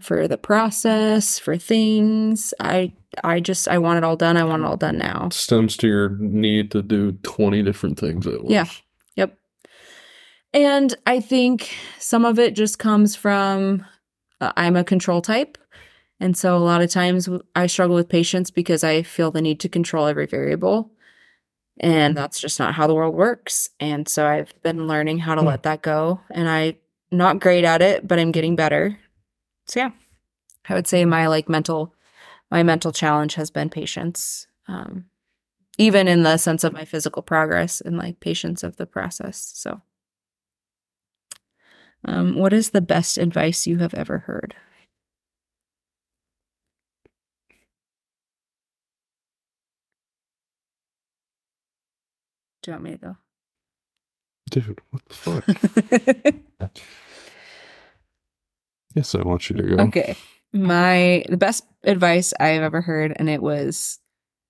for 0.02 0.26
the 0.28 0.38
process, 0.38 1.38
for 1.38 1.56
things. 1.56 2.52
I 2.60 2.92
I 3.24 3.40
just 3.40 3.68
I 3.68 3.78
want 3.78 3.98
it 3.98 4.04
all 4.04 4.16
done. 4.16 4.36
I 4.36 4.44
want 4.44 4.62
it 4.62 4.66
all 4.66 4.76
done 4.76 4.98
now. 4.98 5.28
stems 5.32 5.76
to 5.78 5.88
your 5.88 6.10
need 6.18 6.70
to 6.72 6.82
do 6.82 7.12
20 7.22 7.62
different 7.62 7.98
things 7.98 8.26
at 8.26 8.40
once. 8.44 8.50
Yeah. 8.50 8.64
Yep. 9.16 9.38
And 10.52 10.94
I 11.06 11.20
think 11.20 11.70
some 11.98 12.24
of 12.24 12.38
it 12.38 12.54
just 12.54 12.78
comes 12.78 13.14
from 13.16 13.84
uh, 14.40 14.52
I'm 14.56 14.76
a 14.76 14.84
control 14.84 15.20
type. 15.22 15.58
And 16.18 16.36
so 16.36 16.56
a 16.56 16.58
lot 16.58 16.82
of 16.82 16.90
times 16.90 17.28
I 17.56 17.66
struggle 17.66 17.96
with 17.96 18.08
patience 18.08 18.50
because 18.50 18.84
I 18.84 19.02
feel 19.02 19.30
the 19.30 19.40
need 19.40 19.60
to 19.60 19.68
control 19.68 20.06
every 20.06 20.26
variable. 20.26 20.90
And 21.82 22.14
that's 22.14 22.38
just 22.38 22.58
not 22.58 22.74
how 22.74 22.86
the 22.86 22.94
world 22.94 23.14
works. 23.14 23.70
And 23.80 24.06
so 24.06 24.26
I've 24.26 24.52
been 24.62 24.86
learning 24.86 25.20
how 25.20 25.34
to 25.34 25.40
Hmm. 25.40 25.46
let 25.48 25.62
that 25.62 25.80
go. 25.82 26.20
And 26.30 26.46
I'm 26.48 26.74
not 27.10 27.40
great 27.40 27.64
at 27.64 27.80
it, 27.80 28.06
but 28.06 28.18
I'm 28.18 28.32
getting 28.32 28.54
better. 28.54 28.98
So 29.70 29.78
yeah, 29.78 29.90
I 30.68 30.74
would 30.74 30.88
say 30.88 31.04
my 31.04 31.28
like 31.28 31.48
mental, 31.48 31.94
my 32.50 32.64
mental 32.64 32.90
challenge 32.90 33.36
has 33.36 33.52
been 33.52 33.70
patience. 33.70 34.48
Um, 34.66 35.04
even 35.78 36.08
in 36.08 36.24
the 36.24 36.36
sense 36.36 36.64
of 36.64 36.72
my 36.72 36.84
physical 36.84 37.22
progress 37.22 37.80
and 37.80 37.96
like 37.96 38.18
patience 38.20 38.62
of 38.64 38.76
the 38.76 38.84
process. 38.86 39.52
So, 39.54 39.80
um, 42.04 42.34
what 42.34 42.52
is 42.52 42.70
the 42.70 42.80
best 42.80 43.16
advice 43.16 43.66
you 43.66 43.78
have 43.78 43.94
ever 43.94 44.18
heard? 44.18 44.56
Do 52.62 52.72
you 52.72 52.74
want 52.74 52.84
me 52.84 52.96
to 52.98 53.16
Dude, 54.50 54.80
what 54.90 55.04
the 55.06 55.14
fuck? 55.14 56.74
yes, 58.94 59.14
I 59.14 59.22
want 59.22 59.48
you 59.50 59.56
to 59.56 59.62
go. 59.62 59.82
okay. 59.84 60.16
My 60.52 61.24
the 61.28 61.36
best 61.36 61.64
advice 61.84 62.34
I've 62.40 62.62
ever 62.62 62.80
heard, 62.80 63.12
and 63.16 63.28
it 63.28 63.42
was 63.42 63.98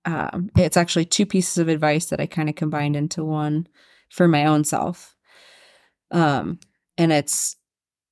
um 0.07 0.51
it's 0.57 0.77
actually 0.77 1.05
two 1.05 1.27
pieces 1.27 1.59
of 1.59 1.69
advice 1.69 2.07
that 2.07 2.21
I 2.21 2.27
kind 2.27 2.49
of 2.49 2.55
combined 2.55 2.97
into 2.97 3.25
one 3.25 3.67
for 4.09 4.27
my 4.27 4.47
own 4.47 4.65
self. 4.65 5.15
Um 6.11 6.59
and 6.97 7.13
it's 7.13 7.57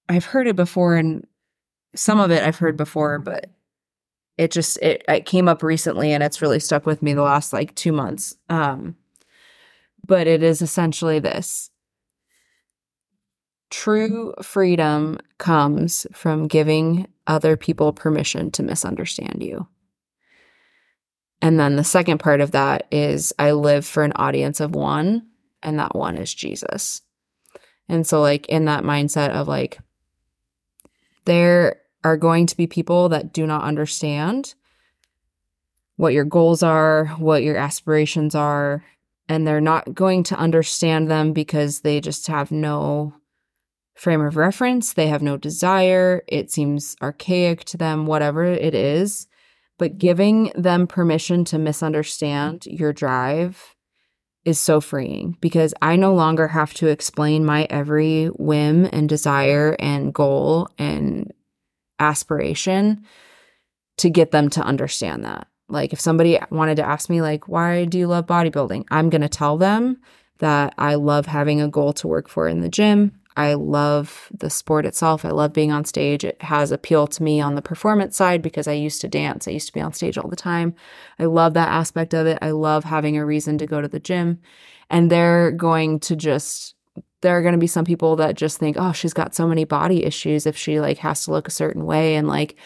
I've 0.09 0.27
heard 0.27 0.47
it 0.47 0.57
before 0.57 0.97
and 0.97 1.27
some 1.95 2.21
of 2.21 2.31
it 2.31 2.43
I've 2.43 2.59
heard 2.59 2.77
before, 2.77 3.19
but 3.19 3.51
it 4.37 4.51
just 4.51 4.77
it, 4.83 5.03
it 5.09 5.25
came 5.25 5.49
up 5.49 5.63
recently 5.63 6.13
and 6.13 6.23
it's 6.23 6.43
really 6.43 6.61
stuck 6.61 6.87
with 6.87 7.03
me 7.03 7.15
the 7.15 7.23
last 7.23 7.53
like 7.53 7.75
two 7.75 7.93
months. 7.93 8.37
Um 8.51 8.97
but 10.07 10.27
it 10.27 10.43
is 10.43 10.61
essentially 10.63 11.19
this 11.19 11.71
true 13.71 14.35
freedom 14.43 15.19
comes 15.39 16.07
from 16.13 16.49
giving 16.49 17.07
other 17.27 17.57
people 17.57 17.93
permission 17.93 18.51
to 18.53 18.63
misunderstand 18.63 19.43
you. 19.43 19.67
And 21.41 21.59
then 21.59 21.77
the 21.77 21.85
second 21.85 22.19
part 22.19 22.41
of 22.41 22.51
that 22.53 22.87
is 22.91 23.33
I 23.39 23.53
live 23.53 23.87
for 23.87 24.03
an 24.03 24.13
audience 24.17 24.61
of 24.61 24.75
one, 24.75 25.27
and 25.63 25.79
that 25.79 25.95
one 25.95 26.17
is 26.17 26.35
Jesus. 26.35 27.03
And 27.89 28.07
so, 28.07 28.21
like, 28.21 28.47
in 28.47 28.65
that 28.65 28.85
mindset 28.85 29.31
of 29.31 29.47
like, 29.49 29.79
there 31.27 31.81
are 32.05 32.17
going 32.17 32.47
to 32.47 32.57
be 32.57 32.67
people 32.67 33.09
that 33.11 33.33
do 33.33 33.47
not 33.47 33.63
understand 33.63 34.55
what 35.97 36.13
your 36.13 36.25
goals 36.25 36.63
are, 36.63 37.07
what 37.19 37.43
your 37.43 37.57
aspirations 37.57 38.35
are, 38.35 38.85
and 39.29 39.47
they're 39.47 39.61
not 39.61 39.95
going 39.95 40.23
to 40.25 40.37
understand 40.37 41.11
them 41.11 41.33
because 41.33 41.81
they 41.81 42.01
just 42.01 42.27
have 42.29 42.51
no 42.51 43.15
frame 43.99 44.21
of 44.21 44.37
reference. 44.37 44.93
They 44.93 45.09
have 45.09 45.23
no 45.23 45.37
desire. 45.37 46.23
It 46.29 46.51
seems 46.51 46.97
archaic 47.03 47.65
to 47.65 47.77
them, 47.77 48.07
whatever 48.07 48.45
it 48.45 48.75
is. 48.75 49.27
But 49.77 49.99
giving 49.99 50.53
them 50.55 50.87
permission 50.87 51.45
to 51.47 51.59
misunderstand 51.59 52.67
your 52.67 52.93
drive 52.93 53.75
is 54.45 54.59
so 54.59 54.81
freeing 54.81 55.37
because 55.41 55.75
I 55.83 55.97
no 55.97 56.15
longer 56.15 56.49
have 56.49 56.73
to 56.75 56.87
explain 56.87 57.45
my 57.45 57.67
every 57.69 58.27
whim 58.27 58.89
and 58.93 59.09
desire 59.09 59.77
and 59.79 60.15
goal 60.15 60.69
and 60.79 61.33
aspiration 61.99 63.05
to 63.99 64.11
get 64.11 64.31
them 64.31 64.49
to 64.51 64.63
understand 64.63 65.25
that. 65.25 65.49
Like 65.69 65.93
if 65.93 66.01
somebody 66.01 66.39
wanted 66.51 66.77
to 66.77 66.87
ask 66.87 67.11
me 67.11 67.21
like 67.21 67.49
why 67.49 67.85
do 67.85 67.99
you 67.99 68.07
love 68.07 68.27
bodybuilding? 68.27 68.85
I'm 68.91 69.11
going 69.11 69.23
to 69.23 69.29
tell 69.29 69.59
them 69.59 69.99
that 70.39 70.73
I 70.79 70.95
love 70.95 71.27
having 71.27 71.61
a 71.61 71.69
goal 71.69 71.93
to 71.95 72.09
work 72.09 72.29
for 72.29 72.49
in 72.49 72.61
the 72.61 72.69
gym. 72.69 73.18
I 73.39 73.55
love 73.55 74.29
the 74.37 74.51
sport 74.51 74.85
itself. 74.85 75.25
I 75.25 75.31
love 75.31 75.53
being 75.53 75.71
on 75.71 75.85
stage. 75.85 76.25
It 76.25 76.43
has 76.43 76.73
appeal 76.73 77.07
to 77.07 77.23
me 77.23 77.41
on 77.41 77.55
the 77.55 77.63
performance 77.63 78.17
side 78.17 78.43
because 78.43 78.67
I 78.67 78.73
used 78.73 79.01
to 79.03 79.09
dance. 79.09 79.47
I 79.47 79.53
used 79.53 79.69
to 79.69 79.73
be 79.73 79.81
on 79.81 79.93
stage 79.93 80.19
all 80.19 80.29
the 80.29 80.35
time. 80.35 80.75
I 81.21 81.27
love 81.27 81.55
that 81.55 81.69
aspect 81.69 82.15
of 82.15 82.27
it. 82.27 82.39
I 82.43 82.51
love 82.51 82.83
having 82.83 83.17
a 83.17 83.25
reason 83.25 83.57
to 83.59 83.67
go 83.67 83.81
to 83.81 83.87
the 83.87 84.01
gym. 84.01 84.41
And 84.91 85.09
they're 85.09 85.53
going 85.53 86.01
to 86.01 86.17
just 86.17 86.75
there 87.21 87.39
are 87.39 87.43
going 87.43 87.53
to 87.53 87.59
be 87.59 87.69
some 87.69 87.85
people 87.85 88.17
that 88.17 88.35
just 88.35 88.59
think, 88.59 88.77
"Oh, 88.79 88.93
she's 88.93 89.15
got 89.15 89.37
so 89.37 89.47
many 89.47 89.65
body 89.65 90.05
issues 90.05 90.45
if 90.45 90.57
she 90.57 90.81
like 90.81 90.99
has 90.99 91.25
to 91.25 91.31
look 91.31 91.47
a 91.47 91.53
certain 91.53 91.87
way 91.87 92.17
and 92.17 92.27
like 92.27 92.57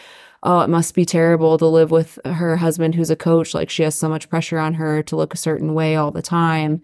oh, 0.45 0.59
it 0.59 0.69
must 0.69 0.93
be 0.93 1.05
terrible 1.05 1.57
to 1.57 1.65
live 1.65 1.89
with 1.89 2.19
her 2.25 2.57
husband 2.57 2.95
who's 2.95 3.09
a 3.09 3.15
coach. 3.15 3.53
Like 3.53 3.69
she 3.69 3.83
has 3.83 3.95
so 3.95 4.09
much 4.09 4.29
pressure 4.29 4.59
on 4.59 4.73
her 4.73 5.01
to 5.03 5.15
look 5.15 5.33
a 5.33 5.37
certain 5.37 5.73
way 5.73 5.95
all 5.95 6.11
the 6.11 6.21
time. 6.21 6.81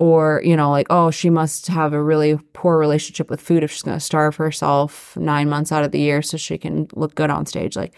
Or, 0.00 0.42
you 0.44 0.56
know, 0.56 0.70
like, 0.70 0.88
oh, 0.90 1.12
she 1.12 1.30
must 1.30 1.68
have 1.68 1.92
a 1.92 2.02
really 2.02 2.36
poor 2.52 2.78
relationship 2.78 3.30
with 3.30 3.40
food 3.40 3.62
if 3.62 3.70
she's 3.70 3.82
going 3.82 3.96
to 3.96 4.04
starve 4.04 4.34
herself 4.36 5.16
nine 5.16 5.48
months 5.48 5.70
out 5.70 5.84
of 5.84 5.92
the 5.92 6.00
year 6.00 6.20
so 6.20 6.36
she 6.36 6.58
can 6.58 6.88
look 6.94 7.14
good 7.14 7.30
on 7.30 7.46
stage. 7.46 7.76
Like, 7.76 7.94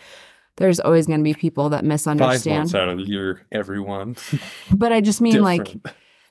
there's 0.57 0.79
always 0.79 1.07
going 1.07 1.21
to 1.21 1.25
be 1.25 1.35
people 1.35 1.71
that 1.71 1.85
misunderstand 1.85 2.43
Five 2.43 2.59
months 2.59 2.75
out 2.75 2.89
of 2.89 2.99
the 2.99 3.05
year, 3.05 3.47
everyone. 3.51 4.17
But 4.71 4.93
I 4.93 5.01
just 5.01 5.21
mean, 5.21 5.43
like, 5.43 5.75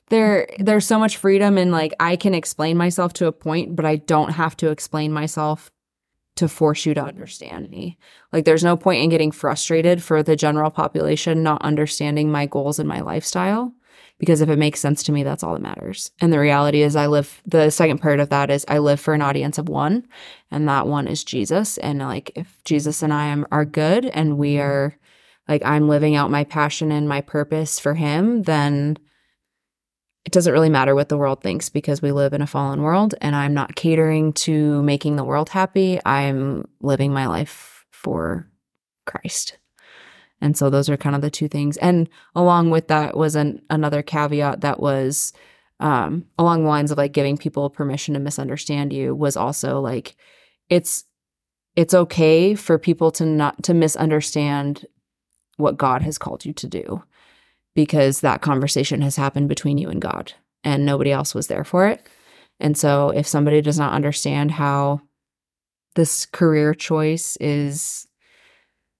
there 0.08 0.48
there's 0.58 0.86
so 0.86 0.98
much 0.98 1.16
freedom 1.16 1.58
and 1.58 1.72
like 1.72 1.92
I 1.98 2.16
can 2.16 2.34
explain 2.34 2.76
myself 2.76 3.12
to 3.14 3.26
a 3.26 3.32
point, 3.32 3.74
but 3.74 3.84
I 3.84 3.96
don't 3.96 4.30
have 4.30 4.56
to 4.58 4.70
explain 4.70 5.12
myself 5.12 5.70
to 6.36 6.48
force 6.48 6.84
you 6.86 6.94
to 6.94 7.02
understand 7.02 7.70
me. 7.70 7.98
Like 8.32 8.44
there's 8.44 8.62
no 8.62 8.76
point 8.76 9.02
in 9.02 9.10
getting 9.10 9.32
frustrated 9.32 10.02
for 10.02 10.22
the 10.22 10.36
general 10.36 10.70
population 10.70 11.42
not 11.42 11.62
understanding 11.62 12.30
my 12.30 12.46
goals 12.46 12.78
and 12.78 12.88
my 12.88 13.00
lifestyle 13.00 13.74
because 14.18 14.40
if 14.40 14.48
it 14.48 14.58
makes 14.58 14.80
sense 14.80 15.02
to 15.04 15.12
me 15.12 15.22
that's 15.22 15.42
all 15.42 15.54
that 15.54 15.62
matters. 15.62 16.10
And 16.20 16.32
the 16.32 16.38
reality 16.38 16.82
is 16.82 16.96
I 16.96 17.06
live 17.06 17.42
the 17.46 17.70
second 17.70 17.98
part 17.98 18.20
of 18.20 18.30
that 18.30 18.50
is 18.50 18.64
I 18.68 18.78
live 18.78 19.00
for 19.00 19.14
an 19.14 19.22
audience 19.22 19.58
of 19.58 19.68
one 19.68 20.06
and 20.50 20.68
that 20.68 20.86
one 20.86 21.06
is 21.06 21.24
Jesus 21.24 21.78
and 21.78 21.98
like 21.98 22.32
if 22.34 22.62
Jesus 22.64 23.02
and 23.02 23.12
I 23.12 23.26
am 23.26 23.46
are 23.50 23.64
good 23.64 24.06
and 24.06 24.38
we 24.38 24.58
are 24.58 24.96
like 25.48 25.62
I'm 25.64 25.88
living 25.88 26.16
out 26.16 26.30
my 26.30 26.44
passion 26.44 26.90
and 26.90 27.08
my 27.08 27.20
purpose 27.20 27.78
for 27.78 27.94
him, 27.94 28.42
then 28.42 28.98
it 30.24 30.32
doesn't 30.32 30.52
really 30.52 30.68
matter 30.68 30.94
what 30.94 31.08
the 31.08 31.16
world 31.16 31.40
thinks 31.40 31.68
because 31.68 32.02
we 32.02 32.10
live 32.10 32.32
in 32.32 32.42
a 32.42 32.48
fallen 32.48 32.82
world 32.82 33.14
and 33.20 33.36
I'm 33.36 33.54
not 33.54 33.76
catering 33.76 34.32
to 34.32 34.82
making 34.82 35.14
the 35.16 35.24
world 35.24 35.50
happy. 35.50 36.00
I'm 36.04 36.66
living 36.80 37.12
my 37.12 37.26
life 37.26 37.84
for 37.92 38.50
Christ. 39.06 39.58
And 40.40 40.56
so 40.56 40.68
those 40.68 40.88
are 40.88 40.96
kind 40.96 41.16
of 41.16 41.22
the 41.22 41.30
two 41.30 41.48
things. 41.48 41.76
And 41.78 42.08
along 42.34 42.70
with 42.70 42.88
that 42.88 43.16
was 43.16 43.36
an, 43.36 43.62
another 43.70 44.02
caveat 44.02 44.60
that 44.60 44.80
was 44.80 45.32
um, 45.80 46.26
along 46.38 46.62
the 46.62 46.68
lines 46.68 46.90
of 46.90 46.98
like 46.98 47.12
giving 47.12 47.36
people 47.36 47.68
permission 47.70 48.14
to 48.14 48.20
misunderstand 48.20 48.92
you 48.92 49.14
was 49.14 49.36
also 49.36 49.80
like 49.80 50.16
it's 50.70 51.04
it's 51.74 51.92
okay 51.92 52.54
for 52.54 52.78
people 52.78 53.10
to 53.12 53.26
not 53.26 53.62
to 53.64 53.74
misunderstand 53.74 54.86
what 55.58 55.76
God 55.76 56.02
has 56.02 56.18
called 56.18 56.44
you 56.44 56.52
to 56.54 56.66
do 56.66 57.02
because 57.74 58.20
that 58.20 58.40
conversation 58.40 59.02
has 59.02 59.16
happened 59.16 59.48
between 59.48 59.76
you 59.76 59.88
and 59.90 60.00
God 60.00 60.32
and 60.64 60.86
nobody 60.86 61.12
else 61.12 61.34
was 61.34 61.48
there 61.48 61.64
for 61.64 61.86
it. 61.86 62.06
And 62.58 62.76
so 62.76 63.10
if 63.10 63.26
somebody 63.26 63.60
does 63.60 63.78
not 63.78 63.92
understand 63.92 64.52
how 64.52 65.02
this 65.94 66.26
career 66.26 66.74
choice 66.74 67.36
is 67.36 68.06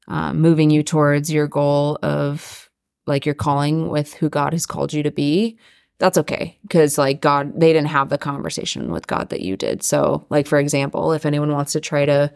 um, 0.09 0.41
moving 0.41 0.71
you 0.71 0.83
towards 0.83 1.33
your 1.33 1.47
goal 1.47 1.99
of 2.03 2.71
like 3.07 3.25
your 3.25 3.35
calling 3.35 3.89
with 3.89 4.15
who 4.15 4.29
God 4.29 4.53
has 4.53 4.67
called 4.67 4.93
you 4.93 5.03
to 5.03 5.11
be, 5.11 5.59
that's 5.99 6.19
okay 6.19 6.59
because 6.63 6.99
like 6.99 7.21
God, 7.21 7.59
they 7.59 7.73
didn't 7.73 7.89
have 7.89 8.09
the 8.11 8.19
conversation 8.19 8.91
with 8.91 9.07
God 9.07 9.31
that 9.31 9.41
you 9.41 9.57
did. 9.57 9.83
So, 9.83 10.27
like 10.29 10.47
for 10.47 10.59
example, 10.59 11.13
if 11.13 11.25
anyone 11.25 11.53
wants 11.53 11.73
to 11.73 11.81
try 11.81 12.05
to 12.05 12.33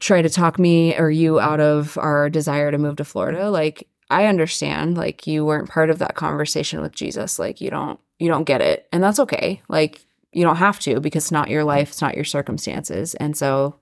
try 0.00 0.22
to 0.22 0.28
talk 0.28 0.58
me 0.58 0.96
or 0.96 1.10
you 1.10 1.40
out 1.40 1.60
of 1.60 1.98
our 1.98 2.30
desire 2.30 2.70
to 2.70 2.78
move 2.78 2.96
to 2.96 3.04
Florida, 3.04 3.50
like 3.50 3.88
I 4.10 4.26
understand 4.26 4.96
like 4.96 5.26
you 5.26 5.44
weren't 5.44 5.68
part 5.68 5.90
of 5.90 5.98
that 5.98 6.14
conversation 6.14 6.80
with 6.80 6.92
Jesus. 6.92 7.38
Like 7.38 7.60
you 7.60 7.70
don't 7.70 8.00
you 8.18 8.28
don't 8.28 8.44
get 8.44 8.60
it. 8.60 8.88
And 8.92 9.02
that's 9.02 9.20
okay. 9.20 9.62
Like 9.68 10.04
you 10.32 10.42
don't 10.42 10.56
have 10.56 10.80
to 10.80 11.00
because 11.00 11.24
it's 11.24 11.32
not 11.32 11.50
your 11.50 11.64
life, 11.64 11.90
it's 11.90 12.02
not 12.02 12.16
your 12.16 12.24
circumstances. 12.24 13.14
And 13.14 13.36
so 13.36 13.76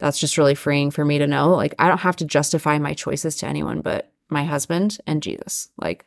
that's 0.00 0.18
just 0.18 0.38
really 0.38 0.54
freeing 0.54 0.90
for 0.90 1.04
me 1.04 1.18
to 1.18 1.26
know 1.26 1.50
like 1.50 1.74
I 1.78 1.88
don't 1.88 1.98
have 1.98 2.16
to 2.16 2.24
justify 2.24 2.78
my 2.78 2.94
choices 2.94 3.36
to 3.36 3.46
anyone 3.46 3.80
but 3.80 4.12
my 4.28 4.44
husband 4.44 4.98
and 5.06 5.22
Jesus. 5.22 5.68
Like 5.76 6.06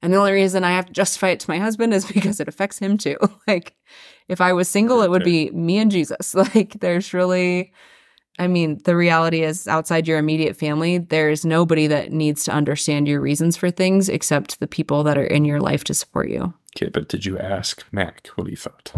and 0.00 0.12
the 0.12 0.18
only 0.18 0.32
reason 0.32 0.62
I 0.62 0.70
have 0.72 0.86
to 0.86 0.92
justify 0.92 1.30
it 1.30 1.40
to 1.40 1.50
my 1.50 1.58
husband 1.58 1.92
is 1.92 2.04
because 2.12 2.38
it 2.40 2.48
affects 2.48 2.78
him 2.78 2.98
too. 2.98 3.16
like 3.46 3.74
if 4.28 4.40
I 4.40 4.52
was 4.52 4.68
single, 4.68 5.02
it 5.02 5.10
would 5.10 5.24
be 5.24 5.50
me 5.50 5.78
and 5.78 5.90
Jesus. 5.90 6.34
Like 6.54 6.78
there's 6.80 7.12
really 7.12 7.72
I 8.40 8.46
mean, 8.46 8.80
the 8.84 8.94
reality 8.94 9.42
is 9.42 9.66
outside 9.66 10.06
your 10.06 10.18
immediate 10.18 10.56
family, 10.56 10.98
there's 10.98 11.44
nobody 11.44 11.88
that 11.88 12.12
needs 12.12 12.44
to 12.44 12.52
understand 12.52 13.08
your 13.08 13.20
reasons 13.20 13.56
for 13.56 13.68
things 13.68 14.08
except 14.08 14.60
the 14.60 14.68
people 14.68 15.02
that 15.02 15.18
are 15.18 15.24
in 15.24 15.44
your 15.44 15.60
life 15.60 15.82
to 15.84 15.94
support 15.94 16.30
you. 16.30 16.54
Okay, 16.76 16.88
but 16.88 17.08
did 17.08 17.26
you 17.26 17.36
ask 17.36 17.84
Mac 17.90 18.28
what 18.36 18.46
he 18.46 18.54
thought? 18.54 18.92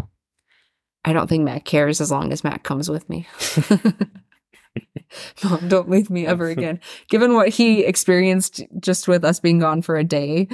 I 1.05 1.13
don't 1.13 1.29
think 1.29 1.45
Mac 1.45 1.65
cares 1.65 2.01
as 2.01 2.11
long 2.11 2.33
as 2.33 2.45
Mac 2.45 2.63
comes 2.63 2.91
with 2.91 3.09
me. 3.09 3.27
Mom, 5.43 5.69
don't 5.69 5.91
leave 5.91 6.11
me 6.11 6.27
ever 6.27 6.49
again. 6.49 6.81
Given 7.09 7.35
what 7.35 7.49
he 7.49 7.85
experienced 7.85 8.63
just 8.79 9.09
with 9.09 9.25
us 9.25 9.41
being 9.41 9.59
gone 9.59 9.83
for 9.83 9.97
a 9.97 10.05
day 10.05 10.49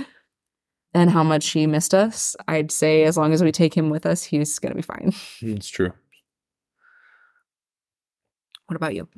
and 0.95 1.11
how 1.11 1.23
much 1.23 1.49
he 1.49 1.67
missed 1.67 1.95
us, 1.95 2.37
I'd 2.49 2.71
say 2.71 3.05
as 3.05 3.17
long 3.17 3.33
as 3.33 3.43
we 3.43 3.53
take 3.53 3.77
him 3.77 3.91
with 3.91 4.07
us, 4.07 4.23
he's 4.23 4.59
going 4.59 4.71
to 4.71 4.77
be 4.77 4.83
fine. 4.83 5.13
It's 5.43 5.69
true. 5.69 5.93
What 8.67 8.77
about 8.77 8.95
you? 8.95 9.09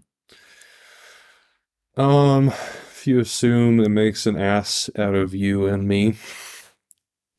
Um, 1.96 2.48
if 2.48 3.06
you 3.06 3.20
assume 3.20 3.80
it 3.80 3.88
makes 3.88 4.26
an 4.26 4.36
ass 4.36 4.90
out 4.96 5.14
of 5.14 5.34
you 5.34 5.66
and 5.66 5.86
me, 5.86 6.16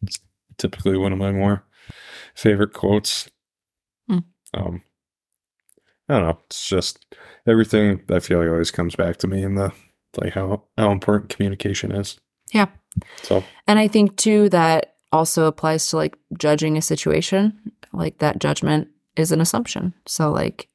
it's 0.02 0.20
typically 0.58 0.98
one 0.98 1.14
of 1.14 1.20
my 1.20 1.32
more 1.32 1.64
favorite 2.34 2.74
quotes. 2.74 3.30
Um, 4.54 4.82
I 6.08 6.16
don't 6.16 6.24
know. 6.24 6.40
It's 6.46 6.68
just 6.68 7.06
everything 7.48 8.02
I 8.10 8.20
feel 8.20 8.40
like 8.40 8.50
always 8.50 8.72
comes 8.72 8.96
back 8.96 9.18
to 9.18 9.28
me 9.28 9.44
in 9.44 9.56
the 9.56 9.72
like 10.18 10.34
how 10.34 10.64
how 10.78 10.92
important 10.92 11.30
communication 11.30 11.92
is. 11.92 12.20
Yeah. 12.52 12.68
So 13.22 13.44
And 13.68 13.78
I 13.78 13.88
think 13.88 14.18
too 14.18 14.50
that 14.50 14.96
also 15.12 15.46
applies 15.46 15.88
to 15.90 15.98
like 15.98 16.18
judging 16.38 16.78
a 16.78 16.82
situation. 16.82 17.74
Like 17.94 18.20
that 18.20 18.40
judgment 18.40 18.88
is 19.16 19.32
an 19.32 19.42
assumption. 19.42 19.94
So 20.06 20.32
like 20.32 20.68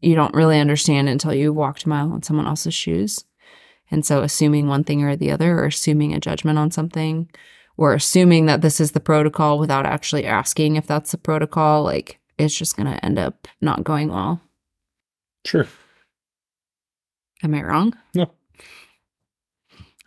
you 0.00 0.14
don't 0.14 0.34
really 0.34 0.60
understand 0.60 1.08
until 1.08 1.32
you 1.32 1.52
walked 1.52 1.84
a 1.84 1.88
mile 1.88 2.14
in 2.14 2.22
someone 2.22 2.46
else's 2.46 2.74
shoes. 2.74 3.24
And 3.90 4.04
so 4.04 4.22
assuming 4.22 4.66
one 4.66 4.84
thing 4.84 5.02
or 5.04 5.14
the 5.14 5.30
other 5.30 5.60
or 5.60 5.66
assuming 5.66 6.12
a 6.12 6.20
judgment 6.20 6.58
on 6.58 6.70
something 6.70 7.30
or 7.76 7.94
assuming 7.94 8.46
that 8.46 8.62
this 8.62 8.80
is 8.80 8.92
the 8.92 9.00
protocol 9.00 9.58
without 9.58 9.86
actually 9.86 10.24
asking 10.24 10.76
if 10.76 10.86
that's 10.86 11.12
the 11.12 11.18
protocol, 11.18 11.84
like 11.84 12.18
it's 12.38 12.56
just 12.56 12.76
going 12.76 12.92
to 12.92 13.04
end 13.04 13.18
up 13.18 13.48
not 13.60 13.84
going 13.84 14.08
well. 14.08 14.40
sure. 15.46 15.66
Am 17.42 17.54
I 17.54 17.62
wrong? 17.62 17.94
No. 18.14 18.30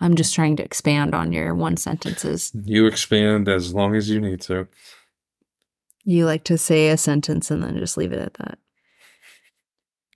I'm 0.01 0.15
just 0.15 0.33
trying 0.33 0.55
to 0.57 0.63
expand 0.63 1.13
on 1.13 1.31
your 1.31 1.53
one 1.53 1.77
sentences. 1.77 2.51
You 2.53 2.85
expand 2.87 3.47
as 3.47 3.73
long 3.73 3.95
as 3.95 4.09
you 4.09 4.19
need 4.19 4.41
to. 4.41 4.67
You 6.05 6.25
like 6.25 6.43
to 6.45 6.57
say 6.57 6.89
a 6.89 6.97
sentence 6.97 7.51
and 7.51 7.61
then 7.61 7.77
just 7.77 7.97
leave 7.97 8.13
it 8.13 8.19
at 8.19 8.33
that. 8.35 8.57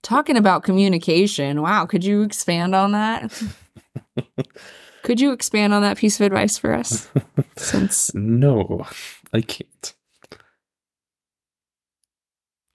Talking 0.02 0.36
about 0.36 0.64
communication. 0.64 1.62
Wow. 1.62 1.86
Could 1.86 2.04
you 2.04 2.22
expand 2.22 2.74
on 2.74 2.92
that? 2.92 3.42
could 5.02 5.20
you 5.20 5.32
expand 5.32 5.72
on 5.72 5.82
that 5.82 5.98
piece 5.98 6.18
of 6.18 6.26
advice 6.26 6.58
for 6.58 6.74
us? 6.74 7.08
Since 7.56 8.12
No, 8.14 8.86
I 9.32 9.40
can't. 9.42 9.94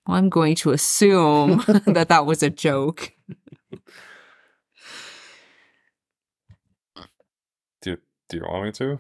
Well, 0.10 0.18
I'm 0.18 0.30
going 0.30 0.56
to 0.56 0.72
assume 0.72 1.64
that 1.86 2.08
that 2.10 2.26
was 2.26 2.42
a 2.42 2.50
joke. 2.50 3.12
Do 7.82 7.98
do 8.28 8.38
you 8.38 8.44
want 8.44 8.66
me 8.66 8.72
to? 8.72 9.00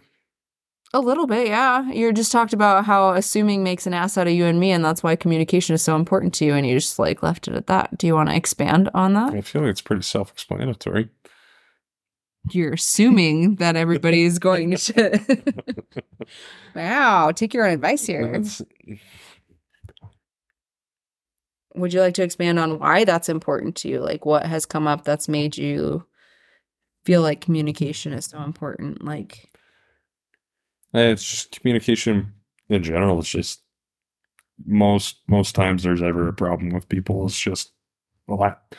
A 0.94 0.99
little 0.99 1.26
bit, 1.27 1.48
yeah. 1.48 1.90
You 1.91 2.11
just 2.14 2.31
talked 2.31 2.53
about 2.53 2.86
how 2.86 3.14
assuming 3.14 3.64
makes 3.64 3.86
an 3.88 3.94
ass 3.94 4.18
out 4.18 4.27
of 4.27 4.34
you 4.34 4.45
and 4.45 4.60
me, 4.60 4.72
and 4.72 4.86
that's 4.86 5.02
why 5.03 5.15
communication 5.15 5.73
is 5.76 5.81
so 5.81 5.95
important 5.95 6.34
to 6.36 6.45
you, 6.45 6.53
and 6.53 6.65
you 6.65 6.76
just 6.76 6.99
like 6.99 7.23
left 7.23 7.48
it 7.48 7.56
at 7.56 7.68
that. 7.68 7.98
Do 7.98 8.06
you 8.07 8.14
want 8.14 8.30
to 8.30 8.36
expand 8.36 8.90
on 8.94 9.14
that? 9.14 9.34
I 9.34 9.41
feel 9.41 9.64
like 9.64 9.72
it's 9.72 9.81
pretty 9.81 10.03
self-explanatory. 10.03 11.10
You're 12.52 12.73
assuming 12.73 13.56
that 13.56 13.76
everybody 13.76 14.23
is 14.23 14.38
going 14.40 14.76
to. 14.76 15.53
wow, 16.76 17.31
take 17.31 17.53
your 17.53 17.65
own 17.65 17.73
advice 17.73 18.06
here. 18.06 18.34
It's- 18.34 18.61
would 21.75 21.93
you 21.93 22.01
like 22.01 22.15
to 22.15 22.23
expand 22.23 22.59
on 22.59 22.79
why 22.79 23.05
that's 23.05 23.29
important 23.29 23.75
to 23.77 23.89
you? 23.89 23.99
Like 23.99 24.25
what 24.25 24.45
has 24.45 24.65
come 24.65 24.87
up 24.87 25.03
that's 25.03 25.27
made 25.27 25.57
you 25.57 26.05
feel 27.05 27.21
like 27.21 27.41
communication 27.41 28.13
is 28.13 28.25
so 28.25 28.41
important? 28.41 29.03
Like 29.03 29.49
Uh, 30.93 30.99
It's 30.99 31.23
just 31.23 31.59
communication 31.59 32.33
in 32.69 32.83
general. 32.83 33.19
It's 33.19 33.29
just 33.29 33.61
most 34.65 35.17
most 35.27 35.55
times 35.55 35.83
there's 35.83 36.01
ever 36.01 36.27
a 36.27 36.33
problem 36.33 36.71
with 36.71 36.89
people. 36.89 37.25
It's 37.25 37.39
just 37.39 37.71
a 38.27 38.33
lot 38.35 38.75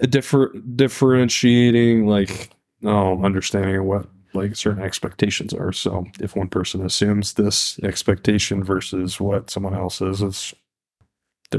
a 0.00 0.06
differ 0.06 0.52
differentiating 0.76 2.06
like 2.06 2.50
oh 2.84 3.22
understanding 3.24 3.84
what 3.84 4.08
like 4.34 4.56
certain 4.56 4.82
expectations 4.82 5.54
are. 5.54 5.72
So 5.72 6.06
if 6.20 6.34
one 6.36 6.48
person 6.48 6.84
assumes 6.84 7.34
this 7.34 7.78
expectation 7.84 8.64
versus 8.64 9.20
what 9.20 9.50
someone 9.50 9.74
else 9.74 10.00
is, 10.02 10.22
it's 10.22 10.54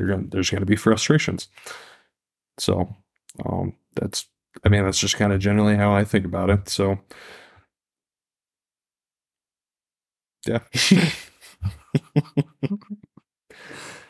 gonna 0.01 0.27
there's 0.30 0.49
gonna 0.49 0.65
be 0.65 0.76
frustrations. 0.76 1.47
So 2.59 2.95
um 3.45 3.73
that's 3.95 4.27
I 4.63 4.69
mean 4.69 4.84
that's 4.84 4.99
just 4.99 5.17
kind 5.17 5.34
of 5.34 5.39
generally 5.39 5.76
how 5.76 5.93
I 5.93 6.03
think 6.03 6.26
about 6.26 6.49
it. 6.49 6.69
So 6.69 6.99
yeah. 10.45 10.59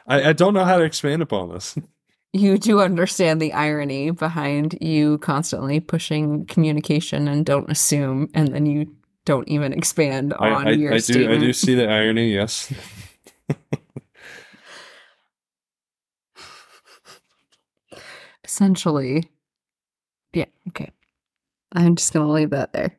I, 0.08 0.30
I 0.30 0.34
don't 0.34 0.54
know 0.54 0.66
how 0.66 0.78
to 0.78 0.84
expand 0.84 1.22
upon 1.22 1.50
this. 1.50 1.78
you 2.36 2.58
do 2.58 2.82
understand 2.82 3.42
the 3.42 3.54
irony 3.54 4.12
behind 4.12 4.78
you 4.82 5.18
constantly 5.20 5.80
pushing 5.80 6.46
communication 6.48 7.30
and 7.30 7.46
don't 7.46 7.72
assume 7.72 8.30
and 8.34 8.50
then 8.54 8.66
you 8.66 8.94
don't 9.24 9.48
even 9.48 9.72
expand 9.74 10.34
on 10.34 10.68
I, 10.68 10.72
your 10.72 10.92
I 10.92 10.98
do 10.98 11.02
statement. 11.02 11.32
I 11.32 11.46
do 11.46 11.54
see 11.54 11.76
the 11.76 11.90
irony, 11.90 12.34
yes. 12.34 12.72
Essentially. 18.56 19.30
Yeah, 20.32 20.46
okay. 20.70 20.90
I'm 21.74 21.98
just 21.98 22.14
going 22.14 22.26
to 22.26 22.32
leave 22.32 22.52
that 22.52 22.72
there. 22.72 22.96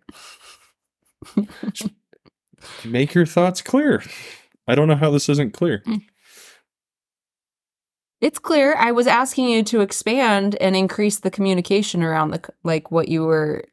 Make 2.85 3.15
your 3.15 3.25
thoughts 3.25 3.63
clear. 3.63 4.03
I 4.69 4.75
don't 4.75 4.87
know 4.87 4.97
how 4.97 5.11
this 5.11 5.31
isn't 5.31 5.55
clear. 5.55 5.83
Mm. 5.87 6.03
It's 8.21 8.39
clear. 8.39 8.75
I 8.77 8.93
was 8.93 9.07
asking 9.07 9.49
you 9.49 9.63
to 9.63 9.81
expand 9.81 10.57
and 10.61 10.77
increase 10.77 11.21
the 11.21 11.31
communication 11.31 12.03
around 12.03 12.33
the 12.33 12.43
like 12.63 12.91
what 12.91 13.09
you 13.09 13.23
were 13.23 13.65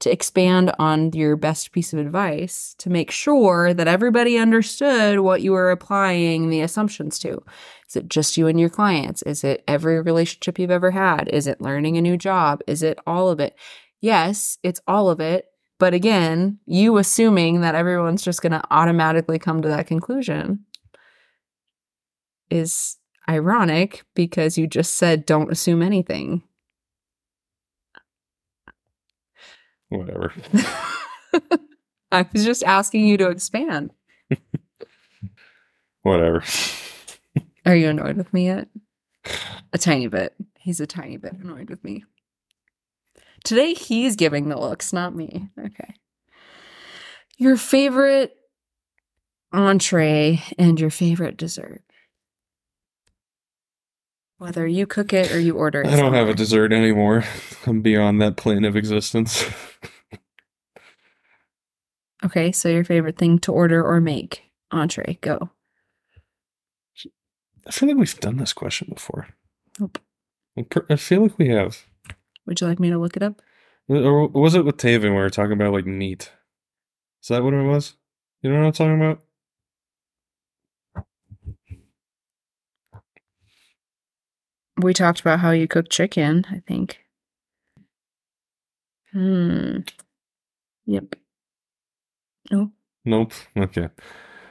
to 0.00 0.12
expand 0.12 0.72
on 0.78 1.12
your 1.12 1.36
best 1.36 1.72
piece 1.72 1.92
of 1.92 1.98
advice 1.98 2.74
to 2.78 2.88
make 2.88 3.10
sure 3.10 3.74
that 3.74 3.88
everybody 3.88 4.38
understood 4.38 5.20
what 5.20 5.42
you 5.42 5.52
were 5.52 5.70
applying 5.70 6.50
the 6.50 6.60
assumptions 6.60 7.18
to. 7.18 7.42
Is 7.88 7.96
it 7.96 8.08
just 8.08 8.36
you 8.36 8.46
and 8.46 8.60
your 8.60 8.68
clients? 8.68 9.22
Is 9.22 9.42
it 9.42 9.64
every 9.66 10.00
relationship 10.00 10.58
you've 10.58 10.70
ever 10.70 10.92
had? 10.92 11.28
Is 11.28 11.46
it 11.46 11.60
learning 11.60 11.96
a 11.96 12.02
new 12.02 12.16
job? 12.16 12.60
Is 12.66 12.82
it 12.82 12.98
all 13.06 13.28
of 13.28 13.40
it? 13.40 13.56
Yes, 14.00 14.58
it's 14.62 14.80
all 14.86 15.10
of 15.10 15.20
it. 15.20 15.46
But 15.78 15.94
again, 15.94 16.58
you 16.66 16.96
assuming 16.96 17.60
that 17.60 17.74
everyone's 17.74 18.22
just 18.22 18.42
going 18.42 18.52
to 18.52 18.62
automatically 18.70 19.38
come 19.38 19.62
to 19.62 19.68
that 19.68 19.86
conclusion 19.86 20.64
is 22.50 22.96
ironic 23.28 24.04
because 24.14 24.58
you 24.58 24.66
just 24.66 24.94
said 24.94 25.26
don't 25.26 25.52
assume 25.52 25.82
anything. 25.82 26.42
Whatever. 29.88 30.32
I 32.12 32.26
was 32.32 32.44
just 32.44 32.62
asking 32.62 33.06
you 33.06 33.16
to 33.18 33.28
expand. 33.28 33.92
Whatever. 36.02 36.42
Are 37.66 37.76
you 37.76 37.88
annoyed 37.88 38.16
with 38.16 38.32
me 38.32 38.46
yet? 38.46 38.68
A 39.72 39.78
tiny 39.78 40.06
bit. 40.06 40.34
He's 40.58 40.80
a 40.80 40.86
tiny 40.86 41.16
bit 41.16 41.34
annoyed 41.34 41.68
with 41.68 41.84
me. 41.84 42.04
Today 43.44 43.74
he's 43.74 44.16
giving 44.16 44.48
the 44.48 44.58
looks, 44.58 44.92
not 44.92 45.14
me. 45.14 45.48
Okay. 45.58 45.94
Your 47.36 47.56
favorite 47.56 48.34
entree 49.52 50.42
and 50.58 50.80
your 50.80 50.90
favorite 50.90 51.36
dessert. 51.36 51.82
Whether 54.38 54.66
you 54.66 54.86
cook 54.86 55.12
it 55.12 55.32
or 55.32 55.40
you 55.40 55.56
order 55.56 55.82
it. 55.82 55.88
I 55.88 55.96
don't 55.96 56.14
have 56.14 56.28
a 56.28 56.34
dessert 56.34 56.72
anymore. 56.72 57.24
I'm 57.66 57.82
beyond 57.82 58.22
that 58.22 58.36
plane 58.36 58.64
of 58.64 58.76
existence. 58.76 59.44
Okay, 62.24 62.50
so 62.50 62.68
your 62.68 62.84
favorite 62.84 63.16
thing 63.16 63.38
to 63.40 63.52
order 63.52 63.84
or 63.84 64.00
make. 64.00 64.42
Entree, 64.70 65.18
go. 65.20 65.50
I 67.66 67.70
feel 67.70 67.88
like 67.88 67.98
we've 67.98 68.20
done 68.20 68.38
this 68.38 68.52
question 68.52 68.90
before. 68.92 69.28
Nope. 69.78 69.98
I 70.90 70.96
feel 70.96 71.22
like 71.22 71.38
we 71.38 71.48
have. 71.48 71.84
Would 72.46 72.60
you 72.60 72.66
like 72.66 72.80
me 72.80 72.90
to 72.90 72.98
look 72.98 73.16
it 73.16 73.22
up? 73.22 73.40
Or 73.88 74.26
was 74.28 74.54
it 74.54 74.64
with 74.64 74.78
Taven 74.78 75.02
where 75.02 75.12
we 75.12 75.18
were 75.20 75.30
talking 75.30 75.52
about 75.52 75.72
like 75.72 75.86
meat? 75.86 76.32
Is 77.22 77.28
that 77.28 77.44
what 77.44 77.54
it 77.54 77.62
was? 77.62 77.94
You 78.42 78.50
know 78.50 78.60
what 78.60 78.66
I'm 78.66 78.72
talking 78.72 78.96
about? 78.96 79.22
We 84.78 84.94
talked 84.94 85.20
about 85.20 85.40
how 85.40 85.50
you 85.50 85.66
cook 85.66 85.88
chicken, 85.88 86.44
I 86.50 86.60
think. 86.66 87.00
Hmm. 89.12 89.78
Yep. 90.86 91.16
No. 92.50 92.72
Nope. 93.04 93.32
Okay. 93.56 93.88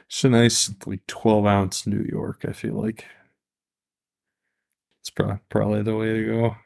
It's 0.06 0.24
a 0.24 0.28
nice 0.28 0.72
like 0.86 1.06
12 1.06 1.46
ounce 1.46 1.86
New 1.86 2.06
York, 2.08 2.44
I 2.46 2.52
feel 2.52 2.74
like. 2.74 3.06
It's 5.00 5.10
pro- 5.10 5.40
probably 5.48 5.82
the 5.82 5.96
way 5.96 6.12
to 6.14 6.26
go. 6.26 6.56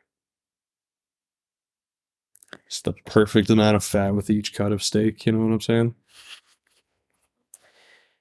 It's 2.67 2.83
the 2.83 2.95
perfect 3.07 3.51
amount 3.51 3.77
of 3.77 3.85
fat 3.85 4.15
with 4.15 4.31
each 4.31 4.55
cut 4.55 4.73
of 4.73 4.83
steak, 4.83 5.27
you 5.27 5.33
know 5.33 5.45
what 5.45 5.53
I'm 5.53 5.61
saying? 5.61 5.95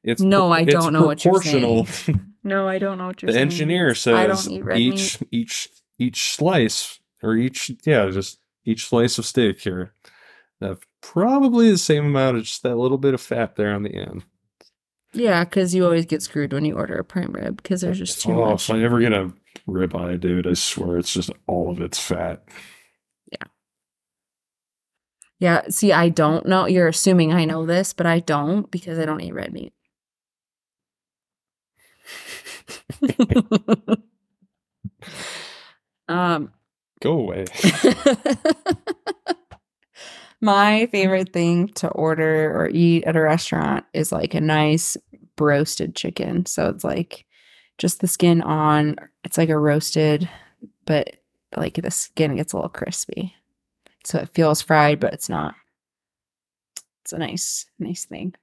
It's 0.03 0.21
No, 0.21 0.51
I 0.51 0.63
don't 0.63 0.93
know 0.93 1.05
what 1.05 1.23
you're 1.23 1.33
proportional. 1.33 1.87
No, 2.43 2.67
I 2.67 2.79
don't 2.79 2.97
know 2.97 3.07
what 3.07 3.21
you're 3.21 3.31
the 3.31 3.39
engineer 3.39 3.93
says 3.93 4.15
I 4.15 4.27
don't 4.27 4.49
eat 4.49 4.63
red 4.63 4.79
each 4.79 5.19
each 5.31 5.69
each 5.99 6.35
slice 6.35 6.99
or 7.21 7.35
each 7.35 7.71
yeah 7.85 8.09
just 8.09 8.39
each 8.65 8.87
slice 8.87 9.17
of 9.17 9.25
steak 9.25 9.59
here 9.59 9.93
have 10.59 10.79
probably 11.01 11.71
the 11.71 11.77
same 11.77 12.05
amount 12.05 12.37
of 12.37 12.43
just 12.43 12.63
that 12.63 12.75
little 12.75 12.97
bit 12.97 13.13
of 13.13 13.21
fat 13.21 13.55
there 13.55 13.73
on 13.73 13.83
the 13.83 13.95
end 13.95 14.23
Yeah, 15.13 15.43
because 15.43 15.73
you 15.73 15.83
always 15.85 16.05
get 16.05 16.21
screwed 16.21 16.53
when 16.53 16.65
you 16.65 16.75
order 16.75 16.95
a 16.95 17.03
prime 17.03 17.31
rib 17.31 17.57
because 17.57 17.81
there's 17.81 17.97
just 17.99 18.21
too 18.21 18.31
oh 18.31 18.51
much. 18.51 18.69
if 18.69 18.75
i 18.75 18.81
ever 18.81 18.99
get 18.99 19.13
a 19.13 19.31
ribeye 19.67 20.19
dude 20.19 20.47
i 20.47 20.53
swear 20.53 20.97
it's 20.97 21.13
just 21.13 21.31
all 21.47 21.69
of 21.71 21.81
it's 21.81 21.99
fat 21.99 22.43
Yeah. 23.31 23.47
Yeah, 25.39 25.61
see, 25.69 25.91
I 25.91 26.09
don't 26.09 26.45
know. 26.45 26.67
You're 26.67 26.87
assuming 26.87 27.33
I 27.33 27.45
know 27.45 27.65
this, 27.65 27.93
but 27.93 28.05
I 28.05 28.19
don't 28.19 28.69
because 28.69 28.99
I 28.99 29.05
don't 29.05 29.21
eat 29.21 29.33
red 29.33 29.51
meat. 29.51 29.73
um, 36.07 36.51
go 37.01 37.13
away 37.13 37.45
my 40.41 40.87
favorite 40.87 41.31
thing 41.31 41.67
to 41.69 41.87
order 41.89 42.51
or 42.51 42.67
eat 42.69 43.03
at 43.05 43.15
a 43.15 43.21
restaurant 43.21 43.85
is 43.93 44.11
like 44.11 44.33
a 44.33 44.41
nice 44.41 44.97
roasted 45.39 45.95
chicken. 45.95 46.45
So 46.45 46.69
it's 46.69 46.83
like 46.83 47.25
just 47.77 48.01
the 48.01 48.07
skin 48.07 48.41
on. 48.41 48.95
It's 49.23 49.37
like 49.37 49.49
a 49.49 49.57
roasted, 49.57 50.27
but 50.85 51.15
like 51.55 51.75
the 51.75 51.91
skin 51.91 52.35
gets 52.35 52.53
a 52.53 52.57
little 52.57 52.69
crispy. 52.69 53.35
So 54.03 54.17
it 54.17 54.33
feels 54.33 54.61
fried, 54.61 54.99
but 54.99 55.13
it's 55.13 55.29
not. 55.29 55.53
It's 57.03 57.13
a 57.13 57.19
nice, 57.19 57.67
nice 57.79 58.05
thing. 58.05 58.33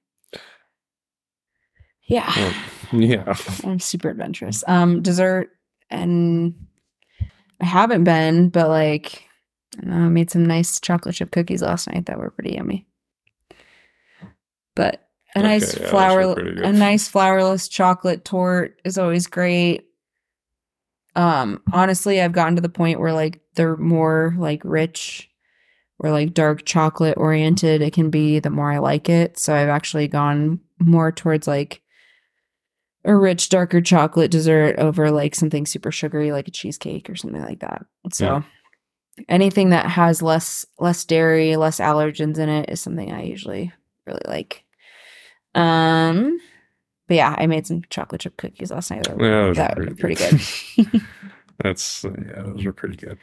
Yeah. 2.08 2.54
Yeah 2.90 3.34
I'm 3.64 3.80
super 3.80 4.08
adventurous. 4.08 4.64
Um, 4.66 5.02
dessert, 5.02 5.50
and 5.90 6.54
I 7.60 7.66
haven't 7.66 8.04
been, 8.04 8.48
but 8.48 8.68
like, 8.68 9.24
I 9.82 9.86
know, 9.86 9.96
I 9.96 10.08
made 10.08 10.30
some 10.30 10.46
nice 10.46 10.80
chocolate 10.80 11.14
chip 11.16 11.30
cookies 11.30 11.60
last 11.60 11.86
night 11.92 12.06
that 12.06 12.18
were 12.18 12.30
pretty 12.30 12.54
yummy. 12.54 12.86
But 14.74 15.06
a 15.34 15.40
Okay, 15.40 15.48
nice 15.48 15.74
yeah, 15.78 15.86
flour, 15.90 16.28
were 16.28 16.34
pretty 16.34 16.54
good. 16.56 16.64
a 16.64 16.72
nice 16.72 17.10
flourless 17.10 17.68
chocolate 17.70 18.24
torte 18.24 18.74
is 18.84 18.96
always 18.96 19.26
great. 19.26 19.84
Um, 21.16 21.60
honestly, 21.72 22.20
I've 22.20 22.32
gotten 22.32 22.56
to 22.56 22.62
the 22.62 22.68
point 22.68 23.00
where 23.00 23.12
like 23.12 23.40
they're 23.54 23.76
more 23.76 24.34
like 24.38 24.62
rich 24.64 25.28
or 25.98 26.10
like 26.12 26.34
dark 26.34 26.64
chocolate 26.64 27.16
oriented 27.18 27.82
it 27.82 27.92
can 27.92 28.10
be, 28.10 28.38
the 28.38 28.50
more 28.50 28.70
I 28.72 28.78
like 28.78 29.08
it. 29.08 29.38
So 29.38 29.54
I've 29.54 29.68
actually 29.68 30.08
gone 30.08 30.60
more 30.78 31.10
towards 31.12 31.48
like 31.48 31.82
a 33.04 33.14
rich, 33.16 33.48
darker 33.48 33.80
chocolate 33.80 34.30
dessert 34.30 34.76
over 34.78 35.10
like 35.10 35.34
something 35.34 35.66
super 35.66 35.90
sugary 35.92 36.32
like 36.32 36.48
a 36.48 36.50
cheesecake 36.52 37.08
or 37.08 37.16
something 37.16 37.42
like 37.42 37.60
that. 37.60 37.84
So 38.12 38.24
Yeah. 38.26 38.42
anything 39.28 39.70
that 39.70 39.86
has 39.86 40.22
less 40.22 40.64
less 40.78 41.04
dairy, 41.04 41.56
less 41.56 41.80
allergens 41.80 42.38
in 42.38 42.48
it 42.48 42.68
is 42.70 42.80
something 42.80 43.12
I 43.12 43.22
usually 43.22 43.72
really 44.06 44.22
like. 44.26 44.64
Um 45.54 46.38
but 47.06 47.14
yeah, 47.16 47.34
I 47.38 47.46
made 47.46 47.66
some 47.66 47.82
chocolate 47.88 48.20
chip 48.20 48.36
cookies 48.36 48.70
last 48.70 48.90
night. 48.90 49.04
That 49.04 49.16
were, 49.16 49.24
Yeah, 49.24 49.46
those 49.46 49.56
that 49.56 49.76
were 49.78 49.86
pretty 49.86 49.94
pretty 49.96 50.14
good. 50.16 50.40
good. 50.92 51.02
That's 51.62 52.04
yeah, 52.04 52.42
those 52.42 52.66
are 52.66 52.72
pretty 52.72 52.96
good. 52.96 53.18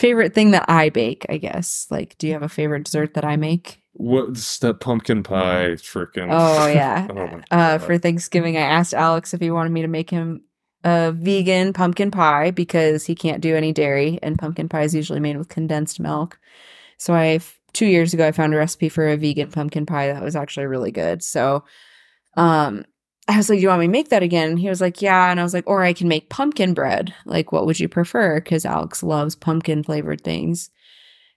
Favorite 0.00 0.32
thing 0.32 0.52
that 0.52 0.64
I 0.66 0.88
bake, 0.88 1.26
I 1.28 1.36
guess. 1.36 1.86
Like, 1.90 2.16
do 2.16 2.26
you 2.26 2.32
have 2.32 2.42
a 2.42 2.48
favorite 2.48 2.84
dessert 2.84 3.12
that 3.12 3.24
I 3.24 3.36
make? 3.36 3.82
What's 3.92 4.58
that 4.60 4.80
pumpkin 4.80 5.22
pie? 5.22 5.72
Freaking 5.72 6.28
Oh 6.30 6.66
yeah. 6.68 7.06
oh 7.10 7.40
Uh, 7.50 7.76
for 7.76 7.98
Thanksgiving, 7.98 8.56
I 8.56 8.62
asked 8.62 8.94
Alex 8.94 9.34
if 9.34 9.42
he 9.42 9.50
wanted 9.50 9.72
me 9.72 9.82
to 9.82 9.88
make 9.88 10.08
him 10.08 10.40
a 10.84 11.12
vegan 11.12 11.74
pumpkin 11.74 12.10
pie 12.10 12.50
because 12.50 13.04
he 13.04 13.14
can't 13.14 13.42
do 13.42 13.54
any 13.54 13.74
dairy, 13.74 14.18
and 14.22 14.38
pumpkin 14.38 14.70
pie 14.70 14.84
is 14.84 14.94
usually 14.94 15.20
made 15.20 15.36
with 15.36 15.50
condensed 15.50 16.00
milk. 16.00 16.38
So 16.96 17.12
I 17.12 17.40
two 17.74 17.84
years 17.84 18.14
ago 18.14 18.26
I 18.26 18.32
found 18.32 18.54
a 18.54 18.56
recipe 18.56 18.88
for 18.88 19.06
a 19.06 19.18
vegan 19.18 19.50
pumpkin 19.50 19.84
pie 19.84 20.06
that 20.06 20.22
was 20.22 20.34
actually 20.34 20.64
really 20.64 20.92
good. 20.92 21.22
So, 21.22 21.64
um, 22.38 22.86
I 23.30 23.36
was 23.36 23.48
like, 23.48 23.58
"Do 23.58 23.62
you 23.62 23.68
want 23.68 23.80
me 23.80 23.86
to 23.86 23.92
make 23.92 24.08
that 24.10 24.22
again?" 24.22 24.50
And 24.50 24.58
he 24.58 24.68
was 24.68 24.80
like, 24.80 25.00
"Yeah," 25.00 25.30
and 25.30 25.40
I 25.40 25.42
was 25.42 25.54
like, 25.54 25.66
"Or 25.66 25.82
I 25.82 25.92
can 25.92 26.08
make 26.08 26.30
pumpkin 26.30 26.74
bread. 26.74 27.14
Like, 27.24 27.52
what 27.52 27.66
would 27.66 27.78
you 27.80 27.88
prefer?" 27.88 28.40
Because 28.40 28.64
Alex 28.64 29.02
loves 29.02 29.34
pumpkin 29.34 29.82
flavored 29.82 30.22
things, 30.22 30.70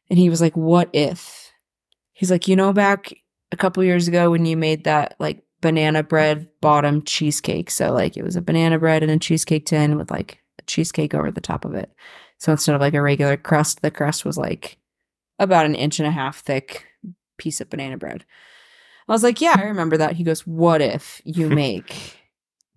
and 0.09 0.17
he 0.19 0.29
was 0.29 0.41
like, 0.41 0.55
"What 0.57 0.89
if?" 0.93 1.51
He's 2.13 2.31
like, 2.31 2.47
"You 2.47 2.55
know, 2.55 2.73
back 2.73 3.13
a 3.51 3.57
couple 3.57 3.83
years 3.83 4.07
ago 4.07 4.31
when 4.31 4.45
you 4.45 4.57
made 4.57 4.83
that 4.85 5.15
like 5.19 5.43
banana 5.63 6.03
bread 6.03 6.49
bottom 6.59 7.01
cheesecake. 7.03 7.71
So 7.71 7.93
like 7.93 8.17
it 8.17 8.23
was 8.23 8.35
a 8.35 8.41
banana 8.41 8.77
bread 8.77 9.01
in 9.01 9.09
a 9.09 9.17
cheesecake 9.17 9.65
tin 9.65 9.97
with 9.97 10.11
like 10.11 10.43
a 10.59 10.63
cheesecake 10.63 11.15
over 11.15 11.31
the 11.31 11.39
top 11.39 11.63
of 11.63 11.73
it. 11.73 11.91
So 12.37 12.51
instead 12.51 12.75
of 12.75 12.81
like 12.81 12.93
a 12.93 13.01
regular 13.01 13.37
crust, 13.37 13.81
the 13.81 13.89
crust 13.89 14.25
was 14.25 14.37
like 14.37 14.77
about 15.39 15.65
an 15.65 15.73
inch 15.73 15.99
and 15.99 16.07
a 16.07 16.11
half 16.11 16.39
thick 16.39 16.85
piece 17.37 17.61
of 17.61 17.69
banana 17.69 17.97
bread. 17.97 18.25
I 19.07 19.11
was 19.11 19.23
like, 19.23 19.41
yeah, 19.41 19.55
I 19.57 19.63
remember 19.63 19.97
that. 19.97 20.13
He 20.13 20.23
goes, 20.23 20.45
what 20.47 20.81
if 20.81 21.21
you 21.25 21.49
make 21.49 22.17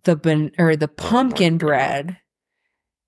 the 0.04 0.16
ban- 0.16 0.52
or 0.58 0.76
the 0.76 0.88
pumpkin 0.88 1.58
bread 1.58 2.18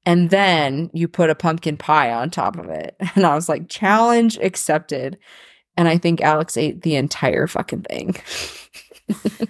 and 0.07 0.31
then 0.31 0.91
you 0.93 1.09
put 1.09 1.31
a 1.31 1.35
pumpkin 1.35 1.77
pie 1.77 2.13
on 2.13 2.31
top 2.31 2.59
of 2.59 2.69
it? 2.69 2.97
And 3.15 3.25
I 3.27 3.35
was 3.35 3.49
like, 3.49 3.69
challenge 3.69 4.39
accepted. 4.39 5.19
And 5.77 5.89
I 5.89 5.99
think 5.99 6.21
Alex 6.21 6.57
ate 6.57 6.83
the 6.83 6.97
entire 6.97 7.47
fucking 7.47 7.83
thing. 7.83 8.17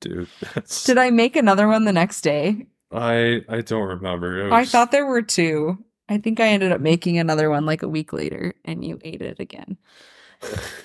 dude. 0.00 0.28
That's, 0.54 0.84
Did 0.84 0.98
I 0.98 1.10
make 1.10 1.36
another 1.36 1.66
one 1.68 1.84
the 1.84 1.92
next 1.92 2.20
day? 2.20 2.66
I 2.92 3.42
I 3.48 3.62
don't 3.62 3.88
remember. 3.88 4.46
It 4.46 4.52
I 4.52 4.66
thought 4.66 4.92
there 4.92 5.06
were 5.06 5.22
two. 5.22 5.78
I 6.08 6.18
think 6.18 6.40
I 6.40 6.48
ended 6.48 6.72
up 6.72 6.80
making 6.80 7.18
another 7.18 7.48
one 7.48 7.64
like 7.64 7.82
a 7.82 7.88
week 7.88 8.12
later 8.12 8.54
and 8.64 8.84
you 8.84 8.98
ate 9.02 9.22
it 9.22 9.40
again. 9.40 9.78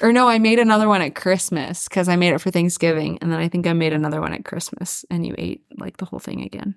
Or 0.01 0.11
no, 0.13 0.27
I 0.27 0.39
made 0.39 0.59
another 0.59 0.87
one 0.87 1.01
at 1.01 1.15
Christmas 1.15 1.87
because 1.87 2.07
I 2.07 2.15
made 2.15 2.33
it 2.33 2.41
for 2.41 2.51
Thanksgiving. 2.51 3.17
And 3.21 3.31
then 3.31 3.39
I 3.39 3.47
think 3.47 3.65
I 3.67 3.73
made 3.73 3.93
another 3.93 4.21
one 4.21 4.33
at 4.33 4.45
Christmas 4.45 5.03
and 5.09 5.25
you 5.25 5.33
ate 5.37 5.63
like 5.77 5.97
the 5.97 6.05
whole 6.05 6.19
thing 6.19 6.41
again. 6.41 6.75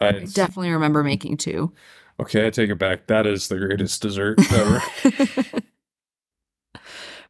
I, 0.00 0.08
I 0.08 0.24
definitely 0.24 0.70
remember 0.70 1.02
making 1.02 1.36
two. 1.38 1.72
okay, 2.20 2.46
I 2.46 2.50
take 2.50 2.70
it 2.70 2.78
back. 2.78 3.06
That 3.06 3.26
is 3.26 3.48
the 3.48 3.58
greatest 3.58 4.02
dessert 4.02 4.38
ever. 4.52 4.82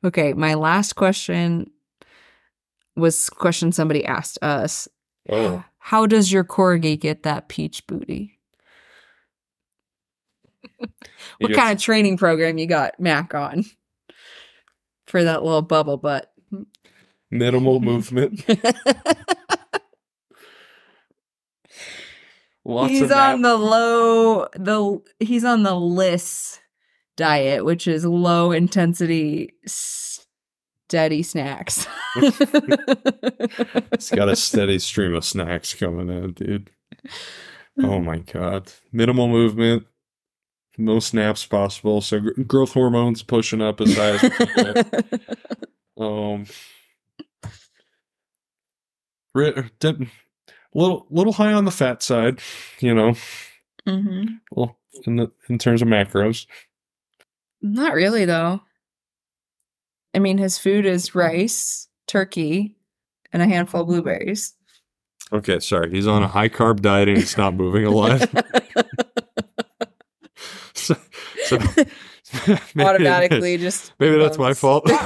okay, 0.04 0.32
my 0.32 0.54
last 0.54 0.94
question 0.94 1.70
was 2.96 3.30
question 3.30 3.70
somebody 3.70 4.04
asked 4.04 4.38
us. 4.42 4.88
oh, 5.30 5.62
How 5.78 6.06
does 6.06 6.32
your 6.32 6.44
corgi 6.44 6.98
get 6.98 7.22
that 7.22 7.48
peach 7.48 7.86
booty? 7.86 8.38
What 11.38 11.52
kind 11.54 11.76
of 11.76 11.82
training 11.82 12.16
program 12.16 12.58
you 12.58 12.66
got 12.66 12.98
Mac 12.98 13.34
on 13.34 13.64
for 15.08 15.24
that 15.24 15.42
little 15.42 15.62
bubble 15.62 15.96
butt? 15.96 16.32
minimal 17.30 17.80
movement? 17.80 18.44
Lots 22.64 22.90
he's 22.90 23.10
on 23.10 23.42
the 23.42 23.56
low 23.56 24.46
the 24.54 25.00
he's 25.20 25.44
on 25.44 25.62
the 25.62 25.74
LISS 25.74 26.60
diet, 27.16 27.64
which 27.64 27.88
is 27.88 28.04
low 28.04 28.52
intensity 28.52 29.54
steady 29.66 31.22
snacks. 31.22 31.86
He's 32.16 34.10
got 34.10 34.30
a 34.30 34.36
steady 34.36 34.78
stream 34.78 35.14
of 35.14 35.24
snacks 35.24 35.74
coming 35.74 36.08
in, 36.08 36.32
dude. 36.32 36.70
Oh 37.82 38.00
my 38.00 38.18
god. 38.18 38.72
Minimal 38.92 39.28
movement, 39.28 39.86
no 40.78 41.00
snaps 41.00 41.44
possible. 41.44 42.00
So 42.00 42.20
gr- 42.20 42.42
growth 42.42 42.72
hormones 42.72 43.22
pushing 43.22 43.60
up 43.60 43.80
as 43.80 43.94
high 43.96 44.10
as 44.10 44.22
we. 44.22 45.12
Um, 46.04 46.46
ri- 49.34 49.70
dip- 49.80 49.98
little 50.74 51.06
little 51.10 51.32
high 51.32 51.52
on 51.52 51.64
the 51.64 51.70
fat 51.72 52.02
side, 52.02 52.40
you 52.80 52.94
know. 52.94 53.14
hmm 53.86 54.24
Well, 54.52 54.78
in 55.06 55.16
the 55.16 55.32
in 55.48 55.58
terms 55.58 55.82
of 55.82 55.88
macros, 55.88 56.46
Not 57.62 57.94
really 57.94 58.24
though. 58.24 58.60
I 60.14 60.20
mean, 60.20 60.38
his 60.38 60.56
food 60.58 60.86
is 60.86 61.14
rice, 61.14 61.88
turkey, 62.06 62.76
and 63.32 63.42
a 63.42 63.46
handful 63.46 63.80
of 63.82 63.88
blueberries. 63.88 64.54
okay. 65.32 65.58
Sorry, 65.58 65.90
he's 65.90 66.06
on 66.06 66.22
a 66.22 66.28
high 66.38 66.48
carb 66.48 66.80
diet 66.80 67.08
and 67.08 67.18
he's 67.18 67.36
not 67.36 67.54
moving 67.54 67.84
a 67.84 67.90
lot. 67.90 68.28
so, 71.48 71.58
maybe- 72.74 72.88
Automatically, 72.88 73.58
just 73.58 73.92
Maybe 73.98 74.18
that's 74.18 74.38
my 74.38 74.54
fault. 74.54 74.88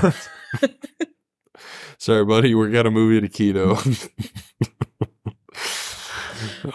Sorry, 1.98 2.24
buddy. 2.24 2.54
We 2.54 2.70
got 2.70 2.82
to 2.82 2.90
move 2.90 3.12
you 3.12 3.20
to 3.20 3.28
keto. 3.28 4.08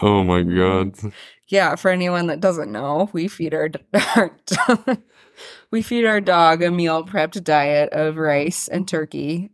oh 0.02 0.24
my 0.24 0.42
god. 0.42 0.94
Yeah, 1.48 1.76
for 1.76 1.90
anyone 1.90 2.26
that 2.28 2.40
doesn't 2.40 2.72
know, 2.72 3.10
we 3.12 3.28
feed 3.28 3.54
our, 3.54 3.70
our 4.16 4.32
we 5.70 5.82
feed 5.82 6.06
our 6.06 6.20
dog 6.20 6.62
a 6.62 6.70
meal 6.70 7.04
prepped 7.04 7.42
diet 7.44 7.90
of 7.92 8.16
rice 8.16 8.68
and 8.68 8.88
turkey. 8.88 9.50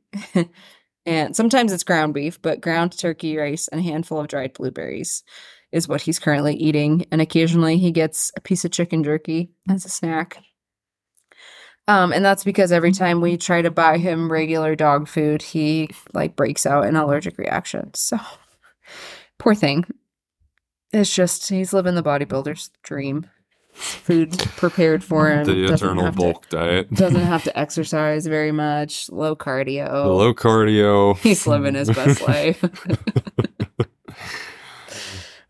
and 1.07 1.37
sometimes 1.37 1.73
it's 1.73 1.85
ground 1.85 2.15
beef, 2.15 2.41
but 2.41 2.61
ground 2.61 2.97
turkey, 2.97 3.37
rice, 3.37 3.69
and 3.69 3.81
a 3.81 3.85
handful 3.85 4.21
of 4.21 4.29
dried 4.29 4.53
blueberries 4.55 5.23
is 5.75 5.89
what 5.89 6.01
he's 6.03 6.21
currently 6.21 6.55
eating. 6.55 7.05
And 7.11 7.21
occasionally 7.21 7.77
he 7.79 7.91
gets 7.91 8.31
a 8.37 8.41
piece 8.41 8.65
of 8.65 8.71
chicken 8.71 9.03
jerky 9.03 9.51
as 9.69 9.85
a 9.85 9.89
snack. 9.89 10.39
Um, 11.89 12.13
and 12.13 12.25
that's 12.25 12.45
because 12.45 12.71
every 12.73 12.93
time 12.93 13.21
we 13.21 13.37
try 13.37 13.61
to 13.61 13.73
buy 13.73 13.99
him 13.99 14.31
regular 14.33 14.77
dog 14.77 15.09
food, 15.09 15.43
he 15.43 15.91
like 16.15 16.37
breaks 16.37 16.65
out 16.65 16.87
an 16.87 16.95
allergic 16.97 17.37
reaction. 17.39 17.93
So 17.95 18.19
poor 19.39 19.55
thing. 19.57 19.85
It's 20.93 21.13
just 21.13 21.49
he's 21.49 21.73
living 21.73 21.97
the 21.97 22.05
bodybuilder's 22.05 22.71
dream. 22.85 23.27
Food 23.73 24.39
prepared 24.57 25.03
for 25.03 25.29
him. 25.33 25.45
The 25.45 25.75
eternal 25.75 26.05
have 26.05 26.15
to- 26.15 26.21
bulk 26.21 26.49
diet. 26.51 26.89
doesn't 26.95 27.21
have 27.21 27.43
to 27.45 27.59
exercise 27.59 28.27
very 28.29 28.53
much. 28.53 29.11
Low 29.11 29.35
cardio. 29.35 29.89
Low 30.07 30.33
cardio. 30.33 31.19
He's 31.19 31.49
living 31.49 31.75
his 31.75 31.91
best 31.91 32.23
life. 32.23 32.65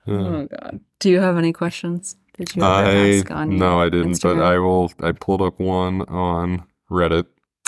Oh 0.07 0.47
god. 0.47 0.81
Do 1.01 1.11
you 1.11 1.21
have 1.21 1.37
any 1.39 1.53
questions? 1.53 2.17
Did 2.37 2.55
you 2.57 2.63
I 2.63 2.83
ask 3.17 3.31
on 3.31 3.57
no, 3.57 3.81
I 3.81 3.89
didn't, 3.89 4.21
but 4.23 4.41
I 4.41 4.59
will. 4.59 4.93
I 5.01 5.13
pulled 5.13 5.41
up 5.41 5.59
one 5.61 6.03
on 6.03 6.65
Reddit. 6.91 7.27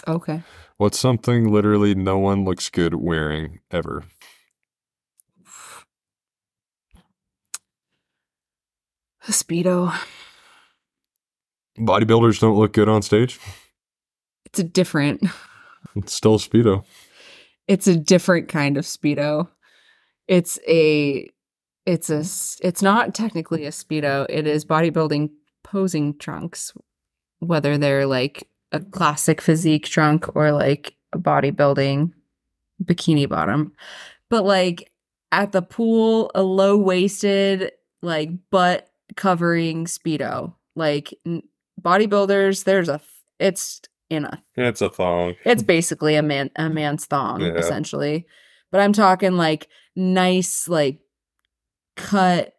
Okay. 0.09 0.43
What's 0.77 0.99
something 0.99 1.51
literally 1.51 1.95
no 1.95 2.19
one 2.19 2.45
looks 2.45 2.69
good 2.69 2.95
wearing 2.95 3.61
ever? 3.71 4.05
A 9.29 9.33
speedo. 9.33 9.93
Bodybuilders 11.79 12.41
don't 12.41 12.57
look 12.57 12.73
good 12.73 12.89
on 12.89 13.03
stage. 13.03 13.39
It's 14.45 14.59
a 14.59 14.65
different 14.65 15.23
It's 15.97 16.13
still 16.13 16.37
a 16.37 16.39
speedo. 16.39 16.85
it's 17.69 17.87
a 17.87 17.97
different 17.97 18.49
kind 18.49 18.77
of 18.77 18.85
speedo. 18.85 19.49
It's 20.29 20.59
a 20.69 21.29
it's 21.87 22.11
a 22.11 22.19
it's 22.67 22.83
not 22.83 23.15
technically 23.15 23.65
a 23.65 23.71
speedo. 23.71 24.27
It 24.29 24.47
is 24.47 24.65
bodybuilding 24.65 25.31
posing 25.63 26.19
trunks, 26.19 26.73
whether 27.39 27.79
they're 27.79 28.07
like 28.07 28.49
a 28.73 28.81
classic 28.81 29.41
physique 29.41 29.87
trunk 29.87 30.35
or 30.37 30.53
like 30.53 30.95
a 31.13 31.19
bodybuilding 31.19 32.13
bikini 32.85 33.29
bottom. 33.29 33.73
But 34.29 34.45
like 34.45 34.91
at 35.33 35.53
the 35.53 35.63
pool, 35.63 36.31
a 36.35 36.43
low 36.43 36.77
waisted 36.77 37.73
like 38.03 38.31
butt 38.51 38.89
covering 39.17 39.87
speedo. 39.87 40.55
Like 40.75 41.15
n- 41.25 41.43
bodybuilders, 41.81 42.65
there's 42.65 42.89
a 42.89 43.01
it's 43.39 43.81
in 44.11 44.25
a 44.25 44.43
It's 44.57 44.81
a 44.81 44.89
thong. 44.91 45.35
it's 45.45 45.63
basically 45.63 46.15
a 46.17 46.23
man 46.23 46.51
a 46.57 46.69
man's 46.69 47.07
thong 47.07 47.41
Yeah. 47.41 47.55
essentially 47.55 48.25
but 48.71 48.81
i'm 48.81 48.93
talking 48.93 49.33
like 49.33 49.67
nice 49.97 50.69
like 50.69 51.01
cut 51.97 52.55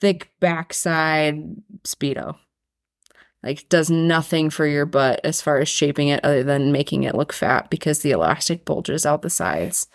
thick 0.00 0.30
backside 0.40 1.36
speedo 1.84 2.36
like 3.42 3.68
does 3.68 3.90
nothing 3.90 4.50
for 4.50 4.66
your 4.66 4.86
butt 4.86 5.20
as 5.24 5.40
far 5.42 5.58
as 5.58 5.68
shaping 5.68 6.08
it 6.08 6.24
other 6.24 6.42
than 6.42 6.72
making 6.72 7.02
it 7.04 7.14
look 7.14 7.32
fat 7.32 7.70
because 7.70 8.00
the 8.00 8.10
elastic 8.10 8.64
bulges 8.64 9.04
out 9.06 9.22
the 9.22 9.30
sides 9.30 9.88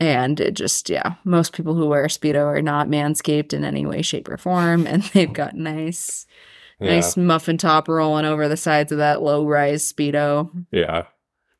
And 0.00 0.38
it 0.38 0.54
just, 0.54 0.88
yeah, 0.88 1.14
most 1.24 1.52
people 1.52 1.74
who 1.74 1.88
wear 1.88 2.04
a 2.04 2.08
Speedo 2.08 2.44
are 2.44 2.62
not 2.62 2.86
manscaped 2.86 3.52
in 3.52 3.64
any 3.64 3.84
way, 3.84 4.00
shape, 4.02 4.28
or 4.28 4.36
form. 4.38 4.86
And 4.86 5.02
they've 5.12 5.32
got 5.32 5.54
nice, 5.56 6.24
Yeah. 6.78 6.94
nice 6.94 7.16
muffin 7.16 7.58
top 7.58 7.88
rolling 7.88 8.24
over 8.24 8.46
the 8.48 8.56
sides 8.56 8.92
of 8.92 8.98
that 8.98 9.22
low 9.22 9.44
rise 9.44 9.92
Speedo. 9.92 10.50
Yeah. 10.70 11.06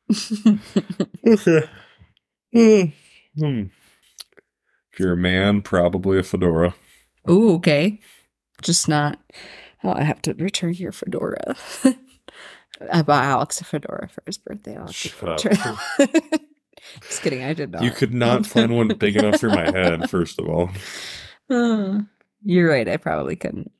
Hmm. 3.37 3.63
If 4.99 5.05
you're 5.05 5.13
a 5.13 5.17
man, 5.17 5.61
probably 5.61 6.19
a 6.19 6.23
fedora. 6.23 6.75
Ooh, 7.29 7.53
okay. 7.53 8.01
Just 8.61 8.89
not. 8.89 9.17
Oh, 9.81 9.93
I 9.93 10.03
have 10.03 10.21
to 10.23 10.33
return 10.33 10.73
your 10.73 10.91
fedora. 10.91 11.55
I 12.91 13.01
bought 13.03 13.23
Alex 13.23 13.61
a 13.61 13.63
fedora 13.63 14.09
for 14.09 14.23
his 14.25 14.37
birthday. 14.37 14.75
I'll 14.75 14.91
Shut 14.91 15.47
up. 15.65 15.79
Just 17.07 17.21
kidding. 17.21 17.45
I 17.45 17.53
did 17.53 17.71
not. 17.71 17.83
You 17.83 17.91
could 17.91 18.13
not 18.13 18.45
find 18.45 18.75
one 18.75 18.89
big 18.89 19.15
enough 19.15 19.39
for 19.39 19.47
my 19.47 19.71
head, 19.71 20.09
first 20.09 20.37
of 20.37 20.49
all. 20.49 20.69
Uh, 21.49 21.99
You're 22.43 22.69
right. 22.69 22.89
I 22.89 22.97
probably 22.97 23.37
couldn't. 23.37 23.71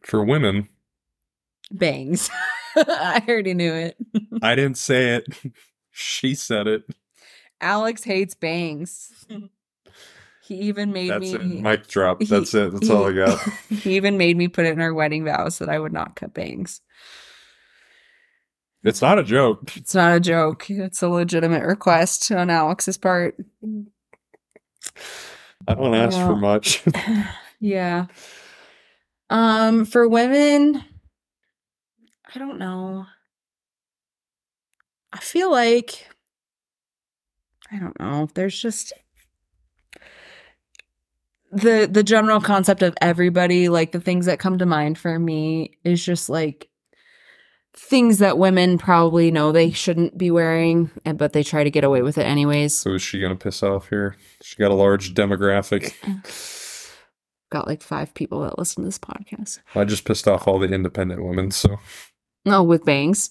For 0.00 0.24
women, 0.24 0.70
Bangs. 1.70 2.30
I 2.74 3.22
already 3.28 3.52
knew 3.52 3.74
it. 3.74 3.98
I 4.40 4.54
didn't 4.54 4.78
say 4.78 5.16
it. 5.16 5.26
She 5.90 6.34
said 6.34 6.66
it. 6.66 6.84
Alex 7.60 8.04
hates 8.04 8.34
bangs. 8.34 9.26
He 10.50 10.62
even 10.62 10.92
made 10.92 11.10
That's 11.12 11.20
me. 11.20 11.58
it. 11.58 11.60
Mic 11.62 11.86
drop. 11.86 12.20
he- 12.20 12.26
That's 12.26 12.52
it. 12.54 12.72
That's 12.72 12.90
all 12.90 13.06
I 13.06 13.12
got. 13.12 13.38
he 13.68 13.94
even 13.94 14.18
made 14.18 14.36
me 14.36 14.48
put 14.48 14.66
it 14.66 14.72
in 14.72 14.80
our 14.80 14.92
wedding 14.92 15.24
vows 15.24 15.60
that 15.60 15.68
I 15.68 15.78
would 15.78 15.92
not 15.92 16.16
cut 16.16 16.34
bangs. 16.34 16.80
It's 18.82 19.00
not 19.00 19.20
a 19.20 19.22
joke. 19.22 19.76
It's 19.76 19.94
not 19.94 20.16
a 20.16 20.18
joke. 20.18 20.68
It's 20.68 21.02
a 21.02 21.08
legitimate 21.08 21.62
request 21.64 22.32
on 22.32 22.50
Alex's 22.50 22.98
part. 22.98 23.36
I 25.68 25.74
don't 25.74 25.94
ask 25.94 26.18
for 26.18 26.34
much. 26.34 26.82
yeah. 27.60 28.06
Um, 29.28 29.84
for 29.84 30.08
women, 30.08 30.82
I 32.34 32.40
don't 32.40 32.58
know. 32.58 33.06
I 35.12 35.18
feel 35.20 35.52
like 35.52 36.08
I 37.70 37.78
don't 37.78 38.00
know. 38.00 38.28
There's 38.34 38.60
just 38.60 38.92
the 41.52 41.88
the 41.90 42.02
general 42.02 42.40
concept 42.40 42.82
of 42.82 42.94
everybody, 43.00 43.68
like 43.68 43.92
the 43.92 44.00
things 44.00 44.26
that 44.26 44.38
come 44.38 44.58
to 44.58 44.66
mind 44.66 44.98
for 44.98 45.18
me 45.18 45.78
is 45.84 46.04
just 46.04 46.28
like 46.28 46.68
things 47.72 48.18
that 48.18 48.36
women 48.38 48.78
probably 48.78 49.30
know 49.30 49.52
they 49.52 49.70
shouldn't 49.70 50.18
be 50.18 50.30
wearing, 50.30 50.90
but 51.14 51.32
they 51.32 51.42
try 51.42 51.64
to 51.64 51.70
get 51.70 51.84
away 51.84 52.02
with 52.02 52.18
it 52.18 52.26
anyways. 52.26 52.76
so 52.76 52.94
is 52.94 53.02
she 53.02 53.20
gonna 53.20 53.36
piss 53.36 53.62
off 53.62 53.88
here? 53.88 54.16
She 54.42 54.56
got 54.56 54.70
a 54.70 54.74
large 54.74 55.14
demographic. 55.14 55.94
Got 57.50 57.66
like 57.66 57.82
five 57.82 58.14
people 58.14 58.42
that 58.42 58.60
listen 58.60 58.84
to 58.84 58.86
this 58.86 59.00
podcast. 59.00 59.58
I 59.74 59.82
just 59.82 60.04
pissed 60.04 60.28
off 60.28 60.46
all 60.46 60.60
the 60.60 60.68
independent 60.72 61.24
women, 61.24 61.50
so 61.50 61.80
No, 62.44 62.62
with 62.62 62.84
bangs. 62.84 63.28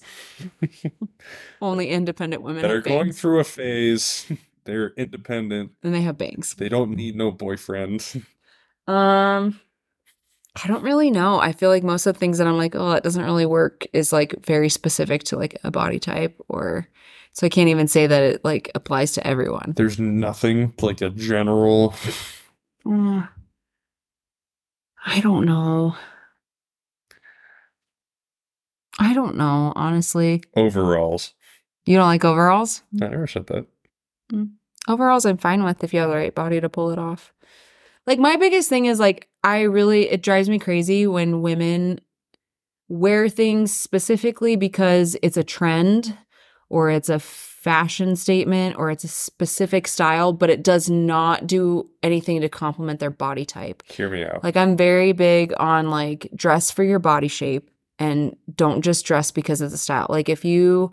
Only 1.62 1.88
independent 1.88 2.42
women 2.42 2.60
that 2.60 2.70
are 2.70 2.76
have 2.76 2.84
going 2.84 3.12
through 3.12 3.40
a 3.40 3.44
phase. 3.44 4.30
They're 4.70 4.92
independent. 4.96 5.72
and 5.82 5.92
they 5.92 6.02
have 6.02 6.16
bangs. 6.16 6.54
They 6.54 6.68
don't 6.68 6.92
need 6.92 7.16
no 7.16 7.30
boyfriend. 7.32 8.24
Um, 8.86 9.60
I 10.56 10.66
don't 10.66 10.82
really 10.82 11.12
know. 11.12 11.38
I 11.38 11.52
feel 11.52 11.68
like 11.70 11.84
most 11.84 12.06
of 12.06 12.14
the 12.14 12.18
things 12.18 12.38
that 12.38 12.48
I'm 12.48 12.56
like, 12.56 12.74
oh, 12.74 12.90
it 12.92 13.04
doesn't 13.04 13.24
really 13.24 13.46
work, 13.46 13.86
is 13.92 14.12
like 14.12 14.34
very 14.44 14.68
specific 14.68 15.22
to 15.24 15.36
like 15.36 15.56
a 15.62 15.70
body 15.70 16.00
type, 16.00 16.36
or 16.48 16.88
so 17.32 17.46
I 17.46 17.50
can't 17.50 17.68
even 17.68 17.86
say 17.86 18.08
that 18.08 18.22
it 18.22 18.44
like 18.44 18.68
applies 18.74 19.12
to 19.12 19.24
everyone. 19.24 19.74
There's 19.76 20.00
nothing 20.00 20.72
like 20.80 21.00
a 21.02 21.10
general. 21.10 21.94
Mm. 22.84 23.28
I 25.06 25.20
don't 25.20 25.46
know. 25.46 25.94
I 28.98 29.14
don't 29.14 29.36
know, 29.36 29.72
honestly. 29.76 30.42
Overalls. 30.56 31.32
You 31.84 31.96
don't 31.96 32.08
like 32.08 32.24
overalls? 32.24 32.82
I 33.00 33.06
never 33.06 33.28
said 33.28 33.46
that. 33.48 33.66
Overalls 34.88 35.24
i'm 35.24 35.36
fine 35.36 35.62
with 35.64 35.84
if 35.84 35.92
you 35.92 36.00
have 36.00 36.10
the 36.10 36.16
right 36.16 36.34
body 36.34 36.60
to 36.60 36.68
pull 36.68 36.90
it 36.90 36.98
off. 36.98 37.32
Like 38.06 38.18
my 38.18 38.36
biggest 38.36 38.68
thing 38.68 38.86
is 38.86 38.98
like 38.98 39.28
i 39.44 39.62
really 39.62 40.10
it 40.10 40.22
drives 40.22 40.48
me 40.48 40.58
crazy 40.58 41.06
when 41.06 41.42
women 41.42 42.00
wear 42.88 43.28
things 43.28 43.74
specifically 43.74 44.56
because 44.56 45.16
it's 45.22 45.36
a 45.36 45.44
trend 45.44 46.16
or 46.68 46.90
it's 46.90 47.08
a 47.08 47.18
fashion 47.20 48.16
statement 48.16 48.76
or 48.78 48.90
it's 48.90 49.04
a 49.04 49.08
specific 49.08 49.86
style 49.86 50.32
but 50.32 50.50
it 50.50 50.64
does 50.64 50.88
not 50.88 51.46
do 51.46 51.88
anything 52.02 52.40
to 52.40 52.48
complement 52.48 53.00
their 53.00 53.10
body 53.10 53.44
type. 53.44 53.82
Hear 53.86 54.08
me 54.08 54.24
out. 54.24 54.42
like 54.42 54.56
i'm 54.56 54.76
very 54.76 55.12
big 55.12 55.52
on 55.58 55.90
like 55.90 56.28
dress 56.34 56.70
for 56.70 56.82
your 56.82 56.98
body 56.98 57.28
shape 57.28 57.70
and 58.00 58.34
don't 58.52 58.80
just 58.80 59.04
dress 59.04 59.30
because 59.30 59.60
of 59.60 59.70
the 59.70 59.76
style. 59.76 60.06
Like 60.08 60.28
if 60.28 60.44
you 60.44 60.92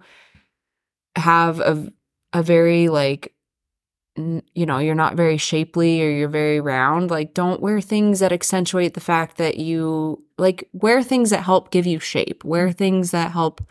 have 1.15 1.59
a 1.59 1.91
a 2.33 2.43
very 2.43 2.89
like 2.89 3.33
you 4.17 4.65
know 4.65 4.79
you're 4.79 4.95
not 4.95 5.15
very 5.15 5.37
shapely 5.37 6.01
or 6.01 6.09
you're 6.09 6.27
very 6.27 6.59
round 6.59 7.11
like 7.11 7.33
don't 7.33 7.61
wear 7.61 7.79
things 7.79 8.19
that 8.19 8.31
accentuate 8.31 8.93
the 8.95 8.99
fact 8.99 9.37
that 9.37 9.57
you 9.57 10.23
like 10.37 10.67
wear 10.73 11.03
things 11.03 11.29
that 11.29 11.43
help 11.43 11.71
give 11.71 11.85
you 11.85 11.99
shape 11.99 12.43
wear 12.43 12.71
things 12.71 13.11
that 13.11 13.31
help 13.31 13.61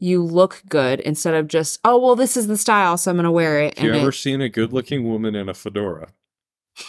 you 0.00 0.22
look 0.22 0.62
good 0.68 1.00
instead 1.00 1.34
of 1.34 1.46
just 1.48 1.78
oh 1.84 1.98
well 1.98 2.16
this 2.16 2.36
is 2.36 2.46
the 2.48 2.56
style 2.56 2.96
so 2.96 3.10
i'm 3.10 3.16
gonna 3.16 3.30
wear 3.32 3.60
it 3.60 3.78
Have 3.78 3.86
you 3.86 3.94
ever 3.94 4.08
it- 4.08 4.12
seen 4.14 4.40
a 4.40 4.48
good 4.48 4.72
looking 4.72 5.06
woman 5.08 5.34
in 5.34 5.48
a 5.48 5.54
fedora? 5.54 6.08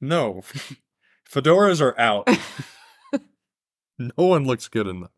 no. 0.00 0.42
Fedoras 1.30 1.80
are 1.82 1.98
out. 2.00 2.28
no 3.98 4.10
one 4.16 4.46
looks 4.46 4.68
good 4.68 4.86
in 4.86 5.00
them. 5.00 5.10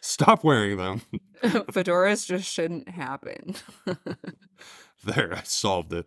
Stop 0.00 0.44
wearing 0.44 0.76
them. 0.76 1.02
fedoras 1.42 2.26
just 2.26 2.50
shouldn't 2.52 2.88
happen 2.88 3.54
There, 5.04 5.32
I 5.34 5.42
solved 5.44 5.92
it. 5.92 6.06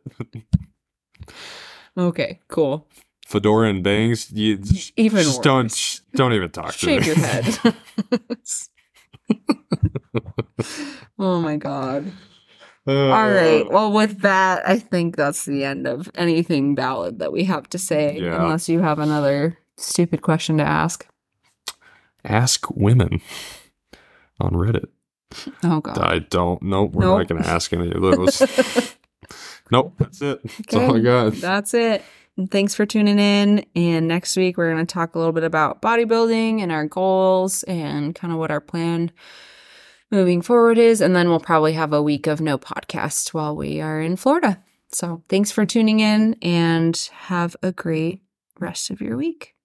okay 1.97 2.39
cool 2.47 2.87
Fedora 3.27 3.69
and 3.69 3.81
bangs. 3.83 4.29
You 4.31 4.57
just, 4.57 4.91
Even 4.97 5.23
just 5.23 5.41
don't 5.41 5.71
sh- 5.71 5.99
don't 6.15 6.33
even 6.33 6.49
talk 6.49 6.73
to 6.73 6.77
shave 6.77 7.05
your 7.05 7.15
head 7.15 7.57
oh 11.19 11.39
my 11.41 11.55
god 11.57 12.11
Uh, 12.87 13.09
All 13.11 13.29
right. 13.29 13.69
Well, 13.69 13.91
with 13.93 14.21
that, 14.21 14.67
I 14.67 14.79
think 14.79 15.15
that's 15.15 15.45
the 15.45 15.63
end 15.63 15.85
of 15.85 16.09
anything 16.15 16.75
valid 16.75 17.19
that 17.19 17.31
we 17.31 17.43
have 17.43 17.69
to 17.69 17.77
say, 17.77 18.17
Yeah. 18.19 18.41
unless 18.43 18.67
you 18.67 18.81
have 18.81 18.97
another 18.97 19.55
stupid 19.77 20.23
question 20.23 20.57
to 20.57 20.63
ask. 20.63 21.05
Ask 22.25 22.71
women 22.71 23.21
on 24.39 24.53
Reddit. 24.53 24.87
Oh, 25.63 25.81
God. 25.81 25.97
I 25.97 26.19
don't. 26.19 26.61
Nope, 26.61 26.93
we're 26.93 27.05
not 27.05 27.27
going 27.27 27.41
to 27.43 27.49
ask 27.49 27.71
any 27.73 27.91
of 27.91 28.01
those. 28.01 28.41
nope, 29.71 29.93
that's 29.97 30.21
it. 30.21 30.41
That's 30.43 30.75
all 30.75 30.95
I 30.95 30.99
got. 30.99 31.33
That's 31.33 31.73
it. 31.73 32.03
And 32.37 32.49
thanks 32.49 32.73
for 32.73 32.85
tuning 32.85 33.19
in. 33.19 33.65
And 33.75 34.07
next 34.07 34.35
week, 34.37 34.57
we're 34.57 34.71
going 34.71 34.85
to 34.85 34.91
talk 34.91 35.15
a 35.15 35.17
little 35.17 35.33
bit 35.33 35.43
about 35.43 35.81
bodybuilding 35.81 36.61
and 36.61 36.71
our 36.71 36.85
goals 36.85 37.63
and 37.63 38.15
kind 38.15 38.33
of 38.33 38.39
what 38.39 38.51
our 38.51 38.61
plan 38.61 39.11
moving 40.09 40.41
forward 40.41 40.77
is. 40.77 41.01
And 41.01 41.15
then 41.15 41.29
we'll 41.29 41.39
probably 41.39 41.73
have 41.73 41.93
a 41.93 42.01
week 42.01 42.27
of 42.27 42.41
no 42.41 42.57
podcast 42.57 43.33
while 43.33 43.55
we 43.55 43.81
are 43.81 44.01
in 44.01 44.15
Florida. 44.15 44.61
So 44.91 45.23
thanks 45.29 45.51
for 45.51 45.65
tuning 45.65 45.99
in 45.99 46.35
and 46.41 46.97
have 47.13 47.55
a 47.63 47.71
great 47.71 48.21
rest 48.59 48.89
of 48.89 49.01
your 49.01 49.17
week. 49.17 49.55